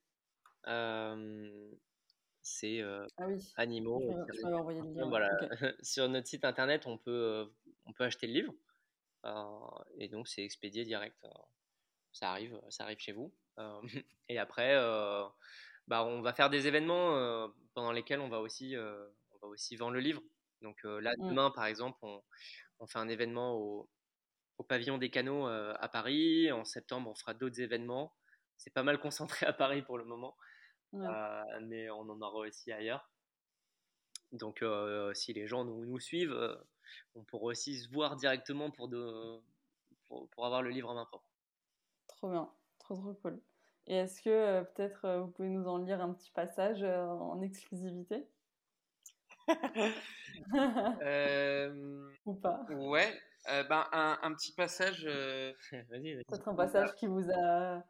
c'est 0.65 2.81
ah 2.81 3.27
oui. 3.27 3.53
Animaux. 3.55 4.03
Je, 4.33 4.45
envoyer 4.47 4.81
le 4.81 4.91
lien. 4.91 5.07
Voilà. 5.07 5.29
sur 5.83 6.09
notre 6.09 6.27
site 6.27 6.43
Internet, 6.43 6.85
on 6.85 6.97
peut, 6.97 7.49
on 7.85 7.93
peut 7.93 8.03
acheter 8.03 8.27
le 8.27 8.33
livre. 8.33 8.53
et 9.99 10.09
donc, 10.09 10.27
c'est 10.27 10.43
expédié 10.43 10.83
direct 10.83 11.25
ça 12.11 12.31
arrive, 12.31 12.59
ça 12.69 12.83
arrive 12.83 12.99
chez 12.99 13.11
vous. 13.11 13.33
Euh, 13.57 13.81
et 14.29 14.37
après, 14.37 14.75
euh, 14.75 15.23
bah, 15.87 16.03
on 16.03 16.21
va 16.21 16.33
faire 16.33 16.49
des 16.49 16.67
événements 16.67 17.15
euh, 17.15 17.47
pendant 17.73 17.91
lesquels 17.91 18.19
on 18.19 18.29
va 18.29 18.39
aussi, 18.39 18.75
on 18.77 19.37
va 19.41 19.47
aussi 19.47 19.75
vendre 19.75 19.93
le 19.93 19.99
livre. 19.99 20.21
Donc 20.61 20.83
là, 20.83 21.13
mmh. 21.17 21.29
demain, 21.29 21.51
par 21.51 21.65
exemple, 21.65 21.97
on, 22.01 22.21
on, 22.79 22.87
fait 22.87 22.99
un 22.99 23.07
événement 23.07 23.55
au, 23.55 23.89
au 24.57 24.63
pavillon 24.63 24.97
des 24.97 25.09
canaux 25.09 25.47
à 25.47 25.89
Paris. 25.89 26.51
En 26.51 26.65
septembre, 26.65 27.09
on 27.09 27.15
fera 27.15 27.33
d'autres 27.33 27.61
événements. 27.61 28.13
C'est 28.57 28.73
pas 28.73 28.83
mal 28.83 28.99
concentré 28.99 29.45
à 29.45 29.53
Paris 29.53 29.81
pour 29.81 29.97
le 29.97 30.03
moment, 30.03 30.35
mais 30.91 31.89
on 31.91 32.01
en 32.01 32.21
aura 32.21 32.39
aussi 32.39 32.71
ailleurs. 32.71 33.09
Donc, 34.33 34.63
si 35.13 35.33
les 35.33 35.47
gens 35.47 35.63
nous, 35.63 35.85
nous 35.85 35.99
suivent, 35.99 36.37
on 37.15 37.23
pourra 37.23 37.45
aussi 37.45 37.79
se 37.79 37.89
voir 37.89 38.17
directement 38.17 38.69
pour, 38.69 38.89
de, 38.89 39.39
pour, 40.07 40.29
pour, 40.29 40.45
avoir 40.45 40.61
le 40.61 40.71
livre 40.71 40.89
en 40.89 40.95
main 40.95 41.05
propre. 41.05 41.28
Trop 42.19 42.29
bien, 42.29 42.49
trop 42.79 42.95
trop 42.95 43.13
cool. 43.15 43.41
Et 43.87 43.95
est-ce 43.95 44.21
que 44.21 44.61
peut-être 44.73 45.19
vous 45.19 45.31
pouvez 45.31 45.49
nous 45.49 45.67
en 45.67 45.77
lire 45.77 46.01
un 46.01 46.13
petit 46.13 46.31
passage 46.31 46.83
en 46.83 47.41
exclusivité? 47.41 48.27
Euh, 51.01 52.09
Ou 52.25 52.33
pas 52.35 52.65
Ouais, 52.69 53.19
euh, 53.49 53.63
ben, 53.63 53.85
un, 53.91 54.17
un, 54.21 54.33
petit 54.33 54.53
passage. 54.53 55.05
Euh, 55.07 55.53
peut-être 55.71 56.47
un 56.47 56.55
passage 56.55 56.93
qui 56.95 57.07
vous 57.07 57.31
a, 57.31 57.83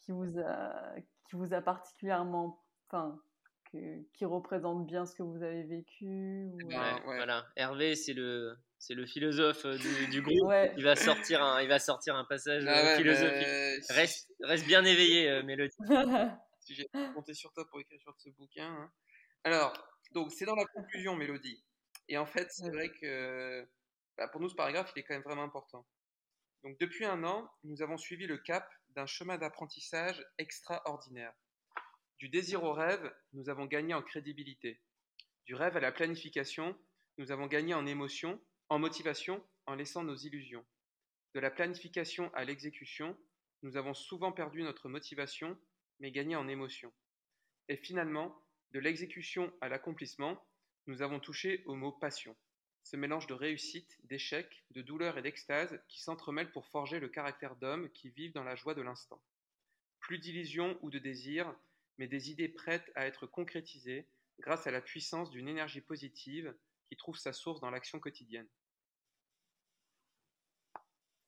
qui 0.00 0.12
vous 0.12 0.38
a, 0.38 0.94
qui 1.28 1.36
vous 1.36 1.52
a 1.52 1.60
particulièrement, 1.60 2.62
enfin, 2.88 3.20
qui 3.70 4.24
représente 4.24 4.86
bien 4.86 5.04
ce 5.04 5.14
que 5.14 5.22
vous 5.22 5.42
avez 5.42 5.64
vécu. 5.64 6.44
Ou... 6.52 6.58
Ben, 6.68 7.00
voilà, 7.04 7.44
Hervé, 7.56 7.96
c'est 7.96 8.14
le, 8.14 8.56
c'est 8.86 8.94
le 8.94 9.06
philosophe 9.06 9.64
du, 9.66 10.06
du 10.08 10.20
groupe. 10.20 10.52
Il 10.76 10.84
va 10.84 10.94
sortir 10.94 11.42
un, 11.42 11.62
il 11.62 11.68
va 11.68 11.78
sortir 11.78 12.16
un 12.16 12.24
passage 12.24 12.64
ah 12.66 12.96
philosophique. 12.96 13.86
Reste, 13.88 14.30
reste 14.42 14.66
bien 14.66 14.84
éveillé, 14.84 15.42
Mélodie. 15.42 15.74
si 16.60 16.74
j'ai 16.74 16.86
compté 17.14 17.32
sur 17.34 17.52
toi 17.52 17.66
pour 17.68 17.80
écrire 17.80 18.00
sur 18.00 18.14
ce 18.18 18.28
bouquin. 18.30 18.66
Hein. 18.66 18.92
Alors, 19.44 19.72
donc 20.12 20.32
c'est 20.32 20.44
dans 20.44 20.54
la 20.54 20.66
conclusion, 20.66 21.16
Mélodie. 21.16 21.64
Et 22.08 22.18
en 22.18 22.26
fait, 22.26 22.50
c'est 22.50 22.70
vrai 22.70 22.90
que 23.00 23.66
bah, 24.18 24.28
pour 24.28 24.40
nous, 24.40 24.48
ce 24.48 24.54
paragraphe, 24.54 24.92
il 24.94 25.00
est 25.00 25.02
quand 25.04 25.14
même 25.14 25.22
vraiment 25.22 25.44
important. 25.44 25.86
Donc 26.62 26.78
depuis 26.78 27.04
un 27.04 27.24
an, 27.24 27.50
nous 27.62 27.82
avons 27.82 27.96
suivi 27.96 28.26
le 28.26 28.38
cap 28.38 28.68
d'un 28.90 29.06
chemin 29.06 29.38
d'apprentissage 29.38 30.24
extraordinaire. 30.38 31.32
Du 32.18 32.28
désir 32.28 32.62
au 32.64 32.72
rêve, 32.72 33.12
nous 33.32 33.48
avons 33.48 33.66
gagné 33.66 33.94
en 33.94 34.02
crédibilité. 34.02 34.80
Du 35.46 35.54
rêve 35.54 35.76
à 35.76 35.80
la 35.80 35.92
planification, 35.92 36.78
nous 37.18 37.32
avons 37.32 37.46
gagné 37.46 37.74
en 37.74 37.86
émotion, 37.86 38.40
en 38.68 38.78
motivation, 38.78 39.42
en 39.66 39.74
laissant 39.74 40.04
nos 40.04 40.16
illusions. 40.16 40.64
De 41.34 41.40
la 41.40 41.50
planification 41.50 42.32
à 42.34 42.44
l'exécution, 42.44 43.16
nous 43.62 43.76
avons 43.76 43.94
souvent 43.94 44.32
perdu 44.32 44.62
notre 44.62 44.88
motivation, 44.88 45.58
mais 46.00 46.12
gagné 46.12 46.36
en 46.36 46.48
émotion. 46.48 46.92
Et 47.68 47.76
finalement, 47.76 48.36
de 48.72 48.78
l'exécution 48.78 49.52
à 49.60 49.68
l'accomplissement, 49.68 50.42
nous 50.86 51.02
avons 51.02 51.20
touché 51.20 51.62
au 51.66 51.74
mot 51.74 51.92
passion, 51.92 52.36
ce 52.82 52.96
mélange 52.96 53.26
de 53.26 53.34
réussite, 53.34 53.96
d'échec, 54.04 54.64
de 54.72 54.82
douleur 54.82 55.16
et 55.16 55.22
d'extase 55.22 55.80
qui 55.88 56.02
s'entremêlent 56.02 56.52
pour 56.52 56.66
forger 56.66 57.00
le 57.00 57.08
caractère 57.08 57.56
d'homme 57.56 57.90
qui 57.90 58.10
vivent 58.10 58.34
dans 58.34 58.44
la 58.44 58.56
joie 58.56 58.74
de 58.74 58.82
l'instant. 58.82 59.22
Plus 60.00 60.18
d'illusions 60.18 60.78
ou 60.82 60.90
de 60.90 60.98
désirs, 60.98 61.54
mais 61.96 62.06
des 62.06 62.30
idées 62.30 62.48
prêtes 62.48 62.92
à 62.94 63.06
être 63.06 63.26
concrétisées 63.26 64.06
grâce 64.40 64.66
à 64.66 64.70
la 64.70 64.82
puissance 64.82 65.30
d'une 65.30 65.48
énergie 65.48 65.80
positive 65.80 66.54
qui 66.88 66.96
trouve 66.96 67.16
sa 67.16 67.32
source 67.32 67.60
dans 67.60 67.70
l'action 67.70 68.00
quotidienne. 68.00 68.48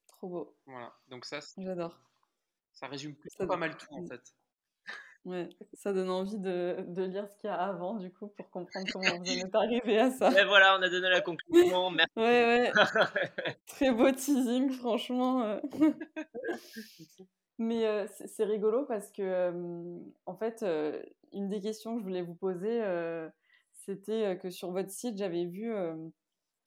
Trop 0.06 0.28
beau. 0.28 0.56
Voilà, 0.66 0.94
donc 1.08 1.24
ça, 1.24 1.40
j'adore. 1.58 1.98
Ça 2.72 2.88
résume 2.88 3.16
pas 3.38 3.56
mal 3.56 3.76
tout 3.76 3.94
en 3.94 4.06
fait. 4.06 4.34
Ouais, 5.26 5.48
ça 5.72 5.92
donne 5.92 6.08
envie 6.08 6.38
de, 6.38 6.84
de 6.86 7.02
lire 7.02 7.28
ce 7.28 7.36
qu'il 7.36 7.50
y 7.50 7.52
a 7.52 7.56
avant, 7.56 7.94
du 7.94 8.12
coup, 8.12 8.28
pour 8.28 8.48
comprendre 8.48 8.86
comment 8.92 9.10
vous 9.18 9.28
en 9.28 9.46
êtes 9.46 9.54
arrivé 9.56 9.98
à 9.98 10.12
ça. 10.12 10.30
Et 10.40 10.44
voilà, 10.44 10.78
on 10.78 10.82
a 10.82 10.88
donné 10.88 11.08
la 11.08 11.20
conclusion. 11.20 11.90
Merci. 11.90 12.12
Ouais, 12.16 12.72
ouais. 12.72 12.72
Très 13.66 13.90
beau 13.90 14.12
teasing, 14.12 14.70
franchement. 14.70 15.42
Euh. 15.42 15.60
Mais 17.58 17.88
euh, 17.88 18.06
c'est 18.26 18.44
rigolo 18.44 18.84
parce 18.84 19.10
que, 19.10 19.52
en 20.26 20.36
fait, 20.36 20.62
euh, 20.62 21.02
une 21.32 21.48
des 21.48 21.60
questions 21.60 21.94
que 21.94 22.02
je 22.02 22.04
voulais 22.04 22.22
vous 22.22 22.36
poser, 22.36 22.80
c'était 23.86 24.36
que 24.38 24.50
sur 24.50 24.72
votre 24.72 24.90
site, 24.90 25.16
j'avais 25.16 25.46
vu, 25.46 25.72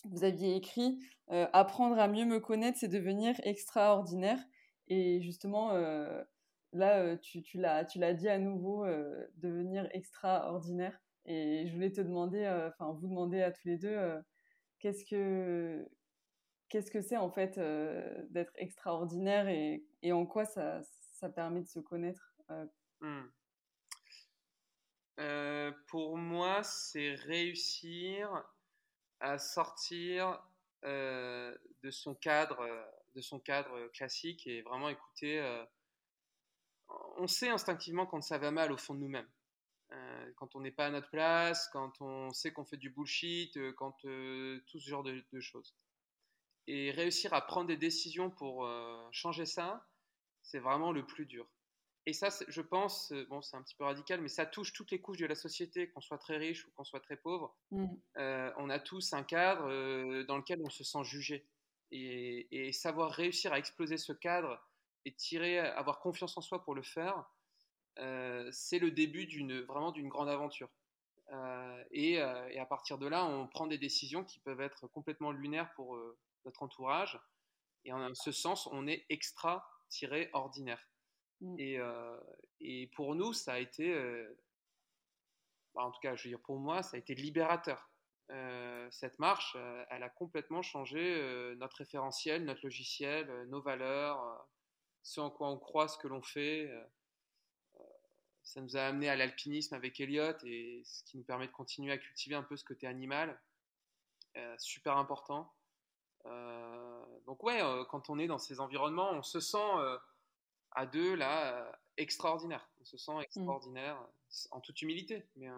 vous 0.05 0.23
aviez 0.23 0.55
écrit 0.55 0.99
Apprendre 1.27 1.99
à 1.99 2.07
mieux 2.07 2.25
me 2.25 2.39
connaître, 2.39 2.79
c'est 2.79 2.87
devenir 2.87 3.35
extraordinaire. 3.43 4.39
Et 4.87 5.21
justement, 5.21 5.73
là, 6.73 7.17
tu, 7.17 7.43
tu 7.43 7.59
l'as 7.59 8.13
dit 8.13 8.29
à 8.29 8.39
nouveau, 8.39 8.85
devenir 9.35 9.87
extraordinaire. 9.91 10.97
Et 11.25 11.67
je 11.67 11.73
voulais 11.73 11.91
te 11.91 12.01
demander, 12.01 12.47
enfin, 12.69 12.93
vous 12.93 13.07
demander 13.07 13.41
à 13.41 13.51
tous 13.51 13.67
les 13.67 13.77
deux, 13.77 13.97
qu'est-ce 14.79 15.05
que 15.05 15.87
qu'est-ce 16.69 16.91
que 16.91 17.01
c'est 17.01 17.17
en 17.17 17.31
fait 17.31 17.59
d'être 18.29 18.53
extraordinaire 18.55 19.47
et, 19.49 19.83
et, 20.03 20.11
en 20.11 20.25
quoi 20.25 20.45
ça, 20.45 20.81
ça, 21.13 21.27
permet 21.29 21.61
de 21.61 21.67
se 21.67 21.79
connaître 21.79 22.33
mmh. 23.01 23.21
Pour 25.87 26.17
moi, 26.17 26.63
c'est 26.63 27.15
réussir 27.15 28.43
à 29.19 29.37
sortir 29.37 30.41
de 30.83 31.91
son 31.91 32.15
cadre, 32.15 32.65
de 33.15 33.21
son 33.21 33.39
cadre 33.39 33.87
classique 33.89 34.47
et 34.47 34.61
vraiment 34.61 34.89
écouter 34.89 35.65
on 37.17 37.27
sait 37.27 37.49
instinctivement 37.49 38.05
quand 38.05 38.21
ça 38.21 38.37
va 38.37 38.51
mal 38.51 38.71
au 38.71 38.77
fond 38.77 38.93
de 38.93 38.99
nous-mêmes. 38.99 39.29
Euh, 39.91 40.31
quand 40.37 40.55
on 40.55 40.61
n'est 40.61 40.71
pas 40.71 40.87
à 40.87 40.89
notre 40.91 41.09
place, 41.09 41.67
quand 41.73 42.01
on 42.01 42.31
sait 42.31 42.51
qu'on 42.51 42.65
fait 42.65 42.77
du 42.77 42.89
bullshit, 42.89 43.57
euh, 43.57 43.73
quand 43.73 44.05
euh, 44.05 44.63
tout 44.67 44.79
ce 44.79 44.89
genre 44.89 45.03
de, 45.03 45.39
choses. 45.39 45.75
Et 46.67 46.91
réussir 46.91 47.33
à 47.33 47.41
prendre 47.41 47.67
des 47.67 47.77
décisions 47.77 48.29
pour 48.29 48.69
changer 49.11 49.47
ça, 49.47 49.87
c'est 50.43 50.59
vraiment 50.59 50.91
le 50.91 51.03
plus 51.03 51.25
dur. 51.25 51.47
Et 52.09 52.13
ça, 52.13 52.29
je 52.47 52.61
pense, 52.61 53.13
bon, 53.29 53.41
c'est 53.41 53.55
un 53.55 53.61
petit 53.61 53.75
peu 53.75 53.83
radical, 53.83 54.19
mais 54.19 54.29
ça 54.29 54.47
touche 54.47 54.73
toutes 54.73 54.89
les 54.89 54.99
couches 54.99 55.19
de 55.19 55.27
la 55.27 55.35
société, 55.35 55.89
qu'on 55.91 56.01
soit 56.01 56.17
très 56.17 56.37
riche 56.37 56.65
ou 56.65 56.71
qu'on 56.71 56.83
soit 56.83 57.01
très 57.01 57.17
pauvre. 57.17 57.55
Mmh. 57.69 57.85
on 58.57 58.69
a 58.69 58.79
tous 58.79 59.13
un 59.13 59.23
cadre 59.23 60.23
dans 60.23 60.37
lequel 60.37 60.59
on 60.65 60.69
se 60.71 60.83
sent 60.83 61.03
jugé. 61.03 61.45
et, 61.91 62.71
savoir 62.73 63.11
réussir 63.11 63.53
à 63.53 63.59
exploser 63.59 63.97
ce 63.97 64.13
cadre 64.13 64.59
et 65.05 65.13
tirer, 65.13 65.59
avoir 65.59 65.99
confiance 65.99 66.35
en 66.37 66.41
soi 66.41 66.63
pour 66.63 66.75
le 66.75 66.81
faire, 66.81 67.25
euh, 67.99 68.49
c'est 68.51 68.79
le 68.79 68.91
début 68.91 69.25
d'une 69.25 69.61
vraiment 69.61 69.91
d'une 69.91 70.07
grande 70.09 70.29
aventure. 70.29 70.69
Euh, 71.31 71.83
et, 71.91 72.19
euh, 72.21 72.49
et, 72.49 72.59
à 72.59 72.65
partir 72.65 72.97
de 72.97 73.07
là, 73.07 73.25
on 73.25 73.47
prend 73.47 73.67
des 73.67 73.77
décisions 73.77 74.23
qui 74.23 74.39
peuvent 74.39 74.61
être 74.61 74.87
complètement 74.87 75.31
lunaires 75.31 75.73
pour 75.75 75.97
notre 76.45 76.63
entourage. 76.63 77.19
Et 77.85 77.93
en 77.93 78.13
ce 78.15 78.31
sens, 78.31 78.67
on 78.71 78.87
est 78.87 79.05
extra-ordinaire. 79.09 80.85
Mmh. 81.41 81.55
Et, 81.59 81.79
et, 82.59 82.87
pour 82.87 83.15
nous, 83.15 83.33
ça 83.33 83.53
a 83.53 83.59
été, 83.59 83.93
bah, 85.73 85.83
en 85.83 85.91
tout 85.91 85.99
cas, 86.01 86.15
je 86.15 86.23
veux 86.23 86.29
dire 86.29 86.41
pour 86.41 86.57
moi, 86.57 86.83
ça 86.83 86.97
a 86.97 86.99
été 86.99 87.15
libérateur. 87.15 87.89
cette 88.91 89.17
marche, 89.19 89.55
elle 89.89 90.03
a 90.03 90.09
complètement 90.09 90.61
changé 90.61 91.55
notre 91.57 91.77
référentiel, 91.77 92.43
notre 92.43 92.63
logiciel, 92.63 93.47
nos 93.47 93.61
valeurs, 93.61 94.47
ce 95.03 95.19
en 95.19 95.29
quoi 95.29 95.49
on 95.49 95.57
croit, 95.57 95.87
ce 95.87 95.97
que 95.97 96.07
l'on 96.07 96.21
fait. 96.21 96.69
Euh, 96.69 96.83
euh, 97.79 97.83
ça 98.43 98.61
nous 98.61 98.77
a 98.77 98.81
amené 98.81 99.09
à 99.09 99.15
l'alpinisme 99.15 99.75
avec 99.75 99.99
Elliot 99.99 100.37
et 100.43 100.81
ce 100.85 101.03
qui 101.03 101.17
nous 101.17 101.23
permet 101.23 101.47
de 101.47 101.51
continuer 101.51 101.91
à 101.91 101.97
cultiver 101.97 102.35
un 102.35 102.43
peu 102.43 102.57
ce 102.57 102.63
côté 102.63 102.87
animal. 102.87 103.39
Euh, 104.37 104.55
super 104.57 104.97
important. 104.97 105.53
donc 107.25 107.43
ouais, 107.43 107.61
quand 107.89 108.09
on 108.09 108.19
est 108.19 108.27
dans 108.27 108.37
ces 108.37 108.59
environnements, 108.59 109.11
on 109.11 109.23
se 109.23 109.39
sent 109.39 109.57
à 110.79 110.85
deux 110.85 111.15
là 111.15 111.69
extraordinaire. 111.97 112.67
On 112.79 112.85
se 112.85 112.97
sent 112.97 113.11
mmh. 113.11 113.21
extraordinaire 113.21 114.07
en 114.51 114.61
toute 114.61 114.81
humilité, 114.81 115.27
mais 115.35 115.49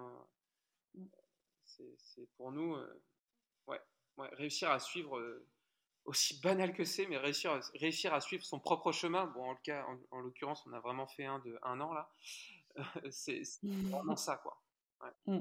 mmh. 0.96 1.06
c'est 1.64 2.28
pour 2.38 2.52
nous 2.52 2.76
ouais, 3.68 3.80
ouais, 4.18 4.30
réussir 4.34 4.72
à 4.72 4.80
suivre 4.80 5.22
aussi 6.06 6.42
banal 6.42 6.74
que 6.74 6.84
c'est, 6.84 7.06
mais 7.06 7.18
réussir, 7.18 7.60
réussir 7.76 8.14
à 8.14 8.22
suivre 8.22 8.44
son 8.44 8.60
propre 8.60 8.92
chemin, 8.92 9.28
bon, 9.28 9.44
en, 9.44 9.52
le 9.52 9.60
cas, 9.64 9.86
en, 10.10 10.20
l'occurrence, 10.20 10.66
on 10.66 10.74
a 10.74 10.80
vraiment 10.80 11.06
fait 11.06 11.26
un 11.26 11.38
de 11.40 11.60
un 11.62 11.80
an 11.80 11.94
là, 11.94 12.12
c'est 13.12 13.44
vraiment 13.64 14.16
ça, 14.16 14.38
quoi. 14.38 14.60
Mmh. 15.28 15.40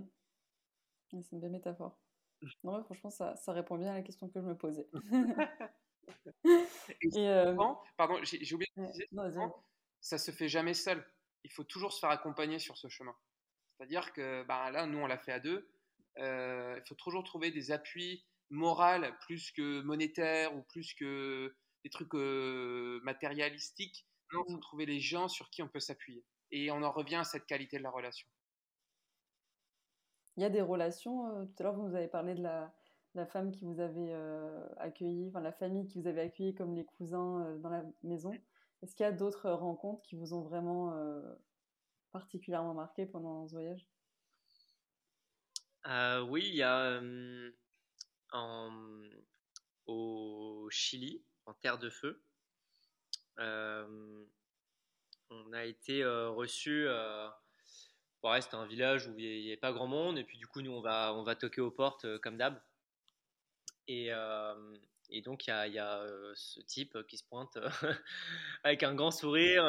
C'est 1.10 1.32
une 1.32 1.40
belle 1.40 1.52
métaphore. 1.52 1.98
Non, 2.64 2.82
franchement, 2.84 3.10
ça, 3.10 3.36
ça, 3.36 3.52
répond 3.52 3.76
bien 3.76 3.90
à 3.90 3.94
la 3.94 4.02
question 4.02 4.26
que 4.28 4.40
je 4.40 4.46
me 4.46 4.56
posais. 4.56 4.88
Et, 7.02 7.28
euh, 7.28 7.54
pardon, 7.96 8.18
j'ai 8.22 8.54
oublié 8.54 8.70
de 8.76 8.92
dire, 8.92 9.06
ça 10.00 10.18
se 10.18 10.30
fait 10.30 10.48
jamais 10.48 10.74
seul. 10.74 11.04
Il 11.44 11.52
faut 11.52 11.64
toujours 11.64 11.92
se 11.92 12.00
faire 12.00 12.10
accompagner 12.10 12.58
sur 12.58 12.76
ce 12.76 12.88
chemin. 12.88 13.14
C'est-à-dire 13.76 14.12
que 14.12 14.42
bah, 14.44 14.70
là, 14.70 14.86
nous, 14.86 14.98
on 14.98 15.06
l'a 15.06 15.18
fait 15.18 15.32
à 15.32 15.40
deux. 15.40 15.70
Euh, 16.18 16.78
il 16.78 16.86
faut 16.86 16.94
toujours 16.96 17.24
trouver 17.24 17.50
des 17.50 17.70
appuis 17.70 18.26
morale 18.50 19.16
plus 19.20 19.52
que 19.52 19.80
monétaire 19.82 20.54
ou 20.54 20.62
plus 20.62 20.92
que 20.94 21.54
des 21.84 21.90
trucs 21.90 22.14
euh, 22.14 23.00
matérialistiques. 23.04 24.06
Non, 24.32 24.44
il 24.48 24.54
faut 24.54 24.60
trouver 24.60 24.86
les 24.86 25.00
gens 25.00 25.28
sur 25.28 25.50
qui 25.50 25.62
on 25.62 25.68
peut 25.68 25.80
s'appuyer. 25.80 26.24
Et 26.50 26.70
on 26.70 26.82
en 26.82 26.92
revient 26.92 27.16
à 27.16 27.24
cette 27.24 27.46
qualité 27.46 27.78
de 27.78 27.82
la 27.82 27.90
relation. 27.90 28.28
Il 30.36 30.42
y 30.42 30.46
a 30.46 30.50
des 30.50 30.62
relations, 30.62 31.26
euh, 31.26 31.44
tout 31.44 31.54
à 31.60 31.62
l'heure 31.64 31.74
vous 31.74 31.88
nous 31.88 31.94
avez 31.94 32.08
parlé 32.08 32.34
de 32.34 32.42
la, 32.42 32.72
la 33.14 33.26
femme 33.26 33.50
qui 33.50 33.64
vous 33.64 33.80
avait 33.80 34.12
accueilli, 34.76 35.28
enfin 35.28 35.40
la 35.40 35.52
famille 35.52 35.86
qui 35.86 36.00
vous 36.00 36.06
avait 36.06 36.22
accueilli 36.22 36.54
comme 36.54 36.74
les 36.74 36.84
cousins 36.84 37.56
dans 37.58 37.70
la 37.70 37.82
maison. 38.02 38.32
Est-ce 38.82 38.94
qu'il 38.94 39.04
y 39.04 39.08
a 39.08 39.12
d'autres 39.12 39.50
rencontres 39.50 40.02
qui 40.02 40.16
vous 40.16 40.32
ont 40.32 40.42
vraiment 40.42 40.94
particulièrement 42.12 42.74
marqué 42.74 43.06
pendant 43.06 43.46
ce 43.46 43.52
voyage? 43.52 43.86
Oui, 46.26 46.46
il 46.48 46.54
y 46.54 46.62
a 46.62 47.00
au 49.86 50.68
Chili, 50.70 51.22
en 51.46 51.54
Terre 51.54 51.78
de 51.78 51.90
Feu. 51.90 52.22
on 53.38 54.26
a 55.52 55.64
été 55.64 56.04
reçu. 56.04 56.88
Ouais, 58.22 58.40
c'était 58.42 58.56
un 58.56 58.66
village 58.66 59.08
où 59.08 59.18
il 59.18 59.42
n'y 59.42 59.48
avait 59.48 59.56
pas 59.56 59.72
grand 59.72 59.86
monde, 59.86 60.18
et 60.18 60.24
puis 60.24 60.36
du 60.36 60.46
coup, 60.46 60.60
nous, 60.60 60.72
on 60.72 60.82
va, 60.82 61.14
on 61.14 61.22
va 61.22 61.34
toquer 61.34 61.60
aux 61.60 61.70
portes 61.70 62.18
comme 62.18 62.36
d'hab. 62.36 62.60
Et, 63.88 64.10
et 65.10 65.22
donc, 65.22 65.46
il 65.46 65.50
y 65.50 65.52
a, 65.52 65.66
y 65.66 65.78
a 65.78 66.04
ce 66.34 66.60
type 66.60 66.96
qui 67.08 67.16
se 67.18 67.24
pointe 67.24 67.58
avec 68.64 68.82
un 68.82 68.94
grand 68.94 69.10
sourire, 69.10 69.64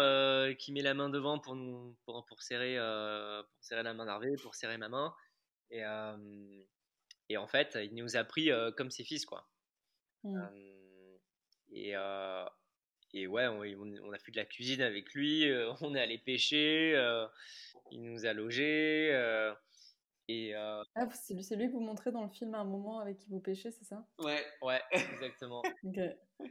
qui 0.57 0.71
met 0.71 0.81
la 0.81 0.93
main 0.93 1.09
devant 1.09 1.39
pour, 1.39 1.55
nous, 1.55 1.95
pour, 2.05 2.25
pour 2.25 2.41
serrer, 2.41 2.77
pour 2.77 3.63
serrer 3.63 3.83
la 3.83 3.93
main 3.93 4.05
d'Hervé, 4.05 4.35
pour 4.41 4.55
serrer 4.55 4.77
ma 4.77 4.89
main. 4.89 5.13
Et, 5.71 5.83
et 7.29 7.37
en 7.37 7.47
fait, 7.47 7.77
il 7.81 7.95
nous 7.95 8.15
a 8.17 8.23
pris 8.23 8.49
comme 8.77 8.91
ses 8.91 9.03
fils, 9.03 9.25
quoi. 9.25 9.47
Mmh. 10.23 10.39
et, 11.71 11.95
et 13.13 13.27
ouais, 13.27 13.47
on, 13.47 14.11
a 14.13 14.19
fait 14.19 14.31
de 14.31 14.37
la 14.37 14.45
cuisine 14.45 14.81
avec 14.81 15.13
lui, 15.13 15.51
on 15.81 15.95
est 15.95 16.01
allé 16.01 16.17
pêcher, 16.17 16.93
il 17.91 18.03
nous 18.03 18.25
a 18.25 18.33
logés. 18.33 19.11
Et, 20.31 20.55
ah, 20.55 20.83
c'est 21.13 21.55
lui 21.55 21.67
que 21.67 21.73
vous 21.73 21.79
montrez 21.79 22.11
dans 22.11 22.23
le 22.23 22.29
film 22.29 22.53
à 22.55 22.59
un 22.59 22.65
moment 22.65 22.99
avec 22.99 23.19
qui 23.19 23.29
vous 23.29 23.39
pêchez, 23.39 23.71
c'est 23.71 23.85
ça? 23.85 24.05
Ouais, 24.19 24.45
ouais, 24.61 24.81
exactement. 24.91 25.61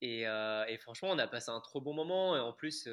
et, 0.00 0.22
et, 0.22 0.78
franchement, 0.78 1.10
on 1.10 1.18
a 1.18 1.26
passé 1.26 1.50
un 1.50 1.60
trop 1.60 1.80
bon 1.80 1.94
moment. 1.94 2.36
Et 2.36 2.40
en 2.40 2.52
plus, 2.52 2.88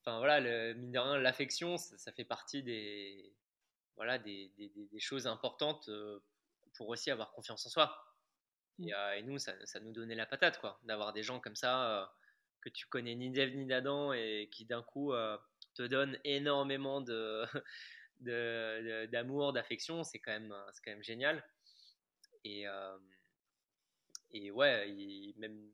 enfin 0.00 0.18
voilà, 0.18 0.40
le, 0.40 0.74
mine 0.74 0.92
de 0.92 0.98
rien, 0.98 1.18
l'affection, 1.18 1.76
ça, 1.76 2.12
fait 2.12 2.24
partie 2.24 2.62
des, 2.62 3.34
voilà, 3.96 4.18
des, 4.18 4.52
des, 4.56 4.68
des 4.68 5.00
choses 5.00 5.26
importantes 5.26 5.90
pour 6.74 6.88
aussi 6.88 7.10
avoir 7.10 7.32
confiance 7.32 7.66
en 7.66 7.70
soi. 7.70 8.04
Mmh. 8.78 8.88
Et, 9.16 9.22
nous, 9.22 9.38
ça, 9.38 9.54
ça, 9.66 9.80
nous 9.80 9.92
donnait 9.92 10.14
la 10.14 10.26
patate, 10.26 10.58
quoi, 10.60 10.78
d'avoir 10.84 11.12
des 11.12 11.22
gens 11.22 11.40
comme 11.40 11.56
ça 11.56 12.12
que 12.60 12.68
tu 12.68 12.86
connais 12.86 13.14
ni 13.14 13.30
d'Ève 13.30 13.54
ni 13.54 13.66
d'Adam 13.66 14.12
et 14.12 14.48
qui 14.52 14.64
d'un 14.64 14.82
coup 14.82 15.12
te 15.74 15.82
donnent 15.82 16.18
énormément 16.24 17.00
de, 17.00 17.44
d'amour, 18.20 19.52
d'affection. 19.52 20.02
C'est 20.04 20.18
quand 20.18 20.32
même, 20.32 20.54
c'est 20.72 20.82
quand 20.84 20.92
même 20.92 21.04
génial. 21.04 21.44
Et, 22.44 22.64
et 24.30 24.50
ouais, 24.50 24.90
il, 24.90 25.34
même 25.38 25.70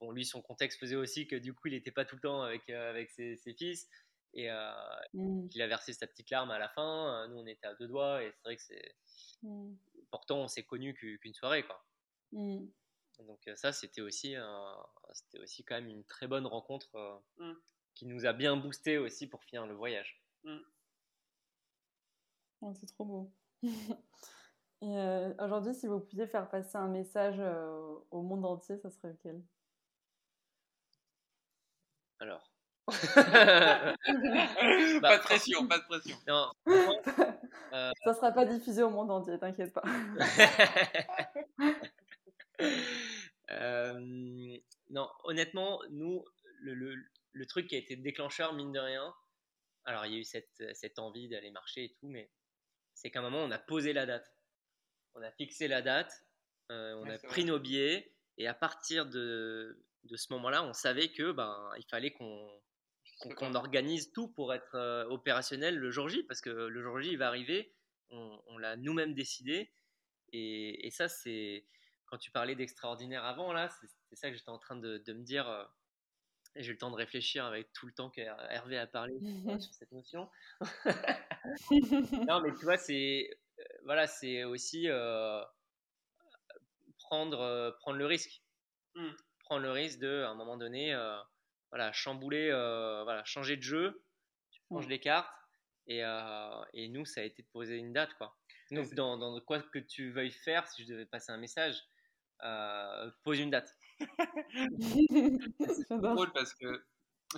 bon, 0.00 0.10
lui, 0.10 0.24
son 0.24 0.42
contexte 0.42 0.80
faisait 0.80 0.96
aussi 0.96 1.26
que 1.26 1.36
du 1.36 1.54
coup, 1.54 1.68
il 1.68 1.74
n'était 1.74 1.90
pas 1.90 2.04
tout 2.04 2.16
le 2.16 2.22
temps 2.22 2.42
avec, 2.42 2.68
avec 2.70 3.10
ses, 3.10 3.36
ses 3.36 3.54
fils 3.54 3.88
et 4.32 4.50
euh, 4.50 4.72
mmh. 5.14 5.48
il 5.54 5.62
a 5.62 5.66
versé 5.66 5.92
sa 5.92 6.06
petite 6.06 6.30
larme 6.30 6.50
à 6.50 6.58
la 6.58 6.68
fin. 6.68 7.26
Nous, 7.28 7.38
on 7.38 7.46
était 7.46 7.66
à 7.66 7.74
deux 7.74 7.88
doigts 7.88 8.22
et 8.22 8.30
c'est 8.32 8.42
vrai 8.44 8.56
que 8.56 8.62
c'est. 8.62 8.94
Mmh. 9.42 9.74
Pourtant, 10.10 10.38
on 10.38 10.48
s'est 10.48 10.64
connu 10.64 10.94
qu'une 10.94 11.34
soirée, 11.34 11.64
quoi. 11.64 11.84
Mmh. 12.32 12.66
Donc 13.20 13.50
ça, 13.54 13.72
c'était 13.72 14.00
aussi, 14.00 14.34
c'était 15.12 15.38
aussi 15.40 15.62
quand 15.62 15.74
même 15.74 15.88
une 15.88 16.04
très 16.04 16.26
bonne 16.26 16.46
rencontre 16.46 17.22
qui 17.94 18.06
nous 18.06 18.24
a 18.24 18.32
bien 18.32 18.56
boosté 18.56 18.96
aussi 18.96 19.26
pour 19.28 19.44
finir 19.44 19.66
le 19.66 19.74
voyage. 19.74 20.22
C'est 22.74 22.86
trop 22.86 23.04
beau. 23.04 23.32
et 24.82 25.34
aujourd'hui, 25.38 25.74
si 25.74 25.86
vous 25.86 26.00
pouviez 26.00 26.26
faire 26.26 26.48
passer 26.48 26.76
un 26.76 26.88
message 26.88 27.40
au 28.10 28.22
monde 28.22 28.44
entier, 28.44 28.78
ça 28.78 28.90
serait 28.90 29.08
lequel? 29.08 29.42
Alors, 32.20 32.50
pas 33.14 33.94
de 34.04 35.00
bah, 35.00 35.18
pression, 35.18 35.66
pas 35.66 35.78
de 35.78 35.84
pression. 35.84 36.16
Non, 36.26 36.50
euh... 37.72 37.92
Ça 38.04 38.14
sera 38.14 38.32
pas 38.32 38.44
diffusé 38.44 38.82
au 38.82 38.90
monde 38.90 39.10
entier, 39.10 39.38
t'inquiète 39.38 39.72
pas. 39.72 39.82
euh... 43.50 44.58
Non, 44.90 45.08
honnêtement, 45.24 45.80
nous, 45.90 46.24
le, 46.60 46.74
le, 46.74 46.96
le, 47.32 47.46
truc 47.46 47.68
qui 47.68 47.76
a 47.76 47.78
été 47.78 47.94
déclencheur, 47.96 48.54
mine 48.54 48.72
de 48.72 48.80
rien, 48.80 49.14
alors 49.84 50.04
il 50.06 50.12
y 50.12 50.16
a 50.16 50.20
eu 50.20 50.24
cette, 50.24 50.62
cette 50.74 50.98
envie 50.98 51.28
d'aller 51.28 51.52
marcher 51.52 51.84
et 51.84 51.96
tout, 52.00 52.08
mais 52.08 52.28
c'est 53.00 53.10
qu'à 53.10 53.20
un 53.20 53.22
moment, 53.22 53.42
on 53.42 53.50
a 53.50 53.58
posé 53.58 53.94
la 53.94 54.04
date. 54.04 54.30
On 55.14 55.22
a 55.22 55.30
fixé 55.32 55.68
la 55.68 55.80
date, 55.80 56.22
euh, 56.70 56.94
on 56.96 57.08
a 57.08 57.18
pris 57.18 57.44
nos 57.44 57.58
billets, 57.58 58.14
et 58.36 58.46
à 58.46 58.52
partir 58.52 59.06
de, 59.06 59.82
de 60.04 60.16
ce 60.16 60.30
moment-là, 60.34 60.62
on 60.64 60.74
savait 60.74 61.08
que 61.08 61.32
ben, 61.32 61.70
il 61.78 61.84
fallait 61.88 62.12
qu'on 62.12 62.50
qu'on 63.36 63.54
organise 63.54 64.12
tout 64.12 64.28
pour 64.28 64.54
être 64.54 64.76
euh, 64.76 65.04
opérationnel 65.08 65.76
le 65.76 65.90
jour 65.90 66.08
J, 66.08 66.22
parce 66.22 66.40
que 66.40 66.48
le 66.48 66.82
jour 66.82 66.98
J, 67.00 67.10
il 67.10 67.18
va 67.18 67.26
arriver, 67.26 67.74
on, 68.08 68.56
l'a 68.56 68.76
nous-mêmes 68.76 69.12
décidé. 69.12 69.70
Et, 70.32 70.86
et 70.86 70.90
ça, 70.90 71.06
c'est 71.08 71.66
quand 72.06 72.16
tu 72.16 72.30
parlais 72.30 72.54
d'extraordinaire 72.54 73.24
avant, 73.24 73.52
là, 73.52 73.68
c'est 74.08 74.16
ça 74.16 74.30
que 74.30 74.36
j'étais 74.36 74.48
en 74.48 74.58
train 74.58 74.76
de, 74.76 74.98
de 74.98 75.12
me 75.12 75.22
dire. 75.22 75.70
Euh, 76.56 76.60
et 76.60 76.62
j'ai 76.62 76.70
eu 76.70 76.72
le 76.72 76.78
temps 76.78 76.90
de 76.90 76.96
réfléchir 76.96 77.44
avec 77.44 77.72
tout 77.72 77.86
le 77.86 77.92
temps 77.92 78.10
qu'Hervé 78.10 78.78
a 78.78 78.86
parlé 78.86 79.18
sur 79.60 79.74
cette 79.74 79.92
notion. 79.92 80.28
non, 82.28 82.40
mais 82.40 82.54
tu 82.54 82.64
vois, 82.64 82.76
c'est 82.76 83.30
euh, 83.58 83.64
voilà, 83.84 84.06
c'est 84.06 84.44
aussi 84.44 84.88
prendre, 86.98 87.76
prendre 87.80 87.98
le 87.98 88.06
risque. 88.06 88.42
Mmh. 88.94 89.08
Prendre 89.40 89.62
le 89.62 89.70
risque 89.70 89.98
de, 89.98 90.22
à 90.22 90.30
un 90.30 90.34
moment 90.34 90.56
donné, 90.56 90.94
voilà, 91.70 91.92
chambouler, 91.92 92.50
euh, 92.50 93.04
voilà, 93.04 93.24
changer 93.24 93.56
de 93.56 93.62
jeu, 93.62 94.02
tu 94.50 94.60
changes 94.68 94.88
les 94.88 95.00
cartes. 95.00 95.32
Et, 95.86 96.04
euh, 96.04 96.64
et, 96.72 96.88
nous, 96.88 97.04
ça 97.04 97.20
a 97.20 97.24
été 97.24 97.42
de 97.42 97.48
poser 97.48 97.76
une 97.76 97.92
date. 97.92 98.12
Quoi. 98.14 98.36
Donc, 98.70 98.94
dans, 98.94 99.16
dans, 99.16 99.40
quoi 99.40 99.60
que 99.60 99.78
tu 99.78 100.10
veuilles 100.12 100.30
faire, 100.30 100.66
si 100.68 100.84
je 100.84 100.88
devais 100.88 101.06
passer 101.06 101.32
un 101.32 101.36
message, 101.36 101.82
euh, 102.44 103.10
pose 103.24 103.40
une 103.40 103.50
date. 103.50 103.74
c'est 105.88 106.00
drôle 106.00 106.32
parce 106.32 106.54
que 106.54 106.84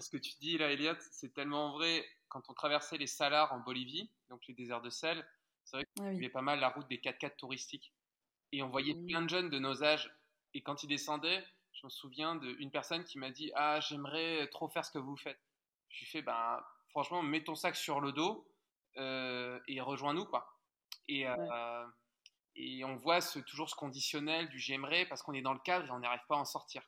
ce 0.01 0.09
que 0.11 0.17
tu 0.17 0.33
dis 0.41 0.59
là, 0.59 0.71
Elliot, 0.71 0.95
c'est 1.11 1.35
tellement 1.35 1.73
vrai. 1.73 2.05
Quand 2.29 2.43
on 2.49 2.55
traversait 2.55 2.97
les 2.97 3.07
Salars 3.07 3.53
en 3.53 3.61
Bolivie, 3.61 4.11
donc 4.31 4.47
les 4.47 4.55
déserts 4.55 4.81
de 4.81 4.91
sel, 4.91 5.27
c'est 5.65 5.77
vrai 5.77 5.87
qu'il 5.95 6.15
y 6.15 6.17
avait 6.17 6.29
pas 6.31 6.43
mal 6.43 6.61
la 6.61 6.71
route 6.71 6.89
des 6.89 6.99
4x4 6.99 7.37
touristiques. 7.37 7.93
Et 8.53 8.63
on 8.63 8.69
voyait 8.69 8.95
mmh. 8.95 9.07
plein 9.07 9.23
de 9.23 9.29
jeunes 9.29 9.51
de 9.51 9.59
nos 9.59 9.83
âges. 9.83 10.11
Et 10.55 10.63
quand 10.63 10.83
ils 10.83 10.89
descendaient, 10.89 11.45
je 11.73 11.87
me 11.87 11.91
souviens 11.91 12.37
d'une 12.37 12.71
personne 12.71 13.05
qui 13.05 13.19
m'a 13.19 13.31
dit 13.31 13.53
Ah, 13.55 13.81
j'aimerais 13.81 14.49
trop 14.49 14.69
faire 14.69 14.85
ce 14.85 14.91
que 14.91 14.99
vous 14.99 15.17
faites. 15.17 15.41
Je 15.89 16.01
lui 16.01 16.07
fais 16.07 16.23
Ben, 16.23 16.63
franchement, 16.91 17.23
mets 17.23 17.45
ton 17.45 17.55
sac 17.55 17.77
sur 17.77 18.01
le 18.01 18.13
dos 18.13 18.47
euh, 18.97 19.59
et 19.69 19.81
rejoins-nous, 19.81 20.25
quoi. 20.25 20.59
Et, 21.09 21.27
euh, 21.27 21.87
et 22.57 22.85
on 22.85 22.97
voit 22.97 23.21
ce, 23.21 23.39
toujours 23.39 23.71
ce 23.71 23.75
conditionnel 23.75 24.49
du 24.49 24.59
j'aimerais 24.59 25.07
parce 25.07 25.23
qu'on 25.23 25.33
est 25.33 25.43
dans 25.43 25.53
le 25.53 25.61
cadre 25.61 25.87
et 25.87 25.91
on 25.91 26.01
n'arrive 26.01 26.23
pas 26.29 26.37
à 26.37 26.39
en 26.39 26.45
sortir. 26.45 26.83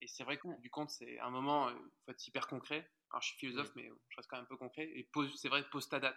Et 0.00 0.08
c'est 0.08 0.24
vrai 0.24 0.38
que 0.38 0.48
du 0.60 0.70
compte, 0.70 0.90
c'est 0.90 1.18
un 1.20 1.30
moment, 1.30 1.68
il 1.68 1.76
faut 2.04 2.12
être 2.12 2.26
hyper 2.26 2.46
concret. 2.46 2.90
Alors, 3.10 3.22
je 3.22 3.28
suis 3.28 3.38
philosophe, 3.38 3.70
mais 3.74 3.90
je 4.08 4.16
reste 4.16 4.28
quand 4.30 4.36
même 4.36 4.44
un 4.44 4.48
peu 4.48 4.56
concret. 4.56 4.84
Et 4.84 5.08
c'est 5.36 5.48
vrai, 5.48 5.62
pose 5.70 5.88
ta 5.88 6.00
date. 6.00 6.16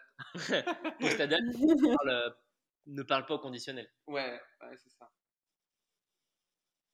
pose 1.00 1.18
ta 1.18 1.28
date, 1.28 1.42
ne 2.86 3.04
parle 3.04 3.26
pas 3.26 3.36
au 3.36 3.40
conditionnel. 3.40 3.90
Ouais, 4.08 4.40
ouais 4.62 4.78
c'est 4.78 4.90
ça. 4.90 5.12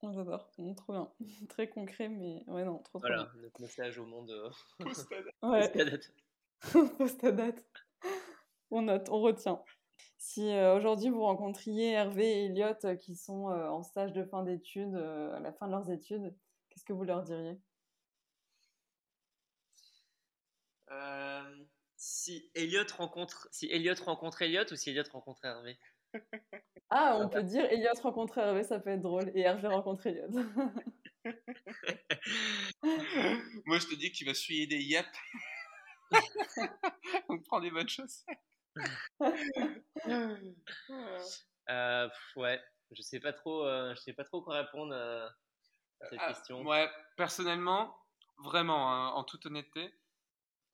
On 0.02 0.14
J'adore, 0.14 0.50
trop 0.78 0.94
bien. 0.94 1.12
Très 1.50 1.70
concret, 1.70 2.08
mais 2.08 2.44
ouais, 2.48 2.64
non, 2.64 2.80
trop, 2.80 3.00
trop 3.00 3.08
Voilà, 3.08 3.30
notre 3.36 3.60
message 3.60 4.00
au 4.00 4.06
monde. 4.06 4.32
Euh, 4.32 4.50
Post-date. 6.58 7.66
On 8.72 8.84
note, 8.84 9.10
on 9.10 9.22
retient. 9.22 9.64
Si 10.20 10.52
euh, 10.52 10.76
aujourd'hui 10.76 11.10
vous 11.10 11.24
rencontriez 11.24 11.94
Hervé 11.94 12.28
et 12.28 12.46
Elliot 12.48 12.76
euh, 12.84 12.96
qui 12.98 13.16
sont 13.16 13.46
en 13.46 13.82
stage 13.84 14.12
de 14.12 14.26
fin 14.26 14.44
d'études, 14.44 14.96
à 14.96 15.40
la 15.40 15.54
fin 15.54 15.66
de 15.68 15.72
leurs 15.72 15.90
études, 15.90 16.36
qu'est-ce 16.70 16.84
que 16.84 16.94
vous 16.94 17.06
leur 17.06 17.24
diriez? 17.24 17.58
Si 21.96 22.50
Elliot 22.56 22.84
rencontre 22.98 23.48
si 23.52 23.68
Elliot 23.68 23.96
rencontre 24.06 24.42
Elliot 24.42 24.66
ou 24.72 24.76
si 24.76 24.90
Elliot 24.90 25.04
rencontre 25.12 25.46
Hervé? 25.46 25.80
Ah, 26.92 27.20
on 27.22 27.30
peut 27.30 27.44
dire 27.44 27.66
Elliot 27.66 27.94
rencontre 28.02 28.40
Hervé, 28.40 28.64
ça 28.64 28.80
peut 28.80 28.90
être 28.90 29.02
drôle. 29.02 29.32
Et 29.36 29.42
Hervé 29.42 29.68
rencontre 29.68 30.08
Elliot. 30.08 30.28
Moi, 33.66 33.78
je 33.78 33.86
te 33.86 33.94
dis 33.94 34.12
que 34.12 34.18
tu 34.18 34.26
vas 34.26 34.34
suyer 34.34 34.66
des 34.66 34.82
yep. 34.82 35.06
on 37.30 37.38
prend 37.38 37.60
des 37.60 37.70
bonnes 37.70 37.88
choses. 37.88 38.26
Euh, 41.70 42.10
ouais, 42.36 42.62
je 42.92 43.02
sais 43.02 43.20
pas 43.20 43.34
trop, 43.34 43.66
euh, 43.66 43.94
je 43.96 44.02
sais 44.02 44.14
pas 44.14 44.24
trop 44.24 44.42
quoi 44.42 44.56
répondre 44.62 44.94
à 44.94 45.30
cette 46.10 46.20
ah, 46.22 46.28
question. 46.34 46.64
Ouais, 46.64 46.90
personnellement, 47.18 47.96
vraiment, 48.38 48.92
hein, 48.92 49.10
en 49.10 49.24
toute 49.24 49.46
honnêteté, 49.46 49.94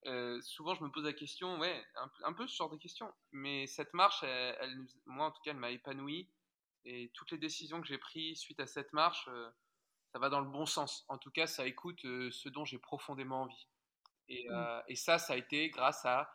euh, 0.05 0.39
souvent 0.41 0.75
je 0.75 0.83
me 0.83 0.89
pose 0.89 1.05
la 1.05 1.13
question, 1.13 1.57
ouais, 1.59 1.83
un, 2.23 2.33
peu 2.33 2.47
ce 2.47 2.55
genre 2.55 2.69
de 2.69 2.77
question. 2.77 3.11
Mais 3.31 3.67
cette 3.67 3.93
marche, 3.93 4.23
elle, 4.23 4.85
moi 5.05 5.27
en 5.27 5.31
tout 5.31 5.41
cas, 5.43 5.51
elle 5.51 5.57
m'a 5.57 5.71
épanoui. 5.71 6.29
Et 6.87 7.11
toutes 7.15 7.31
les 7.31 7.39
décisions 7.39 7.81
que 7.81 7.87
j'ai 7.87 7.97
prises 7.97 8.37
suite 8.37 8.59
à 8.59 8.67
cette 8.67 8.93
marche, 8.93 9.27
ça 10.11 10.19
va 10.19 10.29
dans 10.29 10.39
le 10.39 10.47
bon 10.47 10.67
sens. 10.67 11.03
En 11.07 11.17
tout 11.17 11.31
cas, 11.31 11.47
ça 11.47 11.65
écoute 11.65 12.01
ce 12.01 12.47
dont 12.49 12.63
j'ai 12.63 12.77
profondément 12.77 13.41
envie. 13.41 13.67
Et, 14.27 14.47
mmh. 14.47 14.81
et, 14.87 14.95
ça, 14.95 15.17
ça 15.17 15.33
a 15.33 15.35
été 15.35 15.69
grâce 15.71 16.05
à 16.05 16.31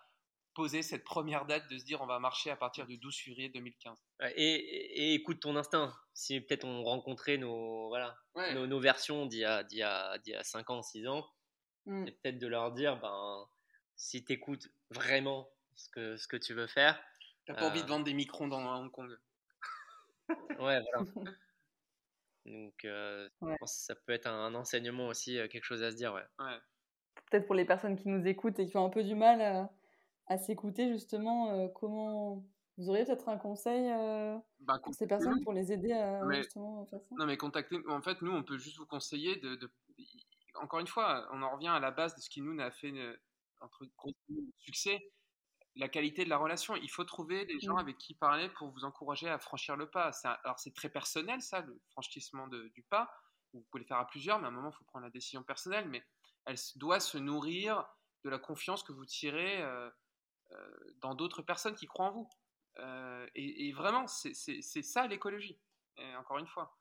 poser 0.55 0.83
cette 0.83 1.05
première 1.05 1.47
date 1.47 1.71
de 1.71 1.79
se 1.79 1.85
dire 1.85 2.01
on 2.01 2.07
va 2.07 2.19
marcher 2.19 2.51
à 2.51 2.57
partir 2.57 2.87
du 2.87 2.99
12 2.99 3.17
février 3.17 3.49
2015. 3.51 3.97
Et, 4.37 5.15
écoute 5.15 5.41
ton 5.41 5.57
instinct. 5.57 5.95
Si 6.15 6.41
peut-être 6.41 6.65
on 6.65 6.83
rencontrait 6.83 7.39
nos, 7.39 7.89
voilà, 7.89 8.17
nos, 8.55 8.81
versions 8.81 9.27
d'il 9.27 9.41
y, 9.41 9.45
a, 9.45 9.65
y, 9.71 9.77
y 9.77 10.35
a 10.35 10.45
5 10.45 10.71
ans, 10.71 10.83
6 10.83 11.07
ans, 11.07 11.27
c'est 11.87 12.21
peut-être 12.21 12.39
de 12.39 12.47
leur 12.47 12.73
dire 12.73 12.99
ben, 13.01 13.47
si 13.97 14.25
tu 14.25 14.33
écoutes 14.33 14.69
vraiment 14.91 15.51
ce 15.77 15.89
que, 15.89 16.17
ce 16.17 16.29
que 16.29 16.37
tu 16.37 16.55
veux 16.55 16.67
faire. 16.67 17.03
T'as 17.47 17.55
pas 17.55 17.69
envie 17.69 17.81
de 17.81 17.87
euh 17.87 17.89
vendre 17.89 18.05
des 18.05 18.15
micros 18.15 18.49
dans 18.49 18.63
Hong 18.77 18.91
Kong. 18.91 19.11
ouais, 20.61 20.81
voilà. 20.81 21.05
Donc, 22.47 22.85
euh, 22.85 23.29
ça 23.65 23.95
peut 23.95 24.13
être 24.13 24.27
un, 24.27 24.55
enseignement 24.55 25.09
aussi, 25.09 25.39
euh, 25.39 25.49
quelque 25.49 25.65
chose 25.65 25.83
à 25.83 25.91
se 25.91 25.97
dire. 25.97 26.15
Ouais. 26.15 26.25
ouais. 26.39 26.59
Peut-être 27.31 27.47
pour 27.47 27.55
les 27.55 27.65
personnes 27.65 27.97
qui 27.97 28.09
nous 28.09 28.27
écoutent 28.27 28.59
et 28.59 28.67
qui 28.67 28.77
ont 28.77 28.87
un 28.87 28.91
peu 28.91 29.05
du 29.05 29.15
mal 29.15 29.41
à, 29.41 29.71
à 30.31 30.39
s'écouter, 30.39 30.91
justement, 30.93 31.69
comment. 31.69 32.43
Vous 32.79 32.89
auriez 32.89 33.05
peut-être 33.05 33.29
un 33.29 33.37
conseil 33.37 33.91
bah, 34.61 34.79
pour 34.83 34.95
ces 34.95 35.07
personnes 35.07 35.43
pour 35.43 35.53
les 35.53 35.71
aider 35.71 35.93
à 35.93 36.23
justement 36.33 36.87
faire 36.87 37.01
ça? 37.03 37.15
Non, 37.19 37.27
mais 37.27 37.37
contactez. 37.37 37.77
En 37.89 38.01
fait, 38.01 38.23
nous, 38.23 38.33
on 38.33 38.43
peut 38.43 38.57
juste 38.57 38.79
vous 38.79 38.87
conseiller 38.87 39.37
de, 39.37 39.57
de... 39.57 39.71
Encore 40.55 40.81
une 40.81 40.87
fois, 40.87 41.29
on 41.33 41.43
en 41.43 41.51
revient 41.51 41.69
à 41.69 41.79
la 41.79 41.91
base 41.91 42.15
de 42.15 42.23
ce 42.23 42.31
qui 42.31 42.41
nous 42.41 42.59
a 42.59 42.71
fait 42.71 42.95
entre 43.61 43.85
succès 44.57 45.13
la 45.77 45.89
qualité 45.89 46.25
de 46.25 46.31
la 46.31 46.39
relation. 46.39 46.77
Il 46.77 46.91
faut 46.91 47.05
trouver 47.05 47.47
des 47.47 47.61
gens 47.61 47.75
mmh. 47.75 47.81
avec 47.81 47.99
qui 47.99 48.15
parler 48.15 48.49
pour 48.51 48.71
vous 48.71 48.85
encourager 48.85 49.29
à 49.29 49.39
franchir 49.39 49.77
le 49.77 49.89
pas. 49.89 50.11
alors 50.45 50.59
c'est 50.59 50.75
très 50.75 50.89
personnel 50.89 51.41
ça, 51.41 51.61
le 51.61 51.81
franchissement 51.91 52.49
du 52.49 52.83
pas. 52.89 53.11
Vous 53.53 53.65
pouvez 53.71 53.83
le 53.83 53.87
faire 53.87 53.99
à 53.99 54.07
plusieurs, 54.07 54.39
mais 54.39 54.47
à 54.47 54.49
un 54.49 54.53
moment, 54.53 54.71
il 54.71 54.77
faut 54.77 54.85
prendre 54.85 55.05
la 55.05 55.11
décision 55.11 55.43
personnelle. 55.43 55.89
Mais 55.89 56.05
elle 56.47 56.57
doit 56.77 57.01
se 57.01 57.19
nourrir 57.19 57.85
de 58.25 58.31
la 58.31 58.39
confiance 58.39 58.83
que 58.83 58.93
vous 58.93 59.07
tirez 59.07 59.63
euh, 59.63 59.89
euh, 59.89 59.91
dans 60.99 61.15
d'autres 61.15 61.43
personnes 61.43 61.75
qui 61.75 61.87
croient 61.87 62.07
en 62.07 62.13
vous. 62.13 62.31
Euh, 62.79 63.27
et, 63.35 63.73
vraiment, 63.73 64.07
c'est 64.07 64.83
ça 64.83 65.07
l'écologie, 65.07 65.59
encore 66.19 66.39
une 66.39 66.47
fois. 66.47 66.77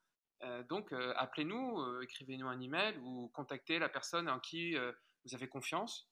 donc, 0.70 0.94
appelez-nous, 0.94 2.02
écrivez-nous 2.02 2.48
un 2.48 2.60
email 2.60 2.98
ou 3.04 3.30
contactez 3.30 3.80
la 3.80 3.90
personne 3.90 4.30
en 4.30 4.40
qui 4.40 4.76
vous 4.76 5.36
avez 5.36 5.48
confiance. 5.48 6.10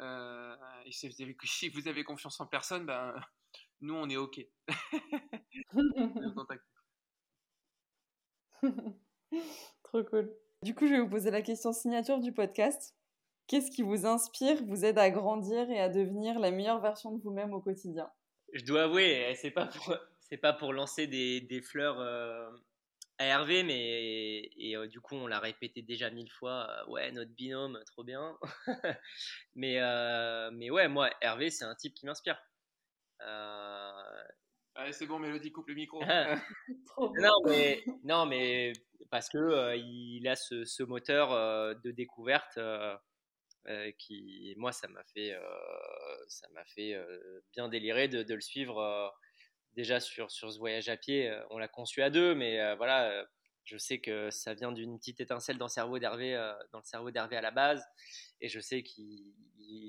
Euh, 0.00 0.56
et 0.84 0.92
si 0.92 1.08
vous, 1.08 1.22
avez, 1.22 1.36
si 1.44 1.68
vous, 1.68 1.88
avez, 1.88 2.04
confiance 2.04 2.40
en 2.40 2.46
personne, 2.46 2.86
ben, 2.86 3.14
nous, 3.80 3.94
on 3.94 4.08
est 4.08 4.16
OK. 4.16 4.40
Trop 9.82 10.04
cool. 10.04 10.32
Du 10.62 10.74
coup, 10.74 10.86
je 10.86 10.92
vais 10.92 11.00
vous 11.00 11.08
poser 11.08 11.30
la 11.30 11.42
question 11.42 11.72
signature 11.72 12.18
du 12.18 12.32
podcast. 12.32 12.94
Qu'est-ce 13.50 13.72
qui 13.72 13.82
vous 13.82 14.06
inspire, 14.06 14.62
vous 14.64 14.84
aide 14.84 14.96
à 14.96 15.10
grandir 15.10 15.68
et 15.72 15.80
à 15.80 15.88
devenir 15.88 16.38
la 16.38 16.52
meilleure 16.52 16.80
version 16.80 17.10
de 17.10 17.20
vous-même 17.20 17.52
au 17.52 17.60
quotidien? 17.60 18.08
Je 18.52 18.64
dois 18.64 18.84
avouer, 18.84 19.26
eh, 19.28 19.34
c'est 19.34 19.50
pas 19.50 19.66
pour, 19.66 19.92
c'est 20.20 20.36
pas 20.36 20.52
pour 20.52 20.72
lancer 20.72 21.08
des, 21.08 21.40
des 21.40 21.60
fleurs 21.60 21.98
euh, 21.98 22.48
à 23.18 23.24
Hervé, 23.24 23.64
mais 23.64 24.52
et, 24.56 24.76
euh, 24.76 24.86
du 24.86 25.00
coup 25.00 25.16
on 25.16 25.26
l'a 25.26 25.40
répété 25.40 25.82
déjà 25.82 26.10
mille 26.10 26.30
fois. 26.30 26.68
Euh, 26.70 26.92
ouais, 26.92 27.10
notre 27.10 27.32
binôme, 27.32 27.82
trop 27.86 28.04
bien. 28.04 28.38
mais 29.56 29.80
euh, 29.80 30.52
mais 30.52 30.70
ouais, 30.70 30.86
moi 30.86 31.10
Hervé, 31.20 31.50
c'est 31.50 31.64
un 31.64 31.74
type 31.74 31.94
qui 31.94 32.06
m'inspire. 32.06 32.40
Allez, 33.18 34.92
c'est 34.92 35.06
bon, 35.06 35.18
Mélodie 35.18 35.50
coupe 35.50 35.66
le 35.66 35.74
micro. 35.74 36.00
non 37.18 37.42
mais 37.48 37.82
non 38.04 38.26
mais 38.26 38.74
parce 39.10 39.28
que 39.28 39.76
il 39.76 40.28
a 40.28 40.36
ce, 40.36 40.64
ce 40.64 40.84
moteur 40.84 41.30
de 41.80 41.90
découverte. 41.90 42.60
Qui 43.98 44.54
moi 44.56 44.72
ça 44.72 44.88
m'a 44.88 45.04
fait 45.04 45.34
ça 46.28 46.48
m'a 46.54 46.64
fait 46.64 46.98
bien 47.52 47.68
délirer 47.68 48.08
de, 48.08 48.22
de 48.22 48.34
le 48.34 48.40
suivre 48.40 49.12
déjà 49.74 50.00
sur, 50.00 50.30
sur 50.30 50.52
ce 50.52 50.58
voyage 50.58 50.88
à 50.88 50.96
pied, 50.96 51.28
euh, 51.28 51.42
on 51.50 51.58
l'a 51.58 51.68
conçu 51.68 52.02
à 52.02 52.10
deux, 52.10 52.34
mais 52.34 52.60
euh, 52.60 52.74
voilà, 52.76 53.10
euh, 53.10 53.24
je 53.64 53.76
sais 53.76 54.00
que 54.00 54.30
ça 54.30 54.54
vient 54.54 54.72
d'une 54.72 54.98
petite 54.98 55.20
étincelle 55.20 55.58
dans 55.58 55.66
le 55.66 55.70
cerveau 55.70 55.98
d'Hervé, 55.98 56.34
dans 56.72 56.78
le 56.78 56.84
cerveau 56.84 57.10
d'Hervé 57.10 57.36
à 57.36 57.40
la 57.40 57.50
base, 57.50 57.84
et 58.40 58.48
je 58.48 58.58
sais 58.58 58.82
qu'il 58.82 59.32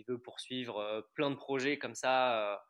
veut 0.07 0.19
poursuivre 0.19 1.07
plein 1.15 1.31
de 1.31 1.35
projets 1.35 1.79
comme 1.79 1.95
ça. 1.95 2.63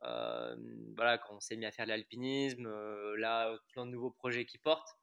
voilà, 0.00 1.18
quand 1.18 1.34
on 1.34 1.40
s'est 1.40 1.56
mis 1.56 1.66
à 1.66 1.72
faire 1.72 1.84
de 1.84 1.90
l'alpinisme, 1.90 2.68
là, 3.16 3.54
plein 3.72 3.84
de 3.84 3.90
nouveaux 3.90 4.12
projets 4.12 4.46
qui 4.46 4.56
portent. 4.56 4.96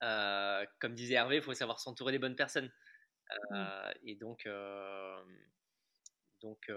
comme 0.00 0.94
disait 0.94 1.14
Hervé, 1.14 1.36
il 1.36 1.42
faut 1.42 1.54
savoir 1.54 1.80
s'entourer 1.80 2.12
des 2.12 2.20
bonnes 2.20 2.36
personnes. 2.36 2.70
Mmh. 3.50 3.64
Et 4.04 4.14
donc, 4.16 4.48
donc, 6.42 6.70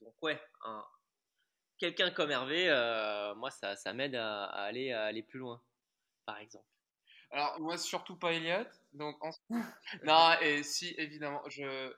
donc 0.00 0.14
ouais, 0.22 0.40
un, 0.64 0.84
quelqu'un 1.82 2.12
comme 2.12 2.30
Hervé, 2.30 2.68
euh, 2.68 3.34
moi, 3.34 3.50
ça, 3.50 3.74
ça 3.74 3.92
m'aide 3.92 4.14
à, 4.14 4.44
aller, 4.44 4.92
à 4.92 5.02
aller 5.02 5.24
plus 5.24 5.40
loin, 5.40 5.60
par 6.24 6.38
exemple. 6.38 6.64
Alors, 7.32 7.58
moi, 7.58 7.76
surtout 7.76 8.14
pas 8.14 8.32
Elliot. 8.32 8.68
Donc, 8.92 9.16
non, 10.04 10.38
et 10.40 10.62
si, 10.62 10.94
évidemment, 10.96 11.42
je. 11.48 11.92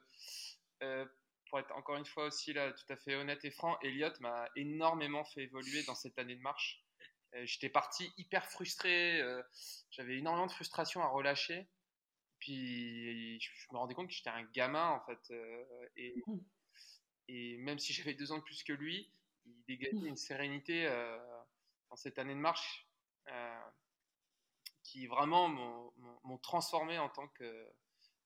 Euh, 0.82 1.04
pour 1.50 1.58
être 1.60 1.72
encore 1.76 1.96
une 1.96 2.06
fois 2.06 2.24
aussi 2.24 2.52
là, 2.52 2.72
tout 2.72 2.92
à 2.92 2.96
fait 2.96 3.14
honnête 3.14 3.44
et 3.44 3.50
franc, 3.50 3.78
Elliot 3.82 4.10
m'a 4.20 4.48
énormément 4.56 5.24
fait 5.24 5.42
évoluer 5.42 5.84
dans 5.84 5.94
cette 5.94 6.18
année 6.18 6.34
de 6.34 6.40
marche. 6.40 6.82
Euh, 7.34 7.42
j'étais 7.44 7.68
parti 7.68 8.10
hyper 8.16 8.46
frustré, 8.50 9.22
j'avais 9.90 10.16
énormément 10.16 10.46
de 10.46 10.52
frustration 10.52 11.02
à 11.02 11.08
relâcher. 11.08 11.68
Puis 12.44 13.40
je 13.40 13.72
me 13.72 13.78
rendais 13.78 13.94
compte 13.94 14.08
que 14.08 14.12
j'étais 14.12 14.28
un 14.28 14.42
gamin 14.52 14.90
en 14.90 15.00
fait. 15.00 15.34
et, 15.96 16.22
mmh. 16.26 16.38
et 17.28 17.56
même 17.56 17.78
si 17.78 17.94
j'avais 17.94 18.12
deux 18.12 18.32
ans 18.32 18.38
de 18.38 18.42
plus 18.42 18.62
que 18.62 18.74
lui, 18.74 19.10
il 19.46 19.64
dégageait 19.64 20.06
une 20.06 20.16
sérénité 20.16 20.86
euh, 20.86 21.18
dans 21.88 21.96
cette 21.96 22.18
année 22.18 22.34
de 22.34 22.38
marche 22.38 22.86
euh, 23.28 23.60
qui 24.82 25.06
vraiment 25.06 25.48
m'ont 25.48 26.38
transformé 26.38 26.98
en 26.98 27.08
tant 27.08 27.28
que 27.28 27.72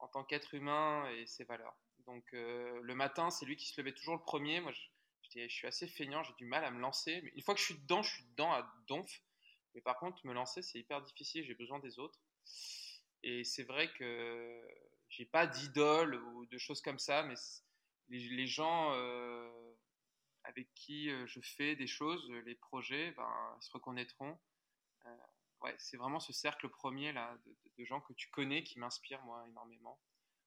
en 0.00 0.08
tant 0.08 0.24
qu'être 0.24 0.52
humain 0.54 1.08
et 1.10 1.26
ses 1.26 1.44
valeurs. 1.44 1.76
Donc 2.06 2.24
euh, 2.34 2.80
le 2.82 2.94
matin, 2.96 3.30
c'est 3.30 3.46
lui 3.46 3.56
qui 3.56 3.68
se 3.68 3.80
levait 3.80 3.94
toujours 3.94 4.14
le 4.14 4.22
premier. 4.22 4.60
Moi, 4.60 4.72
je, 4.72 4.80
je 5.40 5.48
suis 5.48 5.66
assez 5.68 5.86
feignant, 5.86 6.24
j'ai 6.24 6.34
du 6.34 6.44
mal 6.44 6.64
à 6.64 6.72
me 6.72 6.80
lancer. 6.80 7.20
Mais 7.22 7.30
une 7.36 7.42
fois 7.42 7.54
que 7.54 7.60
je 7.60 7.66
suis 7.66 7.78
dedans, 7.78 8.02
je 8.02 8.14
suis 8.14 8.24
dedans 8.30 8.52
à 8.52 8.68
donf. 8.88 9.22
Mais 9.74 9.80
par 9.80 9.98
contre, 9.98 10.26
me 10.26 10.32
lancer, 10.32 10.62
c'est 10.62 10.78
hyper 10.78 11.02
difficile. 11.02 11.44
J'ai 11.44 11.54
besoin 11.54 11.78
des 11.78 11.98
autres. 11.98 12.18
Et 13.22 13.44
c'est 13.44 13.64
vrai 13.64 13.92
que 13.94 14.68
j'ai 15.08 15.24
pas 15.24 15.46
d'idole 15.46 16.14
ou 16.14 16.46
de 16.46 16.58
choses 16.58 16.80
comme 16.80 16.98
ça, 16.98 17.22
mais 17.24 17.34
les, 18.08 18.46
gens 18.46 18.92
avec 20.48 20.72
qui 20.74 21.10
euh, 21.10 21.26
je 21.26 21.40
fais 21.40 21.76
des 21.76 21.86
choses, 21.86 22.28
euh, 22.30 22.40
les 22.46 22.54
projets, 22.54 23.12
ben, 23.12 23.56
ils 23.60 23.62
se 23.62 23.70
reconnaîtront. 23.70 24.38
Euh, 25.06 25.16
ouais, 25.60 25.74
c'est 25.78 25.98
vraiment 25.98 26.20
ce 26.20 26.32
cercle 26.32 26.68
premier 26.70 27.12
là, 27.12 27.36
de, 27.76 27.84
gens 27.84 28.00
que 28.00 28.12
tu 28.14 28.28
connais 28.30 28.64
qui 28.64 28.78
m'inspire 28.78 29.22
moi 29.24 29.44
énormément. 29.48 30.00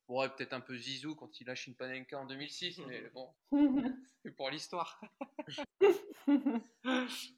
Bon, 0.07 0.27
peut-être 0.29 0.53
un 0.53 0.59
peu 0.59 0.75
Zizou 0.75 1.15
quand 1.15 1.39
il 1.39 1.47
lâche 1.47 1.67
une 1.67 1.75
Panenka 1.75 2.19
en 2.19 2.25
2006, 2.25 2.79
mais 2.79 3.01
bon, 3.13 3.33
c'est 4.23 4.35
pour 4.35 4.49
l'histoire. 4.49 4.99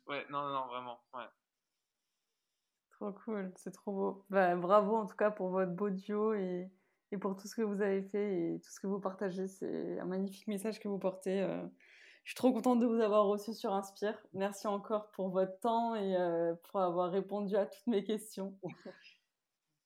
ouais, 0.07 0.25
non, 0.29 0.49
non, 0.49 0.67
vraiment, 0.67 1.03
ouais. 1.13 1.27
Trop 3.03 3.11
cool, 3.25 3.51
c'est 3.57 3.71
trop 3.71 3.91
beau. 3.91 4.25
Bah, 4.29 4.55
bravo 4.55 4.95
en 4.95 5.05
tout 5.05 5.17
cas 5.17 5.29
pour 5.29 5.49
votre 5.49 5.73
beau 5.73 5.89
duo 5.89 6.33
et, 6.35 6.71
et, 7.11 7.17
pour 7.17 7.35
tout 7.35 7.49
ce 7.49 7.55
que 7.55 7.61
vous 7.61 7.81
avez 7.81 8.01
fait 8.01 8.53
et 8.55 8.61
tout 8.61 8.71
ce 8.71 8.79
que 8.79 8.87
vous 8.87 9.01
partagez. 9.01 9.49
C'est 9.49 9.99
un 9.99 10.05
magnifique 10.05 10.47
message 10.47 10.79
que 10.79 10.87
vous 10.87 10.99
portez. 10.99 11.45
Je 12.23 12.29
suis 12.29 12.35
trop 12.35 12.53
contente 12.53 12.79
de 12.79 12.85
vous 12.85 13.01
avoir 13.01 13.25
reçu 13.25 13.53
sur 13.53 13.73
Inspire. 13.73 14.17
Merci 14.31 14.67
encore 14.67 15.11
pour 15.11 15.29
votre 15.29 15.59
temps 15.59 15.95
et 15.95 16.15
euh, 16.15 16.53
pour 16.63 16.79
avoir 16.79 17.11
répondu 17.11 17.57
à 17.57 17.65
toutes 17.65 17.87
mes 17.87 18.05
questions. 18.05 18.57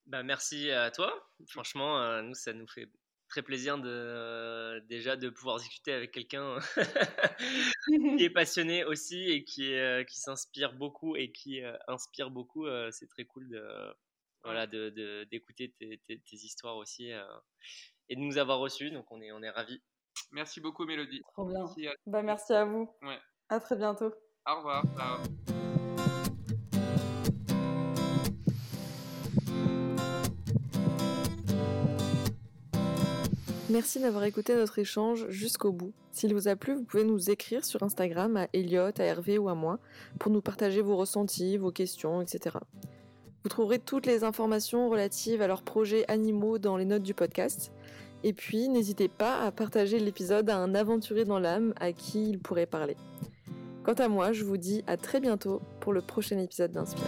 Bah, 0.06 0.24
merci 0.24 0.72
à 0.72 0.92
toi. 0.92 1.12
Franchement, 1.48 2.00
euh, 2.00 2.22
nous, 2.22 2.36
ça 2.36 2.54
nous 2.54 2.68
fait 2.68 2.88
très 3.28 3.42
plaisir 3.42 3.78
de, 3.78 4.80
déjà 4.88 5.16
de 5.16 5.30
pouvoir 5.30 5.58
discuter 5.58 5.92
avec 5.94 6.12
quelqu'un 6.12 6.58
qui 8.18 8.24
est 8.24 8.30
passionné 8.30 8.84
aussi 8.86 9.30
et 9.30 9.44
qui, 9.44 9.74
euh, 9.74 10.04
qui 10.04 10.20
s'inspire 10.20 10.74
beaucoup 10.74 11.16
et 11.16 11.32
qui 11.32 11.62
inspire 11.88 12.30
beaucoup. 12.30 12.66
c'est 12.92 13.08
très 13.08 13.26
cool 13.26 13.50
de, 13.50 13.64
voilà, 14.44 14.68
d'écouter 14.68 15.74
de, 15.82 15.96
tes, 16.08 16.20
tes, 16.20 16.36
histoires 16.36 16.78
aussi 16.78 17.12
et 18.10 18.16
de 18.16 18.22
nous 18.22 18.38
avoir 18.38 18.60
reçus. 18.60 18.92
Donc, 18.92 19.12
on 19.12 19.22
est, 19.22 19.32
on 19.32 19.42
est 19.42 19.50
ravis. 19.50 19.82
Merci 20.32 20.62
beaucoup, 20.62 20.86
Mélodie. 20.86 21.22
Trop 21.34 21.46
bien. 21.46 21.60
Merci 21.60 21.88
à, 21.88 21.94
bah, 22.06 22.22
merci 22.22 22.54
à 22.54 22.66
vous. 22.66 22.90
Ouais. 23.02 23.20
À 23.50 23.60
très 23.60 23.76
bientôt. 23.76 24.14
Au 24.46 24.56
revoir. 24.58 24.84
Merci 33.78 34.00
d'avoir 34.00 34.24
écouté 34.24 34.56
notre 34.56 34.80
échange 34.80 35.28
jusqu'au 35.30 35.72
bout. 35.72 35.94
S'il 36.12 36.34
vous 36.34 36.48
a 36.48 36.56
plu, 36.56 36.74
vous 36.74 36.84
pouvez 36.84 37.04
nous 37.04 37.30
écrire 37.30 37.64
sur 37.64 37.84
Instagram 37.84 38.36
à 38.36 38.48
Elliot, 38.52 38.90
à 38.98 39.04
Hervé 39.04 39.38
ou 39.38 39.50
à 39.50 39.54
moi 39.54 39.78
pour 40.18 40.32
nous 40.32 40.42
partager 40.42 40.82
vos 40.82 40.98
ressentis, 40.98 41.58
vos 41.58 41.72
questions, 41.72 42.20
etc. 42.20 42.58
Vous 43.44 43.50
trouverez 43.50 43.78
toutes 43.78 44.08
les 44.08 44.24
informations 44.24 44.90
relatives 44.90 45.44
à 45.44 45.48
leurs 45.48 45.62
projets 45.62 46.06
animaux 46.08 46.58
dans 46.58 46.76
les 46.76 46.86
notes 46.86 47.04
du 47.04 47.14
podcast. 47.14 47.72
Et 48.24 48.34
puis, 48.34 48.68
n'hésitez 48.68 49.10
pas 49.10 49.44
à 49.44 49.52
partager 49.52 50.00
l'épisode 50.00 50.50
à 50.50 50.58
un 50.58 50.74
aventurier 50.74 51.24
dans 51.24 51.38
l'âme 51.38 51.76
à 51.80 51.92
qui 51.92 52.32
il 52.32 52.40
pourrait 52.40 52.66
parler. 52.66 52.98
Quant 53.84 53.94
à 53.94 54.08
moi, 54.08 54.32
je 54.32 54.44
vous 54.44 54.58
dis 54.58 54.84
à 54.88 54.98
très 54.98 55.20
bientôt 55.20 55.62
pour 55.82 55.94
le 55.94 56.02
prochain 56.02 56.40
épisode 56.40 56.72
d'Inspire. 56.72 57.06